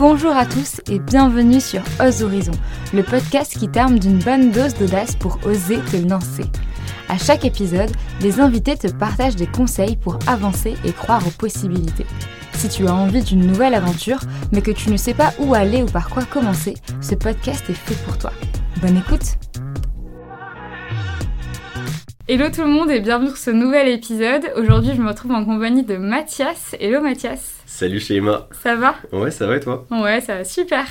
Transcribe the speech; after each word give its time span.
Bonjour 0.00 0.34
à 0.34 0.46
tous 0.46 0.80
et 0.90 0.98
bienvenue 0.98 1.60
sur 1.60 1.82
Ose 2.02 2.22
Horizon, 2.22 2.54
le 2.94 3.02
podcast 3.02 3.58
qui 3.58 3.68
t'arme 3.68 3.98
d'une 3.98 4.18
bonne 4.18 4.50
dose 4.50 4.72
d'audace 4.72 5.14
pour 5.14 5.38
oser 5.44 5.76
te 5.92 5.98
lancer. 6.08 6.44
À 7.10 7.18
chaque 7.18 7.44
épisode, 7.44 7.90
les 8.22 8.40
invités 8.40 8.78
te 8.78 8.86
partagent 8.86 9.36
des 9.36 9.46
conseils 9.46 9.96
pour 9.96 10.18
avancer 10.26 10.72
et 10.86 10.92
croire 10.92 11.20
aux 11.26 11.38
possibilités. 11.38 12.06
Si 12.54 12.70
tu 12.70 12.86
as 12.86 12.94
envie 12.94 13.22
d'une 13.22 13.46
nouvelle 13.46 13.74
aventure, 13.74 14.20
mais 14.52 14.62
que 14.62 14.70
tu 14.70 14.88
ne 14.88 14.96
sais 14.96 15.12
pas 15.12 15.34
où 15.38 15.52
aller 15.52 15.82
ou 15.82 15.86
par 15.86 16.08
quoi 16.08 16.24
commencer, 16.24 16.72
ce 17.02 17.14
podcast 17.14 17.68
est 17.68 17.74
fait 17.74 18.02
pour 18.06 18.16
toi. 18.16 18.32
Bonne 18.80 18.96
écoute 18.96 19.36
Hello 22.26 22.48
tout 22.48 22.62
le 22.62 22.68
monde 22.68 22.90
et 22.90 23.00
bienvenue 23.00 23.28
sur 23.28 23.36
ce 23.36 23.50
nouvel 23.50 23.88
épisode. 23.88 24.50
Aujourd'hui, 24.56 24.94
je 24.96 25.02
me 25.02 25.08
retrouve 25.08 25.32
en 25.32 25.44
compagnie 25.44 25.84
de 25.84 25.98
Mathias. 25.98 26.74
Hello 26.80 27.02
Mathias. 27.02 27.59
Salut 27.80 27.98
Shema. 27.98 28.46
Ça 28.62 28.76
va? 28.76 28.94
Ouais, 29.10 29.30
ça 29.30 29.46
va 29.46 29.56
et 29.56 29.60
toi? 29.60 29.86
Ouais, 29.90 30.20
ça 30.20 30.34
va 30.34 30.44
super. 30.44 30.86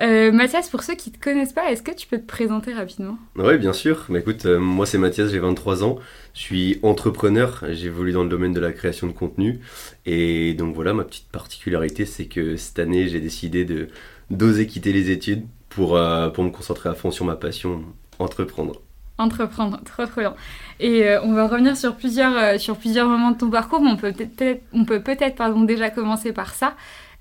Euh, 0.00 0.30
Mathias, 0.30 0.68
pour 0.68 0.84
ceux 0.84 0.94
qui 0.94 1.10
ne 1.10 1.16
te 1.16 1.20
connaissent 1.20 1.52
pas, 1.52 1.72
est-ce 1.72 1.82
que 1.82 1.90
tu 1.90 2.06
peux 2.06 2.18
te 2.18 2.26
présenter 2.26 2.72
rapidement? 2.72 3.18
Ouais, 3.34 3.58
bien 3.58 3.72
sûr. 3.72 4.06
Mais 4.08 4.20
écoute, 4.20 4.46
euh, 4.46 4.60
moi 4.60 4.86
c'est 4.86 4.96
Mathias, 4.96 5.32
j'ai 5.32 5.40
23 5.40 5.82
ans. 5.82 5.98
Je 6.34 6.38
suis 6.38 6.78
entrepreneur, 6.84 7.64
j'évolue 7.70 8.12
dans 8.12 8.22
le 8.22 8.28
domaine 8.28 8.52
de 8.52 8.60
la 8.60 8.70
création 8.70 9.08
de 9.08 9.12
contenu. 9.12 9.58
Et 10.06 10.54
donc 10.54 10.72
voilà, 10.72 10.94
ma 10.94 11.02
petite 11.02 11.26
particularité, 11.32 12.06
c'est 12.06 12.26
que 12.26 12.54
cette 12.54 12.78
année, 12.78 13.08
j'ai 13.08 13.18
décidé 13.18 13.64
de 13.64 13.88
d'oser 14.30 14.68
quitter 14.68 14.92
les 14.92 15.10
études 15.10 15.48
pour, 15.68 15.96
euh, 15.96 16.28
pour 16.28 16.44
me 16.44 16.50
concentrer 16.50 16.90
à 16.90 16.94
fond 16.94 17.10
sur 17.10 17.24
ma 17.24 17.34
passion, 17.34 17.82
entreprendre 18.20 18.80
entreprendre. 19.20 19.80
Trop 19.84 20.06
trop 20.06 20.20
bien. 20.20 20.34
Et 20.78 21.04
euh, 21.04 21.20
on 21.22 21.32
va 21.32 21.46
revenir 21.46 21.76
sur 21.76 21.94
plusieurs, 21.96 22.36
euh, 22.36 22.58
sur 22.58 22.76
plusieurs 22.76 23.08
moments 23.08 23.32
de 23.32 23.38
ton 23.38 23.50
parcours, 23.50 23.80
mais 23.80 23.90
on 23.90 23.96
peut 23.96 24.12
peut-être 24.12 25.36
peut 25.36 25.66
déjà 25.66 25.90
commencer 25.90 26.32
par 26.32 26.54
ça. 26.54 26.74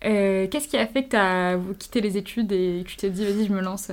Euh, 0.06 0.47
qu'est-ce 0.47 0.67
qui 0.67 0.78
a 0.78 0.88
fait 0.88 1.03
que 1.03 1.09
tu 1.09 1.16
as 1.17 1.58
quitté 1.78 2.02
les 2.02 2.17
études 2.17 2.52
et 2.52 2.83
que 2.86 2.89
tu 2.89 2.95
t'es 2.95 3.09
dit 3.09 3.25
vas-y 3.25 3.45
je 3.45 3.53
me 3.53 3.61
lance 3.61 3.91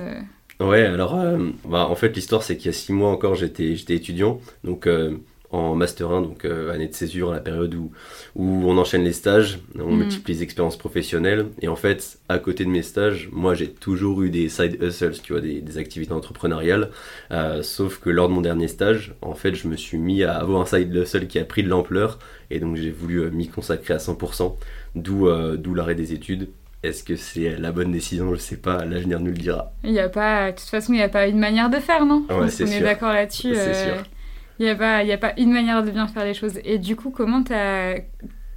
Ouais, 0.59 0.85
alors 0.85 1.19
bah, 1.65 1.85
en 1.87 1.95
fait 1.95 2.15
l'histoire 2.15 2.43
c'est 2.43 2.55
qu'il 2.55 2.67
y 2.67 2.69
a 2.69 2.73
six 2.73 2.93
mois 2.93 3.11
encore 3.11 3.35
j'étais 3.35 3.75
j'étais 3.75 3.95
étudiant, 3.95 4.39
donc 4.63 4.87
en 5.51 5.75
Master 5.75 6.11
1, 6.11 6.21
donc 6.21 6.45
euh, 6.45 6.73
année 6.73 6.87
de 6.87 6.93
césure, 6.93 7.31
la 7.31 7.39
période 7.39 7.73
où, 7.73 7.91
où 8.35 8.69
on 8.69 8.77
enchaîne 8.77 9.03
les 9.03 9.13
stages, 9.13 9.59
on 9.79 9.91
mm. 9.91 9.97
multiplie 9.97 10.33
les 10.33 10.43
expériences 10.43 10.77
professionnelles. 10.77 11.47
Et 11.61 11.67
en 11.67 11.75
fait, 11.75 12.19
à 12.27 12.37
côté 12.39 12.65
de 12.65 12.69
mes 12.69 12.81
stages, 12.81 13.29
moi 13.31 13.53
j'ai 13.53 13.69
toujours 13.69 14.21
eu 14.23 14.29
des 14.29 14.49
side 14.49 14.81
hustles, 14.81 15.21
tu 15.23 15.33
vois, 15.33 15.41
des, 15.41 15.61
des 15.61 15.77
activités 15.77 16.13
entrepreneuriales. 16.13 16.89
Euh, 17.31 17.63
sauf 17.63 17.99
que 17.99 18.09
lors 18.09 18.27
de 18.27 18.33
mon 18.33 18.41
dernier 18.41 18.67
stage, 18.67 19.15
en 19.21 19.35
fait, 19.35 19.55
je 19.55 19.67
me 19.67 19.77
suis 19.77 19.97
mis 19.97 20.23
à 20.23 20.37
avoir 20.37 20.61
un 20.61 20.65
side 20.65 20.93
hustle 20.93 21.27
qui 21.27 21.39
a 21.39 21.45
pris 21.45 21.63
de 21.63 21.69
l'ampleur. 21.69 22.19
Et 22.49 22.59
donc 22.59 22.75
j'ai 22.75 22.91
voulu 22.91 23.21
euh, 23.21 23.29
m'y 23.29 23.47
consacrer 23.47 23.93
à 23.93 23.97
100%, 23.97 24.55
d'où 24.95 25.27
d'où 25.57 25.73
l'arrêt 25.73 25.95
des 25.95 26.13
études. 26.13 26.49
Est-ce 26.83 27.03
que 27.03 27.15
c'est 27.15 27.57
la 27.57 27.71
bonne 27.71 27.91
décision? 27.91 28.33
Je 28.35 28.39
sais 28.39 28.57
pas, 28.57 28.85
l'avenir 28.85 29.19
nous 29.19 29.31
le 29.31 29.37
dira. 29.37 29.73
Il 29.83 29.91
y 29.91 29.99
a 29.99 30.09
pas, 30.09 30.51
de 30.51 30.57
toute 30.57 30.69
façon, 30.69 30.93
il 30.93 30.97
n'y 30.97 31.01
a 31.01 31.09
pas 31.09 31.27
une 31.27 31.39
manière 31.39 31.69
de 31.69 31.77
faire, 31.77 32.05
non? 32.05 32.23
Ouais, 32.29 32.47
On 32.61 32.65
est 32.65 32.81
d'accord 32.81 33.13
là-dessus. 33.13 33.55
C'est 33.55 33.73
sûr. 33.73 34.03
Il 34.59 34.65
n'y 34.65 34.69
a, 34.71 34.75
pas, 34.75 34.97
a 34.97 35.17
pas 35.17 35.33
une 35.37 35.51
manière 35.51 35.83
de 35.83 35.91
bien 35.91 36.07
faire 36.07 36.25
les 36.25 36.33
choses. 36.33 36.59
Et 36.63 36.79
du 36.79 36.95
coup, 36.95 37.11
comment, 37.11 37.43
as, 37.51 37.95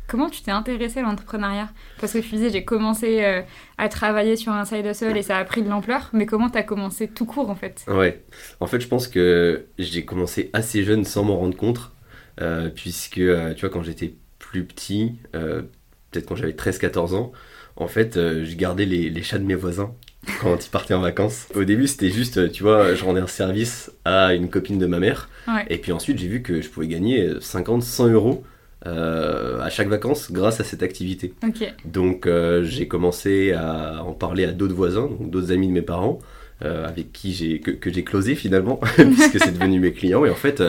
comment 0.08 0.30
tu 0.30 0.42
t'es 0.42 0.50
intéressé 0.50 1.00
à 1.00 1.02
l'entrepreneuriat? 1.02 1.68
Parce 2.00 2.12
que 2.12 2.18
tu 2.18 2.30
disais, 2.30 2.50
j'ai 2.50 2.64
commencé 2.64 3.22
euh, 3.22 3.42
à 3.78 3.88
travailler 3.88 4.36
sur 4.36 4.52
un 4.52 4.64
side 4.64 4.86
hustle 4.86 5.16
et 5.16 5.22
ça 5.22 5.36
a 5.36 5.44
pris 5.44 5.62
de 5.62 5.68
l'ampleur. 5.68 6.10
Mais 6.12 6.26
comment 6.26 6.48
tu 6.48 6.58
as 6.58 6.62
commencé 6.62 7.08
tout 7.08 7.26
court 7.26 7.50
en 7.50 7.54
fait? 7.54 7.84
Ouais, 7.88 8.22
en 8.60 8.66
fait, 8.66 8.80
je 8.80 8.88
pense 8.88 9.08
que 9.08 9.66
j'ai 9.78 10.04
commencé 10.04 10.50
assez 10.52 10.84
jeune 10.84 11.04
sans 11.04 11.24
m'en 11.24 11.36
rendre 11.36 11.56
compte. 11.56 11.92
Euh, 12.40 12.70
puisque, 12.70 13.18
euh, 13.18 13.52
tu 13.52 13.60
vois, 13.60 13.70
quand 13.70 13.82
j'étais 13.82 14.14
plus 14.38 14.64
petit, 14.64 15.18
peut-être 15.32 16.26
quand 16.26 16.36
j'avais 16.36 16.52
13-14 16.52 17.14
ans, 17.14 17.32
en 17.76 17.86
fait, 17.86 18.14
je 18.14 18.56
gardais 18.56 18.86
les, 18.86 19.10
les 19.10 19.22
chats 19.22 19.38
de 19.38 19.44
mes 19.44 19.54
voisins 19.54 19.94
quand 20.40 20.64
ils 20.64 20.70
partaient 20.70 20.94
en 20.94 21.00
vacances. 21.00 21.46
Au 21.54 21.64
début, 21.64 21.86
c'était 21.86 22.10
juste, 22.10 22.52
tu 22.52 22.62
vois, 22.62 22.94
je 22.94 23.04
rendais 23.04 23.20
un 23.20 23.26
service 23.26 23.90
à 24.04 24.34
une 24.34 24.48
copine 24.48 24.78
de 24.78 24.86
ma 24.86 24.98
mère. 24.98 25.28
Et 25.68 25.78
puis 25.78 25.92
ensuite, 25.92 26.18
j'ai 26.18 26.28
vu 26.28 26.42
que 26.42 26.60
je 26.60 26.68
pouvais 26.68 26.88
gagner 26.88 27.28
50, 27.40 27.82
100 27.82 28.08
euros 28.08 28.44
euh, 28.86 29.60
à 29.60 29.68
chaque 29.68 29.88
vacances 29.88 30.32
grâce 30.32 30.60
à 30.60 30.64
cette 30.64 30.82
activité. 30.82 31.34
Donc, 31.84 32.26
euh, 32.26 32.64
j'ai 32.64 32.88
commencé 32.88 33.52
à 33.52 34.02
en 34.04 34.12
parler 34.12 34.44
à 34.44 34.52
d'autres 34.52 34.74
voisins, 34.74 35.10
d'autres 35.20 35.52
amis 35.52 35.68
de 35.68 35.72
mes 35.72 35.82
parents. 35.82 36.18
Euh, 36.62 36.86
avec 36.86 37.10
qui 37.12 37.32
j'ai 37.32 37.58
que, 37.58 37.70
que 37.70 37.90
j'ai 37.90 38.04
closé 38.04 38.34
finalement 38.34 38.80
puisque 38.96 39.42
c'est 39.42 39.58
devenu 39.58 39.80
mes 39.80 39.92
clients 39.92 40.26
et 40.26 40.30
en 40.30 40.34
fait 40.34 40.62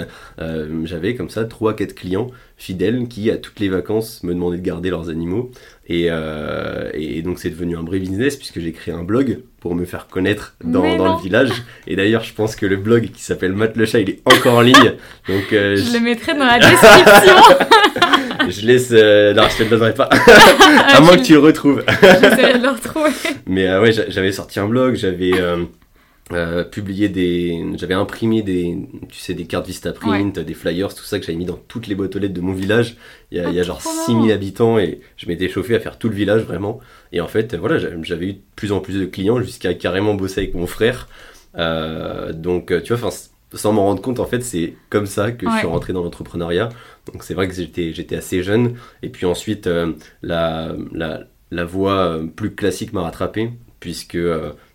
j'avais 0.83 1.15
comme 1.15 1.29
ça 1.29 1.43
3 1.43 1.75
4 1.75 1.93
clients 1.93 2.31
fidèles 2.55 3.07
qui 3.09 3.29
à 3.29 3.37
toutes 3.37 3.59
les 3.59 3.67
vacances 3.67 4.23
me 4.23 4.33
demandaient 4.33 4.57
de 4.57 4.63
garder 4.63 4.89
leurs 4.89 5.09
animaux 5.09 5.51
euh, 5.91 6.89
et, 6.93 7.21
donc 7.21 7.39
c'est 7.39 7.49
devenu 7.49 7.77
un 7.77 7.83
vrai 7.83 7.99
business 7.99 8.35
puisque 8.35 8.59
j'ai 8.59 8.71
créé 8.71 8.93
un 8.93 9.03
blog 9.03 9.39
pour 9.59 9.75
me 9.75 9.85
faire 9.85 10.07
connaître 10.07 10.55
dans, 10.63 10.83
le 10.83 11.21
village. 11.21 11.51
Et 11.87 11.95
d'ailleurs, 11.95 12.23
je 12.23 12.33
pense 12.33 12.55
que 12.55 12.65
le 12.65 12.77
blog 12.77 13.09
qui 13.11 13.21
s'appelle 13.21 13.53
Matt 13.53 13.75
le 13.75 13.85
chat, 13.85 13.99
il 13.99 14.09
est 14.09 14.21
encore 14.25 14.55
en 14.55 14.61
ligne. 14.61 14.93
Donc, 15.27 15.53
euh, 15.53 15.75
je, 15.75 15.93
le 15.93 15.99
mettrai 15.99 16.33
dans 16.33 16.45
la 16.45 16.59
description. 16.59 17.35
je 18.49 18.65
laisse. 18.65 18.89
Euh, 18.91 19.33
non, 19.33 19.43
je 19.49 19.57
te 19.57 19.63
le 19.63 19.69
donnerai 19.69 19.93
pas. 19.93 20.09
à 20.93 21.01
moins 21.01 21.17
que 21.17 21.23
tu 21.23 21.33
le 21.33 21.39
retrouves. 21.39 21.83
J'essaierai 22.01 22.57
de 22.57 22.63
le 22.63 22.69
retrouver. 22.69 23.11
Mais 23.45 23.77
ouais, 23.77 23.91
j'avais 23.91 24.31
sorti 24.31 24.59
un 24.59 24.67
blog, 24.67 24.95
j'avais. 24.95 25.33
Euh, 25.39 25.65
publié 26.71 27.09
des 27.09 27.63
j'avais 27.75 27.93
imprimé 27.93 28.41
des 28.41 28.77
tu 29.09 29.19
sais 29.19 29.33
des 29.33 29.45
cartes 29.45 29.67
Vistaprint 29.67 30.39
des 30.39 30.53
flyers 30.53 30.93
tout 30.93 31.03
ça 31.03 31.19
que 31.19 31.25
j'avais 31.25 31.37
mis 31.37 31.45
dans 31.45 31.59
toutes 31.67 31.87
les 31.87 31.95
boîtes 31.95 32.15
aux 32.15 32.19
lettres 32.19 32.33
de 32.33 32.41
mon 32.41 32.53
village. 32.53 32.95
Il 33.31 33.37
y 33.37 33.41
a, 33.41 33.49
il 33.49 33.55
y 33.55 33.59
a 33.59 33.61
ah, 33.61 33.65
genre 33.65 33.81
6000 33.81 34.31
habitants 34.31 34.79
et 34.79 35.01
je 35.17 35.27
m'étais 35.27 35.49
chauffé 35.49 35.75
à 35.75 35.79
faire 35.79 35.97
tout 35.97 36.09
le 36.09 36.15
village 36.15 36.43
vraiment. 36.43 36.79
Et 37.11 37.21
en 37.21 37.27
fait 37.27 37.55
voilà 37.55 37.77
j'avais 37.79 38.25
eu 38.25 38.33
de 38.33 38.41
plus 38.55 38.71
en 38.71 38.79
plus 38.79 38.99
de 38.99 39.05
clients 39.05 39.41
jusqu'à 39.41 39.73
carrément 39.73 40.13
bosser 40.13 40.41
avec 40.41 40.55
mon 40.55 40.67
frère. 40.67 41.07
Euh, 41.57 42.33
donc 42.33 42.73
tu 42.83 42.93
vois 42.93 43.11
sans 43.53 43.73
m'en 43.73 43.83
rendre 43.83 44.01
compte 44.01 44.21
en 44.21 44.25
fait 44.25 44.41
c'est 44.41 44.75
comme 44.89 45.05
ça 45.05 45.31
que 45.31 45.45
je 45.49 45.57
suis 45.57 45.67
rentré 45.67 45.93
dans 45.93 46.03
l'entrepreneuriat. 46.03 46.69
Donc 47.11 47.23
c'est 47.23 47.33
vrai 47.33 47.47
que 47.47 47.53
j'étais 47.53 47.93
j'étais 47.93 48.15
assez 48.15 48.43
jeune. 48.43 48.75
Et 49.03 49.09
puis 49.09 49.25
ensuite 49.25 49.67
euh, 49.67 49.93
la, 50.21 50.75
la 50.93 51.21
la 51.51 51.65
voie 51.65 52.21
plus 52.35 52.55
classique 52.55 52.93
m'a 52.93 53.01
rattrapé 53.01 53.51
puisque 53.81 54.17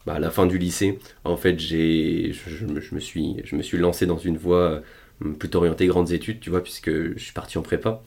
bah, 0.06 0.14
à 0.14 0.18
la 0.20 0.30
fin 0.30 0.46
du 0.46 0.56
lycée, 0.56 1.00
en 1.24 1.36
fait, 1.36 1.58
j'ai, 1.58 2.32
je, 2.32 2.64
me 2.64 3.00
suis, 3.00 3.42
je 3.44 3.56
me 3.56 3.62
suis 3.62 3.76
lancé 3.76 4.06
dans 4.06 4.18
une 4.18 4.36
voie 4.36 4.82
euh, 5.24 5.32
plutôt 5.32 5.58
orientée 5.58 5.86
grandes 5.88 6.12
études, 6.12 6.38
tu 6.38 6.48
vois, 6.48 6.62
puisque 6.62 6.90
je 6.90 7.18
suis 7.18 7.32
parti 7.32 7.58
en 7.58 7.62
prépa. 7.62 8.02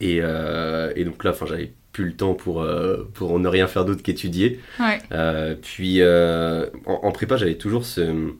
Et, 0.00 0.20
euh, 0.22 0.92
et 0.94 1.04
donc 1.04 1.24
là, 1.24 1.32
enfin, 1.32 1.46
j'avais 1.46 1.72
plus 1.90 2.04
le 2.06 2.12
temps 2.12 2.34
pour, 2.34 2.62
euh, 2.62 3.10
pour 3.12 3.36
ne 3.40 3.48
rien 3.48 3.66
faire 3.66 3.84
d'autre 3.84 4.02
qu'étudier. 4.02 4.60
puis 5.62 6.00
en, 6.04 7.12
prépa, 7.12 7.36
j'avais 7.36 7.56
toujours 7.56 7.84
ce, 7.84 8.30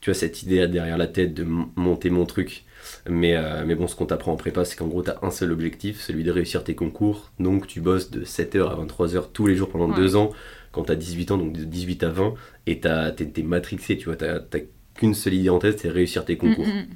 tu 0.00 0.10
vois, 0.10 0.14
cette 0.14 0.44
idée 0.44 0.68
derrière 0.68 0.98
la 0.98 1.08
tête 1.08 1.34
de 1.34 1.42
monter 1.42 2.10
mon 2.10 2.26
truc. 2.26 2.64
Mais, 3.08 3.36
mais 3.66 3.74
bon, 3.74 3.88
ce 3.88 3.96
qu'on 3.96 4.06
t'apprend 4.06 4.32
en 4.32 4.36
prépa, 4.36 4.64
c'est 4.64 4.76
qu'en 4.76 4.86
gros, 4.86 5.02
tu 5.02 5.10
as 5.10 5.18
un 5.22 5.30
seul 5.32 5.50
objectif, 5.50 6.00
celui 6.00 6.22
de 6.22 6.30
réussir 6.30 6.62
tes 6.62 6.76
concours. 6.76 7.32
Donc, 7.40 7.66
tu 7.66 7.80
bosses 7.80 8.10
de 8.10 8.24
7h 8.24 8.68
à 8.68 8.76
23h 8.76 9.32
tous 9.32 9.48
les 9.48 9.56
jours 9.56 9.68
pendant 9.68 9.88
deux 9.88 10.14
ans 10.14 10.30
quand 10.72 10.84
tu 10.84 10.92
as 10.92 10.96
18 10.96 11.30
ans, 11.32 11.38
donc 11.38 11.52
de 11.52 11.64
18 11.64 12.04
à 12.04 12.08
20, 12.10 12.34
et 12.66 12.80
t'es 12.80 13.42
matrixé, 13.42 13.96
tu 13.96 14.06
vois, 14.06 14.16
t'as 14.16 14.40
qu'une 14.94 15.14
seule 15.14 15.34
idée 15.34 15.50
en 15.50 15.58
tête, 15.58 15.80
c'est 15.80 15.88
réussir 15.88 16.24
tes 16.24 16.36
concours. 16.36 16.66
Mm, 16.66 16.80
mm. 16.80 16.86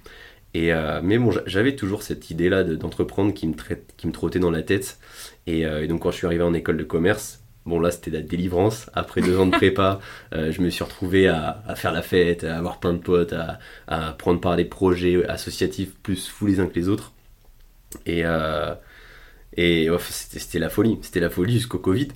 Et, 0.55 0.73
euh, 0.73 1.01
mais 1.03 1.19
bon, 1.19 1.33
j'avais 1.47 1.75
toujours 1.75 2.03
cette 2.03 2.31
idée-là 2.31 2.63
d'entreprendre 2.63 3.35
qui, 3.35 3.49
me 3.49 3.55
qui 3.97 4.07
me 4.07 4.13
trottait 4.13 4.39
dans 4.39 4.53
la 4.53 4.63
tête. 4.63 4.99
Euh, 5.49 5.83
et, 5.83 5.89
donc 5.89 6.03
quand 6.03 6.13
je 6.13 6.17
suis 6.17 6.27
arrivé 6.27 6.45
en 6.45 6.55
école 6.55 6.77
de 6.77 6.85
commerce, 6.85 7.43
bon 7.67 7.81
là 7.81 7.91
c'était 7.91 8.13
la 8.13 8.23
délivrance. 8.23 8.89
Après 8.95 9.21
deux 9.21 9.37
ans 9.37 9.47
de 9.47 9.51
prépa, 9.51 9.99
euh, 10.35 10.53
je 10.53 10.63
me 10.63 10.71
suis 10.71 10.85
retrouvé 10.85 11.27
à, 11.27 11.75
faire 11.75 11.93
la 11.93 12.03
fête, 12.03 12.45
à 12.45 12.57
avoir 12.57 12.79
plein 12.79 12.93
de 12.93 12.99
potes, 12.99 13.35
à, 13.89 14.13
prendre 14.13 14.41
part 14.41 14.53
à 14.53 14.57
des 14.57 14.65
projets 14.65 15.27
associatifs 15.27 15.93
plus 16.03 16.29
fous 16.29 16.47
les 16.47 16.61
uns 16.61 16.67
que 16.67 16.77
les 16.77 16.89
autres. 16.89 17.13
Et, 18.07 18.23
et 19.57 19.89
c'était 20.01 20.59
la 20.59 20.69
folie, 20.69 20.99
c'était 21.03 21.21
la 21.21 21.31
folie 21.31 21.55
jusqu'au 21.55 21.79
Covid. 21.79 22.09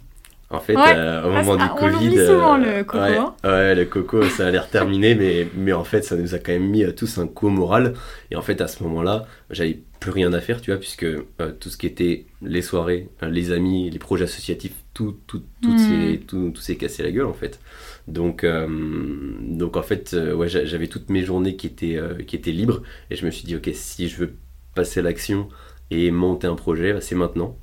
En 0.50 0.60
fait, 0.60 0.76
euh, 0.76 1.24
au 1.24 1.30
moment 1.30 1.56
du 1.56 1.68
Covid. 1.78 2.20
On 2.20 2.26
souvent 2.26 2.56
le 2.56 2.82
coco. 2.82 2.98
Hein. 2.98 3.34
Ouais, 3.44 3.74
le 3.74 3.84
coco, 3.84 4.22
ça 4.24 4.46
a 4.46 4.50
l'air 4.50 4.70
terminé, 4.70 5.14
mais, 5.14 5.46
mais 5.54 5.74
en 5.74 5.84
fait, 5.84 6.02
ça 6.02 6.16
nous 6.16 6.34
a 6.34 6.38
quand 6.38 6.52
même 6.52 6.68
mis 6.68 6.84
tous 6.94 7.18
un 7.18 7.26
coup 7.26 7.50
moral. 7.50 7.92
Et 8.30 8.36
en 8.36 8.40
fait, 8.40 8.62
à 8.62 8.66
ce 8.66 8.82
moment-là, 8.84 9.26
j'avais 9.50 9.78
plus 10.00 10.10
rien 10.10 10.32
à 10.32 10.40
faire, 10.40 10.62
tu 10.62 10.70
vois, 10.70 10.80
puisque 10.80 11.04
euh, 11.04 11.52
tout 11.60 11.68
ce 11.68 11.76
qui 11.76 11.86
était 11.86 12.24
les 12.40 12.62
soirées, 12.62 13.10
euh, 13.22 13.28
les 13.28 13.52
amis, 13.52 13.90
les 13.90 13.98
projets 13.98 14.24
associatifs, 14.24 14.74
tout, 14.94 15.16
tout, 15.26 15.42
tout, 15.60 15.70
hmm. 15.70 16.18
tout, 16.26 16.50
tout 16.54 16.60
s'est 16.62 16.76
cassé 16.76 17.02
la 17.02 17.10
gueule, 17.10 17.26
en 17.26 17.34
fait. 17.34 17.60
Donc, 18.06 18.46
donc 18.46 19.76
en 19.76 19.82
fait, 19.82 20.16
ouais, 20.34 20.48
j'avais 20.48 20.86
toutes 20.86 21.10
mes 21.10 21.22
journées 21.24 21.56
qui 21.56 21.66
étaient, 21.66 22.00
qui 22.26 22.36
étaient 22.36 22.52
libres. 22.52 22.82
Et 23.10 23.16
je 23.16 23.26
me 23.26 23.30
suis 23.30 23.44
dit, 23.44 23.54
ok, 23.54 23.68
si 23.74 24.08
je 24.08 24.16
veux 24.16 24.32
passer 24.74 25.00
à 25.00 25.02
l'action 25.02 25.50
et 25.90 26.10
monter 26.10 26.46
un 26.46 26.54
projet, 26.54 26.94
bah, 26.94 27.02
c'est 27.02 27.14
maintenant. 27.14 27.58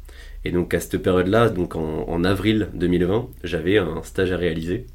Et 0.45 0.51
donc 0.51 0.73
à 0.75 0.79
cette 0.79 0.99
période-là, 0.99 1.49
donc 1.49 1.75
en, 1.75 2.23
avril 2.23 2.69
2020, 2.75 3.27
j'avais 3.43 3.79
un 3.79 4.03
stage 4.03 4.31
à 4.31 4.37
réaliser. 4.37 4.85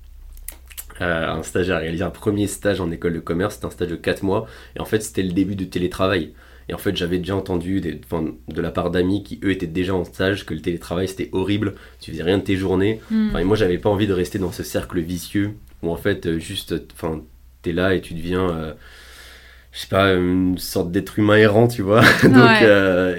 Euh, 1.01 1.29
un 1.29 1.43
stage 1.43 1.71
à 1.71 1.79
réaliser, 1.79 2.05
un 2.05 2.11
premier 2.11 2.47
stage 2.47 2.81
en 2.81 2.91
école 2.93 3.15
de 3.15 3.21
commerce, 3.21 3.55
c'était 3.55 3.67
un 3.67 3.71
stage 3.71 3.89
de 3.89 3.97
4 3.97 4.23
mois. 4.23 4.47
Et 4.77 4.81
en 4.81 4.85
fait, 4.85 5.01
c'était 5.01 5.25
le 5.25 5.33
début 5.33 5.57
du 5.57 5.69
télétravail. 5.69 6.35
Et 6.69 6.75
en 6.75 6.79
fait, 6.79 6.95
j'avais 6.97 7.19
déjà 7.19 7.35
entendu 7.35 7.81
des, 7.81 8.01
de 8.49 8.61
la 8.61 8.71
part 8.71 8.93
d'amis 8.93 9.25
qui, 9.25 9.41
eux, 9.43 9.51
étaient 9.51 9.67
déjà 9.67 9.93
en 9.93 10.05
stage, 10.05 10.47
que 10.47 10.55
le 10.55 10.61
télétravail, 10.61 11.09
c'était 11.09 11.29
horrible, 11.33 11.75
tu 12.01 12.13
faisais 12.13 12.23
rien 12.23 12.39
de 12.39 12.45
tes 12.45 12.55
journées. 12.55 13.01
Hmm. 13.11 13.37
et 13.37 13.43
moi, 13.43 13.57
j'avais 13.57 13.79
pas 13.79 13.91
envie 13.91 14.07
de 14.07 14.13
rester 14.13 14.39
dans 14.39 14.53
ce 14.53 14.63
cercle 14.63 15.01
vicieux 15.01 15.55
où, 15.83 15.91
en 15.91 15.97
fait, 15.97 16.27
euh, 16.27 16.39
juste, 16.39 16.75
enfin, 16.93 17.23
t'es 17.63 17.73
là 17.73 17.95
et 17.95 18.01
tu 18.01 18.15
deviens... 18.15 18.49
Euh, 18.51 18.73
je 19.73 19.79
sais 19.79 19.89
pas, 19.89 20.15
une 20.15 20.59
sorte 20.59 20.91
d'être 20.91 21.21
humain 21.21 21.37
errant, 21.37 21.69
tu 21.69 21.83
vois. 21.83 22.03
donc, 22.25 22.63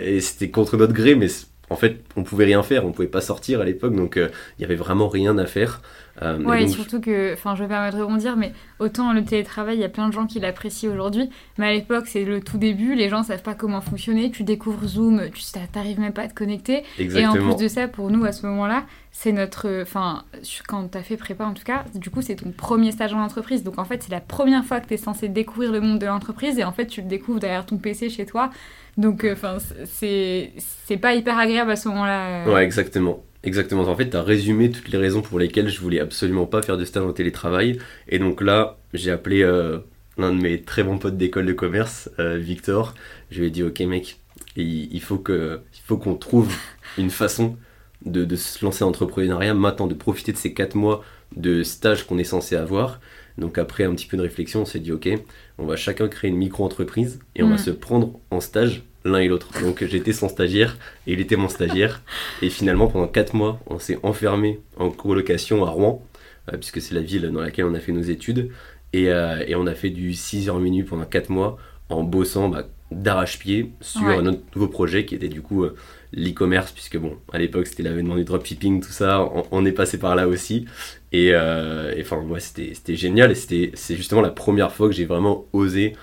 et 0.04 0.20
c'était 0.20 0.50
contre 0.50 0.76
notre 0.76 0.92
gré, 0.92 1.16
mais 1.16 1.30
en 1.72 1.76
fait, 1.76 2.02
on 2.16 2.24
pouvait 2.24 2.46
rien 2.46 2.64
faire, 2.64 2.86
on 2.86 2.92
pouvait 2.92 3.08
pas 3.08 3.22
sortir 3.22 3.62
à 3.62 3.66
l'époque, 3.66 3.96
donc 3.96 4.18
il 4.18 4.62
y 4.62 4.66
avait 4.66 4.76
vraiment 4.76 5.08
rien 5.08 5.38
à 5.38 5.46
faire. 5.46 5.82
Euh, 6.22 6.40
ouais, 6.44 6.64
et, 6.64 6.68
surtout 6.68 7.00
que, 7.00 7.34
enfin, 7.34 7.56
je 7.56 7.64
vais 7.64 7.70
permettre 7.70 7.98
de 7.98 8.04
rebondir, 8.04 8.36
mais 8.36 8.54
autant 8.80 9.14
le 9.14 9.24
télétravail, 9.24 9.78
il 9.78 9.82
y 9.82 9.86
a 9.86 9.90
plein 9.90 10.08
de 10.08 10.14
gens 10.14 10.28
qui 10.28 10.40
l'apprécient 10.40 10.92
aujourd'hui, 10.92 11.30
mais 11.58 11.68
à 11.68 11.72
l'époque, 11.72 12.06
c'est 12.08 12.26
le 12.26 12.42
tout 12.42 12.58
début, 12.58 12.96
les 12.96 13.10
gens 13.10 13.24
savent 13.24 13.42
pas 13.42 13.56
comment 13.56 13.82
fonctionner, 13.82 14.30
tu 14.30 14.44
découvres 14.44 14.86
Zoom, 14.86 15.30
tu 15.34 15.44
n'arrives 15.76 16.00
même 16.00 16.14
pas 16.14 16.24
à 16.24 16.28
te 16.28 16.34
connecter. 16.34 16.84
Et 17.00 17.26
en 17.26 17.34
plus 17.34 17.56
de 17.56 17.68
ça, 17.68 17.88
pour 17.88 18.10
nous, 18.12 18.26
à 18.26 18.32
ce 18.32 18.46
moment-là, 18.46 18.84
c'est 19.12 19.32
notre. 19.32 19.82
Enfin, 19.82 20.24
quand 20.68 20.90
tu 20.90 20.98
as 20.98 21.04
fait 21.04 21.18
prépa 21.18 21.46
en 21.46 21.54
tout 21.54 21.64
cas, 21.64 21.86
du 21.96 22.10
coup, 22.10 22.22
c'est 22.22 22.36
ton 22.36 22.52
premier 22.52 22.92
stage 22.92 23.14
en 23.14 23.22
entreprise. 23.22 23.64
Donc 23.64 23.78
en 23.78 23.86
fait, 23.86 24.04
c'est 24.04 24.12
la 24.12 24.22
première 24.22 24.64
fois 24.64 24.80
que 24.80 24.88
tu 24.88 24.94
es 24.94 24.98
censé 24.98 25.28
découvrir 25.28 25.72
le 25.72 25.82
monde 25.82 26.00
de 26.00 26.06
l'entreprise, 26.06 26.60
et 26.60 26.64
en 26.64 26.72
fait, 26.72 26.88
tu 26.88 27.02
le 27.02 27.08
découvres 27.08 27.40
derrière 27.40 27.66
ton 27.66 27.78
PC 27.78 28.10
chez 28.10 28.26
toi. 28.26 28.50
Donc, 28.98 29.24
euh, 29.24 29.34
enfin, 29.34 29.58
c'est 29.86 30.98
pas 31.02 31.16
hyper 31.16 31.38
agréable 31.38 31.72
à 31.72 31.76
ce 31.76 31.88
moment-là. 31.90 32.48
Euh. 32.48 32.54
Ouais, 32.54 32.64
exactement. 32.64 33.24
Exactement. 33.44 33.84
En 33.84 33.96
fait, 33.96 34.10
tu 34.10 34.18
as 34.18 34.22
résumé 34.22 34.70
toutes 34.70 34.90
les 34.90 34.98
raisons 34.98 35.22
pour 35.22 35.40
lesquelles 35.40 35.70
je 35.70 35.80
voulais 35.80 36.00
absolument 36.00 36.46
pas 36.46 36.62
faire 36.62 36.78
de 36.78 36.86
stage 36.86 37.04
en 37.04 37.14
télétravail. 37.14 37.80
Et 38.08 38.20
donc 38.20 38.42
là, 38.42 38.78
j'ai 38.94 39.10
appelé 39.10 39.42
euh, 39.42 39.80
l'un 40.18 40.32
de 40.32 40.40
mes 40.40 40.62
très 40.62 40.84
bons 40.84 41.00
potes 41.00 41.18
d'école 41.18 41.48
de 41.48 41.54
commerce, 41.54 42.10
Victor. 42.20 42.94
Je 43.32 43.40
lui 43.40 43.48
ai 43.48 43.50
dit, 43.50 43.64
ok 43.64 43.80
mec, 43.82 44.20
il, 44.56 45.02
faut 45.02 45.18
que, 45.18 45.62
il 45.90 45.98
qu'on 45.98 46.16
trouve 46.16 46.54
une 47.00 47.10
façon 47.10 47.58
de, 48.06 48.26
de, 48.26 48.36
se 48.36 48.64
lancer 48.64 48.84
en 48.84 48.90
entrepreneuriat 48.90 49.54
maintenant, 49.54 49.88
de 49.88 49.94
profiter 49.94 50.32
de 50.34 50.38
ces 50.38 50.54
4 50.54 50.76
mois 50.76 51.04
de 51.36 51.64
stage 51.64 52.06
qu'on 52.06 52.18
est 52.18 52.24
censé 52.24 52.56
avoir. 52.56 53.00
Donc 53.38 53.58
après 53.58 53.84
un 53.84 53.94
petit 53.94 54.08
peu 54.08 54.18
de 54.18 54.22
réflexion, 54.22 54.62
on 54.62 54.66
s'est 54.66 54.80
dit, 54.80 54.92
ok, 54.92 55.10
on 55.58 55.66
va 55.66 55.76
chacun 55.76 56.08
créer 56.08 56.30
une 56.30 56.38
micro-entreprise 56.38 57.20
et 57.36 57.44
on 57.44 57.50
va 57.50 57.56
mm. 57.56 57.60
se 57.60 57.72
prendre 57.72 58.20
en 58.30 58.40
stage 58.40 58.84
l'un 59.06 59.20
et 59.20 59.28
l'autre. 59.28 59.50
Donc 59.62 59.84
j'étais 59.90 60.14
son 60.14 60.30
stagiaire 60.30 60.78
et 61.08 61.14
il 61.14 61.20
était 61.20 61.36
mon 61.36 61.50
stagiaire. 61.50 62.02
Et 62.42 62.50
finalement, 62.50 62.88
pendant 62.88 63.08
4 63.08 63.34
mois, 63.34 63.60
on 63.68 63.80
s'est 63.80 64.00
enfermé 64.04 64.60
en 64.78 64.90
colocation 64.90 65.66
à 65.66 65.70
Rouen, 65.70 66.06
euh, 66.52 66.58
puisque 66.58 66.82
c'est 66.82 66.96
la 66.96 67.02
ville 67.02 67.30
dans 67.32 67.42
laquelle 67.42 67.66
on 67.66 67.74
a 67.74 67.80
fait 67.80 67.92
nos 67.92 68.02
études. 68.02 68.52
Et, 68.94 69.10
euh, 69.10 69.44
et 69.48 69.56
on 69.56 69.68
a 69.68 69.74
fait 69.74 69.90
du 69.90 70.14
6 70.14 70.50
heures 70.50 70.60
minutes 70.60 70.88
pendant 70.90 71.06
4 71.06 71.30
mois 71.30 71.58
en 71.90 72.04
bossant 72.04 72.50
bah, 72.50 72.68
d'arrache-pied 72.92 73.72
sur 73.82 74.22
notre 74.22 74.42
nouveau 74.56 74.68
projet 74.68 75.06
qui 75.06 75.16
était 75.16 75.30
du 75.30 75.42
coup 75.42 75.64
euh, 75.64 75.76
l'e-commerce, 76.14 76.72
puisque 76.72 76.98
bon, 76.98 77.18
à 77.32 77.38
l'époque 77.38 77.68
c'était 77.68 77.84
l'avènement 77.84 78.16
du 78.16 78.26
dropshipping, 78.26 78.82
tout 78.82 78.92
ça, 78.92 79.30
on, 79.52 79.66
est 79.66 79.72
passé 79.72 79.98
par 79.98 80.16
là 80.16 80.28
aussi. 80.28 80.66
Et 81.12 81.36
enfin, 81.36 82.22
moi 82.22 82.40
c'était 82.40 82.96
génial 82.96 83.32
et 83.32 83.36
c'est 83.36 83.96
justement 83.96 84.22
la 84.22 84.30
première 84.30 84.72
fois 84.72 84.88
que 84.88 84.94
j'ai 84.94 85.06
vraiment 85.06 85.46
osé 85.54 85.94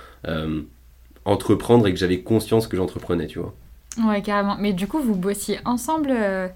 entreprendre 1.29 1.87
et 1.87 1.93
que 1.93 1.99
j'avais 1.99 2.21
conscience 2.21 2.67
que 2.67 2.77
j'entreprenais, 2.77 3.27
tu 3.27 3.39
vois. 3.39 3.55
Ouais, 4.05 4.23
carrément. 4.23 4.57
Mais 4.59 4.73
du 4.73 4.87
coup, 4.87 5.01
vous 5.01 5.15
bossiez 5.15 5.59
ensemble. 5.65 6.11
Euh, 6.11 6.49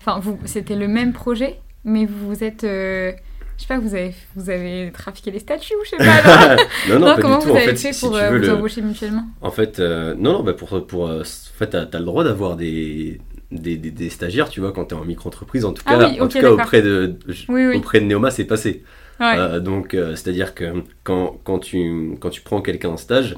enfin, 0.00 0.18
vous, 0.20 0.38
c'était 0.44 0.76
le 0.76 0.88
même 0.88 1.12
projet, 1.12 1.60
mais 1.84 2.06
vous 2.06 2.28
vous 2.28 2.44
êtes. 2.44 2.64
Euh, 2.64 3.12
je 3.56 3.62
sais 3.62 3.68
pas, 3.68 3.78
vous 3.78 3.94
avez, 3.94 4.14
vous 4.34 4.50
avez 4.50 4.90
trafiqué 4.92 5.30
les 5.30 5.38
statuts 5.38 5.74
ou 5.74 5.84
je 5.84 5.90
sais 5.90 5.96
pas. 5.96 6.56
non, 6.88 6.98
non, 6.98 7.06
pas 7.14 7.20
comment 7.20 7.38
du 7.38 7.44
tout. 7.44 7.50
vous 7.52 7.56
avez 7.56 7.76
fait 7.76 7.98
pour 7.98 8.14
euh, 8.14 8.38
vous 8.38 8.50
embaucher 8.50 8.82
mutuellement? 8.82 9.24
En 9.40 9.50
fait, 9.50 9.78
non, 9.78 10.14
non, 10.16 10.42
bah 10.42 10.52
pour, 10.52 10.86
pour, 10.86 11.10
en 11.10 11.24
fait, 11.24 11.70
t'as 11.70 11.82
as 11.82 11.98
le 11.98 12.04
droit 12.04 12.24
d'avoir 12.24 12.56
des, 12.56 13.18
des, 13.50 13.76
des, 13.76 14.10
stagiaires, 14.10 14.48
tu 14.48 14.60
vois, 14.60 14.72
quand 14.72 14.86
tu 14.86 14.94
es 14.94 14.98
en 14.98 15.04
micro-entreprise. 15.04 15.64
En 15.64 15.72
tout 15.72 15.82
ah 15.86 15.98
cas, 15.98 16.22
en 16.22 16.28
tout 16.28 16.40
cas 16.40 16.50
auprès, 16.50 16.82
de, 16.82 17.16
auprès 17.74 18.00
de 18.00 18.06
Neoma, 18.06 18.30
c'est 18.30 18.44
passé. 18.44 18.82
Euh, 19.20 19.60
donc, 19.60 19.94
euh, 19.94 20.14
c'est-à-dire 20.14 20.54
que 20.54 20.84
quand, 21.02 21.40
quand, 21.42 21.58
tu, 21.58 22.16
quand 22.20 22.30
tu 22.30 22.42
prends 22.42 22.60
quelqu'un 22.60 22.90
en 22.90 22.96
stage, 22.96 23.34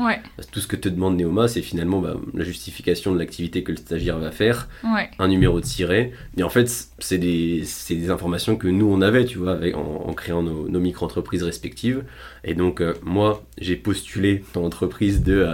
tout 0.51 0.61
ce 0.61 0.67
que 0.67 0.77
te 0.77 0.89
demande 0.89 1.17
Neoma, 1.17 1.47
c'est 1.49 1.63
finalement 1.63 2.01
bah, 2.01 2.17
la 2.35 2.45
justification 2.45 3.13
de 3.13 3.19
l'activité 3.19 3.63
que 3.63 3.73
le 3.73 3.79
stagiaire 3.79 4.19
va 4.19 4.31
faire, 4.31 4.69
un 5.19 5.29
numéro 5.29 5.61
de 5.61 5.65
siret. 5.65 6.13
Et 6.37 6.43
en 6.43 6.51
fait, 6.51 6.69
c'est 6.99 7.19
des, 7.19 7.65
des, 7.91 8.11
informations 8.11 8.57
que 8.57 8.69
nous, 8.69 8.91
on 8.91 9.01
avait, 9.03 9.25
tu 9.25 9.39
vois, 9.39 9.53
avec, 9.53 9.77
en, 9.77 10.13
créant 10.15 10.43
nos, 10.43 10.69
nos 10.69 10.81
micro-entreprises 10.81 11.43
respectives. 11.43 12.05
Et 12.45 12.55
donc, 12.55 12.81
euh, 12.81 12.95
moi, 13.03 13.45
j'ai 13.59 13.77
postulé 13.77 14.43
dans 14.55 14.63
l'entreprise 14.63 15.23
de... 15.23 15.47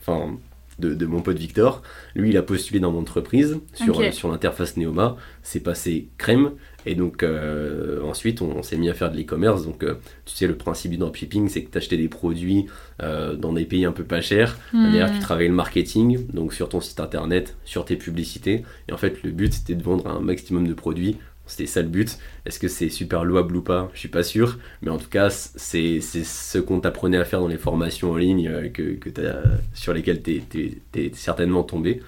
Enfin, 0.00 0.38
de, 0.78 0.94
de, 0.94 1.06
mon 1.06 1.20
pote 1.20 1.38
Victor. 1.38 1.82
Lui, 2.14 2.30
il 2.30 2.36
a 2.36 2.42
postulé 2.42 2.80
dans 2.80 2.92
mon 2.92 3.00
entreprise 3.00 3.58
sur, 3.74 4.12
sur 4.12 4.28
l'interface 4.30 4.76
Neoma. 4.76 5.16
C'est 5.42 5.60
passé 5.60 6.08
crème. 6.18 6.52
Et 6.86 6.94
donc 6.94 7.22
euh, 7.22 8.02
ensuite, 8.02 8.40
on, 8.40 8.62
s'est 8.62 8.78
mis 8.78 8.88
à 8.88 8.94
faire 8.94 9.10
de 9.10 9.16
l'e-commerce. 9.16 9.64
Donc 9.64 9.82
euh, 9.82 9.96
tu 10.24 10.34
sais, 10.34 10.46
le 10.46 10.56
principe 10.56 10.92
du 10.92 10.96
dropshipping, 10.96 11.48
c'est 11.48 11.62
que 11.62 11.70
tu 11.70 11.78
achetais 11.78 11.96
des 11.96 12.08
produits 12.08 12.66
euh, 13.02 13.34
dans 13.34 13.52
des 13.52 13.64
pays 13.64 13.84
un 13.84 13.92
peu 13.92 14.04
pas 14.04 14.20
chers. 14.20 14.58
Hmm. 14.72 14.90
D'ailleurs, 14.90 15.12
tu 15.12 15.18
travaillais 15.18 15.50
le 15.50 15.54
marketing, 15.54 16.26
donc 16.32 16.54
sur 16.54 16.68
ton 16.68 16.80
site 16.80 17.00
internet, 17.00 17.56
sur 17.64 17.84
tes 17.84 17.96
publicités. 17.96 18.62
Et 18.88 18.92
en 18.92 18.96
fait, 18.96 19.22
le 19.22 19.30
but, 19.30 19.52
c'était 19.52 19.74
de 19.74 19.82
vendre 19.82 20.06
un 20.06 20.20
maximum 20.20 20.66
de 20.66 20.74
produits 20.74 21.18
c'était 21.48 21.66
ça 21.66 21.82
le 21.82 21.88
but. 21.88 22.18
Est-ce 22.46 22.58
que 22.58 22.68
c'est 22.68 22.90
super 22.90 23.24
louable 23.24 23.56
ou 23.56 23.62
pas? 23.62 23.90
Je 23.94 23.98
suis 23.98 24.08
pas 24.08 24.22
sûr. 24.22 24.58
Mais 24.82 24.90
en 24.90 24.98
tout 24.98 25.08
cas, 25.08 25.30
c'est 25.30 26.00
ce 26.00 26.58
qu'on 26.58 26.80
t'apprenait 26.80 27.18
à 27.18 27.24
faire 27.24 27.40
dans 27.40 27.48
les 27.48 27.58
formations 27.58 28.12
en 28.12 28.16
ligne 28.16 28.48
euh, 28.48 28.68
que, 28.68 28.94
que 28.94 29.10
sur 29.74 29.92
lesquelles 29.92 30.22
tu 30.22 30.42
es, 30.94 31.10
certainement 31.14 31.62
tombé. 31.62 32.02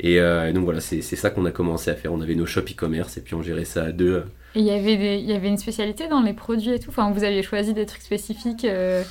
Et 0.00 0.20
euh, 0.20 0.52
donc 0.52 0.64
voilà, 0.64 0.80
c'est 0.80 1.02
ça 1.02 1.30
qu'on 1.30 1.44
a 1.44 1.50
commencé 1.50 1.90
à 1.90 1.94
faire. 1.94 2.12
On 2.12 2.20
avait 2.20 2.34
nos 2.34 2.46
shops 2.46 2.72
e-commerce 2.72 3.16
et 3.16 3.20
puis 3.20 3.34
on 3.34 3.42
gérait 3.42 3.64
ça 3.64 3.84
à 3.84 3.92
deux. 3.92 4.24
Et 4.54 4.60
il 4.60 4.64
y 4.64 4.70
avait 4.70 5.20
il 5.20 5.28
y 5.28 5.32
avait 5.32 5.48
une 5.48 5.58
spécialité 5.58 6.06
dans 6.08 6.22
les 6.22 6.32
produits 6.32 6.74
et 6.74 6.78
tout? 6.78 6.90
Enfin, 6.90 7.10
Vous 7.10 7.24
aviez 7.24 7.42
choisi 7.42 7.74
des 7.74 7.86
trucs 7.86 8.02
spécifiques 8.02 8.64
euh, 8.64 9.02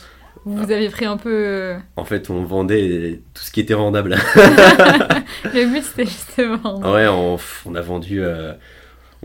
Vous 0.46 0.72
avez 0.72 0.88
pris 0.88 1.06
un 1.06 1.18
peu... 1.18 1.76
En 1.98 2.06
fait, 2.06 2.30
on 2.30 2.44
vendait 2.44 3.20
tout 3.34 3.44
ce 3.44 3.52
qui 3.52 3.60
était 3.60 3.74
vendable. 3.74 4.16
le 4.36 5.72
but, 5.72 5.84
c'était 5.84 6.06
juste 6.06 6.38
de 6.38 6.44
vendre. 6.56 6.94
Ouais, 6.94 7.08
on, 7.08 7.38
on 7.66 7.76
a 7.76 7.82
vendu 7.82 8.22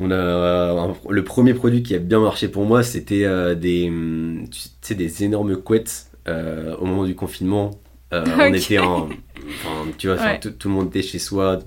on 0.00 0.10
a 0.10 0.14
euh, 0.14 0.92
le 1.10 1.24
premier 1.24 1.54
produit 1.54 1.82
qui 1.82 1.94
a 1.94 1.98
bien 1.98 2.20
marché 2.20 2.48
pour 2.48 2.64
moi, 2.64 2.82
c'était 2.82 3.24
euh, 3.24 3.54
des, 3.54 3.88
hum, 3.88 4.44
tu 4.82 4.94
des 4.94 5.24
énormes 5.24 5.56
couettes 5.56 6.10
euh, 6.28 6.76
au 6.76 6.86
moment 6.86 7.04
du 7.04 7.14
confinement. 7.14 7.72
On 8.10 8.54
était 8.54 8.78
en, 8.78 9.08
tu 9.98 10.06
vois, 10.06 10.36
tout, 10.36 10.54
le 10.64 10.70
monde 10.70 10.88
était 10.88 11.02
chez 11.02 11.18
soi. 11.18 11.58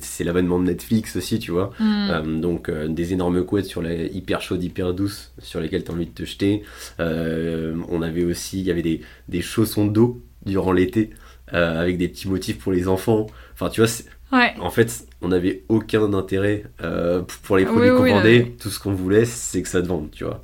C'est 0.00 0.24
l'avènement 0.24 0.58
de 0.58 0.64
Netflix 0.64 1.16
aussi, 1.16 1.38
tu 1.38 1.50
vois. 1.50 1.72
Hmm. 1.78 2.40
donc 2.40 2.70
des 2.70 3.12
énormes 3.12 3.44
couettes 3.44 3.66
sur 3.66 3.82
les 3.82 4.06
hyper 4.06 4.40
chaudes, 4.40 4.62
hyper 4.62 4.94
douces, 4.94 5.32
sur 5.38 5.60
lesquelles 5.60 5.84
tu 5.84 5.90
as 5.90 5.94
envie 5.94 6.06
de 6.06 6.12
te 6.12 6.24
jeter. 6.24 6.62
on 6.98 8.00
avait 8.00 8.24
aussi, 8.24 8.60
il 8.60 8.66
y 8.66 8.70
avait 8.70 8.82
des, 8.82 9.02
des 9.28 9.42
chaussons 9.42 9.86
d'eau 9.86 10.22
durant 10.46 10.72
l'été 10.72 11.10
avec 11.48 11.98
des 11.98 12.08
petits 12.08 12.28
motifs 12.28 12.58
pour 12.58 12.72
les 12.72 12.88
enfants. 12.88 13.26
Enfin, 13.52 13.68
tu 13.68 13.82
vois, 13.82 13.90
en 14.32 14.70
fait, 14.70 15.06
on 15.22 15.28
n'avait 15.28 15.62
aucun 15.68 16.12
intérêt 16.12 16.64
euh, 16.82 17.22
pour 17.42 17.56
les 17.56 17.64
produits 17.64 17.90
qu'on 17.90 18.06
vendait. 18.06 18.54
Tout 18.60 18.70
ce 18.70 18.78
qu'on 18.78 18.92
voulait, 18.92 19.24
c'est 19.24 19.62
que 19.62 19.68
ça 19.68 19.80
te 19.82 19.86
vende, 19.86 20.10
tu 20.10 20.24
vois. 20.24 20.42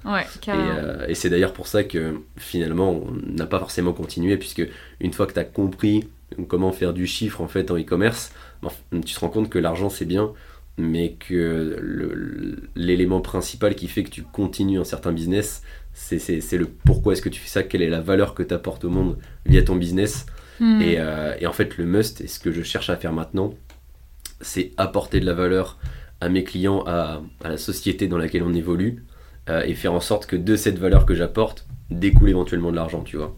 Euh, 0.49 1.07
et, 1.09 1.15
c'est 1.15 1.31
d'ailleurs 1.31 1.53
pour 1.53 1.67
ça 1.67 1.85
que 1.85 2.21
finalement, 2.37 2.91
on 2.91 3.13
n'a 3.27 3.47
pas 3.47 3.59
forcément 3.59 3.93
continué, 3.93 4.37
puisque 4.37 4.67
une 5.01 5.13
fois 5.13 5.27
que 5.27 5.33
tu 5.33 5.41
as 5.41 5.45
compris 5.45 6.09
comment 6.49 6.73
faire 6.73 6.95
du 6.95 7.07
chiffre 7.07 7.43
en 7.43 7.49
fait 7.49 7.71
en 7.71 7.79
e-commerce, 7.79 8.33
tu 9.05 9.15
te 9.15 9.21
rends 9.21 9.29
compte 9.29 9.51
que 9.51 9.59
l'argent 9.59 9.91
c'est 9.91 10.07
bien, 10.07 10.33
mais 10.79 11.13
que 11.13 12.63
l'élément 12.75 13.21
principal 13.21 13.75
qui 13.75 13.89
fait 13.89 14.03
que 14.03 14.11
tu 14.11 14.23
continues 14.23 14.79
un 14.79 14.85
certain 14.85 15.13
business, 15.13 15.63
c'est 15.93 16.53
le 16.53 16.67
pourquoi 16.67 17.13
est-ce 17.13 17.23
que 17.23 17.29
tu 17.29 17.41
fais 17.41 17.49
ça, 17.49 17.63
quelle 17.63 17.83
est 17.83 17.91
la 17.91 18.01
valeur 18.01 18.35
que 18.35 18.43
tu 18.43 18.55
apportes 18.55 18.85
au 18.85 18.91
monde 18.91 19.19
via 19.45 19.63
ton 19.63 19.77
business. 19.77 20.27
Hmm. 20.61 20.81
Et, 20.81 20.97
euh, 20.99 21.35
et, 21.41 21.47
en 21.47 21.53
fait, 21.53 21.77
le 21.77 21.85
must, 21.85 22.21
et 22.21 22.29
ce 22.29 22.39
que 22.39 22.53
je 22.53 22.63
cherche 22.63 22.89
à 22.89 22.97
faire 22.97 23.13
maintenant, 23.13 23.55
c'est 24.43 24.73
apporter 24.77 25.21
de 25.21 25.27
la 25.27 25.35
valeur 25.35 25.79
à 26.21 26.29
mes 26.29 26.45
clients, 26.45 26.85
à, 26.87 27.21
la 27.43 27.57
société 27.57 28.07
dans 28.07 28.19
laquelle 28.19 28.43
on 28.43 28.55
évolue, 28.55 29.05
euh, 29.51 29.63
et 29.65 29.75
faire 29.75 29.93
en 29.93 30.01
sorte 30.01 30.27
que 30.27 30.37
de 30.37 30.55
cette 30.57 30.79
valeur 30.79 31.07
que 31.07 31.15
j'apporte, 31.15 31.67
découle 31.91 32.29
éventuellement 32.29 32.71
de 32.71 32.77
l'argent, 32.77 33.03
tu 33.03 33.17
vois. 33.17 33.35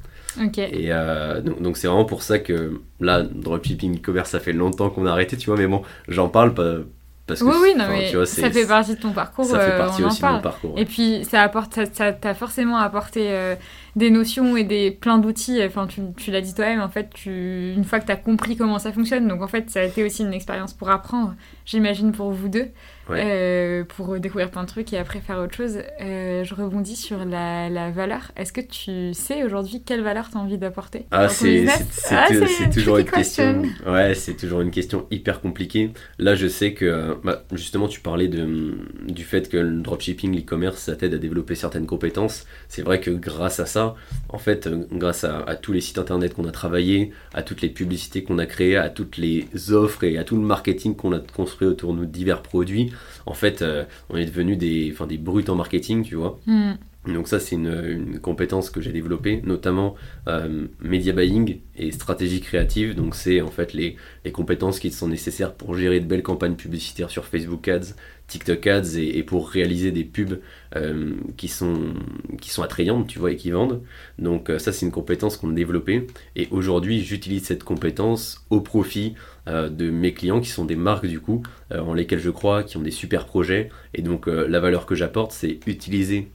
Et 0.56 0.92
euh, 0.92 1.40
donc 1.40 1.76
c'est 1.76 1.87
vraiment 1.87 2.04
pour 2.04 2.23
ça 2.23 2.40
que 2.40 2.80
là, 3.00 3.23
dropshipping 3.23 3.99
e-commerce, 3.99 4.30
ça 4.30 4.40
fait 4.40 4.52
longtemps 4.52 4.90
qu'on 4.90 5.06
a 5.06 5.12
arrêté, 5.12 5.37
tu 5.37 5.46
vois, 5.46 5.56
mais 5.56 5.66
bon, 5.66 5.82
j'en 6.08 6.28
parle 6.28 6.54
pas. 6.54 6.78
Parce 7.26 7.40
que, 7.40 7.46
oui, 7.46 7.54
oui, 7.62 7.75
non, 7.75 7.87
mais 7.88 8.12
ça 8.26 8.50
fait 8.50 8.66
partie 8.66 8.96
de 8.96 9.00
ton 9.00 9.12
parcours. 9.12 9.46
Ça 9.46 9.58
fait 9.58 9.73
euh, 9.73 9.78
partie 9.78 10.04
aussi 10.04 10.20
de 10.20 10.26
mon 10.26 10.40
parcours. 10.40 10.75
Et 10.76 10.84
puis, 10.84 11.25
ça 11.25 11.40
apporte, 11.40 11.78
ça 11.94 12.12
t'a 12.12 12.34
forcément 12.34 12.76
apporté 12.76 13.54
des 13.96 14.10
notions 14.10 14.56
et 14.56 14.64
des 14.64 14.90
plein 14.90 15.18
d'outils. 15.18 15.62
Enfin, 15.64 15.86
tu, 15.86 16.00
tu 16.16 16.30
l'as 16.30 16.40
dit 16.40 16.54
toi-même, 16.54 16.80
en 16.80 16.88
fait, 16.88 17.10
tu, 17.14 17.72
une 17.74 17.84
fois 17.84 18.00
que 18.00 18.06
tu 18.06 18.12
as 18.12 18.16
compris 18.16 18.56
comment 18.56 18.78
ça 18.78 18.92
fonctionne, 18.92 19.28
donc 19.28 19.42
en 19.42 19.48
fait, 19.48 19.70
ça 19.70 19.80
a 19.80 19.84
été 19.84 20.04
aussi 20.04 20.22
une 20.22 20.32
expérience 20.32 20.72
pour 20.72 20.90
apprendre, 20.90 21.34
j'imagine, 21.64 22.12
pour 22.12 22.30
vous 22.30 22.49
deux. 22.49 22.68
Euh, 23.11 23.85
pour 23.85 24.18
découvrir 24.18 24.50
plein 24.50 24.62
de 24.62 24.68
trucs 24.68 24.92
et 24.92 24.99
après 24.99 25.21
faire 25.21 25.38
autre 25.38 25.54
chose. 25.54 25.78
Euh, 26.00 26.44
je 26.44 26.54
rebondis 26.54 26.97
sur 26.97 27.25
la, 27.25 27.68
la 27.68 27.90
valeur. 27.90 28.33
Est-ce 28.37 28.52
que 28.52 28.61
tu 28.61 29.12
sais 29.12 29.44
aujourd'hui 29.44 29.83
quelle 29.85 30.02
valeur 30.02 30.30
tu 30.30 30.38
as 30.38 30.40
envie 30.40 30.59
d'apporter 30.59 31.06
Ah, 31.11 31.28
c'est 31.28 31.66
ah, 32.11 32.26
toujours 32.73 32.99
une 32.99 33.11
question. 33.11 33.62
Ouais, 33.87 34.14
c'est 34.14 34.35
toujours 34.35 34.61
une 34.61 34.71
question 34.71 35.06
hyper 35.11 35.40
compliquée. 35.40 35.90
Là, 36.18 36.35
je 36.35 36.47
sais 36.47 36.73
que 36.73 37.16
bah, 37.23 37.44
justement, 37.52 37.88
tu 37.88 38.00
parlais 38.00 38.28
de, 38.28 38.78
du 39.06 39.25
fait 39.25 39.49
que 39.49 39.59
le 39.59 39.83
dropshipping, 39.83 40.35
l'e-commerce, 40.35 40.78
ça 40.78 40.97
t'aide 40.97 41.14
à 41.14 41.18
développer 41.18 41.54
certaines 41.54 41.87
compétences. 41.87 42.47
C'est 42.68 42.83
vrai 42.83 43.00
que 43.00 43.11
grâce 43.11 43.61
à 43.61 43.66
ça, 43.66 43.94
en 44.28 44.38
fait, 44.38 44.66
euh, 44.66 44.87
grâce 44.92 45.25
à, 45.25 45.40
à 45.40 45.56
tous 45.56 45.73
les 45.73 45.80
sites 45.80 45.99
internet 45.99 46.35
qu'on 46.35 46.47
a 46.47 46.52
travaillé, 46.52 47.12
à 47.35 47.42
toutes 47.42 47.61
les 47.61 47.68
publicités 47.68 48.23
qu'on 48.23 48.38
a 48.38 48.47
créées, 48.47 48.76
à 48.76 48.88
toutes 48.88 49.18
les 49.18 49.47
offres 49.71 50.04
et 50.04 50.16
à 50.16 50.25
tout 50.25 50.37
le 50.37 50.42
marketing 50.42 50.97
qu'on 50.97 51.12
a 51.12 51.18
construit 51.18 51.53
autour 51.62 51.94
de 51.94 52.04
divers 52.04 52.42
produits, 52.42 52.92
en 53.26 53.34
fait, 53.34 53.62
euh, 53.62 53.84
on 54.11 54.16
est 54.16 54.26
devenu 54.26 54.56
des, 54.56 54.90
enfin, 54.92 55.06
des 55.06 55.18
brutes 55.18 55.49
en 55.49 55.54
marketing, 55.54 56.04
tu 56.04 56.16
vois. 56.16 56.38
Hmm. 56.46 56.75
Donc 57.06 57.28
ça, 57.28 57.38
c'est 57.38 57.56
une, 57.56 58.18
compétence 58.20 58.70
que 58.70 58.80
j'ai 58.80 58.92
développée, 58.92 59.42
notamment 59.44 59.94
euh, 60.26 60.66
media 60.80 61.12
buying 61.12 61.58
et 61.76 61.92
stratégie 61.92 62.40
créative. 62.40 62.94
Donc 62.94 63.14
c'est 63.14 63.42
en 63.42 63.50
fait 63.50 63.75
les, 63.75 63.96
compétences 64.32 64.78
qui 64.78 64.90
sont 64.90 65.08
nécessaires 65.08 65.52
pour 65.52 65.76
gérer 65.76 66.00
de 66.00 66.06
belles 66.06 66.23
campagnes 66.23 66.54
publicitaires 66.54 67.11
sur 67.11 67.26
Facebook 67.26 67.68
Ads, 67.68 67.94
TikTok 68.26 68.66
Ads 68.66 68.96
et, 68.96 69.23
pour 69.23 69.50
réaliser 69.50 69.92
des 69.92 70.04
pubs 70.04 70.40
euh, 70.76 71.12
qui, 71.37 71.49
sont, 71.49 71.94
qui 72.40 72.49
sont 72.50 72.62
attrayantes, 72.62 73.06
tu 73.06 73.18
vois, 73.18 73.32
et 73.32 73.37
qui 73.37 73.50
vendent. 73.50 73.82
Donc 74.18 74.50
ça, 74.56 74.73
c'est 74.73 74.87
une 74.87 74.92
compétence 74.92 75.37
qu'on 75.37 75.50
a 75.50 75.54
développée. 75.54 76.06
Et 76.37 76.49
aujourd'hui, 76.50 77.02
j'utilise 77.02 77.44
cette 77.44 77.64
compétence 77.64 78.46
au 78.49 78.62
profit 78.62 79.14
euh, 79.14 79.34
de 79.46 79.90
mes 79.90 80.14
clients 80.14 80.40
qui 80.40 80.48
sont 80.48 80.64
des 80.64 80.76
marques 80.76 81.06
du 81.06 81.20
coup, 81.20 81.42
euh, 81.72 81.80
en 81.80 81.94
lesquelles 81.94 82.20
je 82.20 82.30
crois, 82.30 82.62
qui 82.62 82.76
ont 82.76 82.82
des 82.82 82.90
super 82.90 83.26
projets. 83.26 83.70
Et 83.92 84.02
donc 84.02 84.26
euh, 84.26 84.46
la 84.48 84.60
valeur 84.60 84.86
que 84.86 84.94
j'apporte, 84.94 85.32
c'est 85.32 85.60
utiliser 85.66 86.28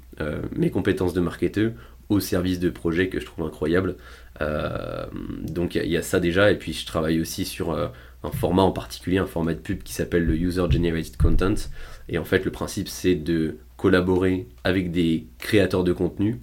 mes 0.53 0.69
compétences 0.69 1.13
de 1.13 1.21
marketeur 1.21 1.71
au 2.09 2.19
service 2.19 2.59
de 2.59 2.69
projets 2.69 3.07
que 3.07 3.21
je 3.21 3.25
trouve 3.25 3.45
incroyables. 3.45 3.95
donc 5.47 5.75
il 5.75 5.85
y, 5.89 5.95
a 5.95 6.01
ça 6.01 6.19
déjà, 6.19 6.51
et 6.51 6.57
puis 6.57 6.73
je 6.73 6.85
travaille 6.85 7.21
aussi 7.21 7.45
sur 7.45 7.71
un 7.71 8.31
format 8.31 8.63
en 8.63 8.73
particulier, 8.73 9.17
un 9.17 9.27
format 9.27 9.53
de 9.53 9.59
pub 9.59 9.81
qui 9.81 9.93
s'appelle 9.93 10.25
le 10.25 10.35
User 10.35 10.65
Generated 10.69 11.15
Content. 11.15 11.55
Et 12.09 12.17
en 12.17 12.25
fait, 12.25 12.43
le 12.43 12.51
principe, 12.51 12.89
c'est 12.89 13.15
de 13.15 13.59
collaborer 13.77 14.45
avec 14.65 14.91
des 14.91 15.25
créateurs 15.37 15.85
de 15.85 15.93
contenu 15.93 16.41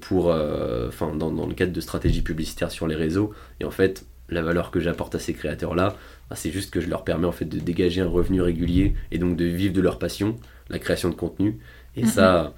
pour, 0.00 0.34
dans, 0.34 1.30
dans, 1.30 1.46
le 1.46 1.54
cadre 1.54 1.72
de 1.72 1.80
stratégies 1.80 2.22
publicitaires 2.22 2.72
sur 2.72 2.88
les 2.88 2.96
réseaux. 2.96 3.32
Et 3.60 3.64
en 3.64 3.70
fait, 3.70 4.04
la 4.28 4.42
valeur 4.42 4.70
que 4.70 4.80
j'apporte 4.80 5.14
à 5.14 5.18
ces 5.18 5.34
créateurs-là, 5.34 5.96
bah, 6.28 6.36
c'est 6.36 6.50
juste 6.50 6.70
que 6.70 6.80
je 6.80 6.88
leur 6.88 7.04
permets 7.04 7.26
en 7.26 7.32
fait 7.32 7.46
de 7.46 7.58
dégager 7.58 8.00
un 8.00 8.08
revenu 8.08 8.42
régulier 8.42 8.94
et 9.10 9.18
donc 9.18 9.36
de 9.36 9.44
vivre 9.44 9.72
de 9.72 9.80
leur 9.80 9.98
passion, 9.98 10.36
la 10.68 10.78
création 10.78 11.08
de 11.08 11.14
contenu. 11.14 11.58
Et 11.96 12.06
ça, 12.06 12.54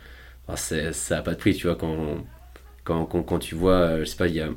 bah, 0.48 0.56
ça 0.56 1.16
n'a 1.16 1.22
pas 1.22 1.32
de 1.32 1.38
prix, 1.38 1.54
tu 1.54 1.66
vois, 1.66 1.76
quand, 1.76 2.24
quand, 2.84 3.06
quand, 3.06 3.38
tu 3.38 3.54
vois, 3.54 3.72
euh, 3.72 4.00
je 4.00 4.04
sais 4.04 4.16
pas, 4.16 4.26
il 4.26 4.34
y 4.34 4.40
a, 4.40 4.48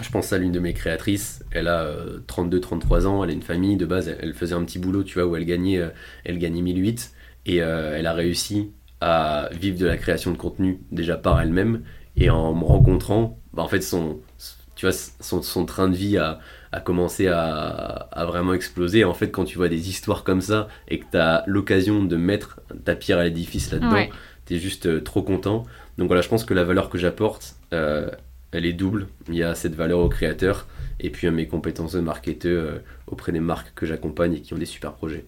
je 0.00 0.10
pense 0.10 0.32
à 0.32 0.38
l'une 0.38 0.52
de 0.52 0.60
mes 0.60 0.74
créatrices, 0.74 1.44
elle 1.52 1.68
a 1.68 1.94
32-33 2.26 3.04
euh, 3.04 3.06
ans, 3.06 3.24
elle 3.24 3.30
a 3.30 3.32
une 3.32 3.42
famille, 3.42 3.76
de 3.76 3.86
base, 3.86 4.08
elle, 4.20 4.34
faisait 4.34 4.54
un 4.54 4.64
petit 4.64 4.78
boulot, 4.78 5.04
tu 5.04 5.14
vois, 5.14 5.26
où 5.28 5.36
elle 5.36 5.44
gagnait, 5.44 5.78
euh, 5.78 5.90
elle 6.24 6.38
gagnait 6.38 6.62
1008, 6.62 7.12
et 7.46 7.56
elle 7.56 8.06
a 8.06 8.12
réussi 8.12 8.70
à 9.00 9.48
vivre 9.52 9.78
de 9.78 9.86
la 9.86 9.96
création 9.96 10.30
de 10.30 10.36
contenu 10.36 10.80
déjà 10.92 11.16
par 11.16 11.40
elle-même, 11.40 11.82
et 12.16 12.30
en 12.30 12.54
me 12.54 12.64
rencontrant, 12.64 13.38
bah, 13.52 13.62
en 13.62 13.68
fait, 13.68 13.80
son, 13.80 14.20
tu 14.82 14.88
vois, 14.88 14.98
son, 15.20 15.64
train 15.64 15.88
de 15.88 15.94
vie 15.94 16.18
a, 16.18 16.40
commencé 16.84 17.28
à, 17.28 18.08
vraiment 18.26 18.52
exploser. 18.52 19.04
En 19.04 19.14
fait, 19.14 19.30
quand 19.30 19.44
tu 19.44 19.56
vois 19.56 19.68
des 19.68 19.88
histoires 19.88 20.24
comme 20.24 20.40
ça 20.40 20.66
et 20.88 20.98
que 20.98 21.04
tu 21.08 21.18
as 21.18 21.44
l'occasion 21.46 22.02
de 22.02 22.16
mettre 22.16 22.58
ta 22.84 22.96
pierre 22.96 23.18
à 23.18 23.24
l'édifice 23.24 23.70
là-dedans, 23.70 24.08
tu 24.44 24.54
es 24.54 24.58
juste 24.58 24.86
euh, 24.86 25.00
trop 25.00 25.22
content. 25.22 25.62
Donc 25.98 26.08
voilà, 26.08 26.20
je 26.20 26.28
pense 26.28 26.44
que 26.44 26.52
la 26.52 26.64
valeur 26.64 26.90
que 26.90 26.98
j'apporte, 26.98 27.54
euh, 27.72 28.10
elle 28.50 28.66
est 28.66 28.72
double. 28.72 29.06
Il 29.28 29.36
y 29.36 29.44
a 29.44 29.54
cette 29.54 29.76
valeur 29.76 30.00
au 30.00 30.08
créateur 30.08 30.66
et 30.98 31.10
puis 31.10 31.30
mes 31.30 31.46
compétences 31.46 31.92
de 31.92 32.00
marketeur 32.00 32.64
euh, 32.64 32.78
auprès 33.06 33.30
des 33.30 33.38
marques 33.38 33.72
que 33.76 33.86
j'accompagne 33.86 34.34
et 34.34 34.40
qui 34.40 34.52
ont 34.52 34.58
des 34.58 34.66
super 34.66 34.94
projets. 34.94 35.24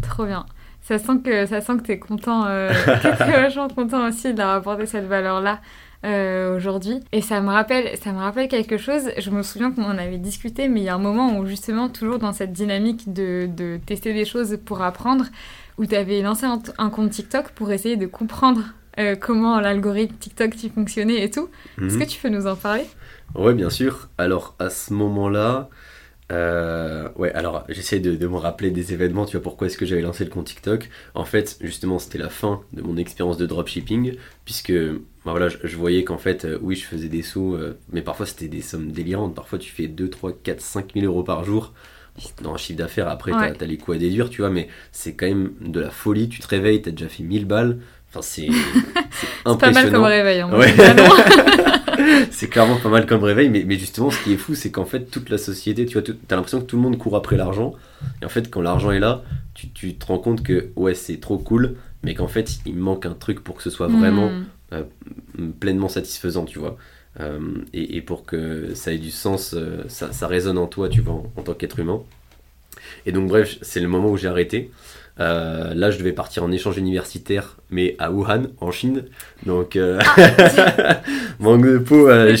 trop 0.00 0.26
bien. 0.26 0.46
Ça 0.80 1.00
sent 1.00 1.18
que, 1.24 1.46
ça 1.46 1.60
sent 1.60 1.78
que 1.78 1.82
tu 1.82 1.90
es 1.90 1.98
content, 1.98 2.46
euh, 2.46 2.70
es 3.04 3.32
vachement 3.32 3.66
content 3.66 4.06
aussi 4.06 4.32
d'avoir 4.32 4.58
apporté 4.58 4.86
cette 4.86 5.06
valeur-là. 5.06 5.60
Euh, 6.04 6.56
aujourd'hui. 6.56 7.00
Et 7.12 7.20
ça 7.20 7.40
me, 7.40 7.48
rappelle, 7.48 7.96
ça 7.96 8.12
me 8.12 8.18
rappelle 8.18 8.48
quelque 8.48 8.76
chose. 8.76 9.10
Je 9.18 9.30
me 9.30 9.42
souviens 9.42 9.72
qu'on 9.72 9.84
en 9.84 9.98
avait 9.98 10.18
discuté, 10.18 10.68
mais 10.68 10.80
il 10.80 10.84
y 10.84 10.88
a 10.88 10.94
un 10.94 10.98
moment 10.98 11.38
où 11.38 11.46
justement, 11.46 11.88
toujours 11.88 12.18
dans 12.18 12.32
cette 12.32 12.52
dynamique 12.52 13.12
de, 13.12 13.48
de 13.48 13.78
tester 13.84 14.12
des 14.12 14.24
choses 14.24 14.58
pour 14.64 14.82
apprendre, 14.82 15.24
où 15.78 15.86
tu 15.86 15.94
avais 15.96 16.20
lancé 16.20 16.46
un, 16.78 16.90
compte 16.90 17.10
TikTok 17.10 17.50
pour 17.50 17.72
essayer 17.72 17.96
de 17.96 18.06
comprendre 18.06 18.60
euh, 18.98 19.16
comment 19.18 19.58
l'algorithme 19.58 20.14
TikTok 20.16 20.50
qui 20.50 20.68
fonctionnait 20.68 21.22
et 21.22 21.30
tout. 21.30 21.48
Est-ce 21.82 21.96
mhm. 21.96 22.02
que 22.02 22.08
tu 22.08 22.20
peux 22.20 22.28
nous 22.28 22.46
en 22.46 22.56
parler? 22.56 22.86
Oui, 23.34 23.54
bien 23.54 23.70
sûr. 23.70 24.08
Alors 24.18 24.54
à 24.58 24.70
ce 24.70 24.92
moment-là, 24.92 25.68
euh, 26.32 27.08
ouais, 27.16 27.32
alors 27.32 27.64
j'essaie 27.68 28.00
de, 28.00 28.16
de, 28.16 28.26
me 28.26 28.36
rappeler 28.36 28.70
des 28.70 28.92
événements, 28.92 29.26
tu 29.26 29.36
vois, 29.36 29.42
pourquoi 29.42 29.68
est-ce 29.68 29.78
que 29.78 29.86
j'avais 29.86 30.02
lancé 30.02 30.24
le 30.24 30.30
compte 30.30 30.46
TikTok. 30.46 30.88
En 31.14 31.24
fait, 31.24 31.56
justement, 31.60 31.98
c'était 31.98 32.18
la 32.18 32.28
fin 32.28 32.62
de 32.72 32.82
mon 32.82 32.96
expérience 32.96 33.36
de 33.36 33.46
dropshipping, 33.46 34.16
puisque 34.44 34.72
bah 34.72 35.32
voilà, 35.32 35.48
je, 35.48 35.76
voyais 35.76 36.02
qu'en 36.04 36.18
fait, 36.18 36.44
euh, 36.44 36.58
oui, 36.62 36.74
je 36.74 36.84
faisais 36.84 37.08
des 37.08 37.22
sous, 37.22 37.54
euh, 37.54 37.78
mais 37.92 38.02
parfois 38.02 38.26
c'était 38.26 38.48
des 38.48 38.60
sommes 38.60 38.90
délirantes. 38.90 39.34
Parfois, 39.34 39.58
tu 39.58 39.70
fais 39.70 39.86
2, 39.86 40.10
3, 40.10 40.32
4, 40.42 40.60
5 40.60 40.94
000 40.94 41.06
euros 41.06 41.22
par 41.22 41.44
jour 41.44 41.72
dans 42.42 42.54
un 42.54 42.56
chiffre 42.56 42.78
d'affaires. 42.78 43.08
Après, 43.08 43.30
t'as 43.30 43.64
as 43.64 43.66
les 43.66 43.76
coûts 43.76 43.92
à 43.92 43.98
déduire, 43.98 44.28
tu 44.30 44.40
vois, 44.40 44.50
mais 44.50 44.68
c'est 44.90 45.14
quand 45.14 45.26
même 45.26 45.52
de 45.60 45.80
la 45.80 45.90
folie. 45.90 46.28
Tu 46.28 46.40
te 46.40 46.48
réveilles, 46.48 46.82
t'as 46.82 46.90
déjà 46.90 47.08
fait 47.08 47.22
1000 47.22 47.44
balles. 47.44 47.78
Enfin, 48.10 48.22
c'est 48.22 48.48
impressionnant. 49.44 49.58
pas 49.58 49.70
mal 49.70 49.92
comme 49.92 50.04
réveil. 50.04 50.40
Hein, 50.40 50.50
ouais. 50.52 50.74
c'est 52.30 52.48
clairement 52.48 52.76
pas 52.76 52.88
mal 52.88 53.06
comme 53.06 53.22
réveil, 53.22 53.48
mais, 53.48 53.64
mais 53.66 53.78
justement, 53.78 54.10
ce 54.10 54.22
qui 54.22 54.32
est 54.32 54.36
fou, 54.36 54.54
c'est 54.54 54.70
qu'en 54.70 54.84
fait, 54.84 55.10
toute 55.10 55.30
la 55.30 55.38
société, 55.38 55.86
tu 55.86 55.98
vois, 55.98 56.14
t'as 56.28 56.36
l'impression 56.36 56.60
que 56.60 56.66
tout 56.66 56.76
le 56.76 56.82
monde 56.82 56.98
court 56.98 57.16
après 57.16 57.36
l'argent. 57.36 57.74
Et 58.22 58.24
en 58.24 58.28
fait, 58.28 58.50
quand 58.50 58.60
l'argent 58.60 58.90
est 58.90 58.98
là, 58.98 59.22
tu, 59.54 59.70
tu, 59.70 59.94
te 59.94 60.06
rends 60.06 60.18
compte 60.18 60.42
que, 60.42 60.70
ouais, 60.76 60.94
c'est 60.94 61.18
trop 61.18 61.38
cool, 61.38 61.76
mais 62.02 62.14
qu'en 62.14 62.28
fait, 62.28 62.58
il 62.66 62.76
manque 62.76 63.06
un 63.06 63.14
truc 63.14 63.42
pour 63.42 63.56
que 63.56 63.62
ce 63.62 63.70
soit 63.70 63.88
vraiment 63.88 64.30
hmm. 64.30 64.44
euh, 64.72 64.82
pleinement 65.60 65.88
satisfaisant, 65.88 66.44
tu 66.44 66.58
vois. 66.58 66.76
Euh, 67.20 67.40
et, 67.72 67.96
et, 67.96 68.02
pour 68.02 68.26
que 68.26 68.74
ça 68.74 68.92
ait 68.92 68.98
du 68.98 69.10
sens, 69.10 69.54
euh, 69.54 69.84
ça, 69.88 70.12
ça, 70.12 70.26
résonne 70.26 70.58
en 70.58 70.66
toi, 70.66 70.88
tu 70.88 71.00
vois, 71.00 71.22
en 71.36 71.42
tant 71.42 71.54
qu'être 71.54 71.78
humain. 71.78 72.02
Et 73.06 73.12
donc, 73.12 73.28
bref, 73.28 73.56
c'est 73.62 73.80
le 73.80 73.88
moment 73.88 74.10
où 74.10 74.16
j'ai 74.16 74.28
arrêté. 74.28 74.70
Euh, 75.18 75.72
là, 75.74 75.90
je 75.90 75.98
devais 75.98 76.12
partir 76.12 76.44
en 76.44 76.52
échange 76.52 76.76
universitaire, 76.76 77.56
mais 77.70 77.96
à 77.98 78.10
Wuhan, 78.10 78.48
en 78.60 78.70
Chine. 78.70 79.04
Donc, 79.46 79.76
euh, 79.76 79.98
ah, 80.04 81.00
manque 81.38 81.64
de 81.64 81.78
peau, 81.78 82.08
euh, 82.08 82.36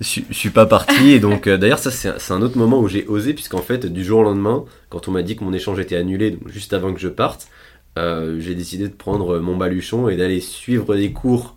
je, 0.00 0.20
suis 0.30 0.50
pas 0.50 0.66
parti. 0.66 1.10
Et 1.10 1.20
donc, 1.20 1.48
d'ailleurs, 1.48 1.78
ça, 1.78 1.90
c'est 1.90 2.32
un 2.32 2.42
autre 2.42 2.56
moment 2.56 2.80
où 2.80 2.88
j'ai 2.88 3.06
osé, 3.06 3.34
puisqu'en 3.34 3.60
fait, 3.60 3.86
du 3.86 4.02
jour 4.02 4.20
au 4.20 4.22
lendemain, 4.22 4.64
quand 4.88 5.08
on 5.08 5.10
m'a 5.10 5.22
dit 5.22 5.36
que 5.36 5.44
mon 5.44 5.52
échange 5.52 5.78
était 5.78 5.96
annulé, 5.96 6.30
donc 6.30 6.48
juste 6.48 6.72
avant 6.72 6.94
que 6.94 7.00
je 7.00 7.08
parte, 7.08 7.48
j'ai 7.96 8.54
décidé 8.54 8.88
de 8.88 8.94
prendre 8.94 9.38
mon 9.38 9.56
baluchon 9.56 10.08
et 10.08 10.16
d'aller 10.16 10.40
suivre 10.40 10.96
des 10.96 11.12
cours 11.12 11.56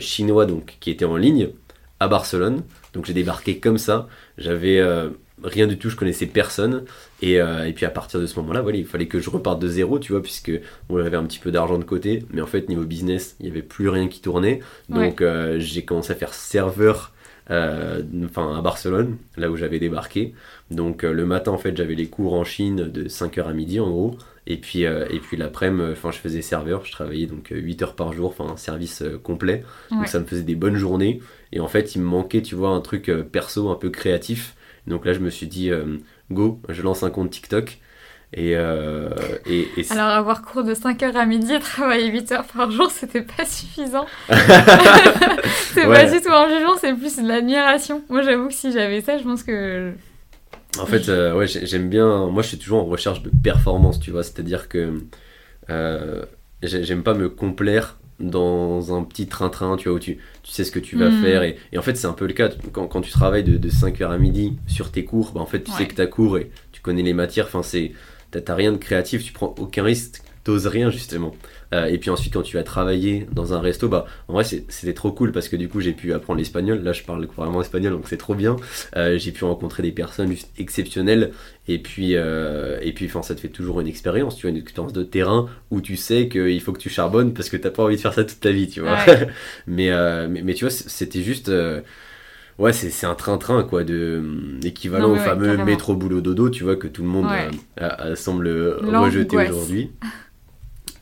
chinois, 0.00 0.46
donc 0.46 0.76
qui 0.80 0.90
étaient 0.90 1.04
en 1.04 1.16
ligne, 1.16 1.50
à 2.00 2.08
Barcelone. 2.08 2.62
Donc, 2.92 3.04
j'ai 3.04 3.14
débarqué 3.14 3.58
comme 3.58 3.78
ça. 3.78 4.08
J'avais 4.38 4.80
rien 5.42 5.66
du 5.66 5.78
tout, 5.78 5.90
je 5.90 5.96
connaissais 5.96 6.26
personne. 6.26 6.84
Et, 7.22 7.40
euh, 7.40 7.66
et, 7.66 7.72
puis 7.72 7.86
à 7.86 7.90
partir 7.90 8.20
de 8.20 8.26
ce 8.26 8.38
moment-là, 8.40 8.62
voilà, 8.62 8.78
il 8.78 8.86
fallait 8.86 9.06
que 9.06 9.20
je 9.20 9.30
reparte 9.30 9.60
de 9.60 9.68
zéro, 9.68 9.98
tu 9.98 10.12
vois, 10.12 10.22
puisque 10.22 10.52
on 10.88 10.96
avait 10.98 11.16
un 11.16 11.24
petit 11.24 11.38
peu 11.38 11.50
d'argent 11.50 11.78
de 11.78 11.84
côté, 11.84 12.24
mais 12.32 12.40
en 12.40 12.46
fait, 12.46 12.68
niveau 12.68 12.84
business, 12.84 13.36
il 13.40 13.44
n'y 13.46 13.52
avait 13.52 13.62
plus 13.62 13.88
rien 13.88 14.08
qui 14.08 14.20
tournait. 14.20 14.60
Donc 14.88 15.20
euh, 15.20 15.58
j'ai 15.58 15.84
commencé 15.84 16.12
à 16.12 16.16
faire 16.16 16.34
serveur 16.34 17.12
euh, 17.48 18.02
enfin 18.24 18.56
à 18.56 18.60
Barcelone, 18.60 19.18
là 19.36 19.50
où 19.50 19.56
j'avais 19.56 19.78
débarqué. 19.78 20.34
Donc 20.70 21.02
le 21.02 21.26
matin, 21.26 21.52
en 21.52 21.58
fait, 21.58 21.76
j'avais 21.76 21.94
les 21.94 22.08
cours 22.08 22.34
en 22.34 22.44
Chine 22.44 22.88
de 22.90 23.04
5h 23.08 23.44
à 23.44 23.52
midi, 23.52 23.78
en 23.78 23.90
gros. 23.90 24.16
Et 24.48 24.58
puis, 24.58 24.82
et 24.82 25.20
puis 25.20 25.36
l'après-midi, 25.36 25.90
enfin, 25.92 26.12
je 26.12 26.18
faisais 26.18 26.40
serveur, 26.40 26.84
je 26.84 26.92
travaillais 26.92 27.26
donc 27.26 27.48
8 27.50 27.82
heures 27.82 27.94
par 27.94 28.12
jour, 28.12 28.30
enfin 28.36 28.52
un 28.52 28.56
service 28.56 29.02
complet. 29.22 29.64
Donc 29.90 30.08
ça 30.08 30.18
me 30.18 30.24
faisait 30.24 30.42
des 30.42 30.54
bonnes 30.54 30.76
journées. 30.76 31.20
Et 31.52 31.60
en 31.60 31.68
fait, 31.68 31.94
il 31.94 32.00
me 32.00 32.06
manquait, 32.06 32.42
tu 32.42 32.54
vois, 32.54 32.70
un 32.70 32.80
truc 32.80 33.10
perso 33.30 33.70
un 33.70 33.76
peu 33.76 33.90
créatif 33.90 34.56
donc 34.86 35.04
là, 35.04 35.12
je 35.12 35.18
me 35.18 35.30
suis 35.30 35.46
dit, 35.46 35.70
euh, 35.70 35.98
go, 36.30 36.60
je 36.68 36.82
lance 36.82 37.02
un 37.02 37.10
compte 37.10 37.30
TikTok. 37.30 37.78
Et, 38.32 38.56
euh, 38.56 39.10
et, 39.46 39.68
Alors, 39.90 40.08
avoir 40.08 40.42
cours 40.42 40.64
de 40.64 40.74
5h 40.74 41.14
à 41.14 41.26
midi 41.26 41.52
et 41.54 41.60
travailler 41.60 42.10
8 42.10 42.32
heures 42.32 42.44
par 42.44 42.70
jour, 42.70 42.90
c'était 42.90 43.22
pas 43.22 43.44
suffisant. 43.44 44.06
c'est 44.28 45.86
pas 45.86 46.04
du 46.10 46.20
tout 46.20 46.32
un 46.32 46.48
jugement, 46.48 46.76
c'est 46.78 46.92
plus 46.94 47.16
de 47.16 47.26
l'admiration. 47.26 48.02
Moi, 48.08 48.22
j'avoue 48.22 48.48
que 48.48 48.54
si 48.54 48.72
j'avais 48.72 49.00
ça, 49.00 49.18
je 49.18 49.22
pense 49.24 49.42
que. 49.42 49.92
En 50.78 50.86
fait, 50.86 51.08
euh, 51.08 51.34
ouais, 51.34 51.46
j'aime 51.46 51.88
bien. 51.88 52.26
Moi, 52.26 52.42
je 52.42 52.48
suis 52.48 52.58
toujours 52.58 52.82
en 52.82 52.86
recherche 52.86 53.22
de 53.22 53.30
performance, 53.42 53.98
tu 53.98 54.10
vois. 54.10 54.22
C'est-à-dire 54.22 54.68
que 54.68 55.00
j'aime 56.62 57.02
pas 57.02 57.14
me 57.14 57.28
complaire 57.28 57.96
dans 58.20 58.96
un 58.96 59.02
petit 59.02 59.26
train-train, 59.26 59.76
tu 59.76 59.88
vois, 59.88 59.96
où 59.96 60.00
tu, 60.00 60.18
tu 60.42 60.50
sais 60.52 60.64
ce 60.64 60.70
que 60.72 60.78
tu 60.78 60.96
vas 60.96 61.08
Mm. 61.08 61.12
faire. 61.12 61.42
Et, 61.42 61.56
et 61.72 61.78
en 61.78 61.82
fait, 61.82 61.96
c'est 61.96 62.06
un 62.06 62.12
peu 62.12 62.26
le 62.26 62.32
cas. 62.32 62.48
Quand, 62.72 62.86
quand 62.88 63.00
tu 63.02 63.10
travailles 63.10 63.44
de, 63.44 63.56
de 63.58 63.68
5h 63.70 64.10
à 64.10 64.18
midi 64.18 64.56
sur 64.66 64.90
tes 64.90 65.04
cours, 65.04 65.32
bah, 65.32 65.40
en 65.40 65.46
fait, 65.46 65.62
tu 65.62 65.70
Ouais. 65.70 65.76
sais 65.78 65.86
que 65.86 65.94
tu 65.94 66.00
as 66.00 66.06
cours 66.06 66.38
et 66.38 66.50
tu 66.72 66.80
connais 66.80 67.02
les 67.02 67.12
matières. 67.14 67.46
Enfin, 67.46 67.62
c'est, 67.62 67.92
t'as 68.30 68.54
rien 68.54 68.72
de 68.72 68.78
créatif, 68.78 69.24
tu 69.24 69.32
prends 69.32 69.54
aucun 69.58 69.82
risque, 69.84 70.22
t'oses 70.44 70.66
rien, 70.66 70.90
justement. 70.90 71.34
Euh, 71.74 71.86
et 71.86 71.98
puis 71.98 72.10
ensuite, 72.10 72.32
quand 72.32 72.42
tu 72.42 72.56
vas 72.56 72.62
travailler 72.62 73.26
dans 73.32 73.52
un 73.52 73.60
resto, 73.60 73.88
bah, 73.88 74.06
en 74.28 74.34
vrai, 74.34 74.44
c'était 74.44 74.94
trop 74.94 75.10
cool 75.12 75.32
parce 75.32 75.48
que 75.48 75.56
du 75.56 75.68
coup, 75.68 75.80
j'ai 75.80 75.92
pu 75.92 76.12
apprendre 76.12 76.38
l'espagnol. 76.38 76.80
Là, 76.82 76.92
je 76.92 77.02
parle 77.02 77.26
vraiment 77.36 77.60
espagnol, 77.60 77.92
donc 77.92 78.04
c'est 78.08 78.16
trop 78.16 78.34
bien. 78.34 78.56
Euh, 78.96 79.18
j'ai 79.18 79.32
pu 79.32 79.44
rencontrer 79.44 79.82
des 79.82 79.92
personnes 79.92 80.28
juste 80.30 80.48
exceptionnelles. 80.58 81.32
Et 81.68 81.78
puis, 81.78 82.14
euh, 82.14 82.78
et 82.82 82.92
puis 82.92 83.06
enfin, 83.06 83.22
ça 83.22 83.34
te 83.34 83.40
fait 83.40 83.48
toujours 83.48 83.80
une 83.80 83.88
expérience, 83.88 84.36
tu 84.36 84.42
vois, 84.42 84.50
une 84.50 84.62
expérience 84.62 84.92
de 84.92 85.02
terrain 85.02 85.48
où 85.72 85.80
tu 85.80 85.96
sais 85.96 86.28
qu'il 86.28 86.60
faut 86.60 86.72
que 86.72 86.78
tu 86.78 86.88
charbonnes 86.90 87.34
parce 87.34 87.48
que 87.48 87.56
t'as 87.56 87.70
pas 87.70 87.82
envie 87.82 87.96
de 87.96 88.00
faire 88.00 88.14
ça 88.14 88.22
toute 88.24 88.38
ta 88.40 88.50
vie, 88.52 88.68
tu 88.68 88.80
vois. 88.80 88.92
Ouais. 89.06 89.28
mais, 89.66 89.90
mais, 90.28 90.42
mais 90.42 90.54
tu 90.54 90.64
vois, 90.64 90.70
c'était 90.70 91.22
juste. 91.22 91.50
ouais, 92.58 92.72
c'est 92.72 93.06
un 93.06 93.14
train-train, 93.16 93.64
quoi, 93.64 93.82
de, 93.82 94.22
équivalent 94.64 95.08
Non, 95.08 95.14
au 95.14 95.18
fameux 95.18 95.56
métro 95.64 95.96
boulot 95.96 96.20
dodo, 96.20 96.48
tu 96.50 96.62
vois, 96.64 96.76
que 96.76 96.86
tout 96.86 97.02
le 97.02 97.08
monde 97.08 97.26
Ouais. 97.26 97.48
a- 97.78 98.02
a- 98.10 98.16
semble 98.16 98.48
rejeter 98.48 99.36
aujourd'hui. 99.36 99.90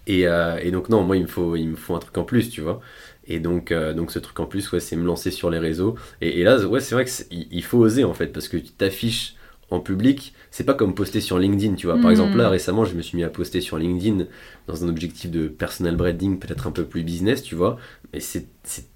Et, 0.06 0.26
euh, 0.26 0.58
et 0.62 0.70
donc, 0.70 0.88
non, 0.88 1.02
moi, 1.02 1.16
il 1.16 1.22
me, 1.22 1.26
faut, 1.28 1.56
il 1.56 1.68
me 1.68 1.76
faut 1.76 1.94
un 1.94 1.98
truc 1.98 2.16
en 2.18 2.24
plus, 2.24 2.50
tu 2.50 2.60
vois. 2.60 2.80
Et 3.26 3.40
donc, 3.40 3.72
euh, 3.72 3.94
donc 3.94 4.10
ce 4.10 4.18
truc 4.18 4.38
en 4.40 4.46
plus, 4.46 4.70
ouais, 4.72 4.80
c'est 4.80 4.96
me 4.96 5.04
lancer 5.04 5.30
sur 5.30 5.50
les 5.50 5.58
réseaux. 5.58 5.96
Et, 6.20 6.40
et 6.40 6.44
là, 6.44 6.58
ouais, 6.66 6.80
c'est 6.80 6.94
vrai 6.94 7.04
qu'il 7.06 7.64
faut 7.64 7.78
oser, 7.78 8.04
en 8.04 8.14
fait, 8.14 8.28
parce 8.28 8.48
que 8.48 8.56
tu 8.58 8.72
t'affiches 8.72 9.34
en 9.70 9.80
public. 9.80 10.34
C'est 10.50 10.64
pas 10.64 10.74
comme 10.74 10.94
poster 10.94 11.20
sur 11.22 11.38
LinkedIn, 11.38 11.74
tu 11.74 11.86
vois. 11.86 12.00
Par 12.00 12.10
Mhm. 12.10 12.10
exemple, 12.10 12.36
là, 12.36 12.50
récemment, 12.50 12.84
je 12.84 12.94
me 12.94 13.00
suis 13.02 13.16
mis 13.16 13.24
à 13.24 13.30
poster 13.30 13.60
sur 13.62 13.78
LinkedIn 13.78 14.26
dans 14.66 14.84
un 14.84 14.88
objectif 14.88 15.30
de 15.30 15.48
personal 15.48 15.96
branding, 15.96 16.38
peut-être 16.38 16.66
un 16.66 16.70
peu 16.70 16.84
plus 16.84 17.02
business, 17.02 17.42
tu 17.42 17.54
vois. 17.54 17.78
Mais 18.12 18.20
c'est 18.20 18.46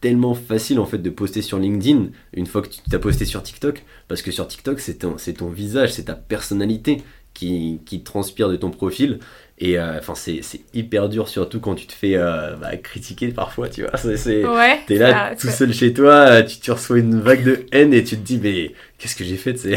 tellement 0.00 0.34
facile, 0.34 0.78
en 0.78 0.86
fait, 0.86 0.98
de 0.98 1.10
poster 1.10 1.40
sur 1.42 1.58
LinkedIn 1.58 2.08
une 2.34 2.46
fois 2.46 2.62
que 2.62 2.68
tu 2.68 2.80
t'as 2.90 2.98
posté 2.98 3.24
sur 3.24 3.42
TikTok. 3.42 3.84
Parce 4.08 4.22
que 4.22 4.30
sur 4.30 4.46
TikTok, 4.46 4.78
c'est 4.80 4.98
ton, 4.98 5.16
ton 5.38 5.48
visage, 5.48 5.92
c'est 5.94 6.04
ta 6.04 6.14
personnalité 6.14 7.02
qui, 7.34 7.80
qui 7.86 8.02
transpire 8.02 8.48
de 8.48 8.56
ton 8.56 8.70
profil. 8.70 9.20
Et 9.60 9.78
euh, 9.78 9.98
enfin, 9.98 10.14
c'est 10.14 10.40
c'est 10.42 10.60
hyper 10.72 11.08
dur, 11.08 11.28
surtout 11.28 11.58
quand 11.60 11.74
tu 11.74 11.86
te 11.86 11.92
fais 11.92 12.14
euh, 12.16 12.54
bah, 12.56 12.76
critiquer 12.76 13.28
parfois, 13.28 13.68
tu 13.68 13.82
vois. 13.82 13.96
C'est- 14.16 14.44
Ouais. 14.44 14.78
T'es 14.86 14.96
là 14.96 15.34
tout 15.34 15.48
seul 15.48 15.72
chez 15.72 15.92
toi, 15.92 16.12
euh, 16.14 16.42
tu, 16.44 16.70
reçois 16.70 16.98
une 16.98 17.20
vague 17.20 17.42
de 17.44 17.66
haine 17.72 17.92
et 17.92 18.04
tu 18.04 18.16
te 18.16 18.22
dis, 18.22 18.38
mais 18.38 18.72
qu'est-ce 18.98 19.16
que 19.16 19.24
j'ai 19.24 19.36
fait 19.36 19.54
tu 19.54 19.76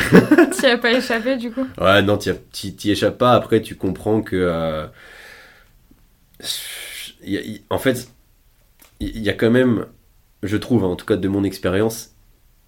Tu 0.60 0.66
as 0.66 0.78
pas 0.78 0.92
échappé 0.92 1.36
du 1.38 1.52
coup? 1.52 1.66
Ouais, 1.80 2.02
non, 2.04 2.18
t'y 2.18 2.32
t'y- 2.52 2.76
t'y 2.76 2.92
échappes 2.92 3.18
pas. 3.18 3.34
Après, 3.34 3.62
tu 3.62 3.76
comprends 3.76 4.22
que. 4.22 4.36
euh, 4.36 4.86
y 7.24 7.38
a- 7.38 7.42
y- 7.42 7.62
en 7.70 7.78
fait, 7.78 8.10
il 9.00 9.18
y, 9.20 9.30
a 9.30 9.34
quand 9.34 9.50
même, 9.52 9.86
je 10.44 10.58
trouve, 10.58 10.84
hein, 10.84 10.88
en 10.88 10.96
tout 10.96 11.06
cas 11.06 11.18
de 11.18 11.28
mon 11.28 11.44
expérience, 11.44 12.12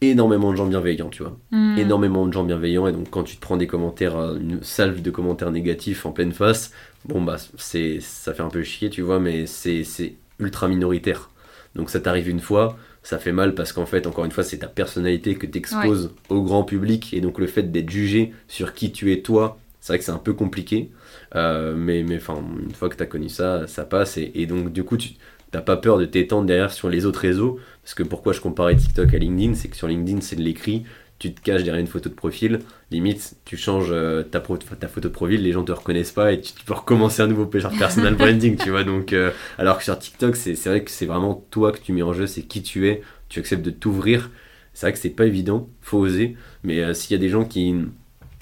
énormément 0.09 0.51
de 0.51 0.57
gens 0.57 0.67
bienveillants, 0.67 1.09
tu 1.09 1.23
vois. 1.23 1.37
Hmm. 1.51 1.77
Énormément 1.77 2.25
de 2.25 2.33
gens 2.33 2.43
bienveillants. 2.43 2.87
Et 2.87 2.91
donc, 2.91 3.09
quand 3.09 3.23
tu 3.23 3.35
te 3.35 3.41
prends 3.41 3.57
des 3.57 3.67
commentaires, 3.67 4.17
euh, 4.17 4.37
une 4.37 4.61
salve 4.63 5.01
de 5.01 5.11
commentaires 5.11 5.51
négatifs 5.51 6.05
en 6.05 6.11
pleine 6.11 6.31
face, 6.31 6.71
bon, 7.05 7.21
bah, 7.21 7.37
c'est, 7.57 7.99
ça 7.99 8.33
fait 8.33 8.43
un 8.43 8.49
peu 8.49 8.63
chier, 8.63 8.89
tu 8.89 9.01
vois, 9.01 9.19
mais 9.19 9.45
c'est, 9.45 9.83
c'est 9.83 10.15
ultra 10.39 10.67
minoritaire. 10.67 11.29
Donc, 11.75 11.89
ça 11.89 11.99
t'arrive 11.99 12.29
une 12.29 12.39
fois. 12.39 12.77
Ça 13.01 13.17
fait 13.17 13.33
mal 13.33 13.53
parce 13.53 13.73
qu'en 13.73 13.85
fait, 13.85 14.07
encore 14.07 14.23
une 14.23 14.31
fois, 14.31 14.43
c'est 14.45 14.59
ta 14.59 14.67
personnalité 14.67 15.35
que 15.35 15.45
tu 15.45 15.57
exposes 15.57 16.11
au 16.29 16.41
grand 16.41 16.63
public. 16.63 17.13
Et 17.13 17.19
donc, 17.19 17.37
le 17.37 17.47
fait 17.47 17.63
d'être 17.63 17.89
jugé 17.89 18.31
sur 18.47 18.73
qui 18.73 18.93
tu 18.93 19.11
es 19.11 19.21
toi, 19.21 19.57
c'est 19.81 19.91
vrai 19.91 19.99
que 19.99 20.05
c'est 20.05 20.11
un 20.11 20.17
peu 20.17 20.33
compliqué. 20.33 20.89
Euh, 21.35 21.75
mais, 21.75 22.03
mais 22.03 22.15
enfin, 22.15 22.41
une 22.61 22.73
fois 22.73 22.87
que 22.87 22.95
tu 22.95 23.03
as 23.03 23.07
connu 23.07 23.27
ça, 23.27 23.67
ça 23.67 23.83
passe. 23.83 24.17
Et, 24.17 24.31
et 24.35 24.45
donc, 24.45 24.71
du 24.71 24.85
coup, 24.85 24.95
tu 24.95 25.09
n'as 25.53 25.61
pas 25.61 25.77
peur 25.77 25.97
de 25.97 26.05
t'étendre 26.05 26.45
derrière 26.45 26.71
sur 26.71 26.89
les 26.89 27.05
autres 27.05 27.19
réseaux? 27.19 27.59
Parce 27.83 27.93
que 27.93 28.03
pourquoi 28.03 28.33
je 28.33 28.41
comparais 28.41 28.75
TikTok 28.75 29.13
à 29.13 29.17
LinkedIn 29.17 29.55
C'est 29.55 29.67
que 29.67 29.75
sur 29.75 29.87
LinkedIn, 29.87 30.21
c'est 30.21 30.35
de 30.35 30.41
l'écrit. 30.41 30.83
Tu 31.19 31.33
te 31.33 31.41
caches 31.41 31.63
derrière 31.63 31.79
une 31.79 31.87
photo 31.87 32.09
de 32.09 32.15
profil. 32.15 32.59
Limite, 32.91 33.35
tu 33.45 33.55
changes 33.55 33.91
euh, 33.91 34.23
ta, 34.23 34.41
photo 34.41 34.67
de 35.01 35.07
profil, 35.07 35.41
les 35.41 35.51
gens 35.51 35.63
te 35.63 35.71
reconnaissent 35.71 36.11
pas 36.11 36.33
et 36.33 36.41
tu, 36.41 36.53
peux 36.65 36.73
recommencer 36.73 37.21
un 37.21 37.27
nouveau 37.27 37.45
personal 37.45 38.15
branding, 38.15 38.57
tu 38.57 38.71
vois. 38.71 38.83
Donc, 38.83 39.13
euh, 39.13 39.31
alors 39.57 39.77
que 39.77 39.83
sur 39.83 39.97
TikTok, 39.97 40.35
c'est 40.35 40.55
c'est 40.55 40.69
vrai 40.69 40.83
que 40.83 40.91
c'est 40.91 41.05
vraiment 41.05 41.45
toi 41.51 41.71
que 41.71 41.79
tu 41.79 41.93
mets 41.93 42.01
en 42.01 42.13
jeu, 42.13 42.27
c'est 42.27 42.41
qui 42.41 42.61
tu 42.61 42.89
es. 42.89 43.01
Tu 43.29 43.39
acceptes 43.39 43.63
de 43.63 43.71
t'ouvrir. 43.71 44.31
C'est 44.73 44.87
vrai 44.87 44.93
que 44.93 44.99
c'est 44.99 45.09
pas 45.09 45.25
évident, 45.25 45.69
faut 45.81 45.99
oser. 45.99 46.35
Mais 46.63 46.83
euh, 46.83 46.93
s'il 46.93 47.11
y 47.11 47.15
a 47.15 47.19
des 47.19 47.29
gens 47.29 47.45
qui 47.45 47.75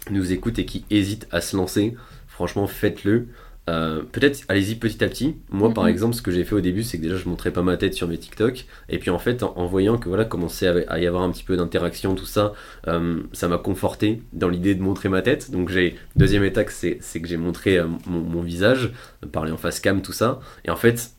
nous 0.10 0.32
écoutent 0.32 0.60
et 0.60 0.65
qui 0.65 0.86
hésitent 0.89 1.27
à 1.32 1.41
se 1.41 1.56
lancer, 1.56 1.96
franchement, 2.27 2.68
faites-le. 2.68 3.27
Euh, 3.70 4.01
Peut-être 4.12 4.41
allez-y 4.50 4.75
petit 4.75 5.03
à 5.03 5.08
petit. 5.08 5.36
Moi, 5.51 5.72
par 5.74 5.84
Mhm. 5.84 5.89
exemple, 5.91 6.15
ce 6.15 6.21
que 6.24 6.32
j'ai 6.32 6.43
fait 6.43 6.56
au 6.56 6.62
début, 6.62 6.82
c'est 6.84 6.97
que 6.97 7.04
déjà 7.04 7.15
je 7.15 7.30
montrais 7.30 7.52
pas 7.52 7.62
ma 7.62 7.78
tête 7.78 7.93
sur 7.93 8.08
mes 8.08 8.17
TikTok. 8.17 8.65
Et 8.89 8.97
puis 8.97 9.12
en 9.12 9.19
fait, 9.19 9.43
en, 9.43 9.54
en 9.56 9.65
voyant 9.67 9.97
que 9.97 10.10
voilà, 10.10 10.26
commençait 10.26 10.67
à, 10.67 10.76
à 10.93 11.00
y 11.00 11.06
avoir 11.06 11.21
un 11.24 11.32
petit 11.32 11.43
peu 11.43 11.56
d'interaction, 11.56 12.15
tout 12.15 12.26
ça, 12.26 12.54
euh, 12.88 13.21
ça 13.34 13.47
m'a 13.47 13.60
conforté 13.60 14.24
dans 14.34 14.50
l'idée 14.50 14.74
de 14.74 14.82
montrer 14.82 15.10
ma 15.10 15.21
tête. 15.21 15.52
Donc 15.52 15.69
j'ai 15.69 15.95
deuxième 16.15 16.43
étape, 16.43 16.69
c'est 16.71 16.97
que 17.21 17.28
j'ai 17.28 17.38
montré 17.38 17.78
euh, 17.78 17.86
mon, 18.08 18.19
mon 18.21 18.41
visage, 18.41 18.91
parler 19.32 19.52
en 19.52 19.58
face 19.58 19.80
cam, 19.80 20.02
tout 20.02 20.12
ça. 20.13 20.39
Et 20.65 20.71
en 20.71 20.76
fait, 20.76 21.12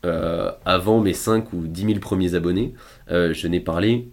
avant 0.65 0.99
mes 0.99 1.13
5 1.13 1.53
ou 1.53 1.65
10 1.65 1.85
000 1.85 1.99
premiers 1.99 2.35
abonnés, 2.35 2.73
je 3.09 3.47
n'ai 3.47 3.61
parlé 3.61 4.09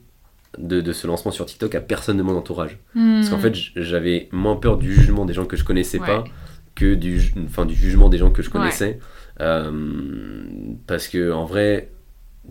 de, 0.59 0.81
de 0.81 0.93
ce 0.93 1.07
lancement 1.07 1.31
sur 1.33 1.47
TikTok 1.47 1.75
à 1.75 1.81
personne 1.81 2.17
de 2.17 2.23
mon 2.23 2.37
entourage. 2.37 2.79
Parce 2.95 3.29
qu'en 3.29 3.39
fait, 3.39 3.55
j'avais 3.77 4.29
moins 4.33 4.57
peur 4.57 4.77
du 4.79 4.93
jugement 4.95 5.25
des 5.25 5.33
gens 5.35 5.45
que 5.47 5.57
je 5.57 5.65
connaissais 5.65 5.99
Ouais. 5.99 6.07
pas 6.07 6.25
que 6.81 6.95
du, 6.95 7.21
ju- 7.21 7.35
enfin, 7.45 7.67
du 7.67 7.75
jugement 7.75 8.09
des 8.09 8.19
gens 8.19 8.31
que 8.31 8.43
je 8.43 8.51
connaissais. 8.51 8.99
Euh, 9.41 9.71
parce 10.87 11.09
que 11.09 11.33
en 11.33 11.45
vrai, 11.45 11.91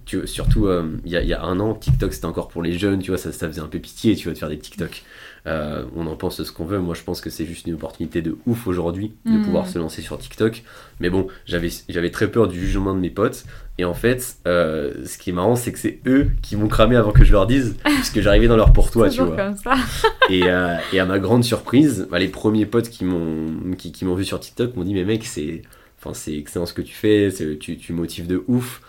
tu, 0.05 0.25
surtout 0.27 0.67
euh, 0.67 0.97
il 1.05 1.11
y, 1.11 1.17
a, 1.17 1.21
il 1.21 1.27
y 1.29 1.33
a 1.33 1.41
un 1.43 1.59
an, 1.59 1.73
TikTok 1.73 2.13
c'était 2.13 2.25
encore 2.25 2.47
pour 2.49 2.61
les 2.63 2.77
jeunes, 2.77 2.99
tu 2.99 3.11
vois, 3.11 3.17
ça, 3.17 3.31
ça 3.31 3.47
faisait 3.47 3.61
un 3.61 3.67
peu 3.67 3.79
pitié, 3.79 4.15
tu 4.15 4.25
vois, 4.25 4.33
de 4.33 4.37
faire 4.37 4.49
des 4.49 4.57
TikTok. 4.59 5.03
Euh, 5.47 5.83
on 5.95 6.05
en 6.07 6.15
pense 6.17 6.43
ce 6.43 6.51
qu'on 6.51 6.65
veut. 6.65 6.79
Moi, 6.79 6.93
je 6.95 7.01
pense 7.03 7.21
que 7.21 7.29
c'est 7.29 7.45
juste 7.45 7.65
une 7.65 7.73
opportunité 7.75 8.21
de 8.21 8.37
ouf 8.45 8.67
aujourd'hui 8.67 9.13
de 9.25 9.31
Mhm. 9.31 9.41
pouvoir 9.43 9.67
se 9.67 9.79
lancer 9.79 10.01
sur 10.01 10.17
TikTok. 10.17 10.63
Mais 10.99 11.09
bon, 11.09 11.27
j'avais 11.45 11.69
j'avais 11.87 12.11
très 12.11 12.29
peur 12.29 12.47
du 12.49 12.59
jugement 12.59 12.93
de 12.93 12.99
mes 12.99 13.09
potes. 13.09 13.45
Et 13.77 13.85
en 13.85 13.93
fait, 13.93 14.35
euh, 14.47 15.05
ce 15.05 15.17
qui 15.17 15.29
est 15.29 15.33
marrant, 15.33 15.55
c'est 15.55 15.71
que 15.71 15.79
c'est 15.79 16.01
eux 16.05 16.27
qui 16.41 16.57
m'ont 16.57 16.67
cramé 16.67 16.97
avant 16.97 17.13
que 17.13 17.23
je 17.23 17.31
leur 17.31 17.47
dise, 17.47 17.77
puisque 17.85 18.19
j'arrivais 18.19 18.47
dans 18.47 18.57
leur 18.57 18.73
pourtois, 18.73 19.09
tu 19.09 19.17
Toujours 19.19 19.33
vois. 19.33 19.45
comme 19.45 19.55
ça. 19.57 19.75
Et, 20.29 20.43
euh, 20.43 20.75
et 20.93 20.99
à 20.99 21.05
ma 21.05 21.17
grande 21.19 21.43
surprise, 21.45 22.05
bah, 22.11 22.19
les 22.19 22.27
premiers 22.27 22.65
potes 22.65 22.89
qui 22.89 23.05
m'ont 23.05 23.73
qui, 23.77 23.91
qui 23.93 24.03
m'ont 24.05 24.15
vu 24.15 24.25
sur 24.25 24.39
TikTok 24.41 24.75
m'ont 24.75 24.83
dit 24.83 24.93
mais 24.93 25.05
mec 25.05 25.23
c'est 25.25 25.61
enfin 25.99 26.13
c'est 26.13 26.35
excellent 26.37 26.65
ce 26.67 26.73
que 26.73 26.81
tu 26.83 26.93
fais, 26.93 27.29
tu, 27.59 27.77
tu 27.77 27.93
motives 27.93 28.27
de 28.27 28.43
ouf, 28.47 28.81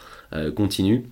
continue. 0.54 1.04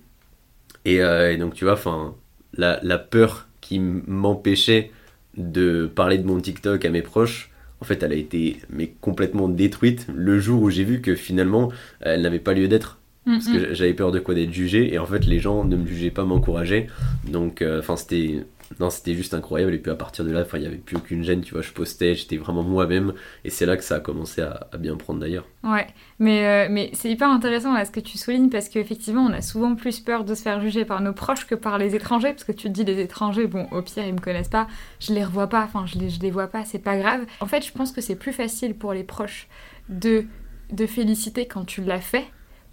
Et, 0.85 1.01
euh, 1.01 1.31
et 1.33 1.37
donc 1.37 1.53
tu 1.53 1.65
vois, 1.65 1.73
enfin 1.73 2.15
la, 2.55 2.79
la 2.83 2.97
peur 2.97 3.47
qui 3.61 3.79
m'empêchait 3.79 4.91
de 5.37 5.89
parler 5.93 6.17
de 6.17 6.25
mon 6.25 6.39
TikTok 6.39 6.83
à 6.85 6.89
mes 6.89 7.01
proches, 7.01 7.51
en 7.81 7.85
fait 7.85 8.01
elle 8.03 8.11
a 8.11 8.15
été 8.15 8.57
mais 8.69 8.93
complètement 9.01 9.47
détruite 9.49 10.07
le 10.13 10.39
jour 10.39 10.61
où 10.61 10.69
j'ai 10.69 10.83
vu 10.83 11.01
que 11.01 11.15
finalement 11.15 11.71
elle 12.01 12.21
n'avait 12.21 12.39
pas 12.39 12.53
lieu 12.53 12.67
d'être 12.67 12.97
parce 13.25 13.47
Mhm. 13.47 13.53
que 13.53 13.73
j'avais 13.75 13.93
peur 13.93 14.11
de 14.11 14.19
quoi 14.19 14.33
d'être 14.33 14.51
jugé 14.53 14.93
et 14.93 14.97
en 14.97 15.05
fait 15.05 15.25
les 15.25 15.39
gens 15.39 15.63
ne 15.63 15.75
me 15.75 15.85
jugeaient 15.85 16.09
pas 16.09 16.23
m'encourageaient 16.25 16.87
donc 17.27 17.61
euh, 17.61 17.79
enfin 17.79 17.95
c'était 17.95 18.43
non 18.79 18.89
c'était 18.89 19.13
juste 19.13 19.33
incroyable 19.33 19.73
et 19.73 19.79
puis 19.79 19.91
à 19.91 19.95
partir 19.95 20.25
de 20.25 20.31
là 20.31 20.45
il 20.53 20.61
y 20.61 20.65
avait 20.65 20.77
plus 20.77 20.97
aucune 20.97 21.23
gêne 21.23 21.41
tu 21.41 21.53
vois 21.53 21.61
je 21.61 21.71
postais 21.71 22.15
j'étais 22.15 22.37
vraiment 22.37 22.63
moi-même 22.63 23.13
et 23.43 23.49
c'est 23.49 23.65
là 23.65 23.77
que 23.77 23.83
ça 23.83 23.95
a 23.95 23.99
commencé 23.99 24.41
à, 24.41 24.67
à 24.71 24.77
bien 24.77 24.95
prendre 24.95 25.19
d'ailleurs 25.19 25.47
Ouais, 25.63 25.87
mais, 26.19 26.45
euh, 26.45 26.67
mais 26.71 26.89
c'est 26.93 27.09
hyper 27.09 27.29
intéressant 27.29 27.73
là 27.73 27.83
ce 27.83 27.91
que 27.91 27.99
tu 27.99 28.17
soulignes 28.17 28.49
parce 28.49 28.69
qu'effectivement 28.69 29.23
on 29.23 29.33
a 29.33 29.41
souvent 29.41 29.75
plus 29.75 29.99
peur 29.99 30.23
de 30.23 30.33
se 30.35 30.41
faire 30.41 30.61
juger 30.61 30.85
par 30.85 31.01
nos 31.01 31.13
proches 31.13 31.45
que 31.47 31.55
par 31.55 31.77
les 31.77 31.95
étrangers 31.95 32.29
parce 32.31 32.43
que 32.45 32.51
tu 32.51 32.67
te 32.67 32.73
dis 32.73 32.83
les 32.85 32.99
étrangers, 33.01 33.47
bon 33.47 33.67
au 33.71 33.81
pire 33.81 34.05
ils 34.05 34.13
me 34.13 34.19
connaissent 34.19 34.47
pas, 34.49 34.67
je 34.99 35.13
les 35.13 35.23
revois 35.23 35.47
pas, 35.47 35.63
enfin 35.63 35.85
je 35.85 35.97
les, 35.97 36.09
je 36.09 36.19
les 36.21 36.31
vois 36.31 36.47
pas, 36.47 36.63
c'est 36.65 36.79
pas 36.79 36.97
grave. 36.97 37.25
En 37.41 37.45
fait 37.45 37.65
je 37.65 37.71
pense 37.71 37.91
que 37.91 38.01
c'est 38.01 38.15
plus 38.15 38.33
facile 38.33 38.75
pour 38.75 38.93
les 38.93 39.03
proches 39.03 39.47
de, 39.89 40.25
de 40.71 40.85
féliciter 40.85 41.45
quand 41.47 41.65
tu 41.65 41.81
l'as 41.83 42.01
fait 42.01 42.25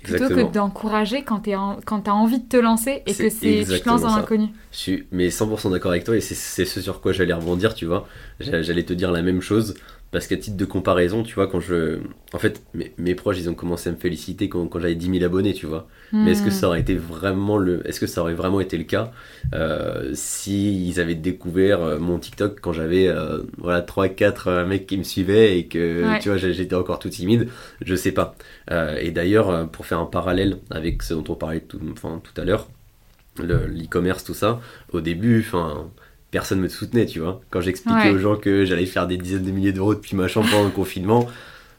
plutôt 0.06 0.24
exactement. 0.24 0.48
que 0.48 0.54
d'encourager 0.54 1.22
quand 1.24 1.40
tu 1.40 1.52
as 1.52 2.14
envie 2.14 2.40
de 2.40 2.48
te 2.48 2.56
lancer 2.56 3.02
et 3.06 3.14
que 3.14 3.28
c'est 3.30 3.64
tu 3.68 3.80
te 3.80 3.88
lances 3.88 4.02
dans 4.02 4.16
l'inconnu. 4.16 4.48
je 4.72 4.76
suis 4.76 5.06
mais 5.12 5.28
100% 5.28 5.70
d'accord 5.70 5.90
avec 5.92 6.04
toi 6.04 6.16
et 6.16 6.20
c'est 6.20 6.34
ce 6.64 6.80
sur 6.80 7.00
quoi 7.00 7.12
j'allais 7.12 7.32
rebondir 7.34 7.74
tu 7.74 7.86
vois. 7.86 8.06
J'a- 8.40 8.62
j'allais 8.62 8.84
te 8.84 8.92
dire 8.92 9.10
la 9.12 9.22
même 9.22 9.40
chose 9.40 9.74
parce 10.16 10.26
qu'à 10.26 10.36
titre 10.36 10.56
de 10.56 10.64
comparaison 10.64 11.22
tu 11.22 11.34
vois 11.34 11.46
quand 11.46 11.60
je 11.60 11.98
en 12.32 12.38
fait 12.38 12.62
mes, 12.74 12.92
mes 12.98 13.14
proches 13.14 13.38
ils 13.38 13.50
ont 13.50 13.54
commencé 13.54 13.88
à 13.90 13.92
me 13.92 13.98
féliciter 13.98 14.48
quand, 14.48 14.66
quand 14.68 14.80
j'avais 14.80 14.94
10 14.94 15.08
000 15.10 15.24
abonnés 15.24 15.52
tu 15.54 15.66
vois 15.66 15.86
Mais 16.22 16.32
est-ce 16.32 16.42
que 16.42 16.50
Hmm. 16.50 16.58
ça 16.58 16.68
aurait 16.68 16.80
été 16.80 16.94
vraiment 16.96 17.58
le, 17.58 17.86
est-ce 17.86 18.00
que 18.00 18.06
ça 18.06 18.22
aurait 18.22 18.34
vraiment 18.34 18.60
été 18.60 18.78
le 18.78 18.84
cas 18.84 19.12
euh, 19.54 20.10
si 20.14 20.86
ils 20.88 21.00
avaient 21.00 21.14
découvert 21.14 21.82
euh, 21.82 21.98
mon 21.98 22.18
TikTok 22.18 22.60
quand 22.60 22.72
j'avais 22.72 23.08
euh, 23.08 23.42
voilà 23.58 23.82
trois 23.82 24.08
quatre 24.08 24.48
euh, 24.48 24.66
mecs 24.66 24.86
qui 24.86 24.98
me 24.98 25.02
suivaient 25.04 25.58
et 25.58 25.66
que 25.66 26.14
Ouais. 26.14 26.18
tu 26.18 26.28
vois 26.28 26.38
j'étais 26.38 26.74
encore 26.74 26.98
tout 26.98 27.08
timide, 27.10 27.48
je 27.84 27.94
sais 27.94 28.12
pas. 28.12 28.34
Euh, 28.70 28.96
et 29.00 29.10
d'ailleurs 29.10 29.68
pour 29.70 29.86
faire 29.86 30.00
un 30.00 30.06
parallèle 30.06 30.58
avec 30.70 31.02
ce 31.02 31.14
dont 31.14 31.24
on 31.28 31.34
parlait 31.36 31.60
tout, 31.60 31.80
enfin 31.92 32.20
tout 32.22 32.38
à 32.40 32.44
l'heure, 32.44 32.68
le- 33.38 33.66
l'e-commerce 33.66 34.24
tout 34.24 34.34
ça, 34.34 34.60
au 34.92 35.00
début 35.00 35.40
enfin 35.40 35.90
personne 36.30 36.60
me 36.60 36.68
soutenait 36.68 37.06
tu 37.06 37.20
vois. 37.20 37.40
Quand 37.50 37.60
j'expliquais 37.60 38.10
Ouais. 38.10 38.10
aux 38.10 38.18
gens 38.18 38.36
que 38.36 38.64
j'allais 38.64 38.86
faire 38.86 39.06
des 39.06 39.16
dizaines 39.16 39.44
de 39.44 39.50
milliers 39.50 39.72
d'euros 39.72 39.94
depuis 39.94 40.16
ma 40.16 40.28
chambre 40.28 40.48
pendant 40.50 40.64
le 40.64 40.70
confinement 40.82 41.28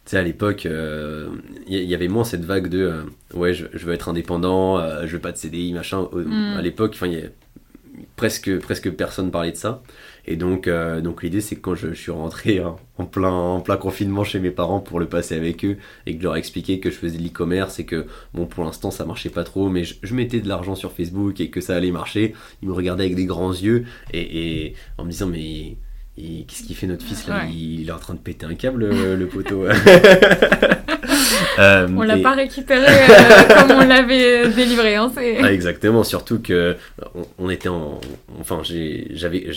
tu 0.05 0.11
sais, 0.11 0.17
à 0.19 0.23
l'époque, 0.23 0.65
il 0.65 1.83
y, 1.83 1.93
avait 1.93 2.07
moins 2.07 2.23
cette 2.23 2.45
vague 2.45 2.69
de 2.69 3.03
ouais, 3.33 3.53
je, 3.53 3.65
veux 3.73 3.93
être 3.93 4.07
indépendant, 4.07 4.79
je 5.05 5.11
veux 5.11 5.19
pas 5.19 5.33
de 5.33 5.37
CDI, 5.37 5.73
machin. 5.73 6.07
Mm. 6.13 6.55
À 6.57 6.61
l'époque, 6.61 6.91
enfin, 6.95 7.11
presque, 8.17 8.59
presque 8.59 8.91
personne 8.91 9.31
parlait 9.31 9.53
de 9.53 9.57
ça. 9.57 9.81
Et 10.25 10.35
donc, 10.35 10.67
euh, 10.67 10.99
donc 10.99 11.23
l'idée, 11.23 11.39
c'est 11.39 11.55
que 11.55 11.61
quand 11.61 11.75
je, 11.75 11.93
suis 11.93 12.11
rentré 12.11 12.61
en, 12.61 13.05
plein, 13.05 13.31
en 13.31 13.61
plein 13.61 13.77
confinement 13.77 14.25
chez 14.25 14.39
mes 14.39 14.51
parents 14.51 14.81
pour 14.81 14.99
le 14.99 15.07
passer 15.07 15.35
avec 15.35 15.63
eux 15.63 15.77
et 16.05 16.13
que 16.13 16.17
je 16.19 16.23
leur 16.23 16.35
expliquais 16.35 16.79
que 16.79 16.89
je 16.89 16.97
faisais 16.97 17.17
de 17.17 17.23
l'e-commerce 17.23 17.79
et 17.79 17.85
que, 17.85 18.07
bon, 18.33 18.45
pour 18.45 18.65
l'instant, 18.65 18.91
ça 18.91 19.05
marchait 19.05 19.29
pas 19.29 19.45
trop, 19.45 19.69
mais 19.69 19.85
je, 19.85 20.13
mettais 20.13 20.41
de 20.41 20.49
l'argent 20.49 20.75
sur 20.75 20.91
Facebook 20.91 21.39
et 21.39 21.49
que 21.49 21.61
ça 21.61 21.75
allait 21.75 21.91
marcher, 21.91 22.33
ils 22.61 22.67
me 22.67 22.73
regardaient 22.73 23.05
avec 23.05 23.15
des 23.15 23.25
grands 23.25 23.53
yeux 23.53 23.85
et, 24.13 24.73
en 24.97 25.05
me 25.05 25.11
disant, 25.11 25.27
mais 25.27 25.77
qu'est-ce 26.17 26.63
qu'il 26.63 26.75
fait 26.75 26.87
notre 26.87 27.05
fils 27.05 27.27
là? 27.27 27.45
Il, 27.45 27.87
est 27.87 27.91
en 27.91 27.99
train 27.99 28.13
de 28.13 28.19
péter 28.19 28.45
un 28.45 28.55
câble, 28.55 28.89
le 28.89 29.27
poteau. 29.27 29.65
Euh, 31.59 31.87
on 31.95 32.03
l'a 32.03 32.17
pas 32.17 32.33
récupéré 32.33 32.85
euh, 32.85 33.43
comme 33.47 33.77
on 33.77 33.87
l'avait 33.87 34.47
délivré. 34.49 34.95
Hein, 34.95 35.11
ah, 35.41 35.51
exactement, 35.51 36.03
surtout 36.03 36.39
que 36.39 36.75
on, 37.39 37.49
était 37.49 37.69
en. 37.69 37.99
Enfin, 38.39 38.61
j'avais. 38.63 39.47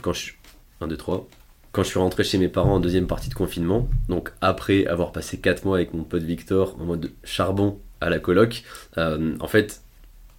Quand 0.00 0.14
je. 0.14 0.32
1, 0.80 0.86
2, 0.86 0.96
3. 0.96 1.28
Quand 1.72 1.82
je 1.82 1.88
suis 1.88 1.98
rentré 1.98 2.24
chez 2.24 2.38
mes 2.38 2.48
parents 2.48 2.74
en 2.74 2.80
deuxième 2.80 3.06
partie 3.06 3.28
de 3.28 3.34
confinement, 3.34 3.88
donc 4.08 4.30
après 4.40 4.86
avoir 4.86 5.12
passé 5.12 5.38
4 5.38 5.64
mois 5.64 5.76
avec 5.76 5.92
mon 5.92 6.04
pote 6.04 6.22
Victor 6.22 6.76
en 6.80 6.84
mode 6.84 7.10
charbon 7.24 7.78
à 8.00 8.10
la 8.10 8.18
coloc, 8.18 8.62
euh, 8.96 9.34
en 9.40 9.48
fait, 9.48 9.82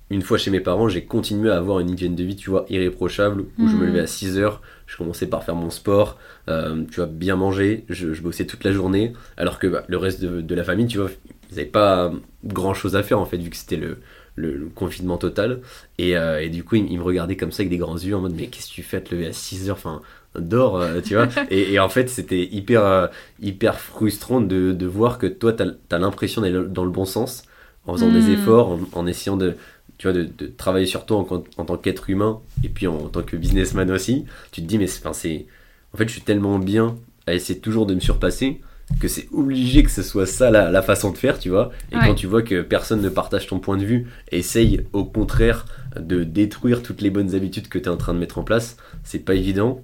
une 0.09 0.21
fois 0.21 0.37
chez 0.37 0.49
mes 0.49 0.61
parents, 0.61 0.87
j'ai 0.87 1.03
continué 1.03 1.51
à 1.51 1.57
avoir 1.57 1.79
une 1.81 1.89
hygiène 1.89 2.15
de 2.15 2.23
vie, 2.23 2.35
tu 2.35 2.49
vois, 2.49 2.65
irréprochable, 2.69 3.41
où 3.59 3.67
je 3.67 3.75
me 3.75 3.83
hmm. 3.83 3.87
levais 3.87 3.99
à 4.01 4.07
6 4.07 4.37
heures, 4.37 4.61
je 4.87 4.97
commençais 4.97 5.27
par 5.27 5.43
faire 5.43 5.55
mon 5.55 5.69
sport, 5.69 6.17
euh, 6.49 6.83
tu 6.91 6.97
vois, 6.97 7.07
bien 7.07 7.35
manger, 7.35 7.85
je, 7.89 8.07
bossais 8.21 8.45
toute 8.45 8.63
la 8.63 8.71
journée, 8.71 9.13
alors 9.37 9.59
que 9.59 9.67
bah, 9.67 9.83
le 9.87 9.97
reste 9.97 10.23
de, 10.23 10.55
la 10.55 10.63
famille, 10.63 10.87
tu 10.87 10.99
vois, 10.99 11.09
ils 11.49 11.55
n'avaient 11.55 11.67
pas 11.67 12.11
grand 12.43 12.73
chose 12.73 12.95
à 12.95 13.03
faire 13.03 13.19
en 13.19 13.25
fait, 13.25 13.37
vu 13.37 13.49
que 13.49 13.55
c'était 13.55 13.77
le, 13.77 13.97
le, 14.35 14.69
confinement 14.73 15.17
total. 15.17 15.61
Et, 15.97 16.17
euh, 16.17 16.41
et 16.41 16.49
du 16.49 16.63
coup, 16.63 16.75
ils, 16.75 16.97
me 16.97 17.03
regardaient 17.03 17.37
comme 17.37 17.51
ça 17.51 17.61
avec 17.61 17.69
des 17.69 17.77
grands 17.77 17.97
yeux 17.97 18.15
en 18.15 18.21
mode, 18.21 18.35
mais 18.35 18.47
qu'est-ce 18.47 18.69
que 18.69 18.73
tu 18.73 18.83
fais 18.83 18.97
à 18.97 19.01
te 19.01 19.13
lever 19.13 19.27
à 19.27 19.33
6 19.33 19.69
heures 19.69 19.77
Enfin, 19.77 20.01
dors, 20.37 20.79
euh, 20.79 21.01
tu 21.01 21.15
vois. 21.15 21.27
et, 21.49 21.79
en 21.79 21.89
fait, 21.89 22.09
c'était 22.09 22.43
hyper, 22.43 23.09
hyper 23.41 23.79
frustrant 23.79 24.41
de, 24.41 24.71
de, 24.71 24.85
voir 24.85 25.17
que 25.17 25.27
toi, 25.27 25.53
tu 25.53 25.63
as, 25.63 25.97
l'impression 25.97 26.41
d'aller 26.41 26.67
dans 26.67 26.85
le 26.85 26.91
bon 26.91 27.05
sens 27.05 27.43
en 27.87 27.93
faisant 27.93 28.11
des 28.11 28.29
hmm. 28.29 28.33
efforts, 28.33 28.79
en 28.93 29.05
essayant 29.05 29.37
de 29.37 29.55
tu 29.97 30.07
vois, 30.09 30.13
de, 30.13 30.47
travailler 30.57 30.85
sur 30.85 31.05
toi 31.05 31.25
en, 31.57 31.65
tant 31.65 31.77
qu'être 31.77 32.09
humain 32.09 32.39
et 32.63 32.69
puis 32.69 32.87
en, 32.87 33.09
tant 33.09 33.23
que 33.23 33.35
businessman 33.35 33.89
aussi, 33.91 34.25
tu 34.51 34.61
te 34.61 34.67
dis, 34.67 34.77
mais 34.77 34.87
c'est, 34.87 35.05
en 35.05 35.13
fait, 35.13 36.07
je 36.07 36.11
suis 36.13 36.21
tellement 36.21 36.59
bien 36.59 36.95
à 37.27 37.33
essayer 37.33 37.59
toujours 37.59 37.85
de 37.85 37.95
me 37.95 37.99
surpasser 37.99 38.61
que 38.99 39.07
c'est 39.07 39.27
obligé 39.31 39.83
que 39.83 39.89
ce 39.89 40.03
soit 40.03 40.27
ça 40.27 40.51
la, 40.51 40.81
façon 40.81 41.11
de 41.11 41.17
faire, 41.17 41.39
tu 41.39 41.49
vois. 41.49 41.71
Et 41.91 41.95
quand 41.95 42.13
tu 42.13 42.27
vois 42.27 42.43
que 42.43 42.61
personne 42.61 43.01
ne 43.01 43.09
partage 43.09 43.47
ton 43.47 43.59
point 43.59 43.77
de 43.77 43.85
vue, 43.85 44.07
essaye 44.31 44.85
au 44.93 45.05
contraire 45.05 45.65
de 45.99 46.23
détruire 46.23 46.83
toutes 46.83 47.01
les 47.01 47.09
bonnes 47.09 47.33
habitudes 47.33 47.67
que 47.67 47.79
tu 47.79 47.85
es 47.85 47.89
en 47.89 47.97
train 47.97 48.13
de 48.13 48.19
mettre 48.19 48.37
en 48.37 48.43
place, 48.43 48.77
c'est 49.03 49.19
pas 49.19 49.33
évident. 49.33 49.81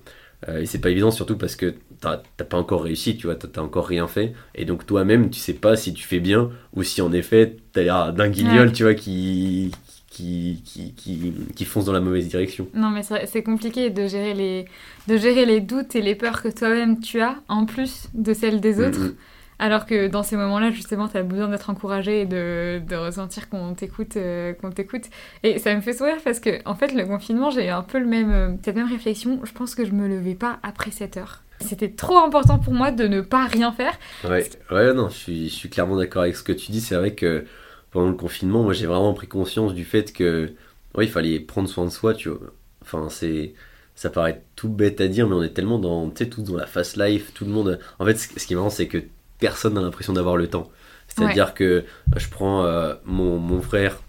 Euh, 0.50 0.62
et 0.62 0.66
c'est 0.66 0.80
pas 0.80 0.90
évident 0.90 1.12
surtout 1.12 1.38
parce 1.38 1.56
que 1.56 1.76
t'as 2.00 2.18
pas 2.18 2.58
encore 2.58 2.84
réussi, 2.84 3.16
tu 3.16 3.28
vois, 3.28 3.36
t'as 3.36 3.62
encore 3.62 3.88
rien 3.88 4.08
fait. 4.08 4.34
Et 4.56 4.66
donc 4.66 4.86
toi-même, 4.86 5.30
tu 5.30 5.40
sais 5.40 5.54
pas 5.54 5.76
si 5.76 5.94
tu 5.94 6.04
fais 6.04 6.20
bien 6.20 6.50
ou 6.76 6.84
si 6.84 7.02
en 7.02 7.12
effet 7.12 7.58
t'as 7.74 7.84
l'air 7.84 8.14
d'un 8.14 8.30
guignol, 8.30 8.72
tu 8.72 8.84
vois, 8.84 8.96
qui, 8.96 9.72
qui, 10.12 10.62
qui, 10.66 10.94
qui, 10.94 11.34
qui, 11.56 11.66
foncent 11.66 11.86
dans 11.86 11.94
la 11.94 12.02
mauvaise 12.02 12.28
direction. 12.28 12.68
Non, 12.74 12.90
mais 12.90 13.02
c'est 13.02 13.44
compliqué 13.44 13.90
de 13.90 14.08
gérer, 14.08 14.34
les, 14.34 14.66
de 15.08 15.18
gérer 15.18 15.46
les 15.46 15.62
doutes 15.62 15.96
et 15.96 16.02
les 16.02 16.16
peurs 16.16 16.44
que 16.44 16.50
toi-même 16.50 17.00
tu 17.00 17.22
as, 17.22 17.38
en 17.48 17.66
plus 17.66 18.10
de 18.14 18.34
celles 18.34 18.60
des 18.60 18.76
mm, 18.76 18.84
autres. 18.84 19.00
Mm. 19.00 19.16
Alors 19.58 19.86
que 19.86 20.08
dans 20.08 20.22
ces 20.22 20.36
moments-là, 20.36 20.72
justement, 20.72 21.08
tu 21.08 21.16
as 21.16 21.24
besoin 21.24 21.48
d'être 21.48 21.70
encouragé 21.70 22.22
et 22.22 22.26
de, 22.26 22.82
de 22.86 22.96
ressentir 22.96 23.48
qu'on 23.48 23.74
t'écoute, 23.74 24.18
euh, 24.18 24.54
qu'on 24.54 24.72
t'écoute. 24.72 25.06
Et 25.44 25.60
ça 25.60 25.74
me 25.74 25.82
fait 25.82 25.94
sourire 25.94 26.18
parce 26.24 26.42
que, 26.42 26.60
en 26.66 26.76
fait, 26.76 26.94
le 26.94 27.06
confinement, 27.06 27.50
j'ai 27.50 27.70
un 27.70 27.84
peu 27.84 28.00
le 28.00 28.08
même, 28.08 28.32
euh, 28.32 28.50
cette 28.66 28.76
même 28.76 28.90
réflexion. 28.90 29.40
Je 29.44 29.52
pense 29.54 29.76
que 29.76 29.86
je 29.86 29.92
me 29.92 30.10
levais 30.10 30.36
pas 30.36 30.60
après 30.64 30.92
7 30.92 31.18
heures. 31.18 31.44
C'était 31.62 31.92
trop 31.92 32.18
important 32.18 32.60
pour 32.60 32.74
moi 32.74 32.92
de 32.92 33.08
ne 33.08 33.22
pas 33.22 33.46
rien 33.46 33.72
faire. 33.72 33.94
Ouais, 34.26 34.50
ouais 34.72 34.94
non, 34.94 35.10
je 35.10 35.16
suis, 35.16 35.48
je 35.48 35.54
suis 35.54 35.70
clairement 35.70 35.96
d'accord 35.96 36.24
avec 36.24 36.36
ce 36.36 36.44
que 36.44 36.52
tu 36.52 36.72
dis. 36.72 36.82
C'est 36.82 36.96
vrai 36.96 37.14
que 37.14 37.46
pendant 37.92 38.08
le 38.08 38.16
confinement, 38.16 38.64
moi 38.64 38.74
j'ai 38.74 38.88
vraiment 38.88 39.14
pris 39.14 39.28
conscience 39.28 39.74
du 39.74 39.86
fait 39.86 40.14
que 40.14 40.54
oui, 40.96 41.06
il 41.06 41.12
fallait 41.12 41.40
prendre 41.40 41.70
soin 41.70 41.86
de 41.86 41.90
soi, 41.90 42.14
tu 42.14 42.30
vois. 42.30 42.40
Enfin, 42.82 43.08
c'est 43.10 43.54
ça 43.96 44.10
paraît 44.10 44.44
tout 44.56 44.70
bête 44.70 45.00
à 45.02 45.08
dire, 45.08 45.28
mais 45.28 45.36
on 45.36 45.44
est 45.44 45.54
tellement 45.54 45.78
dans, 45.78 46.10
tu 46.10 46.24
sais, 46.24 46.30
tout 46.30 46.42
dans 46.42 46.56
la 46.56 46.66
fast 46.66 46.98
life, 46.98 47.34
tout 47.34 47.46
le 47.46 47.52
monde. 47.52 47.80
En 48.00 48.06
fait, 48.06 48.18
ce 48.18 48.46
qui 48.46 48.54
est 48.54 48.56
marrant, 48.56 48.70
c'est 48.70 48.88
que 48.88 48.98
personne 49.40 49.76
n'a 49.76 49.82
l'impression 49.82 50.14
d'avoir 50.14 50.38
le 50.38 50.48
temps. 50.48 50.72
C'est-à-dire 51.08 51.54
que 51.54 51.84
je 52.16 52.28
prends 52.30 52.64
euh, 52.64 52.96
mon, 53.06 53.38
mon, 53.38 53.62
frère, 53.62 54.00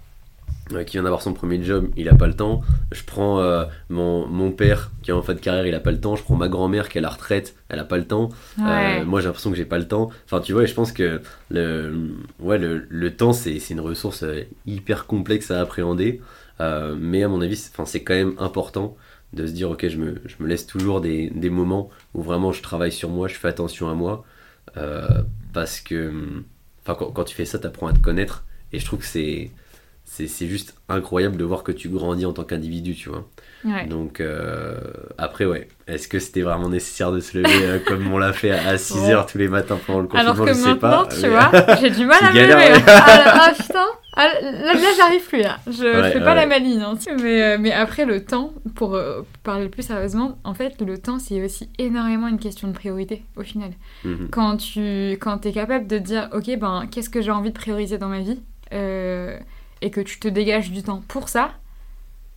qui 0.68 0.92
vient 0.92 1.02
d'avoir 1.02 1.22
son 1.22 1.34
premier 1.34 1.62
job, 1.62 1.90
il 1.96 2.08
a 2.08 2.14
pas 2.14 2.26
le 2.26 2.34
temps. 2.34 2.62
Je 2.92 3.02
prends 3.02 3.40
euh, 3.40 3.64
mon, 3.88 4.26
mon, 4.26 4.50
père 4.52 4.90
qui 5.02 5.10
est 5.10 5.14
en 5.14 5.22
fin 5.22 5.34
de 5.34 5.40
carrière, 5.40 5.66
il 5.66 5.74
a 5.74 5.80
pas 5.80 5.90
le 5.90 6.00
temps. 6.00 6.16
Je 6.16 6.22
prends 6.22 6.36
ma 6.36 6.48
grand-mère 6.48 6.88
qui 6.88 6.98
a 6.98 7.00
la 7.00 7.10
retraite, 7.10 7.54
elle 7.68 7.78
a 7.78 7.84
pas 7.84 7.98
le 7.98 8.06
temps. 8.06 8.30
Euh, 8.58 9.04
moi 9.04 9.20
j'ai 9.20 9.26
l'impression 9.26 9.50
que 9.50 9.56
j'ai 9.56 9.64
pas 9.64 9.78
le 9.78 9.86
temps. 9.86 10.10
Enfin 10.24 10.40
tu 10.40 10.52
vois, 10.52 10.64
je 10.64 10.74
pense 10.74 10.92
que 10.92 11.20
le, 11.50 12.14
ouais, 12.40 12.58
le, 12.58 12.86
le 12.88 13.16
temps 13.16 13.32
c'est 13.32 13.58
une 13.70 13.80
ressource 13.80 14.24
hyper 14.66 15.06
complexe 15.06 15.50
à 15.50 15.60
appréhender. 15.60 16.20
mais 16.60 17.22
à 17.22 17.28
mon 17.28 17.40
avis, 17.40 17.56
c'est 17.56 18.02
quand 18.02 18.14
même 18.14 18.34
important 18.38 18.96
de 19.32 19.46
se 19.46 19.52
dire 19.52 19.70
ok, 19.70 19.88
je 19.88 19.96
me, 19.96 20.14
je 20.26 20.34
me 20.40 20.46
laisse 20.46 20.66
toujours 20.66 21.00
des, 21.00 21.30
des, 21.30 21.48
moments 21.48 21.88
où 22.12 22.22
vraiment 22.22 22.52
je 22.52 22.60
travaille 22.62 22.92
sur 22.92 23.08
moi, 23.08 23.28
je 23.28 23.34
fais 23.34 23.48
attention 23.48 23.88
à 23.88 23.94
moi. 23.94 24.24
parce 25.52 25.80
que 25.80 26.12
enfin, 26.82 26.96
quand, 26.98 27.10
quand 27.10 27.24
tu 27.24 27.34
fais 27.34 27.44
ça, 27.44 27.58
tu 27.58 27.66
apprends 27.66 27.88
à 27.88 27.92
te 27.92 27.98
connaître. 27.98 28.44
Et 28.74 28.78
je 28.78 28.86
trouve 28.86 29.00
que 29.00 29.06
c'est 29.06 29.50
c'est 30.14 30.46
juste 30.46 30.74
incroyable 30.90 31.38
de 31.38 31.44
voir 31.44 31.62
que 31.62 31.72
tu 31.72 31.88
grandis 31.88 32.26
en 32.26 32.34
tant 32.34 32.44
qu'individu, 32.44 32.94
tu 32.94 33.08
vois. 33.08 33.26
Donc, 33.88 34.20
euh, 34.20 34.74
après, 35.16 35.46
ouais, 35.46 35.68
est-ce 35.86 36.06
que 36.06 36.18
c'était 36.18 36.42
vraiment 36.42 36.68
nécessaire 36.68 37.12
de 37.12 37.20
se 37.20 37.38
lever 37.38 37.64
euh, 37.64 37.78
comme 37.86 38.12
on 38.12 38.18
l'a 38.18 38.34
fait 38.34 38.50
à 38.50 38.76
6 38.76 38.94
h 38.98 39.30
tous 39.30 39.38
les 39.38 39.48
matins 39.48 39.78
pendant 39.86 40.00
le 40.00 40.08
confinement 40.08 40.32
Alors 40.32 40.44
que 40.44 40.52
Je 40.52 40.58
sais 40.58 40.74
pas. 40.74 41.08
tu 41.08 41.28
vois, 41.28 41.76
j'ai 41.80 41.90
du 41.90 42.04
mal 42.04 42.18
à 42.22 42.30
me 42.30 42.40
lever. 42.40 42.82
Ah, 42.88 43.46
ah, 43.48 43.52
putain 43.56 43.86
ah, 44.14 44.28
Là, 44.42 44.74
j'arrive 44.98 45.26
plus, 45.26 45.40
là. 45.40 45.56
Je, 45.66 46.10
fais 46.12 46.20
pas 46.20 46.34
la 46.34 46.44
maline. 46.44 46.82
Hein. 46.82 46.98
Mais, 47.22 47.42
euh, 47.42 47.56
mais 47.58 47.72
après, 47.72 48.04
le 48.04 48.22
temps, 48.22 48.52
pour 48.74 49.00
parler 49.44 49.70
plus 49.70 49.82
sérieusement, 49.82 50.36
en 50.44 50.52
fait, 50.52 50.78
le 50.82 50.98
temps, 50.98 51.18
c'est 51.18 51.42
aussi 51.42 51.70
énormément 51.78 52.28
une 52.28 52.38
question 52.38 52.68
de 52.68 52.74
priorité, 52.74 53.24
au 53.36 53.42
final. 53.44 53.70
Mhm. 54.04 54.28
Quand 54.30 54.58
tu 54.58 55.12
quand 55.12 55.46
es 55.46 55.52
capable 55.52 55.86
de 55.86 55.96
dire, 55.96 56.28
ok, 56.34 56.58
ben, 56.58 56.86
qu'est-ce 56.90 57.08
que 57.08 57.22
j'ai 57.22 57.30
envie 57.30 57.50
de 57.50 57.58
prioriser 57.58 57.96
dans 57.96 58.08
ma 58.08 58.20
vie? 58.20 58.42
Et 59.82 59.90
que 59.90 60.00
tu 60.00 60.18
te 60.18 60.28
dégages 60.28 60.70
du 60.70 60.82
temps 60.82 61.02
pour 61.08 61.28
ça, 61.28 61.52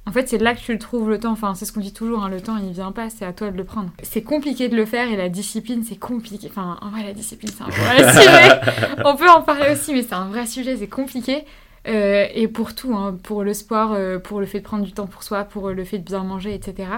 en 0.07 0.11
fait, 0.11 0.29
c'est 0.29 0.37
là 0.37 0.53
que 0.53 0.59
tu 0.59 0.71
le 0.71 0.77
trouves 0.77 1.09
le 1.09 1.19
temps. 1.19 1.31
Enfin, 1.31 1.55
c'est 1.55 1.65
ce 1.65 1.73
qu'on 1.73 1.79
dit 1.79 1.93
toujours, 1.93 2.23
hein, 2.23 2.29
le 2.29 2.39
temps, 2.39 2.57
il 2.57 2.71
vient 2.71 2.91
pas, 2.91 3.09
c'est 3.09 3.25
à 3.25 3.33
toi 3.33 3.49
de 3.49 3.57
le 3.57 3.63
prendre. 3.63 3.89
C'est 4.03 4.21
compliqué 4.21 4.69
de 4.69 4.75
le 4.75 4.85
faire 4.85 5.11
et 5.11 5.15
la 5.15 5.29
discipline, 5.29 5.83
c'est 5.83 5.95
compliqué. 5.95 6.47
Enfin, 6.49 6.77
en 6.81 6.89
vrai, 6.89 7.03
la 7.03 7.13
discipline, 7.13 7.51
c'est 7.55 7.63
un 7.63 7.69
vrai 7.69 8.13
sujet. 8.13 9.01
On 9.03 9.15
peut 9.15 9.29
en 9.29 9.41
parler 9.41 9.71
aussi, 9.71 9.93
mais 9.93 10.03
c'est 10.03 10.13
un 10.13 10.27
vrai 10.27 10.45
sujet, 10.45 10.77
c'est 10.77 10.87
compliqué. 10.87 11.43
Euh, 11.87 12.27
et 12.33 12.47
pour 12.47 12.75
tout, 12.75 12.95
hein, 12.95 13.17
pour 13.21 13.43
le 13.43 13.53
sport, 13.53 13.93
euh, 13.93 14.19
pour 14.19 14.39
le 14.39 14.45
fait 14.45 14.59
de 14.59 14.63
prendre 14.63 14.83
du 14.83 14.91
temps 14.91 15.07
pour 15.07 15.23
soi, 15.23 15.43
pour 15.43 15.69
le 15.69 15.83
fait 15.83 15.99
de 15.99 16.03
bien 16.03 16.23
manger, 16.23 16.53
etc. 16.53 16.89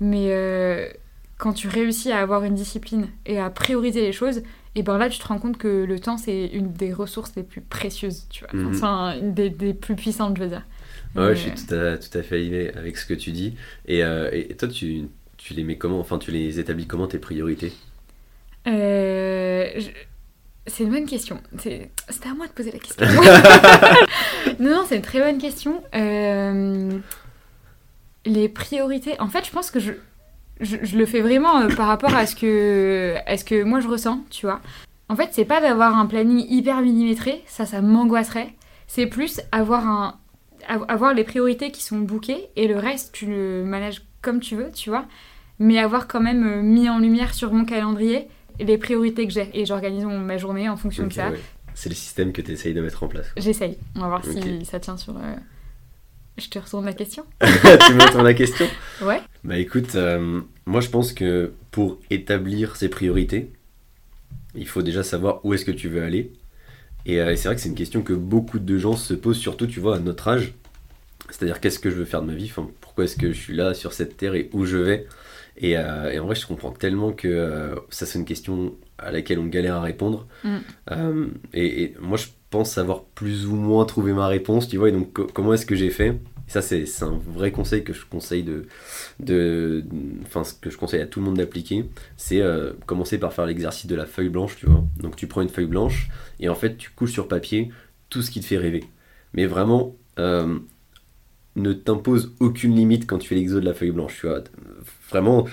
Mais 0.00 0.26
euh, 0.28 0.88
quand 1.40 1.54
tu 1.54 1.68
réussis 1.68 2.12
à 2.12 2.20
avoir 2.20 2.44
une 2.44 2.54
discipline 2.54 3.08
et 3.24 3.40
à 3.40 3.48
prioriser 3.48 4.02
les 4.02 4.12
choses, 4.12 4.42
et 4.74 4.82
ben 4.82 4.98
là 4.98 5.08
tu 5.08 5.18
te 5.18 5.26
rends 5.26 5.38
compte 5.38 5.56
que 5.56 5.84
le 5.84 5.98
temps 5.98 6.18
c'est 6.18 6.46
une 6.46 6.70
des 6.72 6.92
ressources 6.92 7.32
les 7.34 7.42
plus 7.42 7.62
précieuses, 7.62 8.26
tu 8.28 8.44
vois. 8.44 8.60
Mhm. 8.60 8.74
Enfin, 8.74 9.16
une 9.18 9.34
des, 9.34 9.48
des, 9.48 9.74
plus 9.74 9.96
puissantes, 9.96 10.36
je 10.36 10.42
veux 10.42 10.48
dire. 10.50 10.66
Ouais, 11.16 11.34
je 11.34 11.40
suis 11.40 11.50
tout 11.52 11.74
à, 11.74 11.96
tout 11.96 12.16
à 12.16 12.22
fait 12.22 12.36
aligné 12.36 12.72
avec 12.76 12.96
ce 12.96 13.06
que 13.06 13.14
tu 13.14 13.32
dis. 13.32 13.56
Et, 13.86 14.04
euh, 14.04 14.30
et 14.32 14.54
toi, 14.54 14.68
tu, 14.68 15.08
tu, 15.38 15.54
les 15.54 15.64
mets 15.64 15.76
comment 15.76 15.98
Enfin, 15.98 16.18
tu 16.18 16.30
les 16.30 16.60
établis 16.60 16.86
comment 16.86 17.08
tes 17.08 17.18
priorités? 17.18 17.72
Euh, 18.68 19.68
C'est 20.66 20.84
une 20.84 20.90
bonne 20.90 21.06
question. 21.06 21.40
C'est 21.58 21.90
à 22.24 22.34
moi 22.34 22.46
de 22.46 22.52
poser 22.52 22.70
la 22.70 22.78
question. 22.78 23.06
non, 24.60 24.70
non, 24.70 24.84
c'est 24.86 24.96
une 24.96 25.02
très 25.02 25.20
bonne 25.20 25.38
question. 25.38 25.82
Euh, 25.96 26.98
les 28.24 28.48
priorités. 28.48 29.18
En 29.18 29.28
fait, 29.28 29.44
je 29.44 29.50
pense 29.50 29.72
que 29.72 29.80
je, 29.80 29.94
je, 30.60 30.96
le 30.96 31.06
fais 31.06 31.20
vraiment 31.20 31.60
euh, 31.60 31.68
par 31.68 31.86
rapport 31.86 32.14
à 32.14 32.26
ce, 32.26 32.36
que, 32.36 33.14
à 33.26 33.36
ce 33.36 33.44
que 33.44 33.62
moi 33.62 33.80
je 33.80 33.88
ressens, 33.88 34.20
tu 34.30 34.46
vois. 34.46 34.60
En 35.08 35.16
fait, 35.16 35.30
c'est 35.32 35.44
pas 35.44 35.60
d'avoir 35.60 35.98
un 35.98 36.06
planning 36.06 36.44
hyper 36.48 36.80
millimétré, 36.82 37.42
ça, 37.46 37.66
ça 37.66 37.80
m'angoisserait. 37.80 38.54
C'est 38.86 39.06
plus 39.06 39.40
avoir, 39.52 39.86
un, 39.86 40.18
avoir 40.68 41.14
les 41.14 41.24
priorités 41.24 41.70
qui 41.70 41.82
sont 41.82 41.98
bookées 41.98 42.48
et 42.56 42.68
le 42.68 42.76
reste, 42.76 43.12
tu 43.12 43.26
le 43.26 43.64
manages 43.64 44.02
comme 44.22 44.40
tu 44.40 44.56
veux, 44.56 44.70
tu 44.72 44.90
vois. 44.90 45.06
Mais 45.58 45.78
avoir 45.78 46.08
quand 46.08 46.20
même 46.20 46.46
euh, 46.46 46.62
mis 46.62 46.88
en 46.88 46.98
lumière 46.98 47.34
sur 47.34 47.52
mon 47.52 47.64
calendrier 47.64 48.28
les 48.58 48.78
priorités 48.78 49.26
que 49.26 49.32
j'ai. 49.32 49.50
Et 49.54 49.64
j'organise 49.66 50.04
ma 50.04 50.38
journée 50.38 50.68
en 50.68 50.76
fonction 50.76 51.06
de 51.06 51.12
ça. 51.12 51.30
C'est 51.74 51.88
le 51.88 51.94
système 51.94 52.32
que 52.32 52.42
tu 52.42 52.52
essayes 52.52 52.74
de 52.74 52.80
mettre 52.80 53.02
en 53.02 53.08
place. 53.08 53.26
J'essaye. 53.36 53.78
On 53.96 54.00
va 54.00 54.08
voir 54.08 54.24
si 54.24 54.64
ça 54.64 54.80
tient 54.80 54.96
sur. 54.96 55.16
Euh, 55.16 55.34
je 56.40 56.48
te 56.48 56.58
retourne 56.58 56.84
la 56.84 56.92
question. 56.92 57.24
tu 57.40 57.94
me 57.94 58.02
retournes 58.02 58.24
la 58.24 58.34
question 58.34 58.66
Ouais. 59.02 59.20
Bah 59.44 59.58
écoute, 59.58 59.94
euh, 59.94 60.40
moi 60.66 60.80
je 60.80 60.88
pense 60.88 61.12
que 61.12 61.52
pour 61.70 61.98
établir 62.10 62.76
ses 62.76 62.88
priorités, 62.88 63.52
il 64.54 64.66
faut 64.66 64.82
déjà 64.82 65.02
savoir 65.02 65.44
où 65.44 65.54
est-ce 65.54 65.64
que 65.64 65.70
tu 65.70 65.88
veux 65.88 66.02
aller. 66.02 66.32
Et, 67.06 67.16
et 67.16 67.36
c'est 67.36 67.48
vrai 67.48 67.54
que 67.54 67.60
c'est 67.60 67.68
une 67.68 67.74
question 67.74 68.02
que 68.02 68.12
beaucoup 68.12 68.58
de 68.58 68.78
gens 68.78 68.96
se 68.96 69.14
posent, 69.14 69.38
surtout, 69.38 69.66
tu 69.66 69.80
vois, 69.80 69.96
à 69.96 69.98
notre 70.00 70.28
âge. 70.28 70.54
C'est-à-dire, 71.30 71.60
qu'est-ce 71.60 71.78
que 71.78 71.90
je 71.90 71.94
veux 71.94 72.04
faire 72.04 72.22
de 72.22 72.26
ma 72.26 72.34
vie? 72.34 72.50
Enfin, 72.50 72.68
Pourquoi 72.80 73.04
est-ce 73.04 73.16
que 73.16 73.32
je 73.32 73.40
suis 73.40 73.54
là, 73.54 73.72
sur 73.72 73.92
cette 73.92 74.16
terre, 74.16 74.34
et 74.34 74.50
où 74.52 74.66
je 74.66 74.76
vais? 74.76 75.06
Et, 75.56 75.70
et, 75.70 76.18
en 76.18 76.26
vrai, 76.26 76.34
je 76.34 76.46
comprends 76.46 76.72
tellement 76.72 77.12
que 77.12 77.74
ça, 77.90 78.04
c'est 78.04 78.18
une 78.18 78.24
question 78.24 78.74
à 78.98 79.12
laquelle 79.12 79.38
on 79.38 79.46
galère 79.46 79.76
à 79.76 79.82
répondre. 79.82 80.26
Mm. 80.44 80.58
Et, 81.54 81.82
et, 81.84 81.94
moi, 82.00 82.18
je 82.18 82.26
pense 82.50 82.76
avoir 82.78 83.04
plus 83.04 83.46
ou 83.46 83.54
moins 83.54 83.84
trouvé 83.84 84.12
ma 84.12 84.26
réponse, 84.26 84.68
tu 84.68 84.76
vois. 84.76 84.88
Et 84.88 84.92
donc, 84.92 85.12
comment 85.32 85.54
est-ce 85.54 85.66
que 85.66 85.76
j'ai 85.76 85.90
fait? 85.90 86.18
Ça, 86.50 86.62
c'est 86.62 86.84
un 87.02 87.16
vrai 87.28 87.52
conseil 87.52 87.84
que 87.84 87.92
je 87.92 88.04
conseille 88.04 88.42
de, 88.42 88.66
de, 89.20 89.84
à 90.34 91.06
tout 91.06 91.20
le 91.20 91.24
monde 91.24 91.36
d'appliquer. 91.36 91.84
C'est 92.16 92.40
euh, 92.40 92.72
commencer 92.86 93.18
par 93.18 93.32
faire 93.32 93.46
l'exercice 93.46 93.86
de 93.86 93.94
la 93.94 94.04
feuille 94.04 94.30
blanche, 94.30 94.56
tu 94.56 94.66
vois. 94.66 94.82
Donc, 94.98 95.14
tu 95.14 95.28
prends 95.28 95.42
une 95.42 95.48
feuille 95.48 95.66
blanche 95.66 96.08
et 96.40 96.48
en 96.48 96.56
fait, 96.56 96.76
tu 96.76 96.90
couches 96.90 97.12
sur 97.12 97.28
papier 97.28 97.70
tout 98.08 98.20
ce 98.20 98.32
qui 98.32 98.40
te 98.40 98.46
fait 98.46 98.56
rêver. 98.56 98.82
Mais 99.32 99.46
vraiment, 99.46 99.94
euh, 100.18 100.58
ne 101.54 101.72
t'impose 101.72 102.34
aucune 102.40 102.74
limite 102.74 103.06
quand 103.06 103.18
tu 103.18 103.28
fais 103.28 103.36
l'exo 103.36 103.60
de 103.60 103.64
la 103.64 103.74
feuille 103.74 103.92
blanche. 103.92 104.26
Vraiment, 105.08 105.46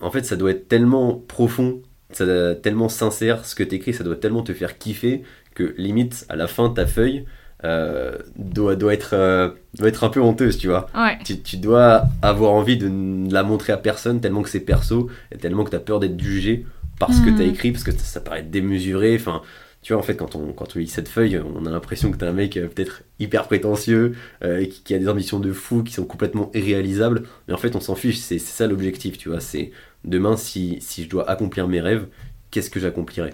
en 0.00 0.10
fait, 0.12 0.24
ça 0.24 0.36
doit 0.36 0.52
être 0.52 0.68
tellement 0.68 1.16
profond, 1.16 1.82
tellement 2.12 2.88
sincère, 2.88 3.44
ce 3.44 3.56
que 3.56 3.64
tu 3.64 3.74
écris, 3.74 3.94
ça 3.94 4.04
doit 4.04 4.14
tellement 4.14 4.44
te 4.44 4.54
faire 4.54 4.78
kiffer 4.78 5.24
que 5.54 5.74
limite, 5.76 6.24
à 6.28 6.36
la 6.36 6.46
fin, 6.46 6.70
ta 6.70 6.86
feuille, 6.86 7.24
euh, 7.64 8.18
doit, 8.36 8.76
doit, 8.76 8.92
être, 8.92 9.14
euh, 9.14 9.48
doit 9.78 9.88
être 9.88 10.04
un 10.04 10.10
peu 10.10 10.20
honteuse, 10.20 10.58
tu 10.58 10.68
vois. 10.68 10.86
Tu, 11.24 11.40
tu, 11.40 11.56
dois 11.56 12.04
avoir 12.20 12.52
envie 12.52 12.76
de 12.76 12.88
ne 12.88 13.32
la 13.32 13.42
montrer 13.42 13.72
à 13.72 13.78
personne 13.78 14.20
tellement 14.20 14.42
que 14.42 14.50
c'est 14.50 14.60
perso 14.60 15.08
et 15.32 15.38
tellement 15.38 15.64
que 15.64 15.70
tu 15.70 15.76
as 15.76 15.80
peur 15.80 15.98
d'être 15.98 16.20
jugé 16.20 16.66
parce 16.98 17.20
que 17.20 17.30
tu 17.30 17.42
as 17.42 17.46
hmm. 17.46 17.50
écrit, 17.50 17.72
parce 17.72 17.84
que 17.84 17.92
ça, 17.92 18.20
paraît 18.20 18.42
démesuré. 18.42 19.16
Enfin, 19.18 19.40
tu 19.80 19.94
vois, 19.94 20.00
en 20.00 20.04
fait, 20.04 20.14
quand 20.14 20.36
on, 20.36 20.52
quand 20.52 20.76
on 20.76 20.78
lit 20.78 20.88
cette 20.88 21.08
feuille, 21.08 21.40
on 21.54 21.64
a 21.64 21.70
l'impression 21.70 22.10
que 22.10 22.18
tu 22.18 22.24
es 22.24 22.28
un 22.28 22.32
mec 22.32 22.56
euh, 22.56 22.68
peut-être 22.68 23.02
hyper 23.18 23.46
prétentieux, 23.46 24.14
qui, 24.42 24.82
qui, 24.84 24.94
a 24.94 24.98
des 24.98 25.08
ambitions 25.08 25.40
de 25.40 25.52
fou, 25.52 25.82
qui 25.82 25.94
sont 25.94 26.04
complètement 26.04 26.50
irréalisables. 26.52 27.22
Mais 27.48 27.54
en 27.54 27.58
fait, 27.58 27.74
on 27.76 27.80
s'en 27.80 27.94
fiche, 27.94 28.18
c'est 28.18 28.38
ça 28.38 28.66
l'objectif, 28.66 29.16
tu 29.16 29.30
vois. 29.30 29.40
C'est 29.40 29.72
demain, 30.04 30.36
si, 30.36 30.78
si 30.80 31.04
je 31.04 31.08
dois 31.08 31.28
accomplir 31.30 31.66
mes 31.66 31.80
rêves, 31.80 32.08
qu'est-ce 32.50 32.68
que 32.68 32.78
j'accomplirai? 32.78 33.32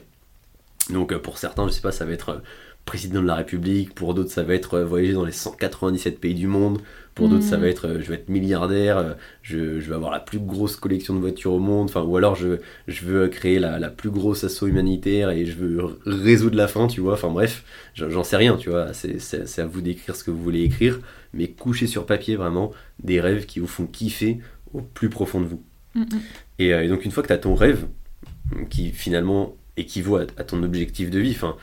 Donc, 0.89 1.17
pour 1.19 1.39
certains, 1.39 1.67
je 1.67 1.73
sais 1.73 1.83
pas, 1.83 1.93
ça 1.93 2.05
va 2.05 2.13
être 2.13 2.43
président 2.85 3.23
de 3.23 3.27
la 3.27 3.37
République, 3.37 3.95
pour 3.95 4.15
d'autres 4.15 4.31
ça 4.31 4.43
va 4.43 4.55
être 4.55 4.75
euh, 4.75 4.85
voyager 4.85 5.13
dans 5.13 5.25
les 5.25 5.33
197 5.33 6.19
pays 6.19 6.35
du 6.35 6.47
monde, 6.47 6.81
pour 7.15 7.29
d'autres 7.29 7.45
ça 7.45 7.57
va 7.57 7.69
être 7.69 7.87
euh, 7.87 8.01
je 8.01 8.09
vais 8.09 8.15
être 8.15 8.29
milliardaire, 8.29 8.99
euh, 8.99 9.13
je, 9.43 9.79
je, 9.79 9.89
vais 9.89 9.95
avoir 9.95 10.11
la 10.11 10.19
plus 10.19 10.41
grosse 10.41 10.75
collection 10.75 11.15
de 11.15 11.21
voitures 11.21 11.53
au 11.53 11.61
monde, 11.61 11.89
enfin, 11.89 12.03
ou 12.03 12.17
alors 12.17 12.35
je, 12.35 12.59
je 12.89 13.05
veux 13.05 13.29
créer 13.29 13.59
la, 13.59 13.79
la, 13.79 13.91
plus 13.91 14.11
grosse 14.11 14.43
assaut 14.43 14.67
humanitaire 14.67 15.31
et 15.31 15.47
je 15.47 15.57
veux 15.57 16.01
résoudre 16.05 16.57
la 16.57 16.67
faim, 16.67 16.89
tu 16.89 17.01
vois, 17.01 17.13
enfin 17.13 17.31
bref, 17.31 17.65
j'en 17.95 18.25
sais 18.25 18.37
rien, 18.37 18.57
tu 18.57 18.71
vois, 18.71 18.93
c'est 18.93 19.59
à 19.59 19.67
vous 19.67 19.83
d'écrire 19.83 20.17
ce 20.17 20.25
que 20.25 20.33
vous 20.33 20.43
voulez 20.43 20.63
écrire, 20.63 20.99
mais 21.33 21.49
coucher 21.49 21.87
sur 21.87 22.07
papier 22.07 22.35
vraiment 22.35 22.73
des 23.03 23.21
rêves 23.21 23.47
qui 23.47 23.61
vous 23.61 23.69
font 23.69 23.87
kiffer 23.87 24.41
au 24.73 24.81
plus 24.81 25.11
profond 25.11 25.41
de 25.41 25.47
vous. 25.47 25.63
Et, 26.59 26.69
et, 26.69 26.89
donc 26.89 27.05
une 27.05 27.11
fois 27.11 27.23
que 27.23 27.29
tu 27.29 27.35
as 27.35 27.39
ton 27.39 27.55
rêve, 27.55 27.87
qui 28.69 28.91
finalement 28.91 29.57
équivaut 29.77 30.17
à, 30.17 30.23
à 30.37 30.45
ton 30.45 30.63
objectif 30.63 31.11
de 31.11 31.21
vie, 31.21 31.33
enfin 31.37 31.57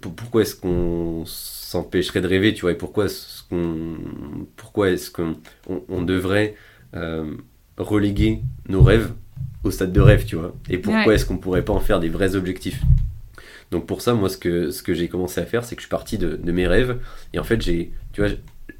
pourquoi 0.00 0.42
est-ce 0.42 0.56
qu'on 0.56 1.24
s'empêcherait 1.26 2.20
de 2.20 2.26
rêver, 2.26 2.54
tu 2.54 2.62
vois, 2.62 2.72
et 2.72 2.76
pourquoi 2.76 3.06
est-ce 3.06 3.42
qu'on, 3.48 3.96
pourquoi 4.56 4.90
est-ce 4.90 5.10
qu'on 5.10 5.36
on, 5.88 6.02
devrait 6.02 6.54
euh, 6.94 7.34
reléguer 7.76 8.40
nos 8.68 8.82
rêves 8.82 9.12
au 9.64 9.70
stade 9.70 9.92
de 9.92 10.00
rêve, 10.00 10.24
tu 10.24 10.36
vois, 10.36 10.54
et 10.68 10.78
pourquoi 10.78 11.14
est-ce 11.14 11.26
qu'on 11.26 11.36
pourrait 11.36 11.64
pas 11.64 11.72
en 11.72 11.80
faire 11.80 12.00
des 12.00 12.08
vrais 12.08 12.36
objectifs? 12.36 12.82
Donc 13.70 13.86
pour 13.86 14.00
ça, 14.00 14.14
moi, 14.14 14.28
ce 14.28 14.38
que, 14.38 14.70
ce 14.70 14.82
que 14.82 14.94
j'ai 14.94 15.08
commencé 15.08 15.40
à 15.40 15.44
faire, 15.44 15.64
c'est 15.64 15.76
que 15.76 15.82
je 15.82 15.86
suis 15.86 15.90
parti 15.90 16.16
de, 16.16 16.52
mes 16.52 16.66
rêves, 16.66 16.98
et 17.34 17.38
en 17.38 17.44
fait, 17.44 17.60
j'ai, 17.60 17.92
tu 18.12 18.22
vois, 18.22 18.30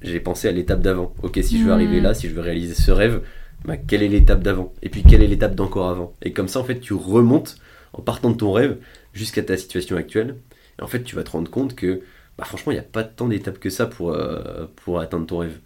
j'ai 0.00 0.20
pensé 0.20 0.48
à 0.48 0.52
l'étape 0.52 0.80
d'avant. 0.80 1.14
Ok, 1.22 1.38
si 1.42 1.58
je 1.58 1.64
veux 1.64 1.72
arriver 1.72 2.00
là, 2.00 2.14
si 2.14 2.28
je 2.28 2.34
veux 2.34 2.40
réaliser 2.40 2.74
ce 2.74 2.90
rêve, 2.90 3.22
bah, 3.64 3.76
quelle 3.76 4.02
est 4.02 4.08
l'étape 4.08 4.42
d'avant? 4.42 4.72
Et 4.82 4.88
puis 4.88 5.02
quelle 5.02 5.22
est 5.22 5.26
l'étape 5.26 5.54
d'encore 5.54 5.88
avant? 5.90 6.14
Et 6.22 6.32
comme 6.32 6.48
ça, 6.48 6.60
en 6.60 6.64
fait, 6.64 6.80
tu 6.80 6.94
remontes 6.94 7.58
en 7.92 8.02
partant 8.02 8.30
de 8.30 8.36
ton 8.36 8.52
rêve 8.52 8.78
jusqu'à 9.12 9.42
ta 9.42 9.56
situation 9.56 9.96
actuelle 9.96 10.36
et 10.78 10.82
en 10.82 10.86
fait, 10.86 11.02
tu 11.02 11.16
vas 11.16 11.22
te 11.24 11.30
rendre 11.30 11.50
compte 11.50 11.74
que, 11.74 12.02
bah, 12.36 12.44
franchement, 12.44 12.72
il 12.72 12.76
n'y 12.76 12.80
a 12.80 12.84
pas 12.84 13.04
tant 13.04 13.28
d'étapes 13.28 13.58
que 13.58 13.70
ça 13.70 13.86
pour, 13.86 14.12
euh, 14.12 14.66
atteindre 15.00 15.26
ton 15.26 15.38
rêve, 15.38 15.58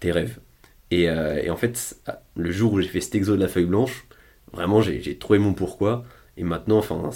tes 0.00 0.12
rêves. 0.12 0.38
Et, 0.90 1.08
euh, 1.08 1.52
en 1.52 1.56
fait, 1.56 1.96
le 2.36 2.50
jour 2.50 2.72
où 2.74 2.80
j'ai 2.80 2.88
fait 2.88 3.00
cet 3.00 3.14
exo 3.14 3.36
de 3.36 3.40
la 3.40 3.48
feuille 3.48 3.66
blanche, 3.66 4.06
vraiment, 4.52 4.80
j'ai 4.82 5.18
trouvé 5.18 5.38
mon 5.38 5.54
pourquoi. 5.54 6.04
Et 6.36 6.44
maintenant, 6.44 6.78
enfin, 6.78 7.10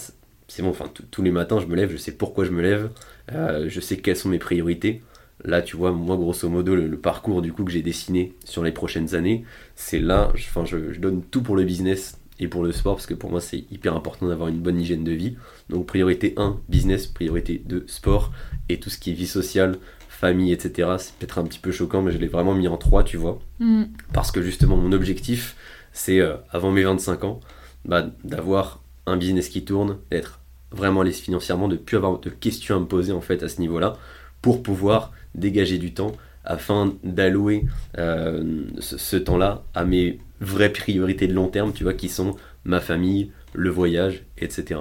c'est 0.48 0.62
bon, 0.62 0.70
enfin, 0.70 0.90
tous 1.10 1.22
les 1.22 1.30
matins, 1.30 1.60
je 1.60 1.66
me 1.66 1.76
lève, 1.76 1.90
je 1.90 1.96
sais 1.96 2.12
pourquoi 2.12 2.44
je 2.44 2.50
me 2.50 2.62
lève, 2.62 2.90
euh, 3.32 3.66
je 3.68 3.80
sais 3.80 3.98
quelles 3.98 4.16
sont 4.16 4.28
mes 4.28 4.38
priorités. 4.38 5.02
Là, 5.44 5.62
tu 5.62 5.76
vois, 5.76 5.92
moi, 5.92 6.16
grosso 6.16 6.48
modo, 6.48 6.74
le, 6.74 6.98
parcours 6.98 7.42
du 7.42 7.52
coup 7.52 7.64
que 7.64 7.70
j'ai 7.70 7.82
dessiné 7.82 8.34
sur 8.44 8.64
les 8.64 8.72
prochaines 8.72 9.14
années, 9.14 9.44
c'est 9.76 10.00
là, 10.00 10.32
je 10.34 10.98
donne 10.98 11.22
tout 11.22 11.42
pour 11.42 11.56
le 11.56 11.64
business 11.64 12.17
et 12.38 12.48
pour 12.48 12.62
le 12.62 12.72
sport, 12.72 12.96
parce 12.96 13.06
que 13.06 13.14
pour 13.14 13.30
moi 13.30 13.40
c'est 13.40 13.64
hyper 13.70 13.94
important 13.94 14.28
d'avoir 14.28 14.48
une 14.48 14.60
bonne 14.60 14.80
hygiène 14.80 15.04
de 15.04 15.12
vie. 15.12 15.36
Donc 15.68 15.86
priorité 15.86 16.34
1, 16.36 16.58
business, 16.68 17.06
priorité 17.06 17.62
2, 17.64 17.84
sport, 17.86 18.32
et 18.68 18.78
tout 18.78 18.90
ce 18.90 18.98
qui 18.98 19.10
est 19.10 19.14
vie 19.14 19.26
sociale, 19.26 19.76
famille, 20.08 20.52
etc. 20.52 20.96
C'est 20.98 21.14
peut-être 21.14 21.38
un 21.38 21.44
petit 21.44 21.58
peu 21.58 21.70
choquant, 21.70 22.02
mais 22.02 22.12
je 22.12 22.18
l'ai 22.18 22.26
vraiment 22.26 22.54
mis 22.54 22.68
en 22.68 22.76
3, 22.76 23.04
tu 23.04 23.16
vois. 23.16 23.38
Mm. 23.60 23.84
Parce 24.12 24.30
que 24.30 24.42
justement 24.42 24.76
mon 24.76 24.92
objectif, 24.92 25.56
c'est 25.92 26.20
euh, 26.20 26.36
avant 26.50 26.70
mes 26.70 26.84
25 26.84 27.24
ans, 27.24 27.40
bah, 27.84 28.06
d'avoir 28.24 28.82
un 29.06 29.16
business 29.16 29.48
qui 29.48 29.64
tourne, 29.64 29.98
d'être 30.10 30.40
vraiment 30.70 31.02
lisse 31.02 31.20
financièrement, 31.20 31.68
de 31.68 31.74
ne 31.74 31.78
plus 31.78 31.96
avoir 31.96 32.18
de 32.18 32.30
questions 32.30 32.76
à 32.76 32.80
me 32.80 32.86
poser 32.86 33.12
en 33.12 33.20
fait 33.20 33.42
à 33.42 33.48
ce 33.48 33.60
niveau-là, 33.60 33.96
pour 34.42 34.62
pouvoir 34.62 35.12
dégager 35.34 35.78
du 35.78 35.94
temps 35.94 36.12
afin 36.48 36.94
d'allouer 37.04 37.66
euh, 37.98 38.64
ce 38.80 39.16
temps-là 39.16 39.62
à 39.74 39.84
mes 39.84 40.18
vraies 40.40 40.72
priorités 40.72 41.28
de 41.28 41.34
long 41.34 41.48
terme, 41.48 41.72
tu 41.72 41.84
vois, 41.84 41.92
qui 41.92 42.08
sont 42.08 42.34
ma 42.64 42.80
famille, 42.80 43.30
le 43.52 43.70
voyage, 43.70 44.24
etc. 44.38 44.80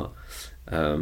Euh, 0.71 0.97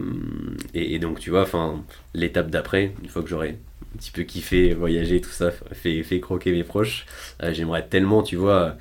et, 0.73 0.99
donc, 0.99 1.19
tu 1.19 1.30
vois, 1.30 1.43
enfin, 1.43 1.84
l'étape 2.13 2.49
d'après, 2.49 2.93
une 3.04 3.10
fois 3.10 3.21
que 3.21 3.30
j'aurai 3.30 3.60
un 3.93 3.97
petit 3.97 4.12
peu 4.12 4.23
kiffé, 4.23 4.73
voyager, 4.73 5.21
tout 5.21 5.30
ça, 5.30 5.51
fait, 5.51 6.19
croquer 6.19 6.51
mes 6.51 6.63
proches, 6.63 7.06
euh, 7.43 7.54
j'aimerais 7.54 7.88
tellement, 7.88 8.23
tu 8.23 8.36
vois, 8.36 8.75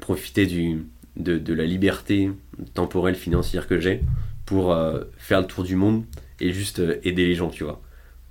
profiter 0.00 0.46
de, 1.16 1.54
la 1.54 1.64
liberté 1.64 2.30
temporelle, 2.74 3.14
financière 3.14 3.68
que 3.68 3.78
j'ai 3.78 4.02
pour 4.44 4.74
faire 5.18 5.42
le 5.42 5.46
tour 5.46 5.62
du 5.62 5.76
monde 5.76 6.04
et 6.40 6.52
juste 6.52 6.80
aider 7.02 7.26
les 7.26 7.34
gens, 7.34 7.50
tu 7.50 7.64
vois. 7.64 7.82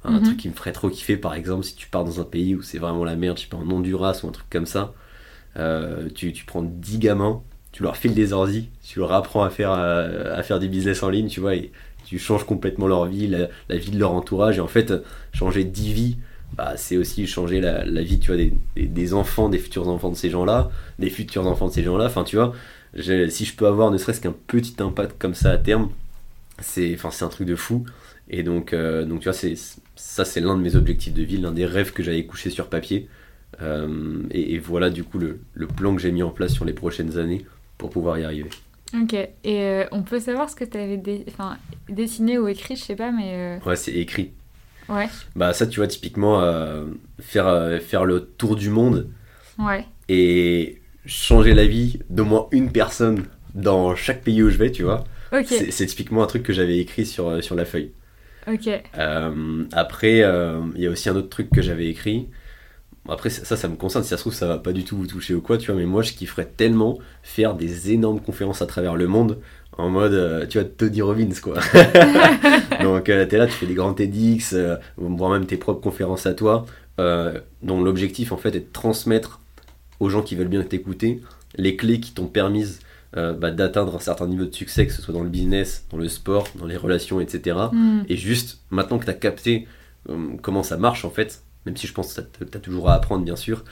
Un 0.04 0.20
mhm. 0.20 0.24
truc 0.24 0.38
qui 0.38 0.50
me 0.50 0.54
ferait 0.54 0.72
trop 0.72 0.90
kiffer, 0.90 1.18
par 1.18 1.34
exemple, 1.34 1.64
si 1.64 1.76
tu 1.76 1.88
pars 1.88 2.04
dans 2.04 2.22
un 2.22 2.24
pays 2.24 2.56
où 2.56 2.62
c'est 2.62 2.78
vraiment 2.78 3.04
la 3.04 3.16
merde, 3.16 3.38
je 3.38 3.44
sais 3.44 3.50
pas, 3.50 3.58
en 3.58 3.70
Honduras 3.70 4.22
ou 4.24 4.28
un 4.28 4.32
truc 4.32 4.48
comme 4.50 4.66
ça, 4.66 4.94
euh, 5.58 6.08
tu, 6.14 6.32
tu, 6.34 6.46
prends 6.46 6.62
10 6.62 7.00
gamins, 7.00 7.42
tu 7.72 7.84
leur 7.84 7.98
files 7.98 8.14
des 8.14 8.32
ordi, 8.32 8.70
tu 8.84 9.00
leur 9.00 9.12
apprends 9.12 9.44
à 9.44 9.50
faire, 9.50 9.72
à, 9.72 10.42
faire 10.44 10.60
du 10.60 10.70
business 10.70 11.04
en 11.04 11.10
ligne, 11.10 11.28
tu 11.28 11.40
vois, 11.40 11.56
et 11.56 11.72
tu 12.06 12.20
changes 12.20 12.46
complètement 12.46 12.88
leur 12.88 13.06
vie, 13.06 13.28
la, 13.28 13.78
vie 13.78 13.92
de 13.92 14.00
leur 14.00 14.12
entourage, 14.12 14.58
et 14.58 14.62
en 14.62 14.68
fait, 14.68 14.94
changer 15.34 15.64
10 15.64 15.94
vies, 15.94 16.18
bah, 16.54 16.78
c'est 16.78 16.96
aussi 16.96 17.28
changer 17.28 17.60
la, 17.60 17.84
la, 17.84 18.02
vie, 18.02 18.20
tu 18.20 18.28
vois, 18.28 18.38
des, 18.38 18.54
des, 18.76 19.14
enfants, 19.14 19.50
des 19.50 19.58
futurs 19.58 19.90
enfants 19.90 20.10
de 20.10 20.16
ces 20.16 20.30
gens-là, 20.30 20.70
des 21.00 21.10
futurs 21.10 21.48
enfants 21.48 21.68
de 21.68 21.74
ces 21.74 21.84
gens-là, 21.84 22.06
enfin, 22.06 22.24
tu 22.24 22.38
vois, 22.38 22.54
si 22.96 23.46
je 23.46 23.56
peux 23.56 23.68
avoir 23.68 23.92
ne 23.92 23.98
serait-ce 23.98 24.22
qu'un 24.22 24.36
petit 24.48 24.76
impact 24.80 25.18
comme 25.20 25.34
ça 25.34 25.52
à 25.52 25.58
terme, 25.58 25.90
c'est 26.60 26.96
enfin, 26.96 27.26
un 27.26 27.30
truc 27.30 27.48
de 27.48 27.56
fou. 27.56 27.86
Et 28.30 28.44
donc, 28.44 28.74
euh, 28.74 29.06
donc 29.06 29.22
tu 29.22 29.30
vois, 29.30 29.38
ça, 29.96 30.26
c'est 30.26 30.42
l'un 30.42 30.58
de 30.58 30.62
mes 30.62 30.76
objectifs 30.76 31.13
de 31.13 31.24
vie, 31.24 31.38
l'un 31.38 31.52
des 31.52 31.66
rêves 31.66 31.94
que 31.94 32.04
j'avais 32.04 32.26
couché 32.26 32.50
sur 32.50 32.68
papier. 32.68 33.08
Euh, 33.62 34.24
et, 34.32 34.60
voilà 34.60 34.90
du 34.90 35.04
coup 35.04 35.18
le, 35.18 35.40
le 35.54 35.68
plan 35.68 35.96
que 35.96 36.02
j'ai 36.02 36.12
mis 36.12 36.22
en 36.22 36.30
place 36.30 36.54
sur 36.54 36.66
les 36.66 36.74
prochaines 36.74 37.18
années 37.18 37.46
pour 37.78 37.90
pouvoir 37.90 38.20
y 38.20 38.26
arriver. 38.26 38.50
Ok, 38.94 39.13
et 39.13 39.30
euh, 39.46 39.86
on 39.92 40.04
peut 40.04 40.20
savoir 40.20 40.50
ce 40.50 40.56
que 40.56 40.66
tu 40.66 40.78
avais 40.78 41.02
dessiné 41.90 42.38
ou 42.38 42.48
écrit, 42.48 42.76
je 42.76 42.84
sais 42.84 42.96
pas, 42.96 43.12
mais... 43.12 43.60
Ouais, 43.66 43.76
c'est 43.76 43.94
écrit. 43.94 44.32
Ouais. 44.90 45.08
Bah 45.36 45.54
ça, 45.54 45.68
tu 45.68 45.80
vois, 45.80 45.88
typiquement, 45.88 46.42
faire, 47.20 47.82
faire 47.82 48.06
le 48.06 48.22
tour 48.22 48.56
du 48.56 48.70
monde. 48.70 49.10
Ouais. 49.60 49.86
Et 50.08 50.82
changer 51.06 51.54
la 51.54 51.68
vie 51.68 52.00
d'au 52.10 52.24
moins 52.24 52.48
une 52.52 52.72
personne 52.72 53.24
dans 53.54 53.96
chaque 53.96 54.22
pays 54.22 54.42
où 54.44 54.50
je 54.50 54.58
vais, 54.58 54.72
tu 54.72 54.84
vois. 54.84 55.04
Ok. 55.34 55.48
C'est 55.48 55.86
typiquement 55.86 56.24
un 56.24 56.28
truc 56.28 56.44
que 56.44 56.54
j'avais 56.54 56.78
écrit 56.78 57.06
sur, 57.06 57.44
sur 57.44 57.56
la 57.56 57.66
feuille. 57.66 57.92
Ok. 58.48 58.70
après, 59.74 60.18
il 60.76 60.82
y 60.82 60.88
a 60.88 60.90
aussi 60.90 61.10
un 61.10 61.16
autre 61.16 61.30
truc 61.30 61.50
que 61.50 61.62
j'avais 61.62 61.88
écrit 61.88 62.28
après, 63.10 63.30
ça, 63.30 63.56
ça 63.56 63.68
me 63.68 63.76
concerne. 63.76 64.04
Si 64.04 64.10
ça 64.10 64.18
se 64.18 64.22
trouve, 64.22 64.34
ça 64.34 64.48
va 64.48 64.58
pas 64.58 64.74
du 64.74 64.84
tout 64.84 64.98
vous 64.98 65.08
toucher 65.08 65.34
ou 65.34 65.42
quoi, 65.42 65.58
tu 65.58 65.72
vois. 65.72 65.80
Mais 65.80 65.86
moi, 65.86 66.02
je 66.02 66.12
kifferais 66.14 66.46
tellement 66.46 66.98
faire 67.24 67.56
des 67.56 67.92
énormes 67.92 68.20
conférences 68.20 68.62
à 68.62 68.66
travers 68.66 68.96
le 68.96 69.08
monde 69.08 69.40
en 69.78 69.90
mode, 69.90 70.14
euh, 70.14 70.46
tu 70.48 70.60
vois, 70.60 70.68
Tony 70.68 71.02
Robbins, 71.02 71.30
quoi. 71.42 71.56
Donc, 72.82 73.10
euh, 73.10 73.26
t'es 73.26 73.38
là, 73.38 73.46
tu 73.46 73.54
fais 73.54 73.66
des 73.66 73.76
grands 73.76 73.94
TEDx, 73.94 74.54
euh, 74.54 74.76
voire 74.98 75.32
même 75.32 75.46
tes 75.46 75.58
propres 75.58 75.82
conférences 75.82 76.26
à 76.26 76.34
toi, 76.34 76.66
dont 76.98 77.82
l'objectif, 77.82 78.32
en 78.32 78.38
fait, 78.38 78.56
est 78.56 78.60
de 78.62 78.72
transmettre 78.74 79.40
aux 80.00 80.10
gens 80.10 80.22
qui 80.22 80.36
veulent 80.36 80.48
bien 80.48 80.64
t'écouter 80.64 81.22
les 81.56 81.76
clés 81.76 82.00
qui 82.00 82.12
t'ont 82.12 82.26
permis 83.12 83.39
bah, 83.39 83.52
d'atteindre 83.52 83.96
un 83.96 84.00
certain 84.00 84.28
niveau 84.28 84.46
de 84.46 84.54
succès, 84.54 84.86
que 84.86 84.93
ce 84.93 85.02
soit 85.02 85.13
dans 85.13 85.24
le 85.24 85.30
business, 85.30 85.86
dans 85.89 85.98
le 85.98 86.08
sport, 86.08 86.48
dans 86.56 86.65
les 86.65 86.78
relations, 86.78 87.20
etc. 87.20 87.58
Mm. 87.72 88.02
Et 88.10 88.17
juste, 88.17 88.60
maintenant 88.70 89.00
que 89.00 89.06
tu 89.06 89.12
as 89.12 89.15
capté 89.15 89.67
comment 90.41 90.63
ça 90.63 90.78
marche, 90.78 91.04
en 91.04 91.10
fait, 91.10 91.43
même 91.65 91.76
si 91.76 91.88
je 91.88 91.93
pense 91.93 92.13
que 92.13 92.43
tu 92.46 92.58
as 92.58 92.62
toujours 92.62 92.89
à 92.89 92.93
apprendre, 92.93 93.26
bien 93.26 93.36
sûr, 93.36 93.63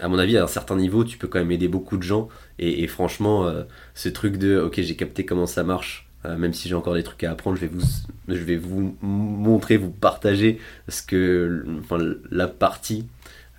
à 0.00 0.08
mon 0.08 0.18
avis, 0.18 0.36
à 0.36 0.44
un 0.44 0.48
certain 0.48 0.76
niveau, 0.76 1.04
tu 1.04 1.18
peux 1.18 1.28
quand 1.28 1.38
même 1.38 1.50
aider 1.50 1.68
beaucoup 1.68 1.96
de 1.96 2.02
gens. 2.02 2.28
Et, 2.58 2.86
franchement, 2.86 3.46
euh, 3.46 3.64
ce 3.94 4.08
truc 4.08 4.36
de, 4.36 4.58
ok, 4.58 4.80
j'ai 4.80 4.96
capté 4.96 5.24
comment 5.24 5.46
ça 5.46 5.62
marche, 5.62 6.08
euh, 6.24 6.36
même 6.36 6.52
si 6.52 6.68
j'ai 6.68 6.74
encore 6.74 6.94
des 6.94 7.02
trucs 7.02 7.22
à 7.24 7.30
apprendre, 7.30 7.56
je 7.56 7.62
vais 7.62 7.72
vous, 7.72 7.82
je 8.28 8.42
vais 8.42 8.56
vous 8.56 8.96
montrer, 9.02 9.76
vous 9.76 9.90
partager 9.90 10.58
ce 10.88 11.02
que, 11.02 11.64
enfin, 11.80 11.98
la 12.30 12.48
partie, 12.48 13.06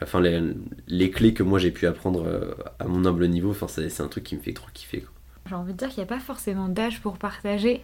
enfin, 0.01 0.21
les, 0.21 0.41
les 0.87 1.11
clés 1.11 1.33
que 1.33 1.43
moi 1.43 1.59
j'ai 1.59 1.71
pu 1.71 1.87
apprendre 1.87 2.23
euh, 2.25 2.53
à 2.79 2.85
mon 2.85 3.05
humble 3.05 3.27
niveau. 3.27 3.51
Enfin, 3.51 3.67
c'est 3.67 4.01
un 4.01 4.07
truc 4.07 4.23
qui 4.23 4.35
me 4.35 4.41
fait 4.41 4.53
trop 4.53 4.67
kiffer. 4.73 5.05
J'ai 5.47 5.55
envie 5.55 5.73
de 5.73 5.77
dire 5.77 5.89
qu'il 5.89 5.97
n'y 5.97 6.03
a 6.03 6.07
pas 6.07 6.19
forcément 6.19 6.67
d'âge 6.67 7.01
pour 7.01 7.17
partager, 7.17 7.81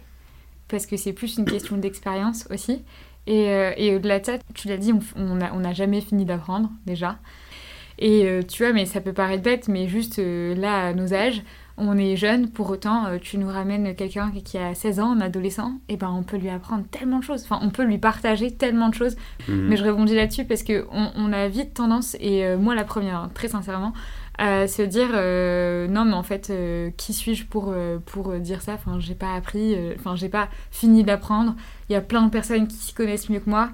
parce 0.68 0.86
que 0.86 0.96
c'est 0.96 1.12
plus 1.12 1.38
une 1.38 1.44
question 1.44 1.76
d'expérience 1.78 2.46
aussi. 2.50 2.82
Et, 3.26 3.44
et 3.76 3.94
au-delà 3.94 4.20
de 4.20 4.24
ça, 4.24 4.38
tu 4.54 4.68
l'as 4.68 4.78
dit, 4.78 4.90
on 5.14 5.34
n'a 5.34 5.54
on 5.54 5.74
jamais 5.74 6.00
fini 6.00 6.24
d'apprendre 6.24 6.70
déjà. 6.86 7.18
Et 7.98 8.26
euh, 8.26 8.42
tu 8.42 8.62
vois, 8.62 8.72
mais 8.72 8.86
ça 8.86 9.00
peut 9.00 9.12
paraître 9.12 9.42
bête, 9.42 9.68
mais 9.68 9.88
juste 9.88 10.18
euh, 10.18 10.54
là, 10.54 10.92
nos 10.94 11.12
âges, 11.12 11.42
on 11.78 11.96
est 11.96 12.16
jeune, 12.16 12.48
pour 12.48 12.70
autant, 12.70 13.06
euh, 13.06 13.18
tu 13.20 13.38
nous 13.38 13.48
ramènes 13.48 13.94
quelqu'un 13.94 14.30
qui 14.44 14.58
a 14.58 14.74
16 14.74 15.00
ans, 15.00 15.12
un 15.12 15.20
adolescent, 15.20 15.74
et 15.88 15.96
ben 15.96 16.10
on 16.10 16.22
peut 16.22 16.36
lui 16.36 16.48
apprendre 16.48 16.84
tellement 16.90 17.18
de 17.18 17.24
choses, 17.24 17.42
enfin 17.44 17.58
on 17.62 17.70
peut 17.70 17.84
lui 17.84 17.98
partager 17.98 18.50
tellement 18.50 18.88
de 18.88 18.94
choses. 18.94 19.16
Mhm. 19.48 19.68
Mais 19.68 19.76
je 19.76 19.84
rebondis 19.84 20.14
là-dessus 20.14 20.44
parce 20.44 20.62
qu'on 20.62 21.10
on 21.14 21.32
a 21.32 21.48
vite 21.48 21.74
tendance, 21.74 22.16
et 22.20 22.56
moi 22.56 22.74
la 22.74 22.84
première, 22.84 23.16
hein, 23.16 23.30
très 23.32 23.48
sincèrement, 23.48 23.92
à 24.38 24.68
se 24.68 24.82
dire 24.82 25.08
non 25.90 26.04
mais 26.04 26.12
en 26.12 26.22
fait 26.22 26.52
qui 26.96 27.12
suis-je 27.12 27.44
pour, 27.44 27.74
pour 28.06 28.34
dire 28.34 28.62
ça? 28.62 28.74
Enfin 28.74 29.00
j'ai 29.00 29.16
pas 29.16 29.34
appris 29.34 29.74
enfin 29.96 30.14
j'ai 30.14 30.28
pas 30.28 30.48
fini 30.70 31.02
d'apprendre 31.02 31.56
il 31.88 31.94
y 31.94 31.96
a 31.96 32.00
plein 32.00 32.22
de 32.22 32.30
personnes 32.30 32.68
qui 32.68 32.76
s'y 32.76 32.94
connaissent 32.94 33.28
mieux 33.30 33.40
que 33.40 33.50
moi 33.50 33.70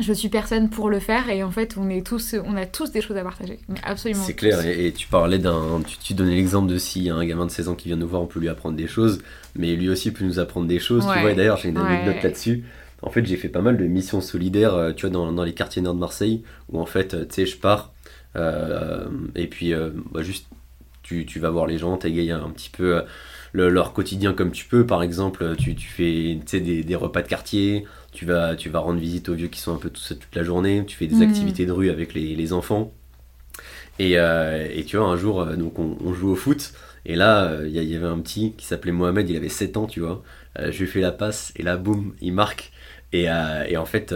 je 0.00 0.12
suis 0.12 0.28
personne 0.28 0.70
pour 0.70 0.90
le 0.90 0.98
faire 1.00 1.28
et 1.28 1.42
en 1.42 1.50
fait 1.50 1.76
on 1.78 1.88
est 1.90 2.06
tous 2.06 2.34
on 2.44 2.56
a 2.56 2.66
tous 2.66 2.90
des 2.90 3.00
choses 3.00 3.16
à 3.16 3.22
partager. 3.22 3.58
Absolument 3.82 4.22
c'est 4.22 4.34
clair 4.34 4.64
et, 4.66 4.92
tu 4.92 5.08
parlais 5.08 5.38
d'un 5.38 5.82
tu, 6.02 6.14
donnais 6.14 6.34
l'exemple 6.34 6.68
de 6.70 6.78
si 6.78 7.10
un 7.10 7.24
gamin 7.24 7.46
de 7.46 7.50
16 7.50 7.68
ans 7.68 7.74
qui 7.74 7.88
vient 7.88 7.96
nous 7.96 8.08
voir 8.08 8.22
on 8.22 8.26
peut 8.26 8.40
lui 8.40 8.48
apprendre 8.48 8.76
des 8.76 8.86
choses 8.86 9.20
mais 9.56 9.74
lui 9.74 9.88
aussi 9.88 10.10
peut 10.10 10.24
nous 10.24 10.38
apprendre 10.38 10.66
des 10.66 10.78
choses 10.78 11.06
tu 11.12 11.20
vois 11.20 11.34
d'ailleurs 11.34 11.56
j'ai 11.56 11.68
une 11.70 11.78
anecdote 11.78 12.22
là-dessus. 12.22 12.64
En 13.02 13.10
fait 13.10 13.24
j'ai 13.24 13.36
fait 13.36 13.48
pas 13.48 13.62
mal 13.62 13.76
de 13.76 13.84
missions 13.84 14.20
solidaires 14.20 14.74
euh, 14.74 14.92
tu 14.92 15.06
vois 15.06 15.10
dans, 15.10 15.32
dans 15.32 15.44
les 15.44 15.54
quartiers 15.54 15.82
nord 15.82 15.94
de 15.94 16.00
Marseille 16.00 16.42
où 16.70 16.80
en 16.80 16.86
fait 16.86 17.14
euh, 17.14 17.24
tu 17.24 17.34
sais 17.34 17.46
je 17.46 17.56
pars 17.56 17.92
euh, 18.36 19.06
et 19.34 19.46
puis 19.46 19.72
bah, 20.12 20.22
juste 20.22 20.46
tu, 21.02 21.24
tu, 21.24 21.40
vas 21.40 21.50
voir 21.50 21.66
les 21.66 21.78
gens 21.78 21.96
t'égayes 21.96 22.32
un 22.32 22.50
petit 22.50 22.70
peu 22.70 23.02
leur 23.66 23.92
quotidien 23.92 24.32
comme 24.32 24.52
tu 24.52 24.64
peux 24.64 24.86
par 24.86 25.02
exemple 25.02 25.56
tu, 25.56 25.74
tu 25.74 25.88
fais 25.88 26.38
des, 26.58 26.82
des 26.84 26.94
repas 26.94 27.22
de 27.22 27.28
quartier 27.28 27.84
tu 28.12 28.24
vas, 28.24 28.56
tu 28.56 28.68
vas 28.68 28.80
rendre 28.80 28.98
visite 28.98 29.28
aux 29.28 29.34
vieux 29.34 29.48
qui 29.48 29.60
sont 29.60 29.74
un 29.74 29.78
peu 29.78 29.90
tout, 29.90 30.02
toute 30.02 30.34
la 30.34 30.42
journée, 30.42 30.84
tu 30.86 30.96
fais 30.96 31.06
des 31.06 31.16
mm. 31.16 31.22
activités 31.22 31.66
de 31.66 31.72
rue 31.72 31.90
avec 31.90 32.14
les, 32.14 32.34
les 32.34 32.52
enfants. 32.52 32.92
Et, 33.98 34.18
euh, 34.18 34.68
et, 34.72 34.84
tu 34.84 34.96
vois, 34.96 35.06
un 35.06 35.16
jour, 35.16 35.40
euh, 35.40 35.56
donc 35.56 35.78
on, 35.78 36.14
joue 36.14 36.30
au 36.30 36.36
foot, 36.36 36.72
et 37.04 37.16
là, 37.16 37.44
euh, 37.44 37.68
il 37.68 37.74
y, 37.74 37.96
avait 37.96 38.06
un 38.06 38.18
petit 38.18 38.54
qui 38.56 38.66
s'appelait 38.66 38.92
Mohamed, 38.92 39.28
il 39.28 39.36
avait 39.36 39.48
7 39.48 39.76
ans, 39.76 39.86
tu 39.86 40.00
vois. 40.00 40.22
je 40.56 40.76
lui 40.78 40.86
fais 40.86 41.00
la 41.00 41.12
passe, 41.12 41.52
et 41.56 41.62
là, 41.62 41.76
boum, 41.76 42.14
il 42.20 42.32
marque. 42.32 42.72
Et, 43.12 43.24
et 43.68 43.76
en 43.76 43.86
fait, 43.86 44.14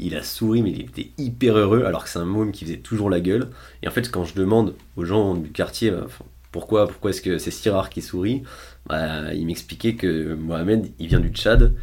il 0.00 0.16
a 0.16 0.22
souri, 0.22 0.62
mais 0.62 0.70
il 0.70 0.80
était 0.80 1.10
hyper 1.16 1.56
heureux, 1.56 1.84
alors 1.84 2.04
que 2.04 2.10
c'est 2.10 2.18
un 2.18 2.24
môme 2.24 2.52
qui 2.52 2.64
faisait 2.64 2.78
toujours 2.78 3.08
la 3.08 3.20
gueule. 3.20 3.48
Et 3.82 3.88
en 3.88 3.90
fait, 3.90 4.10
quand 4.10 4.24
je 4.24 4.34
demande 4.34 4.74
aux 4.96 5.04
gens 5.04 5.34
du 5.34 5.50
quartier, 5.50 5.92
pourquoi, 6.52 6.86
pourquoi 6.86 7.10
est-ce 7.10 7.22
que 7.22 7.38
c'est 7.38 7.50
si 7.50 7.68
rare 7.70 7.90
qu'il 7.90 8.02
sourit, 8.02 8.42
bah, 8.86 9.34
il 9.34 9.46
m'expliquait 9.46 9.94
que 9.94 10.34
Mohamed, 10.34 10.92
il 10.98 11.08
vient 11.08 11.20
du 11.20 11.30
Tchad. 11.30 11.74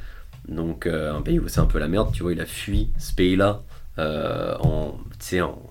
Donc 0.48 0.86
euh, 0.86 1.14
un 1.14 1.22
pays 1.22 1.40
où 1.40 1.48
c'est 1.48 1.60
un 1.60 1.66
peu 1.66 1.80
la 1.80 1.88
merde, 1.88 2.12
tu 2.14 2.24
vois, 2.24 2.32
il 2.32 2.40
a 2.40 2.46
fui 2.46 2.92
ce 2.98 3.14
pays-là 3.14 3.64
euh, 3.98 4.56
en, 4.62 4.98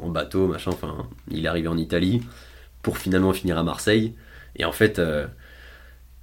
en, 0.03 0.09
bateau, 0.09 0.49
machin, 0.49 0.73
enfin, 0.73 1.09
il 1.31 1.47
est 1.47 1.49
arrivé 1.49 1.69
en 1.69 1.79
Italie 1.79 2.23
pour 2.83 2.99
finalement 2.99 3.33
finir 3.33 3.57
à 3.57 3.63
Marseille. 3.63 4.15
Et 4.57 4.65
en 4.65 4.73
fait, 4.73 4.99
euh, 4.99 5.27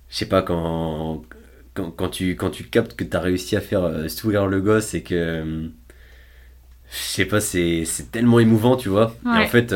je 0.10 0.18
sais 0.18 0.28
pas, 0.28 0.42
quand, 0.42 1.24
quand, 1.74 2.10
tu, 2.10 2.36
quand 2.36 2.50
tu 2.50 2.66
captes 2.66 2.96
que 2.96 3.04
tu 3.04 3.16
as 3.16 3.22
réussi 3.22 3.56
à 3.56 3.62
faire 3.62 4.10
sourire 4.10 4.48
le 4.48 4.62
gosse 4.62 4.94
et 4.94 5.04
que, 5.04 5.70
je 6.90 6.96
sais 6.96 7.26
pas, 7.26 7.42
c'est 7.42 7.86
tellement 8.12 8.40
émouvant, 8.40 8.76
tu 8.78 8.90
vois. 8.90 9.16
Et 9.26 9.44
en 9.44 9.48
fait, 9.48 9.74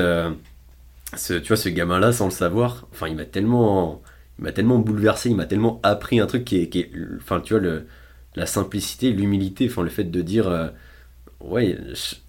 ce, 1.16 1.34
tu 1.34 1.50
vois, 1.50 1.58
ce 1.58 1.70
gamin-là, 1.70 2.12
sans 2.12 2.26
le 2.26 2.32
savoir, 2.32 2.88
enfin, 2.92 3.08
il 3.08 3.16
m'a 3.16 3.26
tellement... 3.26 4.02
Il 4.38 4.44
m'a 4.44 4.54
tellement 4.54 4.80
bouleversé, 4.80 5.30
il 5.30 5.36
m'a 5.36 5.46
tellement 5.46 5.82
appris 5.84 6.22
un 6.22 6.26
truc 6.26 6.46
qui 6.46 6.62
est, 6.62 6.70
qui 6.70 6.80
est 6.80 6.92
enfin 7.18 7.42
tu 7.42 7.54
vois 7.54 7.62
le, 7.62 7.88
la 8.36 8.46
simplicité, 8.46 9.12
l'humilité, 9.12 9.68
enfin 9.70 9.84
le 9.84 9.90
fait 9.90 10.06
de 10.06 10.22
dire 10.22 10.48
euh, 10.48 10.70
ouais, 11.42 11.78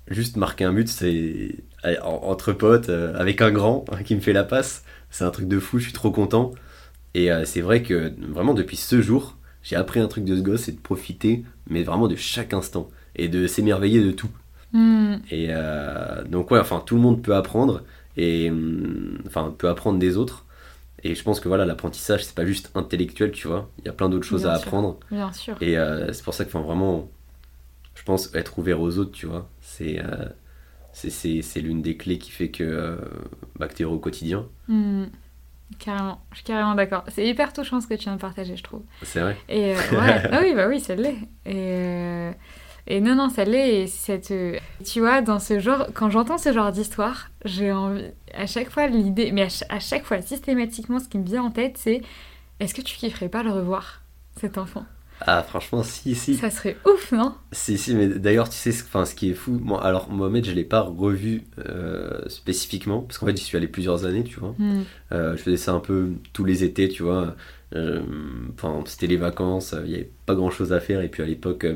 juste 0.09 0.37
marquer 0.37 0.65
un 0.65 0.73
but, 0.73 0.89
c'est 0.89 1.55
entre 2.03 2.53
potes, 2.53 2.89
euh, 2.89 3.15
avec 3.17 3.41
un 3.41 3.53
grand 3.53 3.85
hein, 3.93 4.03
qui 4.03 4.17
me 4.17 4.21
fait 4.21 4.33
la 4.33 4.43
passe, 4.43 4.83
c'est 5.11 5.23
un 5.23 5.31
truc 5.31 5.47
de 5.47 5.61
fou, 5.61 5.79
je 5.79 5.85
suis 5.85 5.93
trop 5.93 6.11
content. 6.11 6.51
Et 7.15 7.31
euh, 7.31 7.45
c'est 7.45 7.61
vrai 7.61 7.83
que 7.85 8.13
vraiment 8.29 8.55
depuis 8.55 8.77
ce 8.77 9.01
jour, 9.01 9.37
j'ai 9.63 9.77
appris 9.77 10.01
un 10.01 10.09
truc 10.09 10.25
de 10.25 10.35
ce 10.35 10.43
gosse, 10.43 10.63
c'est 10.63 10.73
de 10.73 10.81
profiter, 10.81 11.45
mais 11.69 11.85
vraiment 11.85 12.09
de 12.09 12.17
chaque 12.17 12.53
instant 12.53 12.89
et 13.15 13.29
de 13.29 13.47
s'émerveiller 13.47 14.03
de 14.03 14.11
tout. 14.11 14.31
Hmm. 14.73 15.19
Et 15.31 15.49
donc 16.29 16.51
ouais, 16.51 16.59
enfin 16.59 16.83
tout 16.85 16.95
le 16.95 17.01
monde 17.01 17.23
peut 17.23 17.35
apprendre 17.35 17.83
et 18.17 18.51
hum, 18.51 19.19
enfin 19.27 19.55
peut 19.57 19.69
apprendre 19.69 19.99
des 19.99 20.17
autres. 20.17 20.47
Et 21.03 21.15
je 21.15 21.23
pense 21.23 21.41
que 21.41 21.49
voilà, 21.49 21.65
l'apprentissage, 21.65 22.25
c'est 22.25 22.35
pas 22.35 22.45
juste 22.45 22.71
intellectuel, 22.75 23.33
tu 23.33 23.49
vois. 23.49 23.71
Il 23.79 23.87
y 23.87 23.89
a 23.89 23.93
plein 23.93 24.09
d'autres 24.09 24.27
choses 24.27 24.47
à 24.47 24.53
apprendre. 24.53 24.99
Bien 25.11 25.33
sûr. 25.33 25.57
Et 25.63 25.79
euh, 25.79 26.13
c'est 26.13 26.23
pour 26.23 26.35
ça 26.35 26.45
que, 26.45 26.51
enfin, 26.51 26.61
vraiment, 26.61 27.11
je 27.95 28.03
pense 28.03 28.35
être 28.35 28.59
ouvert 28.59 28.81
aux 28.81 28.99
autres, 28.99 29.13
tu 29.13 29.27
vois. 29.27 29.49
C'est 29.63 29.99
euh, 29.99 30.27
c'est 30.93 31.61
l'une 31.61 31.81
des 31.83 31.97
clés 31.97 32.19
qui 32.19 32.31
fait 32.31 32.51
que, 32.51 32.65
euh, 32.65 32.97
bah, 33.59 33.69
que 33.69 33.75
tu 33.75 33.83
es 33.83 33.85
heureux 33.85 33.97
au 33.97 34.01
quotidien. 34.01 34.47
Hmm. 34.69 35.05
Carrément, 35.79 36.21
je 36.33 36.37
suis 36.37 36.45
carrément 36.45 36.75
d'accord. 36.75 37.05
C'est 37.09 37.27
hyper 37.27 37.53
touchant 37.53 37.81
ce 37.81 37.87
que 37.87 37.95
tu 37.95 38.05
viens 38.05 38.17
de 38.17 38.21
partager, 38.21 38.57
je 38.57 38.63
trouve. 38.63 38.83
C'est 39.03 39.21
vrai? 39.21 39.37
Et 39.49 39.75
ouais, 39.75 40.29
ah 40.33 40.41
oui, 40.43 40.53
bah 40.55 40.67
oui, 40.69 40.81
ça 40.81 40.97
l'est. 40.97 41.17
Et 41.47 42.33
et 42.87 43.01
non, 43.01 43.15
non, 43.15 43.29
ça 43.29 43.45
l'est. 43.45 43.83
Et 43.83 43.87
cette, 43.87 44.33
tu 44.85 45.01
vois, 45.01 45.23
dans 45.23 45.39
ce 45.39 45.59
genre, 45.59 45.87
quand 45.95 46.11
j'entends 46.11 46.39
ce 46.39 46.53
genre 46.53 46.73
d'histoire, 46.73 47.31
j'ai 47.45 47.73
envie, 47.73 48.05
à 48.35 48.47
chaque 48.47 48.71
fois, 48.71 48.87
l'idée, 48.87 49.33
mais 49.33 49.49
à, 49.69 49.81
chaque 49.81 50.05
fois, 50.05 50.21
systématiquement, 50.23 50.99
ce 50.99 51.09
qui 51.09 51.19
me 51.19 51.25
vient 51.25 51.43
en 51.43 51.51
tête, 51.51 51.79
c'est 51.79 52.03
est-ce 52.59 52.75
que 52.75 52.83
tu 52.83 52.97
kifferais 52.97 53.29
pas 53.29 53.43
le 53.43 53.51
revoir, 53.51 54.03
cet 54.41 54.59
enfant? 54.59 54.85
Ah, 55.23 55.43
franchement, 55.43 55.83
si, 55.83 56.15
si. 56.15 56.35
Ça 56.35 56.49
serait 56.49 56.79
ouf, 56.87 57.13
non? 57.13 57.35
Si, 57.53 57.77
si, 57.77 57.95
mais 57.95 58.09
d'ailleurs, 58.09 58.49
tu 58.49 58.57
sais, 58.57 58.71
enfin, 58.71 59.05
ce 59.05 59.15
qui 59.15 59.31
est 59.31 59.35
fou, 59.35 59.61
moi, 59.63 59.85
alors 59.85 60.11
Mohamed, 60.11 60.47
je 60.47 60.53
l'ai 60.53 60.65
pas 60.65 60.81
revu 60.81 61.43
euh, 61.59 62.27
spécifiquement, 62.29 63.03
parce 63.03 63.19
qu'en 63.19 63.27
fait, 63.27 63.37
j'y 63.37 63.45
suis 63.45 63.57
allé 63.57 63.69
plusieurs 63.69 64.07
années, 64.07 64.25
tu 64.25 64.41
vois. 64.41 64.55
Hmm. 64.59 64.85
Euh, 65.13 65.37
je 65.37 65.43
faisais 65.43 65.59
ça 65.59 65.73
un 65.73 65.81
peu 65.81 66.13
tous 66.33 66.45
les 66.45 66.65
étés, 66.65 66.89
tu 66.89 67.03
vois. 67.03 67.37
Euh, 67.75 68.03
enfin, 68.55 68.83
c'était 68.87 69.07
les 69.07 69.19
vacances, 69.19 69.75
il 69.85 69.91
n'y 69.91 69.95
avait 69.97 70.11
pas 70.25 70.35
grand 70.35 70.51
chose 70.51 70.73
à 70.73 70.81
faire, 70.81 71.03
et 71.03 71.09
puis 71.09 71.23
à 71.23 71.27
l'époque, 71.27 71.67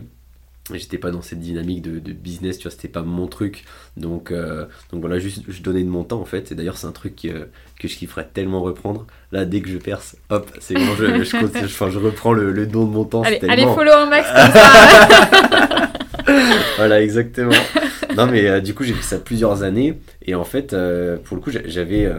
j'étais 0.72 0.96
pas 0.96 1.10
dans 1.10 1.20
cette 1.20 1.40
dynamique 1.40 1.82
de, 1.82 2.12
business 2.12 2.56
tu 2.58 2.64
vois 2.64 2.70
c'était 2.70 2.88
pas 2.88 3.02
mon 3.02 3.26
truc. 3.26 3.64
Donc 3.96 4.30
euh, 4.30 4.64
donc 4.90 5.00
voilà 5.00 5.18
juste 5.18 5.42
je 5.48 5.62
donnais 5.62 5.82
de 5.82 5.88
mon 5.88 6.04
temps 6.04 6.20
en 6.20 6.24
fait. 6.24 6.52
Et 6.52 6.54
d'ailleurs 6.54 6.78
c'est 6.78 6.86
un 6.86 6.92
truc 6.92 7.16
que, 7.16 7.48
que 7.78 7.88
je 7.88 7.96
kifferais 7.96 8.26
tellement 8.32 8.62
reprendre. 8.62 9.06
Là 9.32 9.44
dès 9.44 9.60
que 9.60 9.68
je 9.68 9.78
perce 9.78 10.16
hop 10.30 10.50
c'est 10.60 10.74
bon 10.74 10.94
je, 10.98 11.24
je, 11.24 11.24
je, 11.24 11.90
je, 11.90 11.98
reprends 11.98 12.32
le, 12.32 12.66
don 12.66 12.86
de 12.86 12.90
mon 12.90 13.04
temps 13.04 13.22
allez, 13.22 13.40
allez 13.48 13.64
follow 13.64 13.92
un 13.92 14.06
max 14.06 14.28
comme 14.28 14.52
ça. 14.52 15.90
Voilà 16.76 17.02
exactement. 17.02 17.52
Non 18.16 18.26
mais 18.26 18.46
euh, 18.46 18.60
du 18.60 18.72
coup 18.74 18.84
j'ai 18.84 18.94
fait 18.94 19.02
ça 19.02 19.18
plusieurs 19.18 19.62
années. 19.62 19.98
Et 20.24 20.34
en 20.34 20.44
fait 20.44 20.72
euh, 20.72 21.18
pour 21.22 21.36
le 21.36 21.42
coup 21.42 21.50
j'avais 21.50 22.10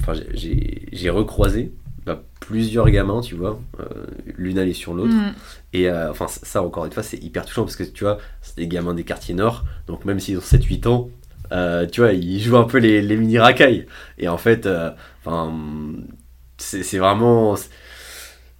enfin 0.00 0.12
j'ai 0.34 1.10
recroisé 1.10 1.72
plusieurs 2.46 2.90
gamins, 2.90 3.20
tu 3.20 3.34
vois, 3.34 3.60
euh, 3.80 4.06
l'une 4.36 4.58
allée 4.58 4.74
sur 4.74 4.94
l'autre. 4.94 5.14
Mm. 5.14 5.34
Et 5.72 5.88
euh, 5.88 6.10
enfin, 6.10 6.26
ça, 6.28 6.62
encore 6.62 6.84
une 6.84 6.92
fois, 6.92 7.02
c'est 7.02 7.22
hyper 7.22 7.44
touchant 7.46 7.62
parce 7.62 7.76
que 7.76 7.84
tu 7.84 8.04
vois, 8.04 8.18
c'est 8.42 8.56
des 8.56 8.68
gamins 8.68 8.94
des 8.94 9.04
quartiers 9.04 9.34
nord, 9.34 9.64
donc 9.86 10.04
même 10.04 10.20
s'ils 10.20 10.36
ont 10.36 10.40
7-8 10.40 10.88
ans, 10.88 11.10
euh, 11.52 11.86
tu 11.86 12.00
vois, 12.00 12.12
ils 12.12 12.40
jouent 12.40 12.56
un 12.56 12.64
peu 12.64 12.78
les, 12.78 13.02
les 13.02 13.16
mini 13.16 13.38
racailles. 13.38 13.86
Et 14.18 14.28
en 14.28 14.38
fait, 14.38 14.68
enfin, 15.24 15.52
c'est 16.58 16.98
vraiment. 16.98 17.56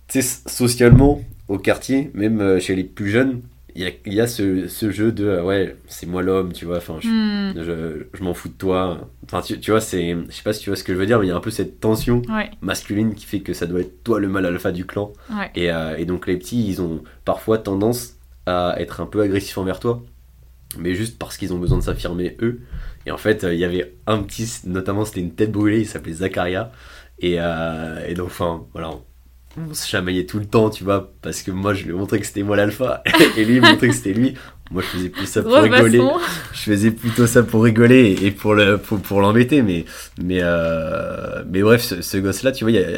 Tu 0.09 0.23
sais, 0.23 0.43
socialement, 0.47 1.23
au 1.49 1.59
quartier, 1.59 2.11
même 2.15 2.61
chez 2.61 2.75
les 2.75 2.85
plus 2.85 3.11
jeunes, 3.11 3.43
il 3.77 4.13
y 4.13 4.21
a, 4.21 4.27
ce, 4.29 4.69
ce, 4.69 4.91
jeu 4.93 5.11
de 5.11 5.27
euh, 5.27 5.43
ouais 5.43 5.77
c'est 5.89 6.07
moi 6.07 6.23
l'homme 6.23 6.53
tu 6.53 6.65
vois 6.65 6.77
enfin 6.77 6.99
je, 7.01 7.09
hmm. 7.09 8.07
je, 8.15 8.23
m'en 8.23 8.33
fous 8.33 8.49
de 8.49 8.55
toi. 8.55 9.11
Enfin 9.25 9.41
tu, 9.41 9.59
tu 9.59 9.73
vois 9.73 9.81
c'est 9.81 10.17
je 10.29 10.33
sais 10.33 10.43
pas 10.45 10.53
si 10.53 10.61
tu 10.61 10.71
vois 10.71 10.77
ce 10.77 10.85
que 10.85 10.95
je 10.95 10.99
veux 10.99 11.07
dire 11.07 11.19
mais 11.19 11.27
il 11.27 11.31
y 11.31 11.33
a 11.33 11.37
un 11.37 11.41
peu 11.41 11.51
cette 11.51 11.81
tension 11.81 12.23
masculine 12.61 13.15
qui 13.15 13.27
fait 13.27 13.41
que 13.41 13.53
ça 13.53 13.67
doit 13.67 13.81
être 13.81 14.05
toi 14.05 14.21
le 14.21 14.29
mal 14.29 14.47
alpha 14.47 14.71
du 14.71 14.87
clan. 14.87 15.13
Et, 15.57 15.73
euh, 15.73 15.97
et, 15.97 16.05
donc 16.05 16.27
les 16.29 16.37
petits 16.37 16.69
ils 16.69 16.81
ont 16.81 17.03
parfois 17.25 17.59
tendance 17.59 18.15
à 18.47 18.77
être 18.79 19.01
un 19.01 19.07
peu 19.07 19.21
agressifs 19.23 19.59
envers 19.59 19.81
toi 19.81 20.05
mais 20.79 20.95
juste 20.95 21.19
parce 21.19 21.37
qu'ils 21.37 21.53
ont 21.53 21.59
besoin 21.59 21.79
de 21.79 21.83
s'affirmer 21.83 22.37
eux. 22.43 22.61
Et 23.07 23.11
en 23.11 23.19
fait 23.19 23.43
euh, 23.43 23.55
il 23.55 23.59
y 23.59 23.65
avait 23.65 23.97
un 24.07 24.23
petit 24.23 24.49
notamment 24.67 25.05
c'était 25.05 25.21
une 25.21 25.35
tête 25.35 25.51
brûlée 25.51 25.81
il 25.81 25.87
s'appelait 25.87 26.23
Et, 27.19 27.37
euh, 27.41 28.07
et 28.07 28.15
donc, 28.15 28.27
enfin, 28.27 28.67
voilà, 28.73 28.91
on 29.57 29.75
se 29.75 29.87
chamaillait 29.87 30.27
tout 30.27 30.39
le 30.39 30.47
temps, 30.47 30.71
tu 30.71 30.85
vois, 30.85 31.13
parce 31.23 31.43
que 31.43 31.51
moi 31.51 31.75
je 31.75 31.85
lui 31.85 31.93
montrais 31.93 32.19
que 32.19 32.27
c'était 32.27 32.43
moi 32.43 32.57
l'alpha 32.57 33.03
et 33.37 33.45
lui 33.45 33.57
il 33.57 33.63
montrait 33.63 33.89
que 33.89 33.95
c'était 33.95 34.13
lui. 34.13 34.35
Moi 34.71 34.83
je 34.83 34.87
faisais 34.87 35.09
plus 35.11 35.27
ça 35.27 35.43
pour 35.43 35.55
rigoler. 35.55 36.01
Je 36.53 36.59
faisais 36.59 36.91
plutôt 36.91 37.27
ça 37.27 37.43
pour 37.43 37.65
rigoler 37.65 38.17
et 38.23 38.31
pour 38.31 38.55
le 38.55 38.79
pour, 38.79 39.01
pour 39.01 39.21
l'embêter, 39.21 39.63
mais 39.63 39.85
mais 40.23 40.41
euh, 40.43 41.45
mais 41.51 41.63
bref, 41.63 41.83
ce, 42.01 42.17
gosse-là, 42.17 42.53
tu 42.53 42.65
vois, 42.65 42.73
y 42.73 42.79
a, 42.79 42.89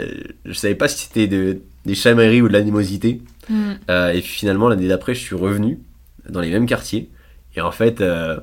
je 0.44 0.52
savais 0.52 0.74
pas 0.74 0.88
si 0.88 1.06
c'était 1.06 1.26
de, 1.26 1.60
des 1.84 1.94
chamailleries 1.94 2.42
ou 2.42 2.48
de 2.48 2.52
l'animosité. 2.52 3.20
Mm. 3.48 3.72
Euh, 3.90 4.12
et 4.12 4.20
finalement 4.20 4.68
l'année 4.68 4.88
d'après, 4.88 5.14
je 5.14 5.20
suis 5.20 5.36
revenu 5.36 5.80
dans 6.28 6.40
les 6.40 6.50
mêmes 6.50 6.66
quartiers 6.66 7.10
et 7.56 7.60
en 7.60 7.72
fait, 7.72 8.00
euh, 8.00 8.38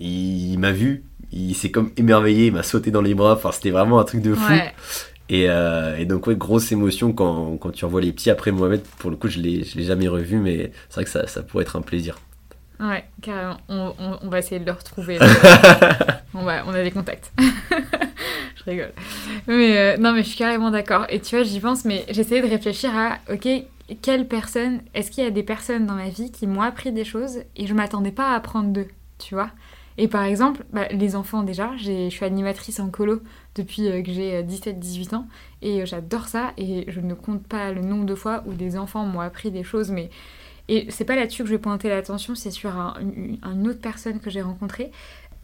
il, 0.00 0.58
m'a 0.58 0.72
vu, 0.72 1.04
il 1.32 1.54
s'est 1.54 1.70
comme 1.70 1.92
émerveillé, 1.96 2.46
il 2.46 2.52
m'a 2.52 2.64
sauté 2.64 2.90
dans 2.90 3.00
les 3.00 3.14
bras. 3.14 3.34
Enfin, 3.34 3.52
c'était 3.52 3.70
vraiment 3.70 4.00
un 4.00 4.04
truc 4.04 4.22
de 4.22 4.34
fou. 4.34 4.52
Euh, 5.32 5.96
et, 5.96 6.04
donc, 6.04 6.26
ouais, 6.26 6.36
grosse 6.36 6.72
émotion 6.72 7.12
quand, 7.12 7.56
quand, 7.56 7.70
tu 7.70 7.84
revois 7.84 8.00
les 8.00 8.12
petits. 8.12 8.30
Après, 8.30 8.52
Mohamed, 8.52 8.82
pour 8.98 9.10
le 9.10 9.16
coup, 9.16 9.28
je 9.28 9.38
ne 9.38 9.44
l'ai 9.44 9.64
jamais 9.64 10.08
revu, 10.08 10.36
mais 10.38 10.70
c'est 10.88 10.94
vrai 10.96 11.04
que 11.04 11.10
ça, 11.10 11.26
ça, 11.26 11.42
pourrait 11.42 11.62
être 11.62 11.76
un 11.76 11.82
plaisir. 11.82 12.18
Ouais, 12.78 13.04
carrément. 13.22 13.56
On, 13.68 13.92
on, 14.22 14.28
va 14.28 14.38
essayer 14.38 14.60
de 14.60 14.66
le 14.66 14.72
retrouver. 14.72 15.18
on, 16.34 16.44
va, 16.44 16.64
on 16.66 16.74
a 16.74 16.82
des 16.82 16.90
contacts. 16.90 17.32
je 17.38 18.64
rigole. 18.64 18.92
Mais 19.46 19.78
euh, 19.78 19.96
non, 19.96 20.12
mais 20.12 20.22
je 20.22 20.28
suis 20.28 20.38
carrément 20.38 20.70
d'accord. 20.70 21.06
Et 21.08 21.20
tu 21.20 21.36
vois, 21.36 21.44
j'y 21.44 21.58
pense, 21.58 21.84
mais 21.84 22.04
j'essayais 22.10 22.42
de 22.42 22.48
réfléchir 22.48 22.90
à, 22.94 23.18
ok, 23.32 23.48
quelle 24.02 24.28
personne, 24.28 24.80
est-ce 24.94 25.10
qu'il 25.10 25.24
y 25.24 25.26
a 25.26 25.30
des 25.30 25.42
personnes 25.42 25.86
dans 25.86 25.94
ma 25.94 26.08
vie 26.08 26.30
qui 26.30 26.46
m'ont 26.46 26.62
appris 26.62 26.92
des 26.92 27.04
choses 27.04 27.38
et 27.56 27.66
je 27.66 27.74
m'attendais 27.74 28.10
pas 28.10 28.32
à 28.32 28.34
apprendre 28.36 28.70
d'eux, 28.70 28.88
tu 29.18 29.34
vois? 29.34 29.50
Et 29.98 30.08
par 30.08 30.24
exemple, 30.24 30.64
bah, 30.72 30.86
les 30.90 31.16
enfants 31.16 31.42
déjà, 31.42 31.70
je 31.76 32.08
suis 32.10 32.24
animatrice 32.24 32.80
en 32.80 32.90
colo 32.90 33.20
depuis 33.54 33.88
euh, 33.88 34.02
que 34.02 34.12
j'ai 34.12 34.42
17-18 34.42 35.14
euh, 35.14 35.16
ans 35.16 35.28
et 35.62 35.82
euh, 35.82 35.86
j'adore 35.86 36.28
ça 36.28 36.52
et 36.58 36.84
je 36.88 37.00
ne 37.00 37.14
compte 37.14 37.46
pas 37.46 37.72
le 37.72 37.80
nombre 37.80 38.04
de 38.04 38.14
fois 38.14 38.42
où 38.46 38.52
des 38.52 38.76
enfants 38.76 39.06
m'ont 39.06 39.20
appris 39.20 39.50
des 39.50 39.64
choses 39.64 39.90
mais 39.90 40.10
et 40.68 40.86
c'est 40.90 41.04
pas 41.04 41.16
là-dessus 41.16 41.44
que 41.44 41.48
je 41.48 41.54
vais 41.54 41.60
pointer 41.60 41.88
l'attention, 41.88 42.34
c'est 42.34 42.50
sur 42.50 42.72
une 42.72 43.68
autre 43.68 43.80
personne 43.80 44.18
que 44.18 44.30
j'ai 44.30 44.42
rencontrée. 44.42 44.90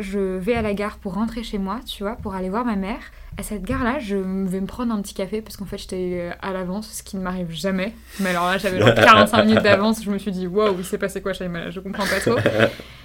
Je 0.01 0.19
vais 0.19 0.55
à 0.55 0.63
la 0.63 0.75
gare 0.75 0.99
pour 0.99 1.15
rentrer 1.15 1.45
chez 1.45 1.59
moi, 1.59 1.79
tu 1.87 2.03
vois, 2.03 2.17
pour 2.17 2.35
aller 2.35 2.51
voir 2.51 2.65
ma 2.65 2.75
mère. 2.75 2.99
À 3.39 3.45
cette 3.45 3.63
gare-là, 3.63 4.01
je 4.01 4.17
vais 4.17 4.61
me 4.61 4.67
prendre 4.67 4.93
un 4.93 5.01
petit 5.01 5.15
café 5.15 5.41
parce 5.41 5.57
qu'en 5.57 5.65
fait 5.65 5.79
j'étais 5.79 6.33
à 6.43 6.53
l'avance, 6.53 6.91
ce 6.91 7.03
qui 7.05 7.17
ne 7.17 7.23
m'arrive 7.23 7.53
jamais. 7.53 7.95
Mais 8.19 8.31
alors 8.31 8.47
là, 8.47 8.59
j'avais 8.59 8.81
genre 8.81 8.95
45 8.97 9.45
minutes 9.45 9.63
d'avance, 9.63 10.03
je 10.03 10.11
me 10.11 10.19
suis 10.19 10.33
dit 10.33 10.49
waouh, 10.49 10.75
il 10.77 10.85
s'est 10.85 10.99
passé 10.99 11.23
quoi 11.23 11.35
chez 11.35 11.47
moi 11.47 11.71
Je 11.71 11.79
comprends 11.79 12.07
pas 12.07 12.19
trop. 12.19 12.39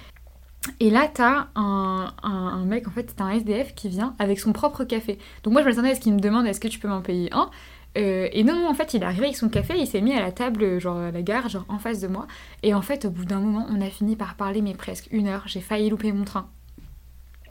Et 0.80 0.90
là, 0.90 1.08
t'as 1.12 1.48
un, 1.54 2.12
un, 2.22 2.64
mec, 2.64 2.88
en 2.88 2.90
fait, 2.90 3.10
c'est 3.10 3.20
un 3.20 3.30
SDF 3.30 3.74
qui 3.74 3.88
vient 3.88 4.14
avec 4.18 4.40
son 4.40 4.52
propre 4.52 4.84
café. 4.84 5.18
Donc 5.42 5.52
moi, 5.52 5.62
je 5.62 5.68
m'attendais 5.68 5.90
à 5.90 5.94
ce 5.94 6.00
qu'il 6.00 6.12
me 6.14 6.20
demande 6.20 6.46
est-ce 6.46 6.60
que 6.60 6.68
tu 6.68 6.78
peux 6.78 6.88
m'en 6.88 7.02
payer 7.02 7.32
un? 7.32 7.50
Euh, 7.96 8.28
et 8.32 8.44
non, 8.44 8.54
non, 8.54 8.68
en 8.68 8.74
fait, 8.74 8.94
il 8.94 9.02
est 9.02 9.06
arrivé 9.06 9.24
avec 9.24 9.36
son 9.36 9.48
café, 9.48 9.74
il 9.76 9.86
s'est 9.86 10.00
mis 10.00 10.12
à 10.12 10.20
la 10.20 10.30
table, 10.30 10.78
genre 10.80 10.98
à 10.98 11.10
la 11.10 11.22
gare, 11.22 11.48
genre 11.48 11.64
en 11.68 11.78
face 11.78 12.00
de 12.00 12.08
moi. 12.08 12.26
Et 12.62 12.74
en 12.74 12.82
fait, 12.82 13.04
au 13.06 13.10
bout 13.10 13.24
d'un 13.24 13.40
moment, 13.40 13.66
on 13.70 13.80
a 13.80 13.90
fini 13.90 14.14
par 14.14 14.34
parler, 14.36 14.62
mais 14.62 14.74
presque 14.74 15.08
une 15.10 15.26
heure. 15.26 15.42
J'ai 15.46 15.60
failli 15.60 15.90
louper 15.90 16.12
mon 16.12 16.24
train. 16.24 16.48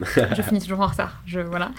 je 0.00 0.42
finis 0.42 0.60
toujours 0.60 0.80
en 0.80 0.86
retard, 0.86 1.20
je, 1.26 1.40
voilà. 1.40 1.72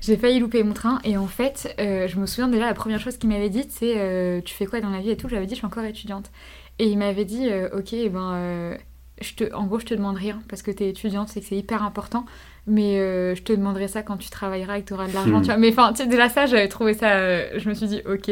J'ai 0.00 0.16
failli 0.16 0.38
louper 0.38 0.62
mon 0.62 0.74
train 0.74 1.00
et 1.02 1.16
en 1.16 1.26
fait, 1.26 1.74
euh, 1.80 2.06
je 2.06 2.20
me 2.20 2.26
souviens 2.26 2.46
déjà, 2.46 2.66
la 2.66 2.74
première 2.74 3.00
chose 3.00 3.16
qu'il 3.16 3.28
m'avait 3.28 3.50
dit, 3.50 3.66
c'est 3.68 3.94
euh, 3.98 4.40
Tu 4.42 4.54
fais 4.54 4.66
quoi 4.66 4.80
dans 4.80 4.90
la 4.90 5.00
vie? 5.00 5.10
et 5.10 5.16
tout 5.16 5.28
J'avais 5.28 5.46
dit 5.46 5.54
Je 5.54 5.58
suis 5.58 5.66
encore 5.66 5.82
étudiante. 5.82 6.30
Et 6.78 6.86
il 6.86 6.96
m'avait 6.96 7.24
dit 7.24 7.48
Ok, 7.72 7.92
eh 7.92 8.08
ben 8.08 8.76
je 9.20 9.34
te, 9.34 9.54
en 9.54 9.64
gros, 9.66 9.78
je 9.78 9.86
te 9.86 9.94
demande 9.94 10.16
rien 10.16 10.42
parce 10.48 10.62
que 10.62 10.70
tu 10.70 10.84
es 10.84 10.88
étudiante, 10.88 11.28
c'est 11.28 11.40
que 11.40 11.46
c'est 11.46 11.56
hyper 11.56 11.82
important. 11.82 12.26
Mais 12.66 12.98
euh, 12.98 13.34
je 13.34 13.42
te 13.42 13.52
demanderai 13.52 13.88
ça 13.88 14.02
quand 14.02 14.16
tu 14.16 14.30
travailleras 14.30 14.78
et 14.78 14.82
que 14.82 14.88
tu 14.88 14.94
auras 14.94 15.06
de 15.06 15.14
l'argent. 15.14 15.40
Hmm. 15.40 15.60
Mais 15.60 15.70
enfin, 15.70 15.92
déjà 15.92 16.28
ça, 16.28 16.46
j'avais 16.46 16.68
trouvé 16.68 16.94
ça. 16.94 17.12
Euh, 17.12 17.48
je 17.56 17.68
me 17.68 17.74
suis 17.74 17.86
dit, 17.86 18.00
ok. 18.06 18.30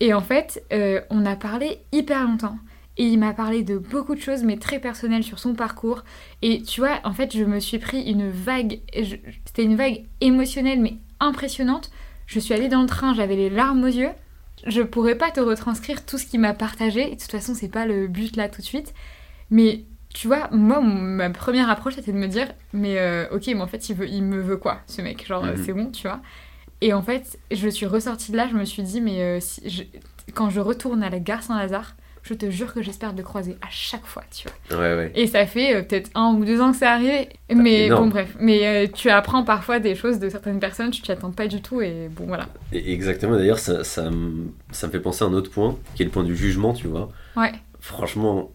Et 0.00 0.14
en 0.14 0.20
fait, 0.20 0.62
euh, 0.72 1.00
on 1.10 1.24
a 1.26 1.36
parlé 1.36 1.78
hyper 1.92 2.22
longtemps. 2.24 2.58
Et 2.96 3.04
il 3.04 3.18
m'a 3.18 3.32
parlé 3.32 3.62
de 3.62 3.76
beaucoup 3.76 4.14
de 4.14 4.20
choses, 4.20 4.44
mais 4.44 4.56
très 4.56 4.78
personnelles 4.78 5.24
sur 5.24 5.40
son 5.40 5.54
parcours. 5.54 6.04
Et 6.42 6.62
tu 6.62 6.80
vois, 6.80 7.00
en 7.02 7.12
fait, 7.12 7.36
je 7.36 7.42
me 7.42 7.58
suis 7.58 7.78
pris 7.78 8.02
une 8.02 8.30
vague. 8.30 8.80
C'était 9.44 9.64
une 9.64 9.74
vague 9.74 10.04
émotionnelle, 10.20 10.80
mais 10.80 10.94
impressionnante. 11.18 11.90
Je 12.26 12.38
suis 12.38 12.54
allée 12.54 12.68
dans 12.68 12.82
le 12.82 12.86
train, 12.86 13.12
j'avais 13.14 13.36
les 13.36 13.50
larmes 13.50 13.82
aux 13.82 13.88
yeux. 13.88 14.10
Je 14.66 14.82
pourrais 14.82 15.16
pas 15.16 15.32
te 15.32 15.40
retranscrire 15.40 16.06
tout 16.06 16.18
ce 16.18 16.26
qu'il 16.26 16.40
m'a 16.40 16.54
partagé. 16.54 17.06
de 17.06 17.10
toute 17.10 17.32
façon, 17.32 17.54
c'est 17.54 17.68
pas 17.68 17.84
le 17.84 18.06
but 18.06 18.36
là 18.36 18.48
tout 18.48 18.60
de 18.60 18.66
suite. 18.66 18.94
Mais 19.50 19.84
tu 20.14 20.28
vois, 20.28 20.48
moi, 20.52 20.80
ma 20.80 21.28
première 21.30 21.68
approche, 21.68 21.96
c'était 21.96 22.12
de 22.12 22.16
me 22.16 22.28
dire, 22.28 22.46
mais 22.72 22.98
euh, 22.98 23.26
ok, 23.32 23.48
mais 23.48 23.60
en 23.60 23.66
fait, 23.66 23.88
il, 23.88 23.96
veut, 23.96 24.08
il 24.08 24.22
me 24.22 24.40
veut 24.40 24.56
quoi, 24.56 24.78
ce 24.86 25.02
mec? 25.02 25.26
Genre, 25.26 25.44
mhm. 25.44 25.56
c'est 25.56 25.72
bon, 25.72 25.90
tu 25.90 26.06
vois? 26.06 26.20
Et 26.80 26.92
en 26.92 27.02
fait, 27.02 27.38
je 27.50 27.68
suis 27.68 27.84
ressortie 27.84 28.30
de 28.30 28.36
là, 28.36 28.46
je 28.50 28.56
me 28.56 28.64
suis 28.64 28.84
dit, 28.84 29.00
mais 29.00 29.20
euh, 29.20 29.38
si 29.40 29.90
quand 30.32 30.50
je 30.50 30.60
retourne 30.60 31.02
à 31.02 31.10
la 31.10 31.18
gare 31.18 31.42
Saint-Lazare, 31.42 31.96
je 32.22 32.32
te 32.32 32.48
jure 32.48 32.72
que 32.72 32.80
j'espère 32.80 33.12
le 33.12 33.22
croiser 33.24 33.56
à 33.60 33.66
chaque 33.70 34.06
fois, 34.06 34.22
tu 34.30 34.46
vois? 34.70 34.78
Ouais, 34.78 34.96
ouais. 34.96 35.12
Et 35.16 35.26
ça 35.26 35.46
fait 35.46 35.74
euh, 35.74 35.82
peut-être 35.82 36.10
un 36.14 36.32
ou 36.32 36.44
deux 36.44 36.60
ans 36.60 36.70
que 36.70 36.78
c'est 36.78 36.86
arrivé. 36.86 37.28
Mais 37.52 37.90
bon, 37.90 38.06
bref. 38.06 38.36
Mais 38.38 38.88
tu 38.94 39.10
apprends 39.10 39.42
parfois 39.42 39.80
des 39.80 39.96
choses 39.96 40.20
de 40.20 40.28
certaines 40.28 40.60
personnes, 40.60 40.92
tu 40.92 41.02
t'y 41.02 41.10
attends 41.10 41.32
pas 41.32 41.48
du 41.48 41.60
tout, 41.60 41.82
et 41.82 42.08
bon, 42.08 42.26
voilà. 42.28 42.46
exactement, 42.72 43.36
d'ailleurs, 43.36 43.58
ça, 43.58 43.82
ça, 43.82 44.10
ça, 44.70 44.86
me 44.86 44.92
fait 44.92 45.00
penser 45.00 45.24
à 45.24 45.26
un 45.26 45.32
autre 45.32 45.50
point, 45.50 45.76
qui 45.96 46.02
est 46.02 46.06
le 46.06 46.12
point 46.12 46.22
du 46.22 46.36
jugement, 46.36 46.72
tu 46.72 46.86
vois? 46.86 47.08
Ouais. 47.36 47.52
Franchement, 47.80 48.52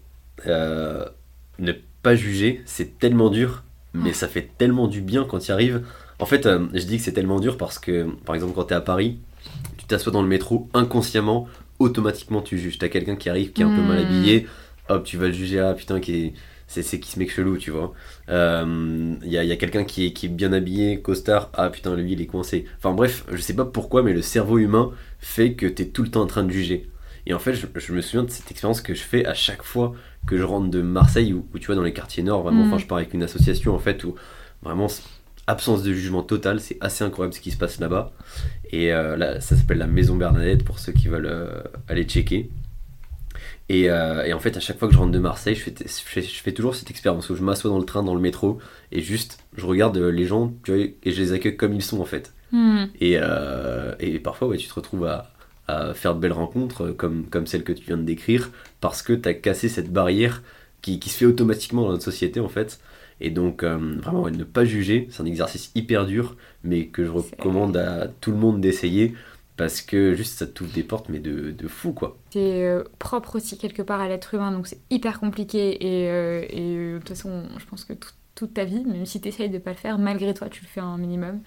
ne 1.60 1.74
pas 2.02 2.16
juger, 2.16 2.62
c'est 2.66 2.98
tellement 3.00 3.30
dur, 3.30 3.64
mais 3.94 4.14
ça 4.14 4.28
fait 4.28 4.50
tellement 4.58 4.88
du 4.88 5.02
bien 5.02 5.26
quand 5.26 5.40
tu 5.40 5.50
y 5.50 5.52
arrives. 5.52 5.84
En 6.20 6.26
fait, 6.26 6.46
euh, 6.46 6.68
je 6.74 6.84
dis 6.84 6.98
que 6.98 7.04
c'est 7.04 7.14
tellement 7.14 7.40
dur 7.40 7.58
parce 7.58 7.80
que, 7.80 8.08
par 8.26 8.36
exemple, 8.36 8.54
quand 8.54 8.66
tu 8.66 8.74
es 8.74 8.78
à 8.78 8.82
Paris, 8.82 9.20
tu 9.78 9.86
t'assois 9.86 10.12
dans 10.12 10.22
le 10.22 10.28
métro, 10.28 10.70
inconsciemment, 10.74 11.48
automatiquement 11.80 12.42
tu 12.42 12.58
juges. 12.58 12.78
T'as 12.78 12.90
quelqu'un 12.90 13.16
qui 13.16 13.30
arrive 13.30 13.52
qui 13.52 13.62
est 13.62 13.66
un 13.66 13.76
peu 13.76 13.82
mal 13.82 13.98
hmm. 13.98 14.06
habillé, 14.06 14.48
hop, 14.90 15.04
tu 15.04 15.18
vas 15.18 15.28
le 15.28 15.34
juger, 15.34 15.60
ah 15.60 15.74
putain, 15.74 16.00
qui 16.00 16.34
c'est 16.70 17.00
qui 17.00 17.10
ce 17.10 17.18
mec 17.18 17.32
chelou, 17.32 17.58
tu 17.58 17.72
vois. 17.72 17.94
Il 18.28 18.34
euh, 18.34 19.16
y 19.24 19.38
a, 19.38 19.44
y 19.44 19.52
a 19.52 19.56
quelqu'un 19.56 19.84
qui 19.84 20.06
est, 20.06 20.14
qui 20.14 20.28
est 20.28 20.30
bien 20.30 20.54
habillé, 20.54 21.02
costard, 21.02 21.50
ah 21.56 21.70
putain, 21.70 21.96
lui 21.96 22.14
il 22.14 22.22
est 22.22 22.28
coincé. 22.28 22.66
Enfin 22.78 22.94
bref, 22.94 23.26
je 23.32 23.42
sais 23.42 23.56
pas 23.56 23.66
pourquoi, 23.66 24.04
mais 24.04 24.14
le 24.14 24.22
cerveau 24.22 24.60
humain 24.60 24.92
fait 25.20 25.54
que 25.54 25.66
tu 25.66 25.82
es 25.82 25.86
tout 25.88 26.04
le 26.04 26.10
temps 26.10 26.22
en 26.22 26.28
train 26.28 26.44
de 26.44 26.52
juger. 26.52 26.88
Et 27.30 27.34
en 27.34 27.40
fait, 27.40 27.54
je, 27.54 27.94
me 27.94 28.02
souviens 28.02 28.24
de 28.24 28.32
cette 28.32 28.50
expérience 28.50 28.82
que 28.82 28.96
je 28.96 29.04
fais 29.04 29.24
à 29.24 29.36
chaque 29.36 29.62
fois 29.62 29.94
que 30.26 30.36
je 30.36 30.44
rentre 30.44 30.70
de 30.70 30.82
Marseille, 30.82 31.32
ou 31.32 31.46
tu 31.60 31.68
vois, 31.68 31.76
dans 31.76 31.84
les 31.84 31.94
quartiers 31.94 32.24
nord, 32.24 32.42
vraiment, 32.42 32.64
enfin, 32.64 32.78
mm. 32.78 32.80
je 32.80 32.88
pars 32.88 32.98
avec 32.98 33.14
une 33.14 33.22
association, 33.22 33.76
en 33.76 33.80
fait, 33.80 34.04
où 34.04 34.16
vraiment, 34.64 34.88
absence 35.46 35.84
de 35.84 35.94
jugement 35.94 36.24
total, 36.24 36.60
c'est 36.60 36.78
assez 36.82 37.04
incroyable 37.04 37.36
ce 37.36 37.40
qui 37.40 37.52
se 37.52 37.58
passe 37.58 37.80
là-bas. 37.80 38.14
Et 38.72 38.92
euh, 38.92 39.16
là, 39.16 39.40
ça 39.42 39.56
s'appelle 39.56 39.78
la 39.78 39.86
Maison 39.86 40.16
Bernadette, 40.16 40.66
pour 40.66 40.80
ceux 40.80 40.92
qui 40.92 41.08
veulent 41.08 41.28
euh, 41.28 41.62
aller 41.88 42.04
checker. 42.04 42.50
Euh, 43.72 44.24
et, 44.24 44.34
en 44.34 44.40
fait, 44.40 44.58
à 44.58 44.60
chaque 44.60 44.80
fois 44.80 44.88
que 44.88 44.96
je 44.96 45.00
rentre 45.00 45.12
de 45.12 45.20
Marseille, 45.20 45.54
je 45.54 45.62
fais, 45.62 46.22
je 46.24 46.42
fais, 46.42 46.52
toujours 46.52 46.74
cette 46.74 46.90
expérience 46.90 47.30
où 47.30 47.36
je 47.36 47.44
m'assois 47.44 47.70
dans 47.70 47.78
le 47.78 47.86
train, 47.86 48.02
dans 48.02 48.16
le 48.16 48.22
métro, 48.22 48.58
et 48.92 49.02
juste, 49.02 49.38
je 49.56 49.68
regarde 49.68 49.96
les 49.98 50.26
gens, 50.26 50.52
tu 50.64 50.74
vois, 50.74 50.82
et 50.82 51.12
je 51.12 51.22
les 51.22 51.32
accueille 51.32 51.56
comme 51.56 51.74
ils 51.74 51.84
sont, 51.84 52.02
en 52.02 52.06
fait. 52.06 52.34
Mm. 52.52 52.86
Et, 53.00 53.20
et, 54.00 54.20
parfois, 54.20 54.48
ouais, 54.48 54.58
tu 54.58 54.68
te 54.68 54.74
retrouves 54.74 55.06
à, 55.06 55.32
faire 55.94 56.16
de 56.16 56.20
belles 56.20 56.34
rencontres 56.34 56.92
comme, 56.92 57.26
comme 57.26 57.48
celle 57.48 57.64
que 57.64 57.74
tu 57.74 57.86
viens 57.86 57.98
de 57.98 58.04
décrire 58.04 58.52
parce 58.82 59.02
que 59.02 59.14
tu 59.14 59.28
as 59.28 59.34
cassé 59.34 59.70
cette 59.70 59.92
barrière 59.92 60.42
qui, 60.82 61.00
qui, 61.00 61.10
se 61.10 61.18
fait 61.18 61.26
automatiquement 61.26 61.84
dans 61.84 61.92
notre 61.92 62.04
société 62.04 62.40
en 62.40 62.50
fait. 62.50 62.80
Et 63.22 63.32
donc, 63.32 63.64
euh, 63.64 63.78
vraiment, 64.02 64.30
ne 64.30 64.44
pas 64.44 64.64
juger, 64.64 65.08
c'est 65.12 65.22
un 65.22 65.26
exercice 65.26 65.72
hyper 65.76 66.06
dur, 66.06 66.38
mais 66.64 66.88
que 66.88 67.04
je 67.04 67.12
recommande 67.12 67.76
à 67.76 68.08
tout 68.08 68.32
le 68.32 68.38
monde 68.38 68.62
d'essayer 68.62 69.14
parce 69.58 69.82
que 69.82 70.16
juste 70.16 70.38
ça 70.38 70.48
t'ouvre 70.48 70.72
des 70.72 70.84
portes, 70.84 71.10
mais 71.10 71.20
de, 71.20 71.52
de 71.52 71.68
fou 71.68 71.92
quoi. 71.92 72.18
C'est 72.32 72.66
euh, 72.66 72.84
propre 72.98 73.36
aussi 73.36 73.58
quelque 73.58 73.82
part 73.82 74.00
à 74.00 74.08
l'être 74.08 74.34
humain, 74.34 74.54
donc 74.54 74.68
c'est 74.68 74.80
hyper 74.90 75.20
compliqué 75.20 75.86
et, 75.86 76.10
euh, 76.10 76.46
et 76.50 76.94
de 76.94 76.98
toute 77.00 77.10
façon, 77.10 77.44
je 77.58 77.66
pense 77.66 77.84
que 77.84 77.92
toute 78.36 78.54
ta 78.54 78.64
vie, 78.64 78.86
même 78.86 79.06
si 79.06 79.20
tu 79.20 79.28
essayes 79.28 79.50
de 79.50 79.58
pas 79.58 79.72
le 79.72 79.76
faire, 79.76 80.00
malgré 80.00 80.34
toi, 80.34 80.48
tu 80.48 80.62
le 80.62 80.68
fais 80.68 80.80
un 80.80 80.98
minimum. 80.98 81.42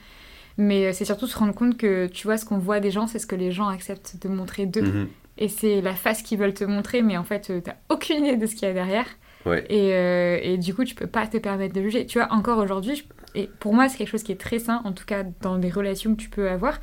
Mais 0.59 0.87
euh, 0.87 0.93
c'est 0.93 1.05
surtout 1.05 1.27
se 1.27 1.37
rendre 1.37 1.55
compte 1.55 1.77
que 1.77 2.07
tu 2.07 2.27
vois, 2.27 2.37
ce 2.37 2.45
qu'on 2.45 2.59
voit 2.59 2.81
des 2.81 2.91
gens, 2.91 3.07
c'est 3.07 3.19
ce 3.19 3.27
que 3.27 3.37
les 3.37 3.53
gens 3.53 3.69
acceptent 3.69 4.17
de 4.21 4.29
montrer 4.29 4.67
d'eux. 4.67 4.83
Mhm. 4.83 5.09
Et 5.39 5.49
c'est 5.49 5.81
la 5.81 5.95
face 5.95 6.23
qu'ils 6.23 6.39
veulent 6.39 6.55
te 6.55 6.65
montrer, 6.65 7.03
mais 7.03 7.17
en 7.17 7.25
fait, 7.25 7.51
euh, 7.51 7.61
t'as 7.63 7.75
aucune 7.89 8.25
idée 8.25 8.37
de 8.37 8.47
ce 8.47 8.55
qu'il 8.55 8.69
y 8.69 8.71
a 8.71 8.75
derrière. 8.75 9.07
Et, 9.47 9.91
euh, 9.93 10.39
et, 10.41 10.57
du 10.57 10.73
coup, 10.73 10.85
tu 10.85 10.95
peux 10.95 11.09
pas 11.09 11.27
te 11.27 11.37
permettre 11.37 11.75
de 11.75 11.83
juger. 11.83 12.07
Tu 12.07 12.19
vois, 12.19 12.33
encore 12.33 12.59
aujourd'hui, 12.59 13.09
et 13.35 13.51
pour 13.59 13.75
moi, 13.75 13.89
c'est 13.89 13.99
quelque 13.99 14.11
chose 14.11 14.23
qui 14.23 14.31
est 14.31 14.41
très 14.41 14.61
sain, 14.61 14.83
en 14.85 14.93
tout 14.93 15.05
cas 15.05 15.25
dans 15.41 15.59
des 15.59 15.71
relations 15.71 16.15
que 16.15 16.21
tu 16.21 16.29
peux 16.29 16.49
avoir. 16.49 16.79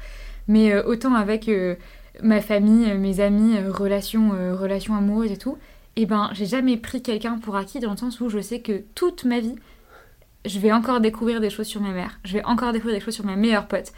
Mais 0.49 0.75
autant 0.83 1.13
avec 1.13 1.49
ma 2.21 2.41
famille, 2.41 2.93
mes 2.95 3.21
amis, 3.21 3.57
relations, 3.59 4.31
relations 4.57 4.93
amoureuses 4.95 5.31
et 5.31 5.37
tout, 5.37 5.57
et 5.95 6.03
eh 6.03 6.05
ben, 6.05 6.29
j'ai 6.33 6.45
jamais 6.45 6.77
pris 6.77 7.01
quelqu'un 7.01 7.39
pour 7.39 7.55
acquis 7.55 7.79
dans 7.79 7.91
le 7.91 7.97
sens 7.97 8.21
où 8.21 8.29
je 8.29 8.39
sais 8.39 8.61
que 8.61 8.83
toute 8.95 9.25
ma 9.25 9.39
vie, 9.39 9.55
je 10.45 10.59
vais 10.59 10.71
encore 10.71 11.01
découvrir 11.01 11.41
des 11.41 11.49
choses 11.49 11.67
sur 11.67 11.81
ma 11.81 11.91
mère, 11.91 12.19
je 12.23 12.33
vais 12.33 12.43
encore 12.45 12.71
découvrir 12.71 12.97
des 12.97 13.03
choses 13.03 13.15
sur 13.15 13.25
ma 13.25 13.35
meilleure 13.35 13.67
pote. 13.67 13.91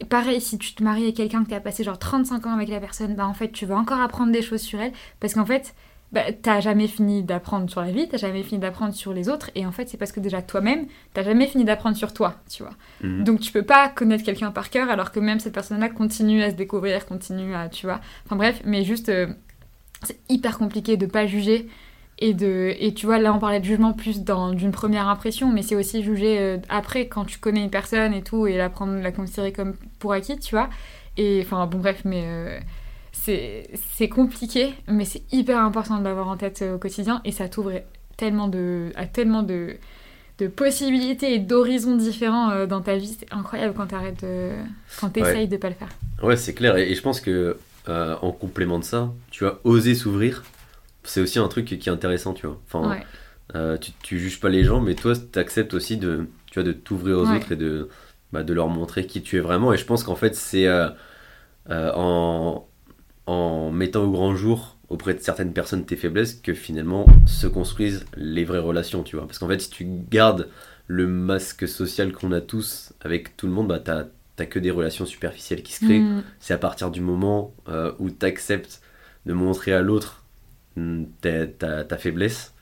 Et 0.00 0.06
pareil, 0.06 0.40
si 0.40 0.56
tu 0.56 0.74
te 0.74 0.82
maries 0.82 1.02
avec 1.02 1.16
quelqu'un 1.16 1.44
que 1.44 1.50
tu 1.50 1.54
as 1.54 1.60
passé 1.60 1.84
genre 1.84 1.98
35 1.98 2.46
ans 2.46 2.54
avec 2.54 2.68
la 2.68 2.80
personne, 2.80 3.14
bah 3.14 3.26
en 3.26 3.34
fait, 3.34 3.52
tu 3.52 3.66
vas 3.66 3.76
encore 3.76 4.00
apprendre 4.00 4.32
des 4.32 4.40
choses 4.40 4.62
sur 4.62 4.80
elle 4.80 4.92
parce 5.20 5.34
qu'en 5.34 5.44
fait, 5.44 5.74
bah, 6.12 6.32
t'as 6.32 6.58
jamais 6.58 6.88
fini 6.88 7.22
d'apprendre 7.22 7.70
sur 7.70 7.80
la 7.82 7.92
vie, 7.92 8.08
t'as 8.08 8.16
jamais 8.16 8.42
fini 8.42 8.60
d'apprendre 8.60 8.92
sur 8.92 9.12
les 9.12 9.28
autres, 9.28 9.50
et 9.54 9.64
en 9.64 9.70
fait, 9.70 9.88
c'est 9.88 9.96
parce 9.96 10.10
que 10.10 10.18
déjà 10.18 10.42
toi-même, 10.42 10.86
t'as 11.14 11.22
jamais 11.22 11.46
fini 11.46 11.64
d'apprendre 11.64 11.96
sur 11.96 12.12
toi, 12.12 12.34
tu 12.50 12.64
vois. 12.64 12.72
Mhm. 13.02 13.22
Donc, 13.22 13.40
tu 13.40 13.52
peux 13.52 13.62
pas 13.62 13.88
connaître 13.88 14.24
quelqu'un 14.24 14.50
par 14.50 14.70
cœur, 14.70 14.90
alors 14.90 15.12
que 15.12 15.20
même 15.20 15.38
cette 15.38 15.52
personne-là 15.54 15.88
continue 15.88 16.42
à 16.42 16.50
se 16.50 16.56
découvrir, 16.56 17.06
continue 17.06 17.54
à, 17.54 17.68
tu 17.68 17.86
vois. 17.86 18.00
Enfin 18.26 18.34
bref, 18.34 18.60
mais 18.64 18.82
juste, 18.82 19.08
euh, 19.08 19.28
c'est 20.02 20.18
hyper 20.28 20.58
compliqué 20.58 20.96
de 20.96 21.06
pas 21.06 21.26
juger. 21.26 21.68
Et, 22.20 22.34
de, 22.34 22.74
et 22.78 22.92
tu 22.94 23.06
vois, 23.06 23.18
là, 23.18 23.32
on 23.32 23.38
parlait 23.38 23.60
de 23.60 23.64
jugement 23.64 23.92
plus 23.92 24.22
dans 24.22 24.52
d'une 24.52 24.72
première 24.72 25.08
impression, 25.08 25.50
mais 25.50 25.62
c'est 25.62 25.76
aussi 25.76 26.02
juger 26.02 26.38
euh, 26.38 26.58
après, 26.68 27.08
quand 27.08 27.24
tu 27.24 27.38
connais 27.38 27.62
une 27.64 27.70
personne 27.70 28.12
et 28.12 28.22
tout, 28.22 28.46
et 28.46 28.56
la 28.56 28.68
prendre, 28.68 29.00
la 29.00 29.12
considérer 29.12 29.52
comme 29.52 29.74
pour 29.98 30.12
acquis, 30.12 30.38
tu 30.38 30.54
vois. 30.54 30.68
Et 31.16 31.40
enfin, 31.44 31.66
bon, 31.66 31.78
bref, 31.78 32.02
mais. 32.04 32.24
euh, 32.26 32.58
c'est 33.12 33.68
c'est 33.98 34.08
compliqué, 34.08 34.72
mais 34.88 35.04
c'est 35.04 35.22
hyper 35.30 35.58
important 35.58 35.98
de 35.98 36.04
l'avoir 36.04 36.28
en 36.28 36.38
tête 36.38 36.62
euh, 36.62 36.76
au 36.76 36.78
quotidien 36.78 37.20
et 37.26 37.32
ça 37.32 37.50
t'ouvre 37.50 37.72
tellement 38.16 38.48
de, 38.48 38.92
à 38.94 39.04
tellement 39.04 39.42
de, 39.42 39.76
de 40.38 40.46
possibilités 40.46 41.34
et 41.34 41.38
d'horizons 41.38 41.96
différents 41.96 42.50
euh, 42.50 42.66
dans 42.66 42.80
ta 42.80 42.96
vie. 42.96 43.14
C'est 43.18 43.30
incroyable 43.30 43.74
quand 43.76 43.88
t'arrêtes 43.88 44.22
de... 44.24 44.52
quand 44.98 45.10
t'essayes 45.10 45.48
de 45.48 45.56
pas 45.58 45.68
le 45.68 45.74
faire. 45.74 45.88
Ouais, 46.22 46.36
c'est 46.36 46.54
clair. 46.54 46.78
Et, 46.78 46.92
et 46.92 46.94
je 46.94 47.02
pense 47.02 47.20
que 47.20 47.58
euh, 47.88 48.16
en 48.22 48.30
complément 48.32 48.78
de 48.78 48.84
ça, 48.84 49.10
tu 49.30 49.44
vois, 49.44 49.60
oser 49.64 49.94
s'ouvrir, 49.94 50.42
c'est 51.04 51.20
aussi 51.20 51.38
un 51.38 51.48
truc 51.48 51.66
qui 51.66 51.74
est 51.74 51.88
intéressant, 51.88 52.34
tu 52.34 52.46
vois. 52.46 52.60
Enfin, 52.66 52.88
Ouais. 52.90 53.06
euh, 53.54 53.76
tu, 53.78 53.92
tu 54.02 54.18
juges 54.18 54.40
pas 54.40 54.48
les 54.48 54.64
gens, 54.64 54.80
mais 54.80 54.94
toi, 54.94 55.14
tu 55.16 55.38
acceptes 55.38 55.74
aussi 55.74 55.96
de, 55.96 56.28
tu 56.50 56.54
vois, 56.60 56.62
de 56.64 56.72
t'ouvrir 56.72 57.18
aux 57.18 57.30
Ouais. 57.30 57.36
autres 57.36 57.52
et 57.52 57.56
de, 57.56 57.88
bah, 58.32 58.42
de 58.44 58.52
leur 58.54 58.68
montrer 58.68 59.06
qui 59.06 59.22
tu 59.22 59.36
es 59.36 59.40
vraiment. 59.40 59.72
Et 59.72 59.76
je 59.78 59.84
pense 59.84 60.04
qu'en 60.04 60.16
fait, 60.16 60.34
c'est 60.36 60.66
euh, 60.68 60.88
euh, 61.70 61.92
en, 61.94 62.66
en 63.26 63.70
mettant 63.70 64.04
au 64.04 64.10
grand 64.10 64.34
jour 64.36 64.76
auprès 64.88 65.14
de 65.14 65.20
certaines 65.20 65.52
personnes 65.52 65.84
tes 65.86 65.96
faiblesses 65.96 66.34
que 66.34 66.54
finalement 66.54 67.06
se 67.26 67.46
construisent 67.46 68.04
les 68.16 68.44
vraies 68.44 68.58
relations, 68.58 69.02
tu 69.04 69.16
vois. 69.16 69.26
Parce 69.26 69.38
qu'en 69.38 69.48
fait, 69.48 69.60
si 69.60 69.70
tu 69.70 69.86
gardes 70.10 70.48
le 70.88 71.06
masque 71.06 71.68
social 71.68 72.12
qu'on 72.12 72.32
a 72.32 72.40
tous 72.40 72.92
avec 73.02 73.36
tout 73.36 73.46
le 73.46 73.52
monde, 73.52 73.68
bah, 73.68 73.80
t'as 73.80 74.06
t'as 74.36 74.46
que 74.46 74.58
des 74.58 74.70
relations 74.70 75.06
superficielles 75.06 75.62
qui 75.62 75.72
se 75.74 75.84
créent 75.84 76.00
Mm. 76.00 76.22
c'est 76.40 76.54
à 76.54 76.58
partir 76.58 76.90
du 76.90 77.00
moment 77.02 77.52
où 77.98 78.10
tu 78.10 78.24
acceptes 78.26 78.80
de 79.26 79.34
montrer 79.34 79.72
à 79.74 79.82
l'autre 79.82 80.19
ta, 81.20 81.46
ta- 81.84 81.98
faiblesse 81.98 82.54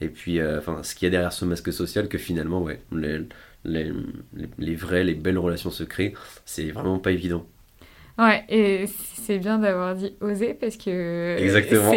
et 0.00 0.08
puis 0.08 0.40
euh, 0.40 0.58
enfin 0.58 0.82
ce 0.82 0.94
qu'il 0.94 1.06
y 1.06 1.08
a 1.08 1.10
derrière 1.10 1.32
ce 1.32 1.44
masque 1.44 1.72
social 1.72 2.08
que 2.08 2.18
finalement 2.18 2.62
ouais 2.62 2.80
les, 2.92 3.18
les, 3.64 3.92
les- 4.34 4.48
les 4.58 4.74
vraies 4.74 5.04
les 5.04 5.14
belles 5.14 5.38
relations 5.38 5.70
se 5.70 5.84
créent 5.84 6.14
c'est 6.44 6.70
vraiment 6.70 6.98
pas 6.98 7.12
évident 7.12 7.46
Ouais, 8.18 8.44
et 8.50 8.84
c'est 9.14 9.38
bien 9.38 9.58
d'avoir 9.58 9.94
dit 9.94 10.12
oser 10.20 10.52
parce 10.52 10.76
que. 10.76 11.36
exactement 11.38 11.90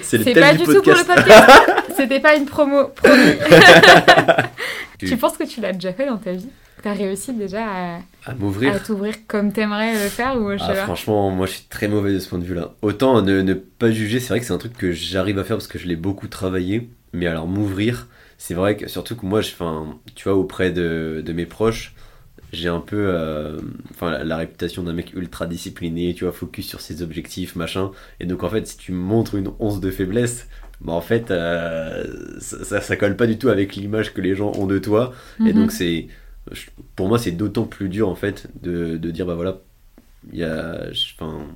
c'est- 0.00 0.34
pas 0.40 0.52
du 0.52 0.58
du 0.60 0.64
tout 0.64 0.80
pour 0.82 0.94
le 0.94 1.04
podcast 1.04 1.36
podcast. 1.36 1.92
C'était 1.94 2.20
pas 2.20 2.36
une 2.36 2.46
promo. 2.46 2.88
promis. 2.88 3.14
Tu- 4.98 5.06
tu 5.06 5.16
penses 5.16 5.36
que 5.36 5.44
tu 5.44 5.60
l'as 5.60 5.72
déjà 5.72 5.92
fait 5.92 6.06
dans 6.06 6.16
ta 6.16 6.32
vie? 6.32 6.48
T'as 6.82 6.92
réussi 6.94 7.32
déjà 7.34 7.64
à, 7.66 7.98
à 8.28 8.34
à 8.62 8.78
m'ouvrir 8.78 8.80
t'ouvrir 8.80 9.26
comme 9.26 9.52
t'aimerais 9.52 9.98
le 9.98 10.10
faire 10.10 10.36
ou 10.36 10.52
je 10.52 10.58
sais 10.58 10.66
Ah, 10.66 10.74
pas 10.74 10.92
franchement, 10.94 11.30
moi 11.30 11.46
je 11.46 11.52
suis 11.52 11.64
très 11.68 11.86
mauvais 11.86 12.12
de 12.12 12.18
ce 12.18 12.28
point 12.28 12.38
de 12.38 12.44
vue-là. 12.44 12.74
Autant 12.82 13.22
ne, 13.22 13.42
ne 13.42 13.54
pas 13.54 13.90
juger, 13.92 14.18
c'est 14.18 14.28
vrai 14.30 14.40
que 14.40 14.46
c'est 14.46 14.52
un 14.52 14.58
truc 14.58 14.76
que 14.76 14.90
j'arrive 14.92 15.38
à 15.38 15.44
faire 15.44 15.56
parce 15.56 15.68
que 15.68 15.78
je 15.78 15.86
l'ai 15.86 15.94
beaucoup 15.96 16.26
travaillé. 16.26 16.90
Mais 17.12 17.26
alors 17.26 17.46
m'ouvrir, 17.46 18.08
c'est 18.38 18.54
vrai 18.54 18.76
que 18.76 18.88
surtout 18.88 19.16
que 19.16 19.24
moi, 19.24 19.40
je, 19.40 19.52
enfin, 19.52 19.98
tu 20.16 20.24
vois, 20.28 20.36
auprès 20.36 20.70
de, 20.72 21.22
de 21.24 21.32
mes 21.32 21.46
proches, 21.46 21.94
j'ai 22.52 22.68
un 22.68 22.80
peu 22.80 22.96
euh, 22.98 23.60
la, 24.02 24.24
la 24.24 24.36
réputation 24.38 24.82
d'un 24.84 24.92
mec 24.94 25.12
ultra 25.14 25.46
discipliné, 25.46 26.14
tu 26.14 26.24
vois, 26.24 26.32
focus 26.32 26.66
sur 26.68 26.80
ses 26.80 27.02
objectifs, 27.02 27.56
machin. 27.56 27.92
Et 28.20 28.26
donc 28.26 28.42
en 28.44 28.50
fait, 28.50 28.66
si 28.66 28.78
tu 28.78 28.92
montres 28.92 29.36
une 29.36 29.50
once 29.60 29.80
de 29.80 29.90
faiblesse, 29.90 30.48
bah 30.80 30.92
en 30.94 31.00
fait, 31.02 31.30
euh, 31.30 32.04
ça, 32.40 32.64
ça, 32.64 32.80
ça 32.80 32.96
colle 32.96 33.16
pas 33.16 33.26
du 33.28 33.38
tout 33.38 33.48
avec 33.48 33.76
l'image 33.76 34.14
que 34.14 34.20
les 34.20 34.34
gens 34.36 34.52
ont 34.56 34.66
de 34.66 34.78
toi. 34.78 35.12
Et 35.44 35.52
Mhm. 35.52 35.54
donc 35.54 35.72
c'est, 35.72 36.08
je- 36.52 36.70
pour 36.96 37.08
moi, 37.08 37.18
c'est 37.18 37.32
d'autant 37.32 37.64
plus 37.66 37.88
dur 37.88 38.08
en 38.08 38.14
fait 38.14 38.48
de, 38.62 38.96
de 38.96 39.10
dire 39.10 39.26
bah 39.26 39.34
voilà, 39.34 39.60
il 40.32 40.38
y 40.38 40.44
a, 40.44 40.88
enfin, 41.20 41.46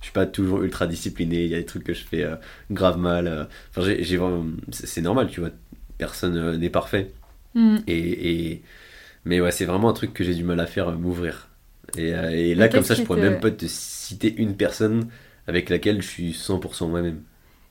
je 0.00 0.04
suis 0.06 0.12
pas 0.14 0.26
toujours 0.26 0.62
ultra 0.62 0.86
discipliné. 0.86 1.44
Il 1.44 1.50
y 1.50 1.54
a 1.54 1.58
des 1.58 1.66
trucs 1.66 1.84
que 1.84 1.94
je 1.94 2.04
fais 2.04 2.24
euh, 2.24 2.36
grave 2.70 2.98
mal. 2.98 3.28
euh. 3.28 3.44
Enfin, 3.70 3.82
j'ai, 3.82 4.02
j'ai 4.04 4.20
c'est 4.72 5.02
normal, 5.02 5.28
tu 5.30 5.40
vois. 5.40 5.50
Personne 5.98 6.36
euh, 6.36 6.56
n'est 6.58 6.70
parfait. 6.70 7.12
Mm. 7.54 7.84
Et, 7.86 8.52
et- 8.52 8.62
mais 9.24 9.40
ouais, 9.40 9.52
c'est 9.52 9.64
vraiment 9.66 9.90
un 9.90 9.92
truc 9.94 10.14
que 10.14 10.24
j'ai 10.24 10.34
du 10.34 10.44
mal 10.44 10.60
à 10.60 10.66
faire, 10.66 10.92
m'ouvrir. 10.92 11.48
Et, 11.96 12.10
et 12.10 12.54
là, 12.54 12.68
comme 12.68 12.84
ça, 12.84 12.94
je 12.94 13.02
pourrais 13.02 13.18
te- 13.18 13.24
même 13.24 13.40
pas 13.40 13.50
te 13.50 13.66
citer 13.68 14.34
une 14.36 14.56
personne 14.56 15.08
avec 15.46 15.70
laquelle 15.70 16.02
je 16.02 16.08
suis 16.08 16.34
100% 16.34 16.88
moi-même. 16.88 17.22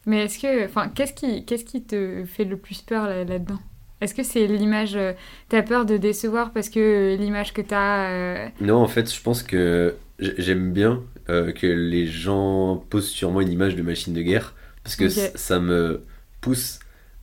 Mais 0.08 0.24
est-ce 0.26 0.40
que, 0.40 0.66
enfin, 0.66 0.90
qu'est-ce 0.90 1.14
qui, 1.14 1.46
qu'est-ce 1.46 1.66
qui 1.66 1.84
te 1.84 2.26
fait 2.26 2.46
le 2.46 2.58
plus 2.58 2.82
peur 2.82 3.06
là- 3.08 3.24
là-dedans? 3.24 3.60
Est-ce 4.00 4.14
que 4.14 4.24
c'est 4.24 4.46
l'image, 4.46 4.96
euh, 4.96 5.14
t'as 5.50 5.64
peur 5.64 5.86
de 5.86 5.98
décevoir 5.98 6.52
parce 6.52 6.70
que 6.70 7.16
l'image 7.20 7.54
que 7.54 7.62
t'as, 7.62 8.12
euh, 8.12 8.48
Non, 8.62 8.76
en 8.78 8.88
fait, 8.88 9.12
je 9.14 9.22
pense 9.22 9.42
que 9.42 9.96
j'aime 10.20 10.72
bien 10.72 11.02
euh, 11.30 11.52
que 11.52 11.68
les 11.68 12.06
gens 12.06 12.78
posent 12.90 13.10
sur 13.10 13.32
moi 13.32 13.42
une 13.42 13.52
image 13.52 13.76
de 13.76 13.82
machine 13.82 14.14
de 14.14 14.22
guerre 14.22 14.54
parce 14.84 14.96
que 14.96 15.10
ça 15.10 15.60
me 15.60 16.04
pousse 16.42 16.80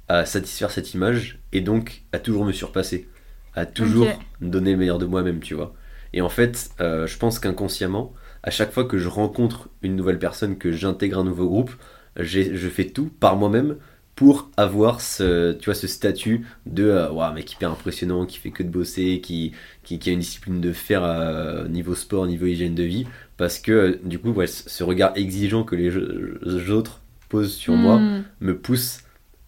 à 0.09 0.27
satisfaire 0.27 0.71
cette 0.71 0.93
image 0.95 1.39
et 1.53 1.61
donc 1.61 2.03
à 2.13 2.19
toujours 2.19 2.45
me 2.45 2.53
surpasser, 2.53 3.09
à 3.55 3.67
toujours 3.67 4.09
donner 4.41 4.73
le 4.73 4.77
meilleur 4.77 4.99
de 4.99 5.07
moi-même, 5.07 5.41
tu 5.41 5.55
vois. 5.55 5.75
Et 6.13 6.21
en 6.21 6.29
fait, 6.29 6.71
euh, 6.81 7.07
je 7.07 7.17
pense 7.17 7.39
qu'inconsciemment, 7.39 8.13
à 8.43 8.51
chaque 8.51 8.73
fois 8.73 8.85
que 8.85 8.99
je 8.99 9.09
rencontre 9.09 9.71
une 9.83 9.97
nouvelle 9.97 10.19
personne, 10.19 10.59
que 10.59 10.73
j'intègre 10.73 11.21
un 11.21 11.25
nouveau 11.25 11.49
groupe, 11.49 11.73
je 12.17 12.69
fais 12.69 12.85
tout 12.87 13.07
par 13.19 13.37
moi-même 13.37 13.77
pour 14.15 14.51
avoir 14.57 15.01
ce, 15.01 15.53
tu 15.55 15.65
vois, 15.67 15.75
ce 15.75 15.87
statut 15.89 16.47
de 16.67 16.85
euh, 16.85 17.11
Ouah, 17.11 17.33
mec 17.33 17.53
hyper 17.53 17.71
impressionnant, 17.71 18.27
qui 18.27 18.39
fait 18.39 18.51
que 18.51 18.63
de 18.63 18.69
bosser, 18.69 19.21
qui, 19.21 19.53
qui, 19.83 19.99
qui 19.99 20.11
a 20.11 20.13
une 20.13 20.21
discipline 20.21 20.61
de 20.61 20.73
fer 20.73 21.03
euh, 21.05 21.67
niveau 21.69 21.95
sport, 21.95 22.27
niveau 22.27 22.47
hygiène 22.47 22.75
de 22.75 22.85
vie, 22.85 23.07
parce 23.37 23.59
que 23.59 23.73
euh, 23.73 24.01
du 24.05 24.19
coup, 24.19 24.31
ouais, 24.31 24.47
ce 24.47 24.85
regard 24.85 25.13
exigeant 25.17 25.65
que 25.65 25.75
les 25.75 25.91
je- 25.91 26.39
les 26.45 26.71
autres 26.71 27.01
posent 27.29 27.55
sur 27.55 27.75
moi 27.75 27.99
hmm. 27.99 28.25
me 28.41 28.57
pousse 28.57 29.01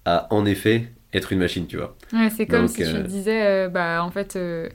à 0.05 0.27
en 0.35 0.45
effet 0.47 0.93
être 1.13 1.33
une 1.33 1.39
machine, 1.39 1.67
tu 1.67 1.77
vois. 1.77 1.97
Ouais, 2.13 2.31
c'est 2.31 2.47
comme 2.47 2.67
Donc, 2.67 2.71
si 2.71 2.85
euh, 2.85 3.03
tu 3.03 3.09
disais, 3.09 3.47
euh, 3.47 3.69
bah 3.69 4.03
en 4.03 4.11
fait, 4.11 4.37
euh, 4.37 4.69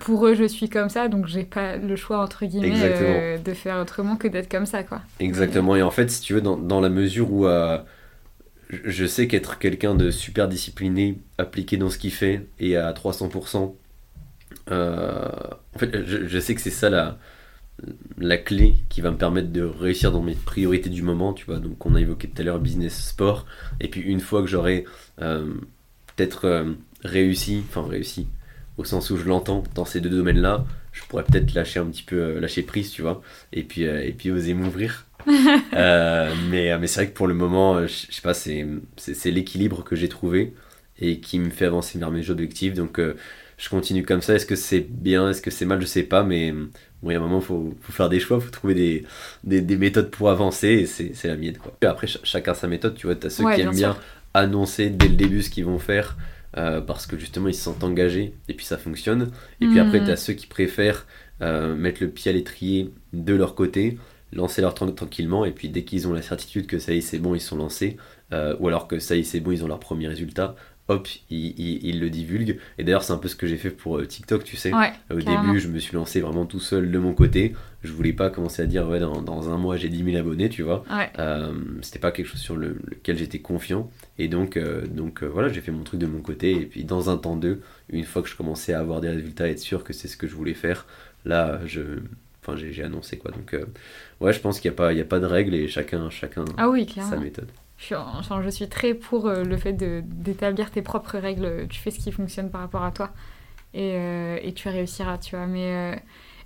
pour 0.00 0.26
eux 0.26 0.34
je 0.34 0.44
suis 0.44 0.68
comme 0.68 0.88
ça, 0.88 1.08
donc 1.08 1.26
j'ai 1.26 1.44
pas 1.44 1.76
le 1.76 1.96
choix 1.96 2.18
entre 2.18 2.44
guillemets 2.46 2.72
euh, 2.82 3.38
de 3.38 3.54
faire 3.54 3.78
autrement 3.80 4.16
que 4.16 4.28
d'être 4.28 4.50
comme 4.50 4.66
ça, 4.66 4.82
quoi. 4.84 5.02
Exactement. 5.20 5.76
Et 5.76 5.82
en 5.82 5.90
fait, 5.90 6.10
si 6.10 6.20
tu 6.20 6.34
veux, 6.34 6.40
dans, 6.40 6.56
dans 6.56 6.80
la 6.80 6.88
mesure 6.88 7.32
où 7.32 7.46
euh, 7.46 7.78
je- 8.72 9.06
sais 9.06 9.28
qu'être 9.28 9.58
quelqu'un 9.58 9.94
de 9.94 10.10
super 10.10 10.48
discipliné, 10.48 11.18
appliqué 11.38 11.76
dans 11.76 11.90
ce 11.90 11.98
qu'il 11.98 12.12
fait 12.12 12.46
et 12.58 12.76
à 12.76 12.92
300%, 12.92 13.76
euh, 14.70 15.30
en 15.74 15.78
fait, 15.78 16.04
je, 16.06 16.38
sais 16.40 16.54
que 16.54 16.60
c'est 16.60 16.70
ça 16.70 16.90
la, 16.90 17.18
la 18.18 18.36
clé 18.38 18.74
qui 18.88 19.00
va 19.00 19.10
me 19.10 19.16
permettre 19.16 19.50
de 19.50 19.62
réussir 19.62 20.12
dans 20.12 20.22
mes 20.22 20.34
priorités 20.34 20.90
du 20.90 21.02
moment, 21.02 21.32
tu 21.32 21.46
vois. 21.46 21.58
Donc, 21.58 21.84
on 21.86 21.94
a 21.94 22.00
évoqué 22.00 22.28
tout 22.28 22.40
à 22.40 22.44
l'heure 22.44 22.60
business, 22.60 23.08
sport. 23.08 23.46
Et 23.80 23.88
puis, 23.88 24.00
une 24.02 24.20
fois 24.20 24.42
que 24.42 24.48
j'aurai 24.48 24.84
euh, 25.20 25.54
peut-être 26.16 26.44
euh, 26.46 26.72
réussi, 27.02 27.62
enfin 27.68 27.86
réussi, 27.88 28.28
au 28.78 28.84
sens 28.84 29.10
où 29.10 29.16
je 29.16 29.24
l'entends 29.24 29.62
dans 29.74 29.84
ces 29.84 30.00
deux 30.00 30.10
domaines-là, 30.10 30.64
je 30.92 31.02
pourrais 31.04 31.24
peut-être 31.24 31.54
lâcher 31.54 31.80
un 31.80 31.86
petit 31.86 32.02
peu, 32.02 32.38
lâcher 32.38 32.62
prise, 32.62 32.90
tu 32.90 33.02
vois, 33.02 33.22
et 33.52 33.62
puis, 33.64 33.82
et 33.82 34.12
puis 34.12 34.30
oser 34.30 34.54
m'ouvrir. 34.54 35.06
Euh, 35.74 36.34
mais 36.36 36.76
mais 36.78 36.86
c'est 36.86 37.00
vrai 37.04 37.08
que 37.10 37.14
pour 37.16 37.26
le 37.26 37.34
moment, 37.34 37.76
euh, 37.76 37.86
je 37.86 38.06
je 38.10 38.12
sais 38.16 38.22
pas, 38.22 38.34
c'est 38.34 38.66
c'est- 38.96 39.30
l'équilibre 39.30 39.84
que 39.84 39.96
j'ai 39.96 40.08
trouvé 40.08 40.54
et 40.98 41.20
qui 41.20 41.38
me 41.38 41.50
fait 41.50 41.64
avancer 41.66 41.98
vers 41.98 42.10
mes 42.10 42.28
objectifs. 42.30 42.74
Donc, 42.74 42.98
euh, 42.98 43.16
je 43.56 43.68
continue 43.70 44.04
comme 44.04 44.20
ça. 44.22 44.34
Est-ce 44.34 44.44
que 44.46 44.56
c'est 44.56 44.80
bien, 44.80 45.30
est-ce 45.30 45.40
que 45.42 45.50
c'est 45.50 45.64
mal, 45.64 45.80
je 45.80 45.86
sais 45.86 46.02
pas, 46.02 46.24
mais 46.24 46.52
bon, 46.52 47.10
il 47.10 47.12
y 47.12 47.16
a 47.16 47.18
un 47.18 47.22
moment, 47.22 47.40
faut, 47.40 47.74
faut 47.80 47.92
faire 47.92 48.08
des 48.10 48.20
choix, 48.20 48.38
faut 48.40 48.50
trouver 48.50 48.74
des, 48.74 49.04
des, 49.44 49.60
des 49.62 49.76
méthodes 49.76 50.10
pour 50.10 50.28
avancer 50.30 50.68
et 50.68 50.86
c'est 50.86 51.14
c'est 51.14 51.28
la 51.28 51.36
mienne, 51.36 51.56
quoi. 51.56 51.76
Après, 51.88 52.06
ch- 52.06 52.20
chacun 52.24 52.52
sa 52.54 52.68
méthode, 52.68 52.94
tu 52.94 53.06
vois, 53.06 53.16
t'as 53.16 53.30
ceux 53.30 53.44
Ouais, 53.44 53.46
qui 53.46 53.60
aiment 53.62 53.74
bien 53.74 53.98
annoncer 54.34 54.90
dès 54.90 55.08
le 55.08 55.14
début 55.16 55.42
ce 55.42 55.50
qu'ils 55.50 55.64
vont 55.64 55.78
faire 55.78 56.16
euh, 56.56 56.80
parce 56.80 57.06
que 57.06 57.18
justement 57.18 57.48
ils 57.48 57.54
se 57.54 57.62
sentent 57.62 57.84
engagés 57.84 58.34
et 58.48 58.54
puis 58.54 58.64
ça 58.66 58.76
fonctionne. 58.78 59.30
Et 59.60 59.68
puis 59.68 59.78
après, 59.78 60.02
Mhm. 60.02 60.04
tu 60.04 60.10
as 60.10 60.16
ceux 60.16 60.34
qui 60.34 60.46
préfèrent 60.46 61.06
euh, 61.42 61.74
mettre 61.74 62.02
le 62.02 62.10
pied 62.10 62.30
à 62.30 62.34
l'étrier 62.34 62.92
de 63.12 63.34
leur 63.34 63.54
côté, 63.54 63.98
lancer 64.32 64.62
leur 64.62 64.74
temps 64.74 64.90
tranquillement 64.90 65.44
et 65.44 65.52
puis 65.52 65.68
dès 65.68 65.82
qu'ils 65.84 66.08
ont 66.08 66.12
la 66.12 66.22
certitude 66.22 66.66
que 66.66 66.78
ça 66.78 66.92
y 66.92 66.98
est, 66.98 67.00
c'est 67.02 67.18
bon, 67.18 67.34
ils 67.34 67.40
sont 67.40 67.56
lancés 67.56 67.96
euh, 68.32 68.56
ou 68.60 68.68
alors 68.68 68.88
que 68.88 68.98
ça 68.98 69.14
y 69.16 69.20
est, 69.20 69.24
c'est 69.24 69.40
bon, 69.40 69.50
ils 69.52 69.62
ont 69.64 69.68
leur 69.68 69.80
premier 69.80 70.08
résultat. 70.08 70.54
Hop, 70.88 71.06
ils, 71.30 71.54
ils- 71.60 71.86
ils 71.86 72.00
le 72.00 72.10
divulguent. 72.10 72.58
Et 72.76 72.82
d'ailleurs, 72.82 73.04
c'est 73.04 73.12
un 73.12 73.16
peu 73.18 73.28
ce 73.28 73.36
que 73.36 73.46
j'ai 73.46 73.56
fait 73.56 73.70
pour 73.70 73.98
euh, 73.98 74.04
TikTok, 74.06 74.42
tu 74.42 74.56
sais. 74.56 74.74
Ouais, 74.74 74.90
Au 75.12 75.16
carrément. 75.18 75.42
début, 75.44 75.60
je 75.60 75.68
me 75.68 75.78
suis 75.78 75.94
lancé 75.94 76.20
vraiment 76.20 76.44
tout 76.44 76.58
seul 76.58 76.90
de 76.90 76.98
mon 76.98 77.14
côté. 77.14 77.54
Je 77.84 77.92
voulais 77.92 78.12
pas 78.12 78.30
commencer 78.30 78.62
à 78.62 78.66
dire, 78.66 78.88
ouais, 78.88 78.98
dans, 78.98 79.22
dans 79.22 79.48
un 79.48 79.58
mois, 79.58 79.76
j'ai 79.76 79.88
10 79.88 80.02
000 80.02 80.16
abonnés, 80.16 80.48
tu 80.48 80.62
vois. 80.64 80.84
ouais. 80.90 81.08
Euh, 81.20 81.52
c'était 81.82 82.00
pas 82.00 82.10
quelque 82.10 82.26
chose 82.26 82.40
sur 82.40 82.56
le- 82.56 82.78
lequel 82.88 83.16
j'étais 83.16 83.38
confiant 83.38 83.90
et 84.18 84.26
donc 84.26 84.56
euh, 84.56 84.84
donc 84.86 85.22
euh, 85.22 85.26
voilà 85.26 85.48
j'ai 85.50 85.60
fait 85.60 85.70
mon 85.72 85.84
truc 85.84 86.00
de 86.00 86.06
mon 86.06 86.20
côté 86.20 86.52
et 86.52 86.66
puis 86.66 86.84
dans 86.84 87.10
un 87.10 87.16
temps 87.16 87.36
d'eux 87.36 87.60
une 87.90 88.04
fois 88.04 88.20
que 88.22 88.28
je 88.28 88.36
commençais 88.36 88.72
à 88.72 88.80
avoir 88.80 89.00
des 89.00 89.08
résultats 89.08 89.46
et 89.48 89.52
être 89.52 89.58
sûr 89.60 89.84
que 89.84 89.92
c'est 89.92 90.08
ce 90.08 90.16
que 90.16 90.26
je 90.26 90.34
voulais 90.34 90.54
faire 90.54 90.86
là 91.24 91.60
je 91.66 91.80
enfin 92.42 92.56
j'ai 92.56 92.82
annoncé 92.82 93.18
quoi 93.18 93.30
donc 93.30 93.54
euh, 93.54 93.64
ouais 94.20 94.32
je 94.32 94.40
pense 94.40 94.60
qu'il 94.60 94.70
n'y 94.70 94.74
a 94.74 94.76
pas 94.76 94.92
il 94.92 94.98
y 94.98 95.00
a 95.00 95.04
pas 95.06 95.20
de 95.20 95.26
règles 95.26 95.54
et 95.54 95.68
chacun 95.68 96.10
chacun 96.10 96.44
Ah 96.56 96.68
oui, 96.68 96.86
sa 97.08 97.16
méthode 97.16 97.50
je 97.78 97.86
suis, 97.86 97.94
je 98.44 98.50
suis 98.50 98.68
très 98.68 98.94
pour 98.94 99.28
le 99.28 99.56
fait 99.56 99.72
d'établir 99.72 100.70
tes 100.70 100.82
propres 100.82 101.18
règles. 101.18 101.66
Tu 101.68 101.80
fais 101.80 101.90
ce 101.90 101.98
qui 101.98 102.12
fonctionne 102.12 102.48
par 102.48 102.60
rapport 102.60 102.84
à 102.84 102.92
toi 102.92 103.10
et, 103.74 103.96
et 104.40 104.52
tu 104.54 104.68
réussiras, 104.68 105.18
tu 105.18 105.34
vois. 105.34 105.48
Mais 105.48 106.00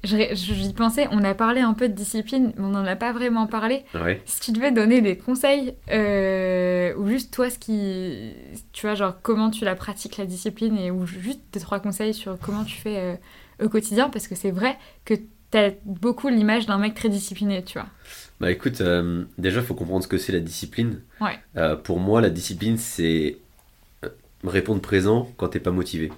J'y 0.07 0.73
pensais, 0.73 1.09
on 1.11 1.25
a 1.25 1.35
parlé 1.35 1.61
un 1.61 1.75
peu 1.75 1.89
de 1.89 1.95
discipline, 1.95 2.53
mais 2.57 2.65
on 2.65 2.69
n'en 2.69 2.85
a 2.85 2.97
pas 2.97 3.13
vraiment 3.13 3.47
parlé. 3.47 3.85
Si 4.25 4.41
tu 4.41 4.53
devais 4.53 4.71
donner 4.71 5.01
des 5.01 5.17
conseils, 5.17 5.75
euh, 5.91 6.95
ou 6.97 7.09
juste 7.09 7.33
toi, 7.33 7.51
ce 7.51 7.59
qui. 7.59 8.33
Tu 8.73 8.87
vois, 8.87 8.95
genre 8.95 9.15
comment 9.23 9.51
tu 9.51 9.65
la 9.65 9.75
pratiques 9.75 10.17
la 10.17 10.27
discipline, 10.27 10.77
et 10.79 10.91
ou 10.91 11.07
juste 11.07 11.41
des 11.53 11.61
trois 11.61 11.81
conseils 11.81 12.15
sur 12.15 12.39
comment 12.39 12.65
tu 12.65 12.77
fais 12.77 12.97
euh, 12.99 13.17
au 13.65 13.69
quotidien, 13.69 14.09
parce 14.09 14.29
que 14.29 14.35
c'est 14.35 14.51
vrai 14.51 14.77
que 15.05 15.15
tu 15.57 15.65
as 15.65 15.73
beaucoup 15.85 16.29
l'image 16.29 16.67
d'un 16.67 16.79
mec 16.79 16.95
très 16.95 17.09
discipliné, 17.09 17.63
tu 17.63 17.79
vois. 17.79 17.89
Bah 18.41 18.51
écoute, 18.51 18.81
euh, 18.81 19.25
déjà, 19.39 19.61
il 19.61 19.67
faut 19.67 19.75
comprendre 19.75 20.05
ce 20.05 20.09
que 20.09 20.19
c'est 20.19 20.33
la 20.33 20.41
discipline. 20.41 21.01
Ouais. 21.21 21.39
pour 21.85 21.99
moi, 21.99 22.21
la 22.21 22.31
discipline, 22.31 22.77
c'est 22.77 23.39
répondre 24.45 24.81
présent 24.81 25.31
quand 25.37 25.49
t'es 25.49 25.61
pas 25.61 25.71
motivé. 25.71 26.11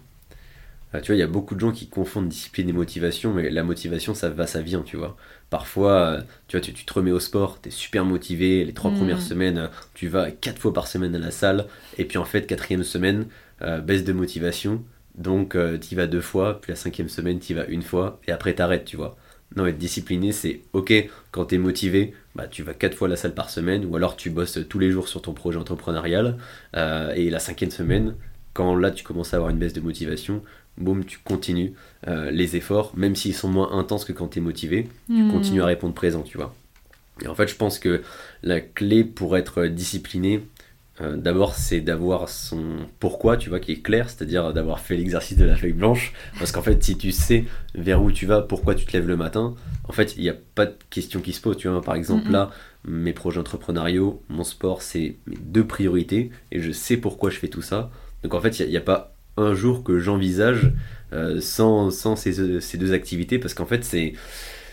Euh, 0.94 1.00
tu 1.00 1.08
vois, 1.08 1.16
il 1.16 1.20
y 1.20 1.22
a 1.22 1.26
beaucoup 1.26 1.54
de 1.54 1.60
gens 1.60 1.72
qui 1.72 1.88
confondent 1.88 2.28
discipline 2.28 2.68
et 2.68 2.72
motivation, 2.72 3.34
mais 3.34 3.50
la 3.50 3.62
motivation, 3.62 4.14
ça 4.14 4.30
va, 4.30 4.46
ça 4.46 4.62
vient, 4.62 4.82
tu 4.82 4.96
vois. 4.96 5.16
Parfois, 5.50 5.92
euh, 5.92 6.20
tu 6.48 6.56
vois, 6.56 6.60
tu, 6.62 6.72
te 6.72 6.92
remets 6.92 7.10
au 7.10 7.20
sport, 7.20 7.60
tu 7.60 7.68
es 7.68 7.72
super 7.72 8.04
motivé, 8.04 8.64
les 8.64 8.72
trois 8.72 8.90
mm. 8.90 8.96
premières 8.96 9.20
semaines, 9.20 9.58
euh, 9.58 9.68
tu 9.94 10.08
vas 10.08 10.30
quatre 10.30 10.58
fois 10.58 10.72
par 10.72 10.86
semaine 10.86 11.14
à 11.14 11.18
la 11.18 11.30
salle, 11.30 11.66
et 11.98 12.04
puis 12.04 12.18
en 12.18 12.24
fait, 12.24 12.46
quatrième 12.46 12.84
semaine, 12.84 13.26
baisse 13.82 14.04
de 14.04 14.12
motivation, 14.12 14.84
donc 15.16 15.56
tu 15.80 15.92
y 15.92 15.94
vas 15.96 16.06
deux 16.06 16.20
fois, 16.20 16.60
puis 16.60 16.70
la 16.70 16.76
cinquième 16.76 17.08
semaine, 17.08 17.40
tu 17.40 17.52
y 17.52 17.56
vas 17.56 17.66
une 17.66 17.82
fois, 17.82 18.20
et 18.28 18.30
après 18.30 18.54
t'arrêtes, 18.54 18.84
tu 18.84 18.96
vois. 18.96 19.16
Non, 19.56 19.66
être 19.66 19.78
discipliné, 19.78 20.32
c'est 20.32 20.60
ok, 20.72 20.92
quand 21.30 21.46
tu 21.46 21.54
es 21.54 21.58
motivé, 21.58 22.14
bah, 22.34 22.46
tu 22.46 22.62
vas 22.62 22.74
quatre 22.74 22.94
fois 22.94 23.08
à 23.08 23.10
la 23.10 23.16
salle 23.16 23.34
par 23.34 23.50
semaine, 23.50 23.84
ou 23.86 23.96
alors 23.96 24.16
tu 24.16 24.30
bosses 24.30 24.58
tous 24.68 24.78
les 24.78 24.90
jours 24.90 25.08
sur 25.08 25.22
ton 25.22 25.32
projet 25.32 25.58
entrepreneurial, 25.58 26.36
et 26.74 27.30
la 27.30 27.38
cinquième 27.38 27.70
semaine, 27.70 28.14
quand 28.52 28.74
là 28.74 28.90
tu 28.90 29.04
commences 29.04 29.32
à 29.34 29.36
avoir 29.36 29.50
une 29.50 29.58
baisse 29.58 29.72
de 29.72 29.80
motivation, 29.80 30.42
boum, 30.80 31.04
tu 31.04 31.18
continues 31.18 31.74
euh, 32.06 32.30
les 32.30 32.56
efforts, 32.56 32.92
même 32.96 33.16
s'ils 33.16 33.34
sont 33.34 33.48
moins 33.48 33.72
intenses 33.72 34.04
que 34.04 34.12
quand 34.12 34.28
tu 34.28 34.38
es 34.38 34.42
motivé, 34.42 34.88
tu 35.06 35.22
hmm. 35.22 35.32
continues 35.32 35.62
à 35.62 35.66
répondre 35.66 35.94
présent, 35.94 36.22
tu 36.22 36.38
vois. 36.38 36.54
Et 37.22 37.28
en 37.28 37.34
fait, 37.34 37.48
je 37.48 37.56
pense 37.56 37.78
que 37.78 38.02
la 38.42 38.60
clé 38.60 39.04
pour 39.04 39.36
être 39.36 39.66
discipliné, 39.66 40.44
euh, 41.00 41.16
d'abord, 41.16 41.54
c'est 41.54 41.80
d'avoir 41.80 42.28
son 42.28 42.86
pourquoi, 42.98 43.36
tu 43.36 43.48
vois, 43.48 43.60
qui 43.60 43.72
est 43.72 43.82
clair, 43.82 44.10
c'est-à-dire 44.10 44.52
d'avoir 44.52 44.80
fait 44.80 44.96
l'exercice 44.96 45.36
de 45.36 45.44
la 45.44 45.56
feuille 45.56 45.72
blanche. 45.72 46.12
Parce 46.38 46.52
qu'en 46.52 46.62
fait, 46.62 46.82
si 46.82 46.96
tu 46.96 47.12
sais 47.12 47.44
vers 47.74 48.02
où 48.02 48.10
tu 48.10 48.26
vas, 48.26 48.42
pourquoi 48.42 48.74
tu 48.74 48.84
te 48.84 48.92
lèves 48.92 49.06
le 49.06 49.16
matin, 49.16 49.54
en 49.88 49.92
fait, 49.92 50.16
il 50.16 50.22
n'y 50.22 50.28
a 50.28 50.36
pas 50.54 50.66
de 50.66 50.74
question 50.90 51.20
qui 51.20 51.32
se 51.32 51.40
pose. 51.40 51.56
Tu 51.56 51.68
vois, 51.68 51.82
par 51.82 51.94
exemple, 51.94 52.30
là, 52.30 52.50
mes 52.84 53.12
projets 53.12 53.38
entrepreneuriaux, 53.38 54.22
mon 54.28 54.44
sport, 54.44 54.82
c'est 54.82 55.16
mes 55.26 55.36
deux 55.36 55.66
priorités 55.66 56.30
et 56.50 56.60
je 56.60 56.72
sais 56.72 56.96
pourquoi 56.96 57.30
je 57.30 57.36
fais 57.36 57.48
tout 57.48 57.62
ça. 57.62 57.90
Donc 58.22 58.34
en 58.34 58.40
fait, 58.40 58.58
il 58.60 58.68
n'y 58.68 58.76
a, 58.76 58.80
pas 58.80 59.14
un 59.36 59.54
jour 59.54 59.84
que 59.84 59.98
j'envisage 59.98 60.72
euh, 61.12 61.40
sans, 61.40 61.90
sans 61.90 62.16
ces, 62.16 62.60
ces, 62.60 62.78
deux 62.78 62.92
activités 62.92 63.38
parce 63.38 63.54
qu'en 63.54 63.66
fait 63.66 63.84
c'est 63.84 64.12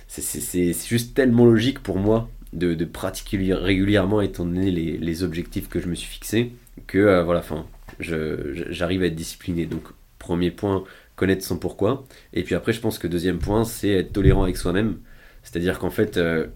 c'est 0.08 0.74
juste 0.88 1.14
tellement 1.14 1.46
logique 1.46 1.80
pour 1.80 1.98
moi 1.98 2.30
de, 2.56 2.74
de 2.74 2.86
pratiquer 2.86 3.54
régulièrement 3.54 4.22
étant 4.22 4.46
donné 4.46 4.72
les, 4.72 4.98
les, 4.98 5.24
objectifs 5.24 5.70
que 5.70 5.80
je 5.80 5.88
me 5.88 5.96
suis 5.96 6.08
fixé 6.08 6.52
que 6.88 6.98
euh, 6.98 7.24
voilà 7.24 7.40
enfin 7.40 7.66
j'arrive 8.00 9.04
à 9.04 9.06
être 9.06 9.16
discipliné 9.16 9.66
donc 9.66 9.84
premier 10.20 10.52
point 10.52 10.84
connaître 11.16 11.46
son 11.46 11.58
pourquoi 11.58 12.06
et 12.34 12.44
puis 12.44 12.56
après 12.56 12.74
je 12.74 12.80
pense 12.80 12.98
que 12.98 13.08
deuxième 13.08 13.40
point 13.40 13.64
c'est 13.64 13.90
être 13.90 14.14
tolérant 14.14 14.44
avec 14.44 14.58
soi-même 14.58 14.98
c'est-à-dire 15.46 15.78
qu'en 15.78 15.92
fait, 15.92 16.18
euh, 16.18 16.48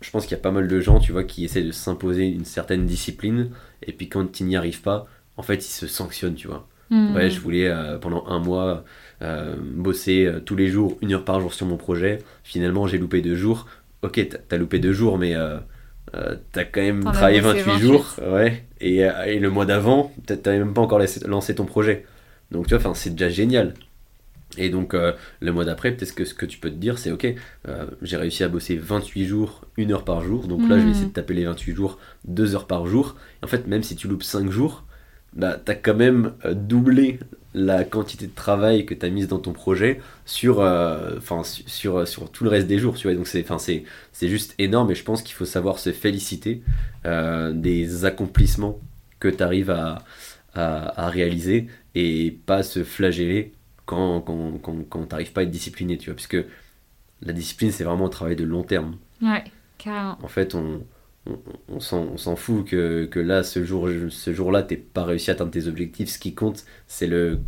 je 0.00 0.10
pense 0.10 0.24
qu'il 0.24 0.34
y 0.34 0.40
a 0.40 0.42
pas 0.42 0.50
mal 0.50 0.66
de 0.66 0.80
gens, 0.80 0.98
tu 0.98 1.12
vois, 1.12 1.22
qui 1.22 1.44
essaient 1.44 1.62
de 1.62 1.70
s'imposer 1.70 2.26
une 2.26 2.46
certaine 2.46 2.86
discipline, 2.86 3.50
et 3.86 3.92
puis 3.92 4.08
quand 4.08 4.40
ils 4.40 4.46
n'y 4.46 4.56
arrivent 4.56 4.80
pas, 4.80 5.06
en 5.36 5.42
fait, 5.42 5.56
ils 5.56 5.70
se 5.70 5.86
sanctionnent, 5.86 6.34
tu 6.34 6.48
vois. 6.48 6.66
Hmm. 6.88 7.14
Ouais, 7.14 7.28
je 7.28 7.38
voulais 7.40 7.68
euh, 7.68 7.98
pendant 7.98 8.26
un 8.26 8.38
mois 8.38 8.84
euh, 9.20 9.54
bosser 9.60 10.32
tous 10.46 10.56
les 10.56 10.68
jours, 10.68 10.96
une 11.02 11.12
heure 11.12 11.26
par 11.26 11.40
jour 11.40 11.52
sur 11.52 11.66
mon 11.66 11.76
projet. 11.76 12.20
Finalement, 12.42 12.86
j'ai 12.86 12.96
loupé 12.96 13.20
deux 13.20 13.36
jours. 13.36 13.66
Ok, 14.02 14.20
t'as 14.48 14.56
loupé 14.56 14.78
deux 14.78 14.92
jours, 14.92 15.18
mais 15.18 15.34
t'as 16.52 16.64
quand 16.64 16.80
même 16.80 17.04
travaillé 17.04 17.40
28, 17.40 17.78
jours. 17.78 18.16
Ouais, 18.20 18.64
et, 18.80 18.98
et 18.98 19.38
le 19.38 19.50
mois 19.50 19.64
d'avant, 19.66 20.12
t'avais 20.26 20.58
même 20.58 20.74
pas 20.74 20.80
encore 20.80 21.00
lancé 21.26 21.54
ton 21.54 21.64
projet. 21.64 22.04
Donc, 22.50 22.66
tu 22.66 22.76
vois, 22.76 22.94
c'est 22.94 23.10
déjà 23.10 23.28
génial. 23.28 23.74
Et 24.58 24.70
donc, 24.70 24.94
le 24.94 25.52
mois 25.52 25.64
d'après, 25.64 25.92
peut-être 25.92 26.14
que 26.14 26.24
ce 26.24 26.34
que 26.34 26.46
tu 26.46 26.58
peux 26.58 26.70
te 26.70 26.74
dire, 26.74 26.98
c'est 26.98 27.12
ok, 27.12 27.32
j'ai 28.02 28.16
réussi 28.16 28.42
à 28.42 28.48
bosser 28.48 28.76
28 28.76 29.24
jours, 29.24 29.62
une 29.76 29.92
heure 29.92 30.04
par 30.04 30.22
jour. 30.22 30.48
Donc 30.48 30.68
là, 30.68 30.78
je 30.78 30.82
vais 30.82 30.88
hmm. 30.88 30.90
essayer 30.90 31.06
de 31.06 31.12
taper 31.12 31.34
les 31.34 31.44
28 31.44 31.74
jours, 31.74 31.98
deux 32.24 32.54
heures 32.56 32.66
par 32.66 32.86
jour. 32.86 33.16
en 33.42 33.46
fait, 33.46 33.68
même 33.68 33.84
si 33.84 33.94
tu 33.94 34.08
loupes 34.08 34.24
5 34.24 34.50
jours, 34.50 34.84
bah, 35.34 35.60
tu 35.64 35.72
as 35.72 35.74
quand 35.74 35.94
même 35.94 36.32
euh, 36.44 36.54
doublé 36.54 37.18
la 37.54 37.84
quantité 37.84 38.26
de 38.26 38.34
travail 38.34 38.86
que 38.86 38.94
tu 38.94 39.04
as 39.04 39.10
mise 39.10 39.28
dans 39.28 39.38
ton 39.38 39.52
projet 39.52 40.00
sur, 40.24 40.60
euh, 40.60 41.18
sur, 41.44 42.08
sur 42.08 42.30
tout 42.30 42.44
le 42.44 42.50
reste 42.50 42.66
des 42.66 42.78
jours. 42.78 42.96
Tu 42.96 43.06
vois. 43.06 43.16
Donc 43.16 43.26
c'est, 43.26 43.44
c'est, 43.58 43.84
c'est 44.12 44.28
juste 44.28 44.54
énorme 44.58 44.90
et 44.90 44.94
je 44.94 45.04
pense 45.04 45.22
qu'il 45.22 45.34
faut 45.34 45.44
savoir 45.44 45.78
se 45.78 45.92
féliciter 45.92 46.62
euh, 47.04 47.52
des 47.52 48.04
accomplissements 48.04 48.78
que 49.20 49.28
tu 49.28 49.42
arrives 49.42 49.70
à, 49.70 49.98
à, 50.54 51.08
réaliser 51.08 51.68
et 51.94 52.36
pas 52.46 52.62
se 52.62 52.84
flageller 52.84 53.52
quand, 53.86 54.20
quand, 54.20 54.58
quand, 54.62 54.76
quand 54.88 55.02
tu 55.02 55.08
n'arrives 55.10 55.32
pas 55.32 55.42
à 55.42 55.44
être 55.44 55.50
discipliné. 55.50 55.98
Tu 55.98 56.06
vois, 56.06 56.16
puisque 56.16 56.44
la 57.22 57.32
discipline, 57.32 57.70
c'est 57.70 57.84
vraiment 57.84 58.06
un 58.06 58.10
travail 58.10 58.36
de 58.36 58.44
long 58.44 58.62
terme. 58.62 58.96
Ouais, 59.20 59.44
carrément. 59.78 60.18
En 60.22 60.28
fait, 60.28 60.54
on, 60.54 60.82
on, 61.68 61.78
s'en 61.80 62.36
fout 62.36 62.66
que, 62.66 63.04
que, 63.04 63.20
là, 63.20 63.42
ce 63.42 63.64
jour-là, 63.64 64.10
ce 64.10 64.32
jour 64.32 64.52
t'es 64.66 64.76
pas 64.76 65.04
réussi 65.04 65.30
à 65.30 65.34
atteindre 65.34 65.52
tes 65.52 65.68
objectifs. 65.68 66.08
Ce 66.08 66.18
qui 66.18 66.34
compte, 66.34 66.64
c'est 66.88 67.06
le 67.06 67.38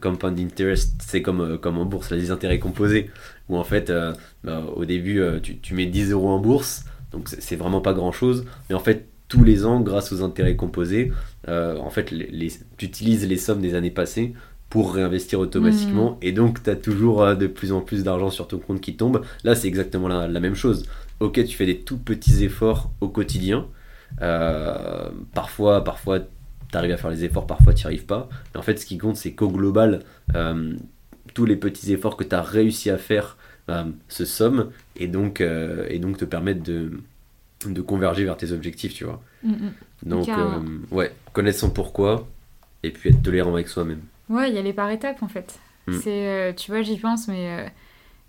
compound 0.00 0.38
interest. 0.40 1.00
C'est 1.06 1.22
comme, 1.22 1.40
euh, 1.40 1.58
comme 1.58 1.78
en 1.78 1.84
bourse, 1.84 2.10
les 2.10 2.30
intérêts 2.30 2.58
composés. 2.58 3.10
Où 3.48 3.56
en 3.56 3.64
fait, 3.64 3.90
euh, 3.90 4.12
bah, 4.42 4.64
au 4.74 4.84
début, 4.84 5.20
euh, 5.20 5.38
tu, 5.40 5.58
tu, 5.58 5.74
mets 5.74 5.86
10 5.86 6.10
euros 6.10 6.30
en 6.30 6.40
bourse. 6.40 6.84
Donc 7.12 7.28
c'est 7.28 7.56
vraiment 7.56 7.80
pas 7.80 7.92
grand-chose. 7.92 8.44
Mais 8.68 8.74
en 8.74 8.80
fait, 8.80 9.06
tous 9.28 9.44
les 9.44 9.64
ans, 9.64 9.80
grâce 9.80 10.12
aux 10.12 10.22
intérêts 10.22 10.56
composés, 10.56 11.12
en 11.46 11.90
fait, 11.90 12.10
les, 12.10 12.52
tu 12.76 12.86
utilises 12.86 13.26
les 13.26 13.36
sommes 13.36 13.60
des 13.60 13.74
années 13.74 13.90
passées 13.90 14.34
pour 14.68 14.94
réinvestir 14.94 15.38
automatiquement. 15.38 16.12
Mmh. 16.12 16.18
Et 16.22 16.32
donc, 16.32 16.62
tu 16.62 16.70
as 16.70 16.76
toujours 16.76 17.36
de 17.36 17.46
plus 17.46 17.72
en 17.72 17.80
plus 17.80 18.04
d'argent 18.04 18.30
sur 18.30 18.48
ton 18.48 18.58
compte 18.58 18.80
qui 18.80 18.96
tombe. 18.96 19.22
Là, 19.44 19.54
c'est 19.54 19.68
exactement 19.68 20.08
la, 20.08 20.28
la, 20.28 20.40
même 20.40 20.54
chose 20.54 20.86
ok, 21.22 21.44
tu 21.44 21.56
fais 21.56 21.66
des 21.66 21.80
tout 21.80 21.98
petits 21.98 22.44
efforts 22.44 22.90
au 23.00 23.08
quotidien. 23.08 23.68
Euh, 24.20 25.10
parfois, 25.32 25.84
parfois, 25.84 26.20
tu 26.20 26.76
arrives 26.76 26.92
à 26.92 26.96
faire 26.96 27.10
les 27.10 27.24
efforts, 27.24 27.46
parfois, 27.46 27.72
tu 27.72 27.82
n'y 27.82 27.86
arrives 27.86 28.06
pas. 28.06 28.28
Mais 28.52 28.58
en 28.58 28.62
fait, 28.62 28.78
ce 28.78 28.86
qui 28.86 28.98
compte, 28.98 29.16
c'est 29.16 29.32
qu'au 29.32 29.48
global, 29.48 30.00
euh, 30.34 30.74
tous 31.34 31.44
les 31.44 31.56
petits 31.56 31.92
efforts 31.92 32.16
que 32.16 32.24
tu 32.24 32.34
as 32.34 32.42
réussi 32.42 32.90
à 32.90 32.98
faire 32.98 33.36
euh, 33.70 33.84
se 34.08 34.24
somment 34.24 34.70
et 34.96 35.06
donc, 35.06 35.40
et 35.40 35.98
donc 35.98 36.18
te 36.18 36.24
permettent 36.24 36.62
de, 36.62 37.00
de 37.64 37.80
converger 37.80 38.24
vers 38.24 38.36
tes 38.36 38.52
objectifs, 38.52 38.94
tu 38.94 39.04
vois. 39.04 39.22
Mm, 39.44 39.52
mm. 39.52 39.72
Donc, 40.02 40.28
ouais, 40.90 41.12
connaître 41.32 41.60
son 41.60 41.70
pourquoi 41.70 42.26
et 42.82 42.90
puis 42.90 43.10
être 43.10 43.22
tolérant 43.22 43.54
avec 43.54 43.68
soi-même. 43.68 44.00
Ouais, 44.28 44.50
il 44.50 44.56
y 44.56 44.58
a 44.58 44.62
les 44.62 44.72
par 44.72 44.90
étapes 44.90 45.22
en 45.22 45.28
fait. 45.28 45.60
Mm. 45.86 45.92
C'est, 46.00 46.54
tu 46.56 46.72
vois, 46.72 46.82
j'y 46.82 46.96
pense, 46.96 47.28
mais 47.28 47.72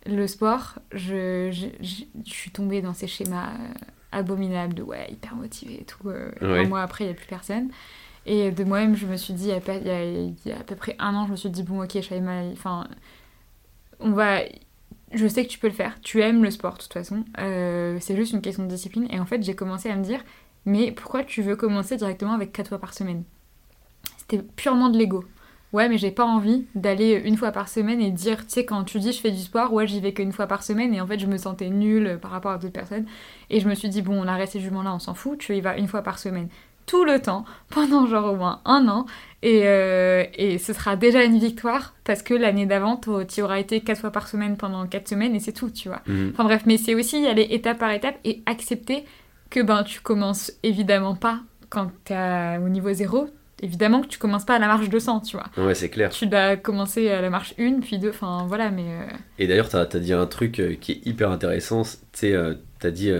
le 0.06 0.28
sport, 0.28 0.80
je, 0.92 1.50
je, 1.52 2.04
suis 2.26 2.52
tombée 2.52 2.82
dans 2.82 2.94
ces 2.94 3.08
schémas 3.08 3.50
euh, 3.50 3.74
abominables 4.12 4.74
de 4.74 4.84
ouais, 4.84 5.08
hyper 5.12 5.36
motivé 5.36 5.82
et 5.82 5.86
tout. 5.86 6.10
Euh, 6.10 6.32
un 6.42 6.68
mois 6.68 6.82
après, 6.82 7.06
il 7.06 7.08
n'y 7.08 7.14
a 7.14 7.16
plus 7.16 7.28
personne. 7.28 7.70
Et 8.26 8.52
de 8.52 8.64
moi-même, 8.64 8.96
je 8.96 9.06
me 9.06 9.18
suis 9.18 9.34
dit, 9.34 9.46
il 9.46 9.50
y, 9.50 9.52
a, 9.52 10.04
il 10.06 10.36
y, 10.46 10.52
a, 10.52 10.60
à 10.60 10.64
peu 10.64 10.76
près 10.76 10.96
un 11.00 11.14
an, 11.16 11.26
je 11.26 11.32
me 11.32 11.36
suis 11.36 11.50
dit, 11.50 11.64
bon, 11.64 11.84
ok, 11.84 11.96
mal 12.22 12.52
enfin, 12.54 12.88
on 14.00 14.12
va. 14.12 14.40
Je 15.14 15.28
sais 15.28 15.46
que 15.46 15.50
tu 15.50 15.60
peux 15.60 15.68
le 15.68 15.74
faire. 15.74 16.00
Tu 16.02 16.22
aimes 16.22 16.44
le 16.44 16.50
sport, 16.50 16.74
de 16.74 16.80
toute 16.80 16.94
façon. 16.94 17.24
Euh, 17.40 17.98
c'est 18.02 18.16
juste 18.16 18.34
une 18.34 18.42
question 18.42 18.64
de 18.64 18.70
discipline. 18.70 19.08
Et 19.12 19.20
en 19.20 19.26
fait, 19.26 19.44
j'ai 19.44 19.56
commencé 19.56 19.90
à 19.90 19.96
me 19.96 20.04
dire, 20.04 20.22
mais 20.66 20.92
pourquoi 20.92 21.24
tu 21.24 21.42
veux 21.42 21.56
commencer 21.56 21.98
directement 21.98 22.34
avec 22.34 22.52
4 22.52 22.70
fois 22.70 22.80
par 22.80 22.94
semaine? 22.94 23.24
C'était 24.18 24.42
purement 24.42 24.90
de 24.90 24.98
l'ego 24.98 25.24
ouais, 25.74 25.90
mais 25.90 25.98
j'ai 25.98 26.12
pas 26.12 26.26
envie 26.26 26.66
d'aller 26.76 27.22
une 27.26 27.36
fois 27.36 27.52
par 27.52 27.68
semaine 27.68 28.02
et 28.02 28.12
dire, 28.12 28.46
tu 28.46 28.54
sais, 28.54 28.66
quand 28.66 28.84
tu 28.84 29.00
dis 29.00 29.12
je 29.12 29.20
fais 29.20 29.32
du 29.32 29.42
sport, 29.42 29.74
ouais, 29.74 29.88
j'y 29.88 30.00
vais 30.00 30.14
qu'une 30.14 30.32
fois 30.32 30.48
par 30.48 30.64
semaine 30.64 30.94
et 30.94 31.02
en 31.02 31.08
fait, 31.08 31.20
je 31.20 31.28
me 31.28 31.38
sentais 31.38 31.70
nulle 31.70 32.20
par 32.22 32.32
rapport 32.32 32.52
à 32.52 32.58
d'autres 32.58 32.74
personnes. 32.74 33.06
Et 33.50 33.60
je 33.60 33.68
me 33.68 33.76
suis 33.76 33.90
dit, 33.90 34.02
bon, 34.02 34.24
on 34.24 34.28
arrête 34.28 34.50
ces 34.50 34.60
jugements-là, 34.60 34.94
on 34.94 35.00
s'en 35.00 35.14
fout, 35.14 35.40
tu 35.40 35.56
y 35.56 35.62
vas 35.62 35.78
une 35.78 35.88
fois 35.88 36.02
par 36.02 36.20
semaine 36.20 36.48
tout 36.86 37.06
le 37.06 37.20
temps, 37.20 37.46
pendant 37.70 38.06
genre 38.06 38.34
au 38.34 38.36
moins 38.36 38.62
un 38.66 38.88
an, 38.88 39.06
et, 39.42 39.62
euh, 39.66 40.26
et 40.36 40.58
ce 40.58 40.74
sera 40.74 40.96
déjà 40.96 41.24
une 41.24 41.38
victoire 41.38 41.94
parce 42.04 42.22
que 42.22 42.34
l'année 42.34 42.66
d'avant, 42.66 42.98
tu 42.98 43.42
auras 43.42 43.60
été 43.60 43.82
quatre 43.82 44.00
fois 44.00 44.12
par 44.12 44.28
semaine 44.28 44.56
pendant 44.56 44.88
quatre 44.88 45.08
semaines 45.08 45.36
et 45.36 45.40
c'est 45.40 45.52
tout, 45.52 45.70
tu 45.70 45.90
vois. 45.90 46.02
Mhm. 46.08 46.32
Enfin 46.34 46.46
bref, 46.46 46.64
mais 46.66 46.78
c'est 46.78 46.96
aussi 46.96 47.22
y 47.22 47.28
aller 47.28 47.48
étape 47.50 47.80
par 47.80 47.92
étape 47.92 48.16
et 48.24 48.42
accepter 48.46 49.04
que 49.50 49.60
ben 49.62 49.84
tu 49.84 50.02
commences 50.02 50.52
évidemment 50.64 51.16
pas 51.16 51.40
quand 51.70 51.92
t'es 52.06 52.58
au 52.64 52.70
niveau 52.70 52.94
zéro, 52.94 53.28
évidemment 53.64 54.02
que 54.02 54.08
tu 54.08 54.20
commences 54.20 54.46
pas 54.46 54.56
à 54.56 54.60
la 54.60 54.68
marche 54.68 54.90
200, 54.90 55.22
tu 55.22 55.38
vois. 55.38 55.50
Ouais, 55.58 55.74
c'est 55.74 55.90
clair. 55.90 56.10
Tu 56.10 56.28
dois 56.28 56.58
commencer 56.58 57.10
à 57.10 57.22
la 57.22 57.30
marche 57.30 57.56
1, 57.58 57.80
puis 57.80 57.98
2, 57.98 58.10
enfin 58.10 58.46
voilà, 58.48 58.70
mais... 58.70 58.86
Euh, 58.88 59.16
Et 59.40 59.48
d'ailleurs, 59.48 59.70
tu 59.70 59.78
as, 59.78 59.86
dit 59.86 60.14
un 60.14 60.28
truc 60.28 60.60
euh, 60.60 60.76
qui 60.80 60.92
est 60.92 61.08
hyper 61.08 61.32
intéressant, 61.32 61.84
tu 61.84 61.98
sais, 62.12 62.34
euh, 62.34 62.56
tu 62.80 62.88
as 62.88 62.92
dit, 62.92 63.12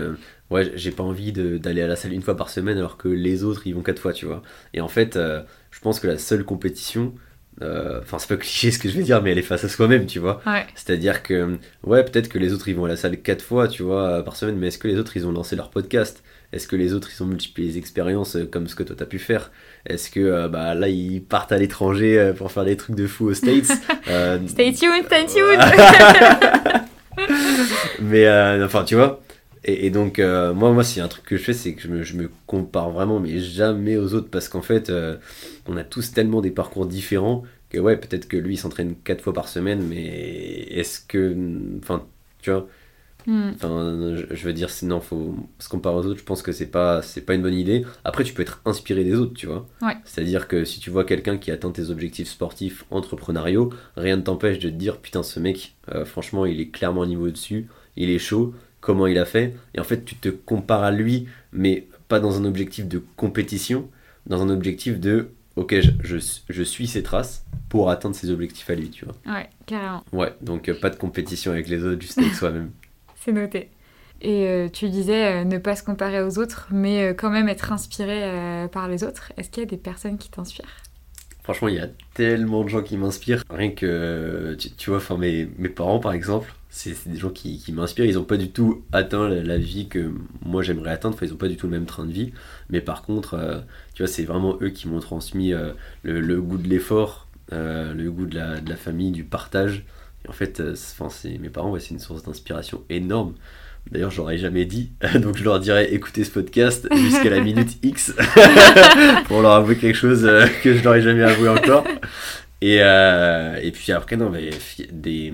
ouais, 0.50 0.70
j'ai 0.74 0.90
pas 0.90 1.02
envie 1.02 1.32
d'aller 1.32 1.82
à 1.82 1.86
la 1.86 1.96
salle 1.96 2.12
une 2.12 2.22
fois 2.22 2.36
par 2.36 2.50
semaine 2.50 2.76
alors 2.76 2.98
que 2.98 3.08
les 3.08 3.42
autres, 3.42 3.66
ils 3.66 3.74
vont 3.74 3.82
quatre 3.82 3.98
fois, 3.98 4.12
tu 4.12 4.26
vois. 4.26 4.42
Et 4.74 4.80
en 4.82 4.88
fait, 4.88 5.14
je 5.16 5.80
pense 5.80 5.98
que 5.98 6.06
la 6.06 6.18
seule 6.18 6.44
compétition, 6.44 7.14
enfin, 7.62 8.18
c'est 8.18 8.28
pas 8.28 8.36
cliché 8.40 8.70
ce 8.70 8.78
que 8.78 8.90
je 8.90 8.98
vais 8.98 9.02
dire, 9.02 9.22
mais 9.22 9.32
elle 9.32 9.38
est 9.38 9.42
face 9.42 9.64
à 9.64 9.70
soi-même, 9.70 10.04
tu 10.04 10.18
vois. 10.18 10.42
C'est-à-dire 10.74 11.22
que, 11.22 11.56
ouais, 11.82 12.04
peut-être 12.04 12.28
que 12.28 12.38
les 12.38 12.52
autres, 12.52 12.68
ils 12.68 12.76
vont 12.76 12.84
à 12.84 12.88
la 12.88 12.96
salle 12.96 13.16
quatre 13.22 13.42
fois, 13.42 13.66
tu 13.66 13.82
vois, 13.82 14.22
par 14.22 14.36
semaine, 14.36 14.58
mais 14.58 14.66
est-ce 14.66 14.78
que 14.78 14.88
les 14.88 14.98
autres, 14.98 15.16
ils 15.16 15.26
ont 15.26 15.32
lancé 15.32 15.56
leur 15.56 15.70
podcast? 15.70 16.22
Est-ce 16.52 16.68
que 16.68 16.76
les 16.76 16.92
autres, 16.92 17.08
ils 17.12 17.22
ont 17.22 17.26
multiplié 17.26 17.68
les 17.68 17.78
expériences 17.78 18.36
comme 18.52 18.68
ce 18.68 18.74
que 18.74 18.82
toi, 18.82 18.94
t'as 18.96 19.06
pu 19.06 19.18
faire? 19.18 19.50
Est-ce 19.86 20.10
que, 20.10 20.48
bah, 20.48 20.74
là, 20.74 20.88
ils 20.88 21.22
partent 21.22 21.52
à 21.52 21.58
l'étranger 21.58 22.32
pour 22.36 22.50
faire 22.50 22.64
des 22.64 22.76
trucs 22.76 22.96
de 22.96 23.06
fou 23.06 23.26
aux 23.26 23.34
States 23.34 23.66
Stay 24.46 24.72
tuned, 24.72 25.04
stay 25.06 25.26
tuned 25.26 25.60
Mais, 28.00 28.26
enfin, 28.64 28.84
tu 28.84 28.94
vois 28.94 29.20
et, 29.66 29.90
donc, 29.90 30.18
euh, 30.18 30.52
moi, 30.52 30.72
moi, 30.72 30.84
c'est 30.84 31.00
un 31.00 31.08
truc 31.08 31.24
que 31.24 31.36
je 31.38 31.42
fais, 31.42 31.54
c'est 31.54 31.74
que 31.74 31.80
je 31.80 31.88
me, 31.88 32.02
je 32.02 32.16
me, 32.16 32.30
compare 32.46 32.90
vraiment, 32.90 33.18
mais 33.18 33.38
jamais 33.38 33.96
aux 33.96 34.12
autres, 34.12 34.28
parce 34.30 34.48
qu'en 34.48 34.60
fait, 34.60 34.90
euh, 34.90 35.16
on 35.66 35.76
a 35.78 35.84
tous 35.84 36.12
tellement 36.12 36.42
des 36.42 36.50
parcours 36.50 36.86
différents 36.86 37.44
que, 37.70 37.78
ouais, 37.78 37.96
peut-être 37.96 38.28
que 38.28 38.36
lui, 38.36 38.54
il 38.54 38.56
s'entraîne 38.58 38.94
quatre 39.04 39.22
fois 39.22 39.32
par 39.32 39.48
semaine, 39.48 39.82
mais 39.82 40.66
est-ce 40.70 41.00
que. 41.00 41.34
Enfin, 41.82 42.06
tu 42.42 42.50
vois. 42.50 42.68
Hmm. 43.26 43.50
Enfin, 43.54 44.16
je, 44.30 44.44
veux 44.44 44.52
dire, 44.52 44.70
sinon, 44.70 45.00
faut 45.00 45.34
se 45.58 45.68
comparer 45.68 45.96
aux 45.96 46.06
autres. 46.06 46.18
Je 46.18 46.24
pense 46.24 46.42
que 46.42 46.52
c'est 46.52 46.66
pas, 46.66 47.02
c'est 47.02 47.22
pas 47.22 47.34
une 47.34 47.42
bonne 47.42 47.54
idée. 47.54 47.84
Après, 48.04 48.24
tu 48.24 48.34
peux 48.34 48.42
être 48.42 48.60
inspiré 48.64 49.04
des 49.04 49.14
autres, 49.14 49.34
tu 49.34 49.46
vois. 49.46 49.66
C'est-à-dire 50.04 50.48
que 50.48 50.64
si 50.64 50.80
tu 50.80 50.90
vois 50.90 51.04
quelqu'un 51.04 51.38
qui 51.38 51.50
atteint 51.50 51.70
tes 51.70 51.90
objectifs 51.90 52.28
sportifs, 52.28 52.84
entrepreneuriaux, 52.90 53.70
rien 53.96 54.16
ne 54.16 54.22
t'empêche 54.22 54.58
de 54.58 54.68
te 54.68 54.74
dire, 54.74 54.98
putain, 54.98 55.22
ce 55.22 55.40
mec, 55.40 55.74
euh, 55.94 56.04
franchement, 56.04 56.46
il 56.46 56.60
est 56.60 56.68
clairement 56.68 57.02
au 57.02 57.06
niveau 57.06 57.30
dessus, 57.30 57.68
il 57.96 58.10
est 58.10 58.18
chaud 58.18 58.54
comment 58.84 59.06
il 59.06 59.18
a 59.18 59.24
fait? 59.24 59.56
Et 59.74 59.80
en 59.80 59.84
fait, 59.84 60.04
tu 60.04 60.14
te 60.14 60.28
compares 60.28 60.82
à 60.82 60.90
lui, 60.90 61.26
mais 61.52 61.88
pas 62.08 62.20
dans 62.20 62.38
un 62.38 62.44
objectif 62.44 62.86
de 62.86 63.02
compétition, 63.16 63.88
dans 64.26 64.42
un 64.42 64.50
objectif 64.50 65.00
de 65.00 65.30
ok, 65.56 65.76
je, 66.02 66.18
je, 66.48 66.62
suis 66.62 66.86
ses 66.86 67.02
traces 67.02 67.44
pour 67.68 67.90
atteindre 67.90 68.14
ses 68.14 68.30
objectifs 68.30 68.68
à 68.68 68.74
lui, 68.74 68.90
tu 68.90 69.04
vois. 69.04 69.14
Ouais, 69.26 69.48
carrément. 69.66 70.04
Ouais, 70.12 70.34
donc 70.42 70.68
euh, 70.68 70.74
pas 70.78 70.90
de 70.90 70.96
compétition 70.96 71.52
avec 71.52 71.68
les 71.68 71.84
autres, 71.84 72.02
juste 72.02 72.18
avec 72.18 72.34
soi-même. 72.34 72.70
C'est 73.24 73.32
noté. 73.32 73.70
Et 74.20 74.46
euh, 74.46 74.68
tu 74.68 74.88
disais 74.88 75.40
euh, 75.40 75.44
ne 75.44 75.58
pas 75.58 75.76
se 75.76 75.82
comparer 75.82 76.22
aux 76.22 76.38
autres, 76.38 76.68
mais 76.70 77.14
quand 77.16 77.30
même 77.30 77.48
être 77.48 77.72
inspiré 77.72 78.68
par 78.72 78.88
les 78.88 79.04
autres. 79.04 79.32
Est-ce 79.36 79.50
qu'il 79.50 79.62
y 79.62 79.66
a 79.66 79.68
des 79.68 79.76
personnes 79.76 80.18
qui 80.18 80.30
t'inspirent? 80.30 80.84
Franchement, 81.44 81.68
il 81.68 81.74
y 81.74 81.78
a 81.78 81.88
tellement 82.14 82.64
de 82.64 82.70
gens 82.70 82.82
qui 82.82 82.96
m'inspirent. 82.96 83.44
Rien 83.50 83.70
que, 83.70 84.56
tu, 84.78 84.88
vois, 84.88 84.96
enfin, 84.96 85.18
mes, 85.18 85.44
parents, 85.68 85.98
par 85.98 86.14
exemple, 86.14 86.54
c'est 86.70 87.06
des 87.06 87.18
gens 87.18 87.28
qui, 87.28 87.62
m'inspirent. 87.70 88.06
Ils 88.06 88.14
n'ont 88.14 88.24
pas 88.24 88.38
du 88.38 88.50
tout 88.50 88.82
atteint 88.92 89.28
la, 89.28 89.58
vie 89.58 89.86
que 89.86 90.10
moi 90.42 90.62
j'aimerais 90.62 90.92
atteindre. 90.92 91.14
Enfin, 91.14 91.26
ils 91.26 91.32
n'ont 91.32 91.36
pas 91.36 91.48
du 91.48 91.58
tout 91.58 91.66
le 91.66 91.72
même 91.72 91.84
train 91.84 92.06
de 92.06 92.12
vie. 92.12 92.32
Mais 92.70 92.80
par 92.80 93.02
contre, 93.02 93.34
euh, 93.34 93.60
tu 93.92 94.02
vois, 94.02 94.10
c'est 94.10 94.24
vraiment 94.24 94.56
eux 94.62 94.70
qui 94.70 94.88
m'ont 94.88 95.00
transmis 95.00 95.52
euh, 95.52 95.74
le, 96.02 96.40
goût 96.40 96.56
de 96.56 96.66
l'effort, 96.66 97.28
euh, 97.52 97.92
le 97.92 98.10
goût 98.10 98.24
de 98.24 98.36
la, 98.36 98.76
famille, 98.76 99.10
du 99.10 99.24
partage. 99.24 99.84
Et 100.24 100.28
en 100.28 100.32
fait, 100.32 100.62
c'est 100.74 101.38
mes 101.38 101.50
parents, 101.50 101.78
c'est 101.78 101.90
une 101.90 102.00
source 102.00 102.22
d'inspiration 102.22 102.82
énorme. 102.90 103.34
D'ailleurs, 103.90 104.10
je 104.10 104.16
l'aurais 104.18 104.38
jamais 104.38 104.64
dit, 104.64 104.92
donc 105.20 105.36
je 105.36 105.44
leur 105.44 105.60
dirais 105.60 105.92
écoutez 105.92 106.24
ce 106.24 106.30
podcast 106.30 106.88
jusqu'à 106.94 107.30
la 107.30 107.40
minute 107.40 107.78
X 107.82 108.14
pour 109.28 109.42
leur 109.42 109.52
avouer 109.52 109.76
quelque 109.76 109.96
chose 109.96 110.22
que 110.62 110.74
je 110.74 110.82
n'aurais 110.82 111.02
jamais 111.02 111.22
avoué 111.22 111.48
encore. 111.48 111.84
Et, 112.64 112.78
euh, 112.80 113.56
et 113.62 113.72
puis 113.72 113.92
après, 113.92 114.16
non, 114.16 114.30
mais 114.30 114.48
des, 114.90 115.32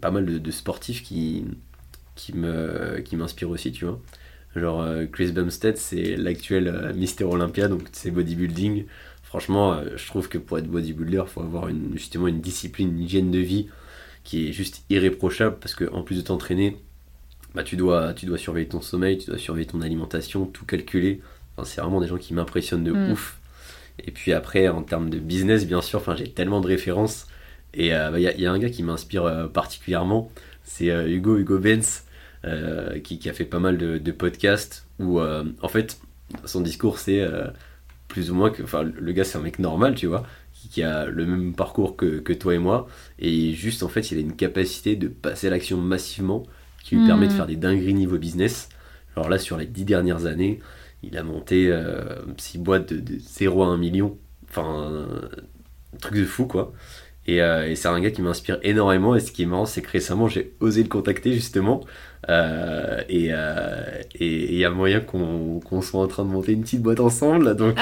pas 0.00 0.10
mal 0.10 0.24
de, 0.24 0.50
sportifs 0.50 1.02
qui, 1.02 1.44
qui 2.14 2.32
m'inspirent 2.32 3.34
qui 3.34 3.44
aussi, 3.44 3.70
tu 3.70 3.84
vois. 3.84 4.00
Genre 4.56 4.80
euh, 4.80 5.04
Chris 5.04 5.30
Bumstead, 5.32 5.76
c'est 5.76 6.16
l'actuel 6.16 6.68
euh, 6.68 6.94
Mister 6.94 7.24
Olympia, 7.24 7.68
donc 7.68 7.82
c'est 7.92 8.10
bodybuilding. 8.10 8.86
Franchement, 9.22 9.78
je 9.94 10.06
trouve 10.06 10.30
que 10.30 10.38
pour 10.38 10.58
être 10.58 10.68
bodybuilder, 10.68 11.22
il 11.26 11.30
faut 11.30 11.42
avoir 11.42 11.68
une, 11.68 11.92
justement 11.92 12.28
une 12.28 12.40
discipline, 12.40 12.88
une 12.88 13.00
hygiène 13.00 13.30
de 13.30 13.38
vie 13.38 13.68
qui 14.24 14.48
est 14.48 14.52
juste 14.52 14.84
irréprochable 14.90 15.56
parce 15.60 15.74
qu'en 15.74 16.02
plus 16.02 16.16
de 16.16 16.22
t'entraîner, 16.22 16.76
bah, 17.54 17.62
tu, 17.62 17.76
dois, 17.76 18.14
tu 18.14 18.26
dois 18.26 18.38
surveiller 18.38 18.68
ton 18.68 18.80
sommeil, 18.80 19.18
tu 19.18 19.26
dois 19.26 19.38
surveiller 19.38 19.66
ton 19.66 19.80
alimentation, 19.80 20.46
tout 20.46 20.64
calculer. 20.64 21.20
Enfin, 21.56 21.64
c'est 21.64 21.80
vraiment 21.80 22.00
des 22.00 22.06
gens 22.06 22.18
qui 22.18 22.34
m'impressionnent 22.34 22.84
de 22.84 22.92
mm. 22.92 23.12
ouf. 23.12 23.38
Et 24.06 24.10
puis 24.10 24.32
après, 24.32 24.68
en 24.68 24.82
termes 24.82 25.10
de 25.10 25.18
business, 25.18 25.66
bien 25.66 25.82
sûr, 25.82 26.02
j'ai 26.16 26.30
tellement 26.30 26.60
de 26.60 26.66
références. 26.66 27.26
Et 27.74 27.88
il 27.88 27.92
euh, 27.92 28.10
bah, 28.10 28.20
y, 28.20 28.46
a 28.46 28.52
un 28.52 28.58
gars 28.58 28.70
qui 28.70 28.82
m'inspire 28.82 29.24
euh, 29.24 29.46
particulièrement, 29.46 30.30
c'est 30.64 30.90
euh, 30.90 31.08
Hugo 31.08 31.38
Hugo 31.38 31.58
Benz, 31.58 32.04
qui, 33.04 33.28
a 33.28 33.32
fait 33.32 33.44
pas 33.44 33.58
mal 33.58 33.76
de, 33.76 34.12
podcasts 34.12 34.86
où, 34.98 35.20
en 35.20 35.68
fait, 35.68 36.00
son 36.46 36.62
discours, 36.62 36.98
c'est 36.98 37.22
plus 38.08 38.30
ou 38.30 38.34
moins 38.34 38.48
que. 38.48 38.62
Enfin, 38.62 38.82
le 38.82 39.12
gars, 39.12 39.24
c'est 39.24 39.36
un 39.36 39.42
mec 39.42 39.58
normal, 39.58 39.94
tu 39.94 40.06
vois, 40.06 40.26
qui, 40.70 40.82
a 40.82 41.06
le 41.06 41.26
même 41.26 41.54
parcours 41.54 41.96
que, 41.96 42.32
toi 42.32 42.54
et 42.54 42.58
moi. 42.58 42.86
Et 43.18 43.52
juste, 43.52 43.82
en 43.82 43.88
fait, 43.88 44.10
il 44.10 44.18
a 44.18 44.20
une 44.20 44.36
capacité 44.36 44.96
de 44.96 45.08
passer 45.08 45.48
à 45.48 45.50
l'action 45.50 45.76
massivement 45.78 46.44
qui 46.84 46.96
lui 46.96 47.06
permet 47.06 47.26
de 47.26 47.32
hmm. 47.32 47.36
faire 47.36 47.46
des 47.46 47.56
dingueries 47.56 47.94
niveau 47.94 48.18
business. 48.18 48.68
Alors 49.16 49.28
là, 49.28 49.38
sur 49.38 49.56
les 49.56 49.66
dix 49.66 49.84
dernières 49.84 50.26
années, 50.26 50.60
il 51.02 51.16
a 51.18 51.22
monté 51.22 51.66
6 52.36 52.58
euh, 52.58 52.60
boîtes 52.60 52.92
de, 52.92 53.18
0 53.18 53.62
à 53.62 53.66
1 53.66 53.76
million. 53.76 54.18
Enfin, 54.48 55.06
un 55.92 55.96
truc 55.98 56.16
de 56.16 56.24
fou, 56.24 56.46
quoi. 56.46 56.72
Euh, 57.28 57.66
et, 57.66 57.76
c'est 57.76 57.88
un 57.88 58.00
gars 58.00 58.10
qui 58.10 58.22
m'inspire 58.22 58.58
énormément. 58.62 59.14
Et 59.14 59.20
ce 59.20 59.32
qui 59.32 59.42
est 59.42 59.46
marrant, 59.46 59.66
c'est 59.66 59.82
que 59.82 59.90
récemment, 59.90 60.28
j'ai 60.28 60.54
osé 60.60 60.82
le 60.82 60.88
contacter, 60.88 61.32
justement. 61.32 61.84
Euh, 62.28 63.00
et 63.08 63.30
il 64.20 64.56
y 64.56 64.64
a 64.64 64.70
moyen 64.70 65.00
qu'on 65.00 65.82
soit 65.82 66.00
en 66.00 66.06
train 66.06 66.24
de 66.24 66.30
monter 66.30 66.52
une 66.52 66.62
petite 66.62 66.82
boîte 66.82 67.00
ensemble. 67.00 67.56
Donc, 67.56 67.76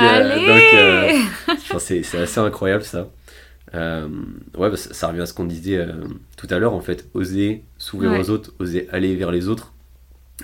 c'est 1.78 2.02
assez 2.14 2.40
incroyable, 2.40 2.84
ça. 2.84 3.08
ouais, 3.74 4.70
bah, 4.70 4.76
ça, 4.76 5.08
revient 5.08 5.22
à 5.22 5.26
ce 5.26 5.34
qu'on 5.34 5.46
disait 5.46 5.84
tout 6.36 6.46
à 6.50 6.58
l'heure, 6.58 6.74
en 6.74 6.80
fait. 6.80 7.08
Oser 7.14 7.64
s'ouvrir 7.78 8.12
aux 8.18 8.30
autres, 8.30 8.52
oser 8.58 8.88
aller 8.90 9.16
vers 9.16 9.30
les 9.30 9.48
autres. 9.48 9.72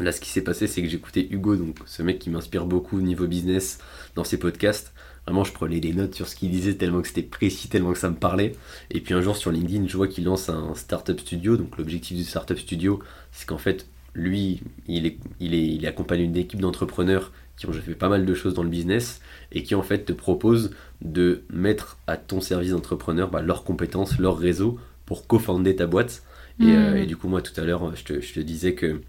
Là, 0.00 0.10
ce 0.10 0.20
qui 0.20 0.28
s'est 0.28 0.42
passé, 0.42 0.66
c'est 0.66 0.82
que 0.82 0.88
j'écoutais 0.88 1.28
Hugo, 1.30 1.54
donc 1.54 1.76
ce 1.86 2.02
mec 2.02 2.18
qui 2.18 2.28
m'inspire 2.28 2.66
beaucoup 2.66 2.98
au 2.98 3.00
niveau 3.00 3.28
business 3.28 3.78
dans 4.16 4.24
ses 4.24 4.38
podcasts. 4.38 4.92
Vraiment, 5.26 5.44
je 5.44 5.52
prenais 5.52 5.80
des 5.80 5.94
notes 5.94 6.14
sur 6.14 6.28
ce 6.28 6.36
qu'il 6.36 6.50
disait 6.50 6.74
tellement 6.74 7.00
que 7.00 7.08
c'était 7.08 7.22
précis, 7.22 7.68
tellement 7.68 7.92
que 7.92 7.98
ça 7.98 8.10
me 8.10 8.16
parlait. 8.16 8.52
Et 8.90 9.00
puis 9.00 9.14
un 9.14 9.22
jour 9.22 9.36
sur 9.36 9.50
LinkedIn, 9.50 9.86
je 9.88 9.96
vois 9.96 10.08
qu'il 10.08 10.24
lance 10.24 10.48
un 10.50 10.74
startup 10.74 11.18
studio. 11.18 11.56
Donc 11.56 11.78
l'objectif 11.78 12.16
du 12.16 12.24
startup 12.24 12.58
studio, 12.58 13.00
c'est 13.32 13.46
qu'en 13.46 13.58
fait, 13.58 13.86
lui, 14.14 14.62
il 14.86 15.06
est, 15.06 15.18
il 15.40 15.54
est, 15.54 15.66
il 15.66 15.86
accompagné 15.86 16.26
d'une 16.26 16.36
équipe 16.36 16.60
d'entrepreneurs 16.60 17.32
qui 17.56 17.66
ont 17.66 17.72
fait 17.72 17.94
pas 17.94 18.08
mal 18.08 18.26
de 18.26 18.34
choses 18.34 18.54
dans 18.54 18.62
le 18.62 18.68
business 18.68 19.20
et 19.52 19.62
qui 19.62 19.74
en 19.74 19.82
fait 19.82 20.04
te 20.04 20.12
proposent 20.12 20.72
de 21.00 21.44
mettre 21.50 21.98
à 22.06 22.16
ton 22.16 22.40
service 22.40 22.72
d'entrepreneur 22.72 23.30
bah, 23.30 23.42
leurs 23.42 23.64
compétences, 23.64 24.18
leur 24.18 24.36
réseau 24.36 24.78
pour 25.06 25.26
co-founder 25.26 25.76
ta 25.76 25.86
boîte. 25.86 26.22
Et, 26.60 26.64
mmh. 26.64 26.68
euh, 26.70 27.02
et, 27.02 27.06
du 27.06 27.16
coup, 27.16 27.28
moi 27.28 27.42
tout 27.42 27.58
à 27.60 27.64
l'heure, 27.64 27.94
je 27.96 28.04
te, 28.04 28.20
je 28.20 28.34
te 28.34 28.40
disais 28.40 28.74
que 28.74 29.00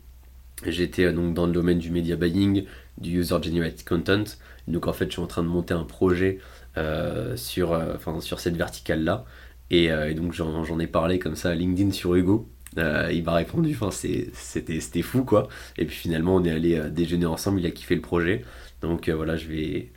J'étais 0.63 1.05
euh, 1.05 1.11
donc 1.11 1.33
dans 1.33 1.45
le 1.45 1.51
domaine 1.51 1.79
du 1.79 1.91
media 1.91 2.15
buying, 2.15 2.65
du 2.97 3.19
user 3.19 3.37
generated 3.41 3.83
content. 3.83 4.23
Donc 4.67 4.87
en 4.87 4.93
fait, 4.93 5.05
je 5.05 5.11
suis 5.11 5.21
en 5.21 5.27
train 5.27 5.43
de 5.43 5.47
monter 5.47 5.73
un 5.73 5.83
projet 5.83 6.39
euh, 6.77 7.35
sur, 7.35 7.73
euh, 7.73 7.95
sur 8.21 8.39
cette 8.39 8.55
verticale-là. 8.55 9.25
Et, 9.71 9.89
donc 10.13 10.31
j'en 10.31 10.79
ai 10.79 10.85
parlé 10.85 11.17
comme 11.17 11.35
ça 11.35 11.49
à 11.49 11.55
LinkedIn 11.55 11.91
sur 11.91 12.13
Hugo. 12.13 12.47
il 12.77 13.23
m'a 13.23 13.33
répondu, 13.33 13.75
enfin, 13.79 13.89
c'était 13.91 15.01
fou 15.01 15.23
quoi. 15.23 15.47
Et 15.77 15.85
puis 15.85 15.95
finalement, 15.95 16.35
on 16.35 16.43
est 16.43 16.51
allé 16.51 16.79
déjeuner 16.91 17.25
ensemble, 17.25 17.59
il 17.59 17.65
a 17.65 17.71
kiffé 17.71 17.95
le 17.95 18.01
projet. 18.01 18.45
Donc 18.81 19.09
voilà, 19.09 19.37
je 19.37 19.47
vais. 19.47 19.91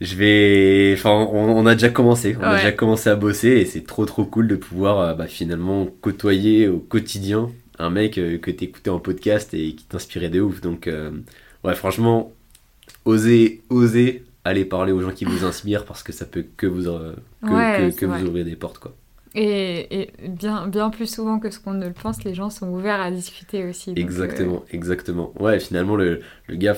Je 0.00 0.16
vais. 0.16 0.94
Enfin, 0.94 1.28
on, 1.30 1.66
a 1.66 1.74
déjà 1.74 1.90
commencé. 1.90 2.34
On 2.40 2.44
a 2.44 2.56
déjà 2.56 2.72
commencé 2.72 3.10
à 3.10 3.14
bosser 3.14 3.48
et 3.48 3.66
c'est 3.66 3.84
trop 3.84 4.06
trop 4.06 4.24
cool 4.24 4.48
de 4.48 4.56
pouvoir 4.56 5.14
bah, 5.16 5.26
finalement 5.26 5.86
côtoyer 6.00 6.66
au 6.66 6.78
quotidien 6.78 7.50
un 7.82 7.90
mec 7.90 8.18
euh, 8.18 8.38
que 8.38 8.50
t'écoutais 8.50 8.90
en 8.90 9.00
podcast 9.00 9.52
et 9.54 9.74
qui 9.74 9.84
t'inspirait 9.84 10.30
de 10.30 10.40
ouf. 10.40 10.60
Donc, 10.60 10.86
euh, 10.86 11.10
ouais, 11.64 11.74
franchement, 11.74 12.32
osez, 13.04 13.62
osez 13.70 14.24
aller 14.44 14.64
parler 14.64 14.92
aux 14.92 15.00
gens 15.00 15.12
qui 15.12 15.24
vous 15.24 15.44
inspirent 15.44 15.84
parce 15.84 16.02
que 16.02 16.12
ça 16.12 16.24
peut 16.24 16.44
que 16.56 16.66
vous, 16.66 16.88
euh, 16.88 17.14
que, 17.42 18.06
vous 18.06 18.26
ouvrir 18.26 18.44
des 18.44 18.56
portes, 18.56 18.78
quoi. 18.78 18.94
Et, 19.34 20.10
bien, 20.28 20.66
bien 20.66 20.90
plus 20.90 21.06
souvent 21.06 21.38
que 21.38 21.50
ce 21.50 21.58
qu'on 21.58 21.72
ne 21.72 21.86
le 21.86 21.94
pense, 21.94 22.22
les 22.22 22.34
gens 22.34 22.50
sont 22.50 22.68
ouverts 22.68 23.00
à 23.00 23.10
discuter 23.10 23.64
aussi. 23.64 23.94
exactement, 23.96 24.62
exactement. 24.70 25.32
Ouais, 25.40 25.58
finalement, 25.58 25.96
le, 25.96 26.20
le 26.48 26.56
gars, 26.56 26.76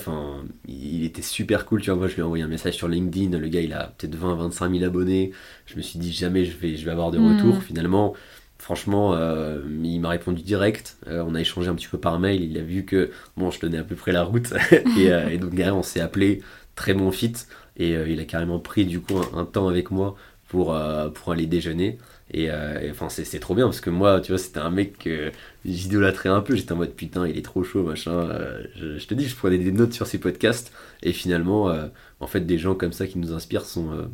il 0.69 1.05
était 1.05 1.21
super 1.21 1.67
cool. 1.67 1.81
Tu 1.81 1.91
vois, 1.91 1.99
moi, 1.99 2.07
je 2.07 2.15
lui 2.15 2.21
ai 2.21 2.23
envoyé 2.23 2.45
un 2.45 2.49
message 2.49 2.75
sur 2.75 2.87
LinkedIn. 2.87 3.37
Le 3.37 3.49
gars, 3.49 3.61
il 3.61 3.73
a 3.73 3.93
peut-être 3.99 4.15
20, 4.15 4.37
25 4.37 4.71
000 4.71 4.85
abonnés. 4.85 5.33
Je 5.67 5.77
me 5.77 5.83
suis 5.83 5.99
dit, 5.99 6.13
jamais 6.13 6.45
je 6.45 6.57
vais, 6.57 6.77
je 6.77 6.85
vais 6.85 6.93
avoir 6.93 7.11
de 7.11 7.19
hmm. 7.19 7.39
retour. 7.39 7.61
Finalement, 7.61 8.15
Franchement, 8.59 9.15
euh, 9.15 9.61
il 9.83 10.01
m'a 10.01 10.11
répondu 10.11 10.43
direct. 10.43 10.97
Euh, 11.07 11.23
on 11.27 11.35
a 11.35 11.41
échangé 11.41 11.69
un 11.69 11.75
petit 11.75 11.89
peu 11.89 11.99
par 11.99 12.19
mail. 12.19 12.43
Il 12.43 12.57
a 12.57 12.63
vu 12.63 12.85
que 12.85 13.11
bon, 13.37 13.51
je 13.51 13.59
tenais 13.59 13.79
à 13.79 13.85
peu 13.85 13.95
près 13.97 14.13
la 14.13 14.23
route. 14.23 14.53
Euh, 14.97 15.29
et, 15.29 15.39
donc 15.39 15.55
derrière, 15.55 15.77
on 15.77 15.83
s'est 15.83 16.01
appelé. 16.01 16.41
Très 16.75 16.95
bon 16.95 17.11
fit. 17.11 17.35
Et 17.77 17.91
il 17.91 18.21
a 18.21 18.25
carrément 18.25 18.59
pris 18.59 18.87
du 18.87 19.01
coup 19.01 19.21
un, 19.35 19.45
temps 19.45 19.69
avec 19.69 19.91
moi 19.91 20.17
pour, 20.49 20.75
aller 20.75 21.47
déjeuner. 21.47 21.99
Et, 22.33 22.51
enfin, 22.91 23.09
c'est 23.09 23.39
trop 23.39 23.55
bien 23.55 23.67
parce 23.67 23.81
que 23.81 23.91
moi, 23.91 24.21
tu 24.21 24.33
vois, 24.33 24.39
c'était 24.39 24.61
un 24.61 24.71
mec 24.71 24.99
que 24.99 25.31
j'idolâtrais 25.65 26.29
un 26.29 26.41
peu. 26.41 26.57
J'étais 26.57 26.73
en 26.73 26.77
mode 26.77 26.95
putain, 26.95 27.27
il 27.27 27.37
est 27.37 27.45
trop 27.45 27.65
chaud, 27.65 27.83
machin. 27.83 28.29
Je, 28.77 28.99
je, 28.99 29.07
te 29.07 29.15
dis, 29.15 29.29
je 29.29 29.37
prenais 29.37 29.59
des 29.59 29.73
notes 29.73 29.93
sur 29.93 30.07
ces 30.07 30.19
podcasts. 30.19 30.73
Et 31.03 31.13
finalement, 31.13 31.73
en 32.21 32.27
fait, 32.27 32.41
des 32.41 32.59
gens 32.59 32.75
comme 32.75 32.93
ça 32.93 33.07
qui 33.07 33.19
nous 33.19 33.33
inspirent 33.33 33.67
sont 33.67 34.09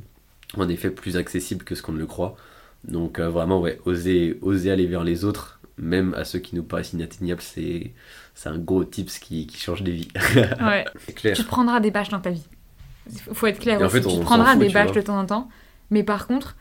en 0.56 0.68
effet 0.68 0.90
plus 0.90 1.16
accessibles 1.16 1.64
que 1.64 1.74
ce 1.74 1.82
qu'on 1.82 1.92
ne 1.92 1.98
le 1.98 2.06
croit. 2.06 2.36
Donc, 2.84 3.20
vraiment, 3.20 3.60
ouais, 3.60 3.78
oser, 3.84 4.38
oser 4.42 4.70
aller 4.70 4.86
vers 4.86 5.04
les 5.04 5.24
autres, 5.24 5.60
même 5.76 6.14
à 6.14 6.24
ceux 6.24 6.38
qui 6.38 6.54
nous 6.54 6.62
paraissent 6.62 6.92
inatteignables, 6.92 7.42
c'est 7.42 7.92
un 8.44 8.58
gros 8.58 8.84
tips 8.84 9.18
qui, 9.18 9.46
qui 9.46 9.58
change 9.58 9.82
des 9.82 9.92
vies. 9.92 10.08
Ouais. 10.60 10.84
clair. 11.14 11.36
Tu 11.36 11.44
prendras 11.44 11.80
des 11.80 11.90
bâches 11.90 12.08
dans 12.08 12.20
ta 12.20 12.30
vie. 12.30 12.46
Faut 13.32 13.46
être 13.46 13.58
clair 13.58 13.78
tu 13.90 14.20
prendras 14.20 14.56
des 14.56 14.68
bâches 14.68 14.92
de 14.92 15.00
temps 15.00 15.18
en 15.18 15.26
temps. 15.26 15.48
Mais 15.90 16.04
par 16.04 16.26
contre, 16.26 16.56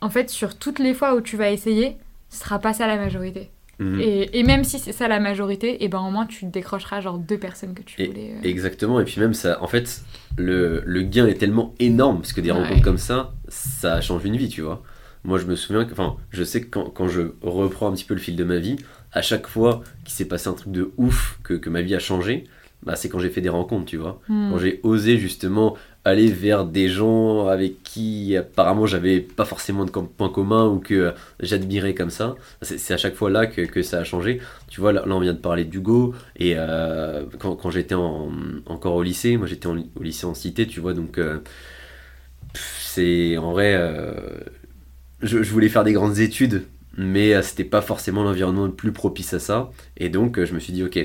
en 0.00 0.10
fait, 0.10 0.30
sur 0.30 0.56
toutes 0.56 0.78
les 0.78 0.94
fois 0.94 1.14
où 1.14 1.20
tu 1.20 1.36
vas 1.36 1.50
essayer, 1.50 1.96
ce 2.28 2.40
sera 2.40 2.58
pas 2.58 2.72
ça 2.72 2.86
la 2.86 2.96
majorité. 2.96 3.50
Mhm. 3.78 4.00
Et, 4.00 4.38
et, 4.38 4.42
même 4.42 4.64
si 4.64 4.78
c'est 4.78 4.92
ça 4.92 5.06
la 5.06 5.20
majorité, 5.20 5.70
et 5.70 5.84
eh 5.84 5.88
ben 5.88 6.00
au 6.00 6.10
moins 6.10 6.26
tu 6.26 6.46
décrocheras 6.46 7.00
genre 7.00 7.16
deux 7.16 7.38
personnes 7.38 7.74
que 7.74 7.82
tu 7.82 8.06
voulais. 8.06 8.32
Euh. 8.34 8.42
Exactement, 8.42 8.98
et 8.98 9.04
puis 9.04 9.20
même 9.20 9.34
ça, 9.34 9.62
en 9.62 9.68
fait, 9.68 10.02
le, 10.36 10.82
le 10.84 11.02
gain 11.02 11.26
est 11.26 11.38
tellement 11.38 11.74
énorme 11.78 12.18
parce 12.18 12.32
que 12.32 12.40
des 12.40 12.50
rencontres 12.50 12.82
comme 12.82 12.98
ça, 12.98 13.32
ça 13.48 14.00
change 14.00 14.24
une 14.24 14.36
vie, 14.36 14.48
tu 14.48 14.62
vois. 14.62 14.82
Moi 15.24 15.38
je 15.38 15.46
me 15.46 15.56
souviens, 15.56 15.84
que, 15.84 15.92
enfin, 15.92 16.16
je 16.30 16.44
sais 16.44 16.60
que 16.60 16.66
quand, 16.66 16.90
quand, 16.90 17.08
je 17.08 17.22
reprends 17.42 17.88
un 17.88 17.92
petit 17.92 18.04
peu 18.04 18.14
le 18.14 18.20
fil 18.20 18.36
de 18.36 18.44
ma 18.44 18.58
vie, 18.58 18.76
à 19.12 19.22
chaque 19.22 19.46
fois 19.46 19.82
qu'il 20.04 20.14
s'est 20.14 20.26
passé 20.26 20.48
un 20.48 20.54
truc 20.54 20.72
de 20.72 20.92
ouf, 20.96 21.38
que, 21.42 21.54
que 21.54 21.70
ma 21.70 21.82
vie 21.82 21.94
a 21.94 21.98
changé, 21.98 22.44
bah, 22.84 22.94
c'est 22.94 23.08
quand 23.08 23.18
j'ai 23.18 23.30
fait 23.30 23.40
des 23.40 23.48
rencontres, 23.48 23.86
tu 23.86 23.96
vois. 23.96 24.20
Hmm. 24.28 24.50
Quand 24.52 24.58
j'ai 24.58 24.80
osé 24.84 25.18
justement 25.18 25.76
aller 26.04 26.28
vers 26.28 26.64
des 26.64 26.88
gens 26.88 27.48
avec 27.48 27.82
qui 27.82 28.36
apparemment 28.36 28.86
j'avais 28.86 29.20
pas 29.20 29.44
forcément 29.44 29.84
de 29.84 29.90
point 29.90 30.30
commun 30.30 30.66
ou 30.66 30.78
que 30.78 31.12
j'admirais 31.40 31.92
comme 31.94 32.10
ça. 32.10 32.36
C'est 32.62 32.94
à 32.94 32.96
chaque 32.96 33.14
fois 33.14 33.30
là 33.30 33.46
que, 33.46 33.62
que, 33.62 33.82
ça 33.82 33.98
a 33.98 34.04
changé. 34.04 34.40
Tu 34.68 34.80
vois, 34.80 34.92
là, 34.92 35.02
on 35.06 35.20
vient 35.20 35.34
de 35.34 35.38
parler 35.38 35.64
d'Hugo 35.64 36.14
et 36.36 36.54
euh, 36.56 37.24
quand, 37.38 37.56
quand 37.56 37.70
j'étais 37.70 37.94
encore 37.94 38.94
au 38.94 39.02
lycée, 39.02 39.36
moi 39.36 39.46
j'étais 39.46 39.66
au 39.66 39.76
lycée 40.00 40.26
en 40.26 40.34
cité, 40.34 40.66
tu 40.66 40.80
vois, 40.80 40.94
donc 40.94 41.18
euh, 41.18 41.40
c'est 42.54 43.36
en 43.36 43.52
vrai, 43.52 43.74
euh, 43.76 44.12
je, 45.22 45.42
je, 45.42 45.50
voulais 45.52 45.68
faire 45.68 45.84
des 45.84 45.92
grandes 45.92 46.18
études 46.18 46.64
mais 46.98 47.32
euh, 47.32 47.42
c'était 47.42 47.64
pas 47.64 47.80
forcément 47.80 48.24
l'environnement 48.24 48.66
le 48.66 48.72
plus 48.72 48.92
propice 48.92 49.32
à 49.32 49.38
ça. 49.38 49.70
Et 49.96 50.10
donc 50.10 50.38
euh, 50.38 50.44
je 50.44 50.52
me 50.52 50.58
suis 50.58 50.72
dit, 50.72 50.82
ok, 50.82 50.98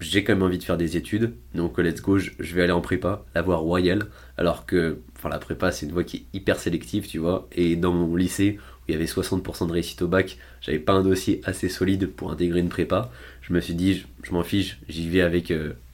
j'ai 0.00 0.24
quand 0.24 0.34
même 0.34 0.42
envie 0.42 0.58
de 0.58 0.64
faire 0.64 0.76
des 0.76 0.96
études, 0.96 1.34
donc 1.54 1.78
euh, 1.78 1.82
let's 1.82 2.02
go, 2.02 2.18
je, 2.18 2.32
vais 2.54 2.62
aller 2.62 2.72
en 2.72 2.80
prépa, 2.80 3.24
la 3.34 3.40
voie 3.40 3.56
royale, 3.56 4.06
alors 4.36 4.66
que 4.66 4.98
enfin, 5.16 5.28
la 5.28 5.38
prépa 5.38 5.70
c'est 5.70 5.86
une 5.86 5.92
voie 5.92 6.04
qui 6.04 6.16
est 6.16 6.36
hyper 6.36 6.58
sélective, 6.58 7.06
tu 7.06 7.18
vois, 7.18 7.48
et 7.52 7.76
dans 7.76 7.92
mon 7.92 8.16
lycée 8.16 8.58
où 8.58 8.82
il 8.88 8.92
y 8.92 8.94
avait 8.96 9.06
60% 9.06 9.68
de 9.68 9.72
réussite 9.72 10.02
au 10.02 10.08
bac, 10.08 10.36
j'avais 10.60 10.80
pas 10.80 10.92
un 10.92 11.02
dossier 11.02 11.40
assez 11.44 11.68
solide 11.68 12.08
pour 12.08 12.32
intégrer 12.32 12.58
une 12.58 12.68
prépa, 12.68 13.12
je 13.40 13.52
me 13.52 13.60
suis 13.60 13.74
dit, 13.74 14.04
je, 14.24 14.32
m'en 14.32 14.42
fiche, 14.42 14.80
j'y 14.88 15.08
vais 15.08 15.20
avec 15.20 15.52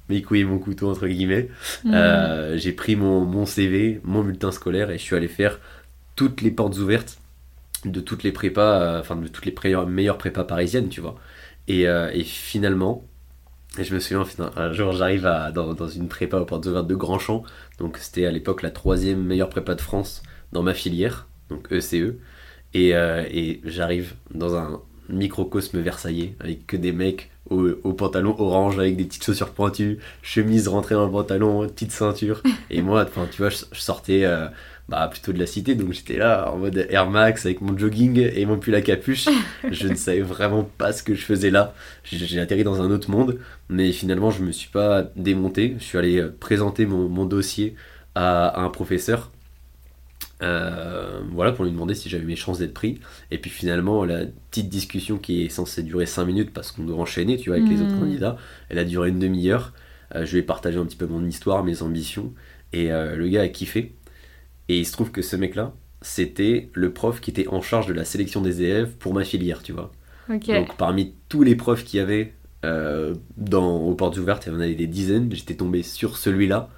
mes 0.09 0.23
couilles 0.23 0.41
et 0.41 0.45
mon 0.45 0.59
couteau, 0.59 0.89
entre 0.89 1.07
guillemets. 1.07 1.49
Mmh. 1.85 2.57
j'ai 2.57 2.73
pris 2.73 2.97
mon, 2.97 3.25
mon 3.25 3.47
CV, 3.47 4.01
mon 4.03 4.25
bulletin 4.25 4.51
scolaire, 4.51 4.91
et 4.91 4.99
je 4.99 5.03
suis 5.03 5.15
allé 5.15 5.29
faire 5.29 5.61
toutes 6.17 6.43
les 6.43 6.51
portes 6.51 6.79
ouvertes 6.79 7.20
de 7.85 8.01
toutes 8.01 8.23
les 8.23 8.33
prépas, 8.33 8.81
euh, 8.81 9.01
enfin 9.01 9.17
de 9.17 9.29
toutes 9.29 9.47
les 9.47 9.55
meilleures 9.87 10.19
prépas 10.19 10.45
parisiennes, 10.45 10.89
tu 10.89 11.01
vois. 11.01 11.17
Et, 11.69 11.89
euh, 11.89 12.11
et 12.13 12.25
finalement, 12.25 13.07
et 13.79 13.85
je 13.85 13.95
me 13.95 14.01
souviens, 14.01 14.25
un 14.57 14.73
jour 14.73 14.93
j'arrive 14.93 15.23
dans, 15.55 15.75
dans, 15.75 15.89
une 15.89 16.09
prépa 16.09 16.39
au 16.39 16.45
Porte 16.45 16.67
de 16.67 16.95
Grandchamp, 16.95 17.45
donc 17.79 17.99
c'était 17.99 18.27
à 18.27 18.33
l'époque 18.33 18.63
la 18.63 18.71
troisième 18.71 19.23
meilleure 19.23 19.49
prépa 19.49 19.75
de 19.75 19.81
France 19.81 20.23
dans 20.53 20.63
ma 20.63 20.75
filière, 20.75 21.29
donc 21.49 21.73
ECE, 21.73 21.95
e. 21.95 22.19
et, 22.75 22.97
euh, 22.97 23.25
et 23.31 23.61
j'arrive 23.65 24.15
dans 24.35 24.57
un 24.57 24.81
microcosme 25.09 25.81
versaillais 25.81 26.35
avec 26.41 26.67
que 26.67 26.77
des 26.77 26.93
mecs 26.93 27.31
au, 27.49 27.69
au, 27.83 27.93
pantalon 27.93 28.35
orange 28.39 28.79
avec 28.79 28.97
des 28.97 29.05
petites 29.05 29.25
chaussures 29.25 29.51
pointues, 29.51 29.99
chemise 30.23 30.69
rentrée 30.69 30.95
dans 30.95 31.07
le 31.07 31.13
pantalon, 31.13 31.67
petite 31.69 31.93
ceinture, 31.93 32.43
et 32.71 32.83
moi, 32.83 33.07
tu 33.31 33.43
vois, 33.43 33.51
je, 33.51 33.65
sortais 33.73 34.25
bah, 34.91 35.07
plutôt 35.07 35.33
de 35.33 35.39
la 35.39 35.47
cité, 35.47 35.77
donc 35.77 35.93
j'étais 35.93 36.17
là 36.17 36.51
en 36.53 36.59
mode 36.59 36.89
Air 36.91 37.09
Max 37.09 37.47
avec 37.47 37.61
mon 37.61 37.79
jogging 37.79 38.29
et 38.35 38.45
mon 38.45 38.59
pull 38.59 38.75
à 38.75 38.81
capuche. 38.81 39.29
je 39.71 39.87
ne 39.87 39.95
savais 39.95 40.21
vraiment 40.21 40.65
pas 40.65 40.93
ce 40.93 41.05
que 41.05 41.15
je 41.15 41.25
faisais 41.25 41.51
là. 41.51 41.75
J'ai 42.03 42.41
atterri 42.41 42.65
dans 42.65 42.83
un 42.83 42.91
autre 42.91 43.09
monde, 43.09 43.39
mais 43.69 43.93
finalement 43.93 44.33
je 44.33 44.43
me 44.43 44.51
suis 44.51 44.69
pas 44.69 45.05
démonté. 45.15 45.77
Je 45.79 45.85
suis 45.85 45.97
allé 45.97 46.17
euh, 46.19 46.35
présenter 46.41 46.87
mon, 46.87 47.09
mon 47.09 47.25
dossier 47.25 47.77
à, 48.17 48.61
un 48.61 48.69
professeur. 48.69 49.31
Euh, 50.43 51.21
voilà 51.31 51.53
pour 51.53 51.65
lui 51.65 51.71
demander 51.71 51.95
si 51.95 52.09
j'avais 52.09 52.25
mes 52.25 52.35
chances 52.35 52.59
d'être 52.59 52.75
pris 52.75 52.99
et 53.31 53.39
puis 53.39 53.51
finalement 53.51 54.05
la 54.05 54.25
petite 54.51 54.71
discussion 54.71 55.19
qui 55.19 55.45
est 55.45 55.51
censée 55.51 55.85
durer 55.85 56.07
5 56.07 56.25
minutes 56.25 56.53
parce 56.53 56.73
qu'on 56.73 56.83
doit 56.83 56.97
enchaîner 56.97 57.37
tu 57.37 57.51
vois 57.51 57.59
avec 57.59 57.69
les 57.69 57.83
autres 57.83 57.95
mmh. 57.95 58.01
candidats 58.01 58.37
elle 58.71 58.79
a 58.79 58.85
duré 58.85 59.11
une 59.11 59.19
demi-heure 59.19 59.75
euh, 60.15 60.25
je 60.25 60.33
lui 60.33 60.39
ai 60.39 60.43
partagé 60.43 60.79
un 60.79 60.87
petit 60.87 60.97
peu 60.97 61.07
mon 61.07 61.27
histoire 61.27 61.63
mes 61.63 61.83
ambitions 61.83 62.33
et 62.73 62.89
le 62.89 63.29
gars 63.29 63.43
a 63.43 63.49
kiffé 63.49 63.97
et 64.69 64.79
il 64.79 64.87
se 64.87 64.93
trouve 64.93 65.11
que 65.11 65.23
ce 65.23 65.37
mec-là, 65.37 65.73
c'était 66.03 66.71
le 66.75 66.93
prof 66.93 67.21
qui 67.21 67.31
était 67.31 67.49
en 67.49 67.61
charge 67.61 67.87
de 67.87 67.93
la 67.93 68.05
sélection 68.05 68.41
des 68.41 68.63
élèves 68.63 68.93
pour 68.97 69.15
ma 69.15 69.25
filière, 69.25 69.63
tu 69.63 69.73
vois. 69.73 69.93
Donc 70.55 70.77
parmi 70.77 71.15
tous 71.29 71.43
les 71.43 71.57
profs 71.57 71.85
qu'il 71.85 71.99
y 71.99 72.03
avait 72.03 72.35
euh, 72.65 73.15
dans, 73.37 73.77
aux 73.79 73.95
portes 73.95 74.17
ouvertes, 74.19 74.47
il 74.47 74.53
y 74.53 74.57
en 74.57 74.61
avait 74.61 74.75
des 74.75 74.87
dizaines, 74.87 75.33
j'étais 75.35 75.55
tombé 75.55 75.83
sur 75.83 76.17
celui-là. 76.17 76.69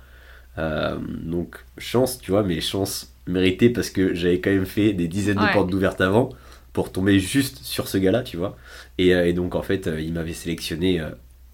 Euh, 0.59 0.99
donc 1.25 1.57
chance, 1.79 2.19
tu 2.19 2.31
vois, 2.31 2.43
mais 2.43 2.61
chance 2.61 3.15
méritée 3.27 3.71
parce 3.71 3.91
que 3.91 4.15
j'avais 4.15 4.41
quand 4.41 4.51
même 4.51 4.67
fait 4.67 4.93
des 4.93 5.09
dizaines 5.09 5.39
de 5.39 5.53
portes 5.53 5.73
ouvertes 5.73 6.01
avant 6.01 6.31
pour 6.73 6.91
tomber 6.93 7.19
juste 7.19 7.59
sur 7.65 7.89
ce 7.89 7.99
gars-là, 7.99 8.23
tu 8.23 8.37
vois. 8.37 8.57
Et, 8.99 9.15
euh, 9.15 9.27
et 9.27 9.33
donc 9.33 9.55
en 9.55 9.63
fait, 9.63 9.89
il 9.99 10.13
m'avait 10.13 10.33
sélectionné 10.33 11.03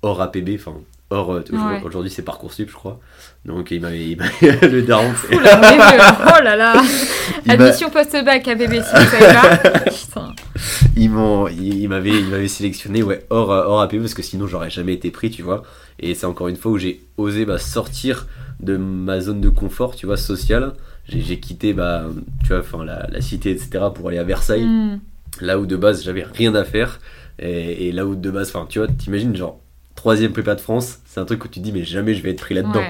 hors 0.03 0.20
APB, 0.20 0.51
enfin 0.55 0.81
Or, 1.11 1.32
euh, 1.32 1.42
aujourd'hui, 1.84 2.11
c'est 2.11 2.20
Parcoursup, 2.22 2.68
je 2.68 2.74
crois. 2.74 3.00
Donc, 3.46 3.70
il 3.70 3.80
m'avait. 3.80 4.14
le 4.42 4.82
daron. 4.82 5.11
oh 5.32 6.42
là 6.44 6.54
là 6.54 6.74
Admission 7.48 7.88
post-bac 7.88 8.46
à 8.46 8.54
BBC, 8.54 8.86
vous 8.94 9.11
savez 9.11 9.34
pas 10.12 10.34
Il 10.96 11.88
m'avait 11.88 12.48
sélectionné 12.48 13.02
ouais, 13.02 13.24
hors, 13.30 13.48
hors 13.48 13.80
APB 13.80 14.00
parce 14.00 14.12
que 14.12 14.22
sinon, 14.22 14.46
j'aurais 14.46 14.68
jamais 14.68 14.92
été 14.92 15.11
pris, 15.11 15.30
tu 15.30 15.40
vois. 15.40 15.62
Et 15.98 16.14
c'est 16.14 16.26
encore 16.26 16.48
une 16.48 16.56
fois 16.56 16.72
où 16.72 16.78
j'ai 16.78 17.00
osé 17.16 17.46
bah, 17.46 17.56
sortir 17.59 18.26
de 18.61 18.76
ma 18.76 19.20
zone 19.20 19.40
de 19.40 19.48
confort, 19.48 19.96
tu 19.96 20.04
vois, 20.04 20.18
sociale. 20.18 20.74
J'ai 21.09 21.40
quitté, 21.40 21.72
bah, 21.72 22.04
tu 22.44 22.52
vois, 22.54 22.84
la, 22.84 23.06
la 23.11 23.20
cité, 23.22 23.50
etc., 23.50 23.84
pour 23.94 24.09
aller 24.09 24.18
à 24.18 24.24
Versailles. 24.24 24.66
Hmm. 24.66 25.00
Là 25.40 25.59
où 25.59 25.64
de 25.64 25.76
base, 25.76 26.04
j'avais 26.04 26.24
rien 26.24 26.54
à 26.54 26.64
faire. 26.64 26.98
Et, 27.38 27.88
et 27.88 27.92
là 27.92 28.04
où 28.04 28.14
de 28.14 28.30
base, 28.30 28.50
enfin, 28.54 28.66
tu 28.68 28.78
vois, 28.78 28.88
t'imagines, 28.88 29.34
genre 29.34 29.59
troisième 29.99 30.30
prépa 30.30 30.55
de 30.55 30.61
France, 30.61 31.01
c'est 31.07 31.18
un 31.18 31.24
truc 31.24 31.44
où 31.44 31.49
tu 31.49 31.59
te 31.59 31.64
dis 31.64 31.72
mais 31.72 31.82
jamais 31.82 32.14
je 32.14 32.22
vais 32.22 32.30
être 32.30 32.40
pris 32.40 32.55
là-dedans. 32.55 32.84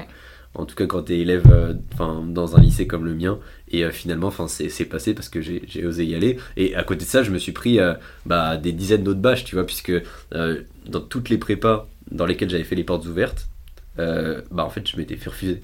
En 0.53 0.65
tout 0.65 0.75
cas 0.75 0.85
quand 0.85 1.03
tu 1.03 1.13
es 1.13 1.19
élève 1.19 1.43
euh, 1.51 1.73
dans 1.99 2.55
un 2.55 2.61
lycée 2.61 2.85
comme 2.85 3.03
le 3.03 3.15
mien. 3.15 3.39
Et 3.71 3.83
euh, 3.83 3.89
finalement 3.89 4.31
c'est 4.47 4.85
passé 4.85 5.15
parce 5.15 5.27
que 5.27 5.41
j'ai 5.41 5.85
osé 5.85 6.05
y 6.05 6.13
aller. 6.13 6.37
Et 6.55 6.75
à 6.75 6.83
côté 6.83 7.05
de 7.05 7.09
ça 7.09 7.23
je 7.23 7.31
me 7.31 7.39
suis 7.39 7.51
pris 7.51 7.79
euh, 7.79 7.95
bah, 8.27 8.57
des 8.57 8.73
dizaines 8.73 9.03
d'autres 9.03 9.21
bâches, 9.21 9.43
tu 9.43 9.55
vois, 9.55 9.65
puisque 9.65 9.91
dans 10.31 11.01
toutes 11.01 11.29
les 11.29 11.39
prépas 11.39 11.89
dans 12.11 12.27
lesquelles 12.27 12.51
j'avais 12.51 12.63
fait 12.63 12.75
les 12.75 12.83
portes 12.83 13.07
ouvertes, 13.07 13.49
bah 13.97 14.63
en 14.63 14.69
fait 14.69 14.87
je 14.87 14.95
m'étais 14.95 15.15
fait 15.15 15.31
refuser. 15.31 15.63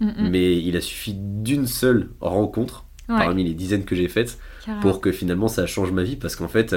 Mais 0.00 0.56
il 0.56 0.74
a 0.74 0.80
suffi 0.80 1.14
d'une 1.14 1.66
seule 1.66 2.08
rencontre 2.22 2.86
parmi 3.08 3.44
les 3.44 3.52
dizaines 3.52 3.84
que 3.84 3.94
j'ai 3.94 4.08
faites 4.08 4.38
pour 4.80 5.02
que 5.02 5.12
finalement 5.12 5.48
ça 5.48 5.66
change 5.66 5.92
ma 5.92 6.02
vie 6.02 6.16
parce 6.16 6.34
qu'en 6.34 6.48
fait 6.48 6.74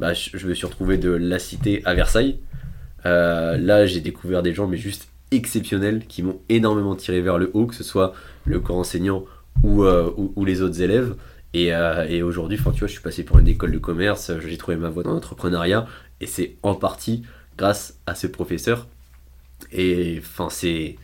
bah, 0.00 0.12
je, 0.12 0.46
me 0.46 0.52
suis 0.52 0.66
retrouvé 0.66 0.98
de 0.98 1.10
la 1.10 1.38
cité 1.38 1.80
à 1.86 1.94
Versailles 1.94 2.40
euh, 3.06 3.56
là, 3.58 3.86
j'ai 3.86 4.00
découvert 4.00 4.42
des 4.42 4.54
gens, 4.54 4.66
mais 4.66 4.76
juste 4.76 5.08
exceptionnels, 5.30 6.06
qui 6.06 6.22
m'ont 6.22 6.40
énormément 6.48 6.94
tiré 6.94 7.20
vers 7.20 7.38
le 7.38 7.50
haut, 7.54 7.66
que 7.66 7.74
ce 7.74 7.84
soit 7.84 8.14
le 8.44 8.60
corps 8.60 8.76
enseignant 8.76 9.24
ou, 9.62 9.84
euh, 9.84 10.10
ou, 10.16 10.44
les 10.44 10.62
autres 10.62 10.80
élèves. 10.80 11.14
Et, 11.52 11.74
euh, 11.74 12.06
et 12.08 12.22
aujourd'hui, 12.22 12.56
tu 12.56 12.62
vois, 12.62 12.72
je 12.72 12.86
suis 12.86 13.02
passé 13.02 13.24
pour 13.24 13.38
une 13.38 13.48
école 13.48 13.72
de 13.72 13.78
commerce, 13.78 14.32
j'ai 14.40 14.56
trouvé 14.56 14.76
ma 14.76 14.88
voie 14.88 15.02
dans 15.02 15.12
l'entrepreneuriat, 15.12 15.86
et 16.20 16.26
c'est 16.26 16.56
en 16.62 16.74
partie 16.74 17.22
grâce 17.56 17.98
à 18.06 18.14
ce 18.14 18.26
professeur. 18.26 18.88
Et 19.72 20.20
enfin, 20.20 20.48
c'est 20.50 20.96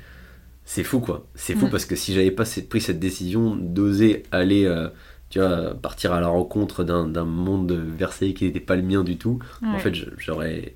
c'est 0.65 0.85
fou 0.85 1.01
quoi. 1.01 1.27
C'est 1.35 1.55
fou 1.55 1.69
parce 1.69 1.85
que 1.85 1.97
si 1.97 2.15
j'avais 2.15 2.31
pas 2.31 2.45
pris 2.69 2.81
cette 2.81 3.01
décision 3.01 3.57
d'oser 3.57 4.25
aller, 4.31 4.73
tu 5.29 5.39
vois, 5.39 5.75
partir 5.75 6.13
à 6.13 6.21
la 6.21 6.29
rencontre 6.29 6.85
d'un 6.85 7.25
monde 7.25 7.73
Versailles 7.73 8.35
qui 8.35 8.45
n'était 8.45 8.61
pas 8.61 8.77
le 8.77 8.83
mien 8.83 9.03
du 9.03 9.17
tout, 9.17 9.39
en 9.65 9.79
fait, 9.79 9.95
j'aurais 10.19 10.75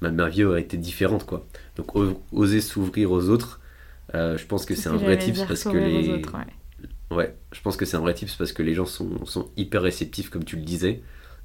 ma, 0.00 0.28
vie 0.28 0.44
aurait 0.44 0.60
été 0.60 0.76
différente 0.76 1.26
quoi. 1.26 1.46
Donc 1.76 1.94
oser 2.32 2.60
s'ouvrir 2.60 3.10
aux 3.10 3.28
autres, 3.28 3.60
euh, 4.14 4.36
je 4.38 4.46
pense 4.46 4.64
que 4.64 4.74
c'est 4.74 4.88
un 4.88 4.96
vrai 4.96 5.18
tips 5.18 5.42
parce 5.42 5.64
que 5.64 5.76
les 5.76 6.22
ouais. 7.10 7.34
je 7.52 7.60
pense 7.60 7.76
que 7.76 7.84
c'est 7.84 7.96
un 7.96 8.00
vrai 8.00 8.14
tips 8.14 8.34
parce 8.36 8.52
que 8.52 8.62
les 8.62 8.74
gens 8.74 8.86
sont, 8.86 9.24
sont, 9.26 9.50
hyper 9.56 9.82
réceptifs 9.82 10.30
comme 10.30 10.44
tu 10.44 10.56
le 10.56 10.62
disais 10.62 11.02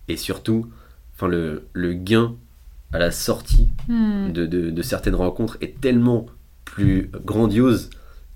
et 0.08 0.18
surtout 0.18 0.72
enfin 1.16 1.28
le, 1.28 1.68
le 1.74 1.94
gain 1.94 2.36
à 2.92 3.00
la 3.00 3.12
sortie 3.12 3.70
hmm. 3.88 4.32
de, 4.32 4.46
de, 4.46 4.70
de, 4.70 4.82
certaines 4.82 5.16
rencontres 5.16 5.58
est 5.62 5.80
tellement 5.82 6.28
plus 6.64 7.10
grandiose 7.26 7.90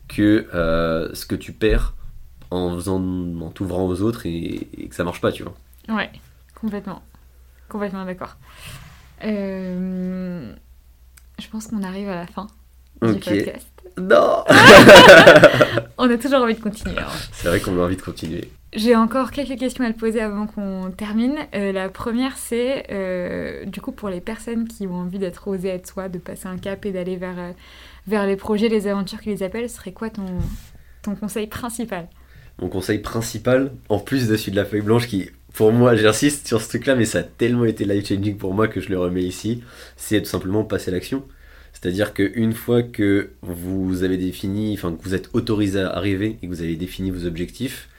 que 0.07 0.47
euh, 0.53 1.13
ce 1.13 1.25
que 1.25 1.35
tu 1.35 1.53
perds 1.53 1.93
en 2.49 2.75
faisant 2.75 3.01
en 3.01 3.49
t'ouvrant 3.49 3.87
aux 3.87 4.01
autres 4.01 4.25
et, 4.25 4.67
et 4.77 4.87
que 4.87 4.95
ça 4.95 5.03
marche 5.03 5.21
pas, 5.21 5.31
tu 5.31 5.43
vois. 5.43 5.53
Ouais, 5.89 6.09
complètement. 6.55 7.01
Complètement 7.69 8.05
d'accord. 8.05 8.37
Euh, 9.23 10.51
je 11.39 11.47
pense 11.49 11.67
qu'on 11.67 11.83
arrive 11.83 12.09
à 12.09 12.15
la 12.15 12.27
fin 12.27 12.47
du 13.01 13.13
podcast. 13.19 13.67
Non 13.97 14.43
On 15.97 16.09
a 16.09 16.17
toujours 16.17 16.41
envie 16.41 16.53
de 16.53 16.59
continuer. 16.59 16.99
hein. 16.99 17.07
C'est 17.31 17.47
vrai 17.47 17.59
qu'on 17.59 17.79
a 17.79 17.83
envie 17.83 17.95
de 17.95 18.01
continuer. 18.01 18.51
J'ai 18.73 18.95
encore 18.95 19.31
quelques 19.31 19.57
questions 19.57 19.83
à 19.85 19.91
te 19.91 19.97
poser 19.97 20.21
avant 20.21 20.45
qu'on 20.45 20.91
termine. 20.95 21.35
Euh, 21.55 21.71
la 21.71 21.89
première, 21.89 22.37
c'est 22.37 22.85
euh, 22.91 23.65
du 23.65 23.81
coup 23.81 23.91
pour 23.91 24.09
les 24.09 24.21
personnes 24.21 24.67
qui 24.67 24.85
ont 24.85 24.95
envie 24.95 25.19
d'être 25.19 25.47
osées 25.47 25.69
être 25.69 25.87
soi, 25.87 26.09
de 26.09 26.19
passer 26.19 26.47
un 26.47 26.57
cap 26.57 26.85
et 26.85 26.91
d'aller 26.91 27.15
vers, 27.15 27.53
vers 28.07 28.27
les 28.27 28.35
projets, 28.35 28.67
les 28.69 28.87
aventures 28.87 29.21
qui 29.21 29.29
les 29.29 29.41
appellent, 29.41 29.69
serait 29.69 29.93
quoi 29.93 30.09
ton, 30.09 30.25
ton 31.01 31.15
conseil 31.15 31.47
principal? 31.47 32.07
Mon 32.59 32.69
conseil 32.69 32.99
principal, 32.99 33.71
en 33.89 33.99
plus 33.99 34.27
dessus 34.27 34.51
de 34.51 34.55
la 34.55 34.65
feuille 34.65 34.81
blanche 34.81 35.07
qui, 35.07 35.29
pour 35.57 35.73
moi, 35.73 35.95
j'insiste 35.95 36.47
sur 36.47 36.61
ce 36.61 36.69
truc-là, 36.69 36.95
mais 36.95 37.05
ça 37.05 37.19
a 37.19 37.23
tellement 37.23 37.65
été 37.65 37.83
life-changing 37.85 38.37
pour 38.37 38.53
moi 38.53 38.67
que 38.67 38.79
je 38.79 38.89
le 38.89 38.99
remets 38.99 39.23
ici, 39.23 39.63
c'est 39.95 40.19
tout 40.21 40.27
simplement 40.29 40.63
passer 40.63 40.91
à 40.91 40.93
l'action. 40.93 41.23
C'est-à-dire 41.73 42.13
qu'une 42.13 42.53
fois 42.53 42.83
que 42.83 43.31
vous 43.41 44.03
avez 44.03 44.17
défini, 44.17 44.73
enfin 44.73 44.93
que 44.95 45.01
vous 45.03 45.13
êtes 45.15 45.29
autorisé 45.33 45.79
à 45.81 45.89
arriver 45.95 46.37
et 46.41 46.47
que 46.47 46.51
vous 46.51 46.61
avez 46.61 46.75
défini 46.75 47.11
vos 47.11 47.25
objectifs, 47.25 47.89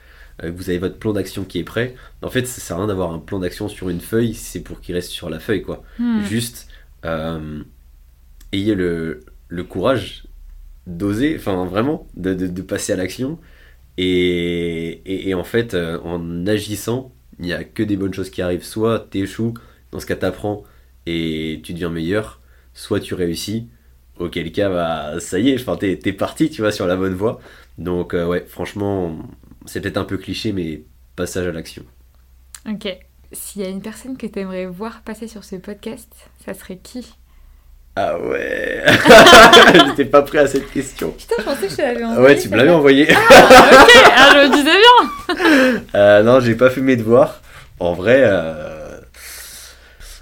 euh, 0.43 0.51
que 0.51 0.57
vous 0.57 0.69
avez 0.69 0.79
votre 0.79 0.97
plan 0.97 1.11
d'action 1.13 1.43
qui 1.43 1.59
est 1.59 1.63
prêt, 1.63 1.95
en 2.21 2.29
fait, 2.29 2.45
ça 2.47 2.61
sert 2.61 2.77
à 2.77 2.79
rien 2.79 2.87
d'avoir 2.87 3.11
un 3.13 3.19
plan 3.19 3.39
d'action 3.39 3.67
sur 3.69 3.89
une 3.89 3.99
feuille, 4.01 4.33
c'est 4.33 4.61
pour 4.61 4.79
qu'il 4.81 4.95
reste 4.95 5.11
sur 5.11 5.29
la 5.29 5.39
feuille, 5.39 5.61
quoi. 5.61 5.83
Hmm. 5.97 6.21
Juste, 6.23 6.67
euh, 7.05 7.61
ayez 8.53 8.75
le, 8.75 9.21
le 9.49 9.63
courage 9.65 10.23
d'oser, 10.87 11.35
enfin 11.37 11.65
vraiment, 11.65 12.07
de, 12.15 12.33
de- 12.33 12.47
de 12.47 12.61
passer 12.61 12.93
à 12.93 12.95
l'action. 12.95 13.37
Et, 13.97 15.01
et- 15.05 15.29
et 15.29 15.33
en 15.33 15.43
fait, 15.43 15.73
euh, 15.73 15.99
en 16.03 16.47
agissant, 16.47 17.13
il 17.39 17.45
n'y 17.45 17.53
a 17.53 17.63
que 17.63 17.83
des 17.83 17.97
bonnes 17.97 18.13
choses 18.13 18.29
qui 18.29 18.41
arrivent. 18.41 18.63
Soit 18.63 19.07
t'échoues, 19.09 19.53
dans 19.91 19.99
ce 19.99 20.05
cas 20.05 20.15
t'apprends 20.15 20.63
et 21.05 21.61
tu 21.63 21.73
deviens 21.73 21.89
meilleur, 21.89 22.41
soit 22.73 22.99
tu 22.99 23.13
réussis, 23.15 23.69
auquel 24.19 24.51
cas, 24.51 24.69
bah, 24.69 25.19
ça 25.19 25.39
y 25.39 25.49
est, 25.49 25.59
enfin, 25.59 25.77
t'es, 25.77 25.97
t'es 25.97 26.13
parti, 26.13 26.49
tu 26.49 26.61
vois, 26.61 26.71
sur 26.71 26.85
la 26.87 26.95
bonne 26.95 27.13
voie. 27.15 27.39
Donc, 27.77 28.13
euh, 28.13 28.25
ouais, 28.27 28.45
franchement, 28.47 29.17
c'est 29.65 29.81
peut-être 29.81 29.97
un 29.97 30.03
peu 30.05 30.17
cliché, 30.17 30.51
mais 30.51 30.83
passage 31.15 31.47
à 31.47 31.51
l'action. 31.51 31.83
Ok. 32.69 32.87
S'il 33.31 33.61
y 33.61 33.65
a 33.65 33.69
une 33.69 33.81
personne 33.81 34.17
que 34.17 34.27
tu 34.27 34.39
aimerais 34.39 34.65
voir 34.65 35.03
passer 35.03 35.27
sur 35.27 35.43
ce 35.43 35.55
podcast, 35.55 36.29
ça 36.43 36.53
serait 36.53 36.77
qui? 36.77 37.15
Ah 38.01 38.17
ouais 38.17 38.81
J'étais 39.87 40.05
pas 40.05 40.21
prêt 40.21 40.37
à 40.39 40.47
cette 40.47 40.71
question. 40.71 41.11
Putain, 41.11 41.35
je 41.39 41.43
pensais 41.43 41.65
que 41.65 41.71
je 41.71 41.75
te 41.75 41.81
l'avais 41.81 42.01
Ah 42.03 42.07
envoyé. 42.11 42.35
ouais, 42.35 42.41
tu 42.41 42.47
me 42.49 42.55
l'avais 42.55 42.69
envoyé. 42.69 43.07
Ah, 43.11 43.83
ok, 43.83 43.91
ah, 44.15 44.29
je 44.33 44.47
me 44.47 44.55
disais 44.55 44.63
bien. 44.63 45.81
Euh, 45.95 46.23
non, 46.23 46.39
j'ai 46.39 46.55
pas 46.55 46.69
fait 46.69 46.79
mes 46.81 46.95
devoirs. 46.95 47.41
En 47.79 47.93
vrai, 47.93 48.21
euh, 48.23 48.99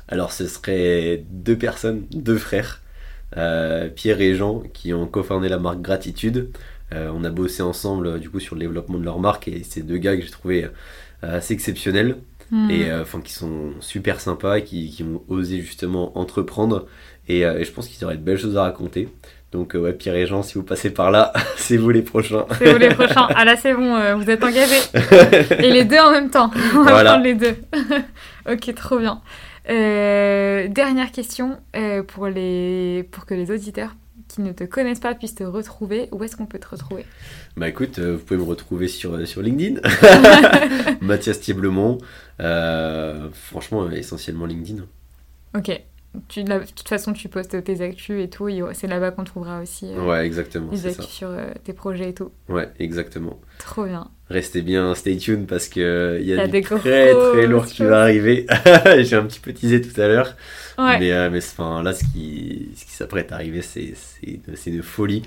alors 0.08 0.32
ce 0.34 0.48
serait 0.48 1.24
deux 1.30 1.56
personnes, 1.58 2.06
deux 2.12 2.38
frères, 2.38 2.82
euh, 3.38 3.90
Pierre 3.90 4.22
et 4.22 4.34
Jean, 4.36 4.64
qui 4.74 4.94
ont 4.94 5.06
cofondé 5.08 5.48
la 5.50 5.60
marque 5.60 5.82
Gratitude. 5.82 6.50
Euh, 6.94 7.12
on 7.14 7.24
a 7.24 7.30
bossé 7.30 7.62
ensemble 7.62 8.20
du 8.20 8.30
coup 8.30 8.40
sur 8.40 8.56
le 8.56 8.62
développement 8.62 8.98
de 8.98 9.04
leur 9.06 9.20
marque 9.20 9.48
et 9.50 9.62
c'est 9.70 9.82
deux 9.82 9.98
gars 9.98 10.16
que 10.16 10.24
j'ai 10.24 10.32
trouvé 10.32 10.68
assez 11.22 11.54
exceptionnels 11.54 12.18
Hmm. 12.50 12.70
et 12.72 12.90
euh, 12.90 13.02
enfin 13.02 13.20
qui 13.20 13.34
sont 13.34 13.74
super 13.82 14.22
sympas, 14.22 14.62
qui, 14.62 14.90
qui 14.90 15.04
ont 15.04 15.22
osé 15.28 15.60
justement 15.60 16.18
entreprendre 16.18 16.86
et, 17.28 17.46
euh, 17.46 17.60
et 17.60 17.66
je 17.66 17.72
pense 17.72 17.88
qu'ils 17.88 18.04
auraient 18.06 18.18
de 18.18 18.22
belles 18.24 18.38
choses 18.38 18.58
à 18.58 18.64
raconter. 18.64 19.10
Donc 19.54 19.76
euh, 19.76 19.80
ouais, 19.80 19.94
Pierre 19.94 20.16
et 20.16 20.26
Jean, 20.28 20.44
si 20.44 20.56
vous 20.56 20.64
passez 20.64 20.90
par 20.90 21.10
là, 21.12 21.32
c'est 21.58 21.78
vous 21.78 21.90
les 21.90 22.02
prochains. 22.02 22.46
C'est 22.58 22.72
vous 22.74 22.78
les 22.80 22.90
prochains. 22.90 23.28
Ah 23.36 23.46
là, 23.46 23.56
c'est 23.56 23.74
bon, 23.74 23.96
euh, 23.96 24.16
vous 24.16 24.30
êtes 24.30 24.44
engagés. 24.44 24.82
Et 25.64 25.72
les 25.72 25.86
deux 25.86 26.00
en 26.00 26.12
même 26.12 26.30
temps. 26.30 26.52
On 26.76 26.84
va 26.84 26.92
Voilà. 26.92 27.12
prendre 27.12 27.24
les 27.26 27.36
deux. 27.36 27.56
ok, 28.50 28.76
trop 28.76 29.00
bien. 29.00 29.22
Euh, 29.70 30.68
dernière 30.70 31.12
question 31.12 31.58
euh, 31.76 32.04
pour, 32.04 32.28
les... 32.28 33.08
pour 33.12 33.26
que 33.26 33.34
les 33.34 33.52
auditeurs 33.52 33.96
qui 34.30 34.42
ne 34.42 34.52
te 34.52 34.64
connaissent 34.66 35.00
pas 35.00 35.14
puissent 35.16 35.36
te 35.36 35.44
retrouver. 35.44 36.10
Où 36.12 36.22
est-ce 36.24 36.36
qu'on 36.36 36.46
peut 36.46 36.60
te 36.60 36.68
retrouver? 36.68 37.06
Bah 37.56 37.68
écoute, 37.70 38.00
vous 38.00 38.18
pouvez 38.20 38.38
me 38.40 38.46
retrouver 38.46 38.88
sur, 38.90 39.26
sur 39.28 39.42
LinkedIn, 39.42 39.80
Mathias 41.02 41.40
Thieblemont. 41.40 41.98
Euh, 42.42 43.28
franchement, 43.32 43.90
essentiellement 43.92 44.46
LinkedIn. 44.46 44.84
Ok. 45.56 45.82
Tu, 46.28 46.44
de 46.44 46.50
la- 46.50 46.60
de 46.60 46.66
toute 46.66 46.88
façon, 46.88 47.14
tu 47.14 47.30
postes 47.30 47.64
tes 47.64 47.82
actus 47.82 48.24
et 48.24 48.30
tout. 48.30 48.48
et 48.50 48.62
C'est 48.74 48.88
là-bas 48.88 49.12
qu'on 49.12 49.24
trouvera 49.24 49.62
aussi 49.62 49.86
euh, 49.94 50.06
Ouais, 50.06 50.26
exactement, 50.26 50.70
les 50.72 50.86
actus 50.88 51.06
ça. 51.06 51.12
sur 51.12 51.28
euh, 51.30 51.48
tes 51.64 51.74
projets 51.74 52.10
et 52.10 52.14
tout. 52.14 52.32
Ouais, 52.50 52.70
exactement. 52.80 53.40
Trop 53.60 53.86
bien. 53.86 54.10
Restez 54.30 54.62
bien, 54.62 54.94
stay 54.94 55.16
tuned 55.18 55.48
parce 55.48 55.70
que 55.70 55.80
euh, 55.80 56.20
il 56.20 56.28
y 56.28 56.34
a, 56.38 56.46
du 56.46 56.52
des 56.52 56.62
très 56.62 56.76
grosses 57.14 57.32
très 57.34 57.48
lourd 57.48 57.66
qui 57.66 57.84
va 57.84 58.02
arriver. 58.02 58.46
J'ai 59.00 59.16
un 59.16 59.24
petit 59.24 59.40
peu 59.40 59.54
teasé 59.54 59.82
tout 59.82 60.00
à 60.02 60.08
l'heure, 60.08 60.36
Ouais. 60.78 61.00
mais, 61.00 61.12
euh, 61.14 61.30
mais 61.32 61.38
enfin, 61.40 61.82
là, 61.82 61.94
ce 61.94 62.04
qui, 62.04 62.70
ce 62.76 62.86
qui 62.86 62.92
s'apprête 62.92 63.32
à 63.32 63.36
arriver, 63.36 63.62
c'est 63.62 63.94
c'est 63.96 64.70
de, 64.72 64.82
folie. 64.82 65.24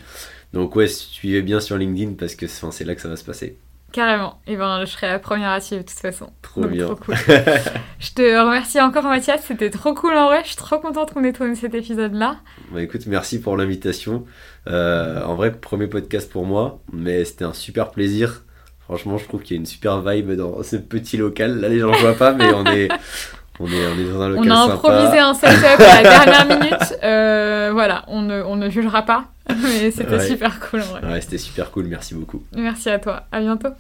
Donc 0.53 0.77
ouais, 0.77 0.87
suivez 0.87 1.41
bien 1.43 1.61
sur 1.61 1.79
LinkedIn 1.79 2.13
parce 2.19 2.35
que 2.35 2.45
enfin, 2.47 2.71
c'est 2.73 2.85
là 2.85 2.95
que 2.95 3.01
ça 3.01 3.09
va 3.09 3.17
se 3.17 3.25
passer. 3.25 3.57
Carrément. 3.93 4.41
Et 4.47 4.57
ben, 4.57 4.81
je 4.85 4.91
serai 4.91 5.09
la 5.09 5.19
première 5.19 5.51
à 5.51 5.61
suivre 5.61 5.83
de 5.83 5.89
toute 5.89 5.99
façon. 5.99 6.31
Trop 6.43 6.61
Donc, 6.63 6.71
bien. 6.71 6.87
Trop 6.87 6.97
cool. 6.97 7.15
je 7.99 8.11
te 8.13 8.41
remercie 8.47 8.81
encore 8.81 9.05
Mathias, 9.05 9.41
c'était 9.45 9.71
trop 9.71 9.95
cool 9.95 10.15
en 10.17 10.27
vrai. 10.27 10.41
Je 10.43 10.49
suis 10.49 10.57
trop 10.57 10.79
contente 10.79 11.13
qu'on 11.13 11.25
ait 11.25 11.33
tourné 11.33 11.55
cet 11.57 11.75
épisode-là. 11.75 12.37
Bah 12.71 12.83
écoute, 12.83 13.07
merci 13.07 13.41
pour 13.41 13.57
l'invitation. 13.57 14.25
Euh, 14.69 15.23
en 15.25 15.35
vrai, 15.35 15.53
premier 15.53 15.87
podcast 15.89 16.31
pour 16.31 16.47
moi, 16.47 16.79
mais 16.93 17.25
c'était 17.25 17.45
un 17.45 17.53
super 17.55 17.91
plaisir. 17.91 18.43
Franchement, 18.85 19.19
je 19.19 19.25
trouve 19.27 19.43
qu'il 19.43 19.57
y 19.57 19.59
a 19.59 19.61
une 19.61 19.67
super 19.67 20.01
vibe 20.03 20.33
dans 20.33 20.63
ce 20.63 20.77
petit 20.77 21.17
local. 21.17 21.61
Là, 21.61 21.69
les 21.69 21.79
gens 21.79 21.91
ne 21.91 21.97
voient 21.97 22.15
pas, 22.15 22.33
mais 22.33 22.53
on 22.53 22.65
est, 22.67 22.89
on 23.61 23.67
est, 23.67 23.87
on 23.87 23.99
est 23.99 24.13
dans 24.13 24.21
un 24.23 24.27
On 24.27 24.43
local 24.43 24.53
a 24.53 24.57
sympa. 24.57 24.73
improvisé 24.75 25.19
un 25.19 25.35
setup 25.35 25.81
à 25.81 26.03
la 26.03 26.25
dernière 26.25 26.59
minute. 26.61 26.95
Euh, 27.05 27.71
voilà, 27.73 28.05
on 28.09 28.23
ne, 28.23 28.43
on 28.43 28.57
ne 28.57 28.69
jugera 28.69 29.03
pas. 29.03 29.27
Mais 29.63 29.91
c'était 29.91 30.17
Ouais. 30.17 30.27
super 30.29 30.61
cool 30.61 30.81
en 30.83 30.85
vrai. 30.87 31.05
Ouais, 31.13 31.21
c'était 31.21 31.39
super 31.39 31.71
cool, 31.71 31.87
merci 31.87 32.15
beaucoup. 32.15 32.43
Merci 32.57 32.91
à 32.91 32.99
toi. 32.99 33.25
À 33.33 33.41
bientôt. 33.41 33.71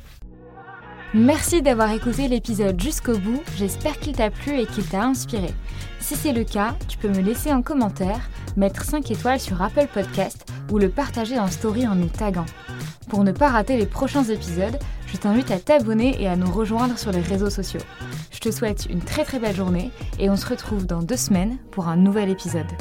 Merci 1.12 1.60
d'avoir 1.60 1.90
écouté 1.90 2.28
l'épisode 2.28 2.80
jusqu'au 2.80 3.18
bout, 3.18 3.42
j'espère 3.56 3.98
qu'il 3.98 4.14
t'a 4.14 4.30
plu 4.30 4.60
et 4.60 4.66
qu'il 4.66 4.84
t'a 4.86 5.02
inspiré. 5.02 5.48
Si 5.98 6.14
c'est 6.14 6.32
le 6.32 6.44
cas, 6.44 6.76
tu 6.88 6.98
peux 6.98 7.08
me 7.08 7.20
laisser 7.20 7.50
un 7.50 7.62
commentaire, 7.62 8.30
mettre 8.56 8.84
5 8.84 9.10
étoiles 9.10 9.40
sur 9.40 9.60
Apple 9.60 9.88
Podcast 9.92 10.46
ou 10.70 10.78
le 10.78 10.88
partager 10.88 11.36
en 11.38 11.48
story 11.48 11.86
en 11.88 11.96
nous 11.96 12.06
taguant. 12.08 12.46
Pour 13.08 13.24
ne 13.24 13.32
pas 13.32 13.48
rater 13.48 13.76
les 13.76 13.86
prochains 13.86 14.22
épisodes, 14.22 14.78
je 15.08 15.16
t'invite 15.16 15.50
à 15.50 15.58
t'abonner 15.58 16.14
et 16.22 16.28
à 16.28 16.36
nous 16.36 16.50
rejoindre 16.50 16.96
sur 16.96 17.10
les 17.10 17.20
réseaux 17.20 17.50
sociaux. 17.50 17.80
Je 18.30 18.38
te 18.38 18.52
souhaite 18.52 18.86
une 18.88 19.00
très 19.00 19.24
très 19.24 19.40
belle 19.40 19.56
journée 19.56 19.90
et 20.20 20.30
on 20.30 20.36
se 20.36 20.46
retrouve 20.46 20.86
dans 20.86 21.02
deux 21.02 21.16
semaines 21.16 21.58
pour 21.72 21.88
un 21.88 21.96
nouvel 21.96 22.30
épisode. 22.30 22.70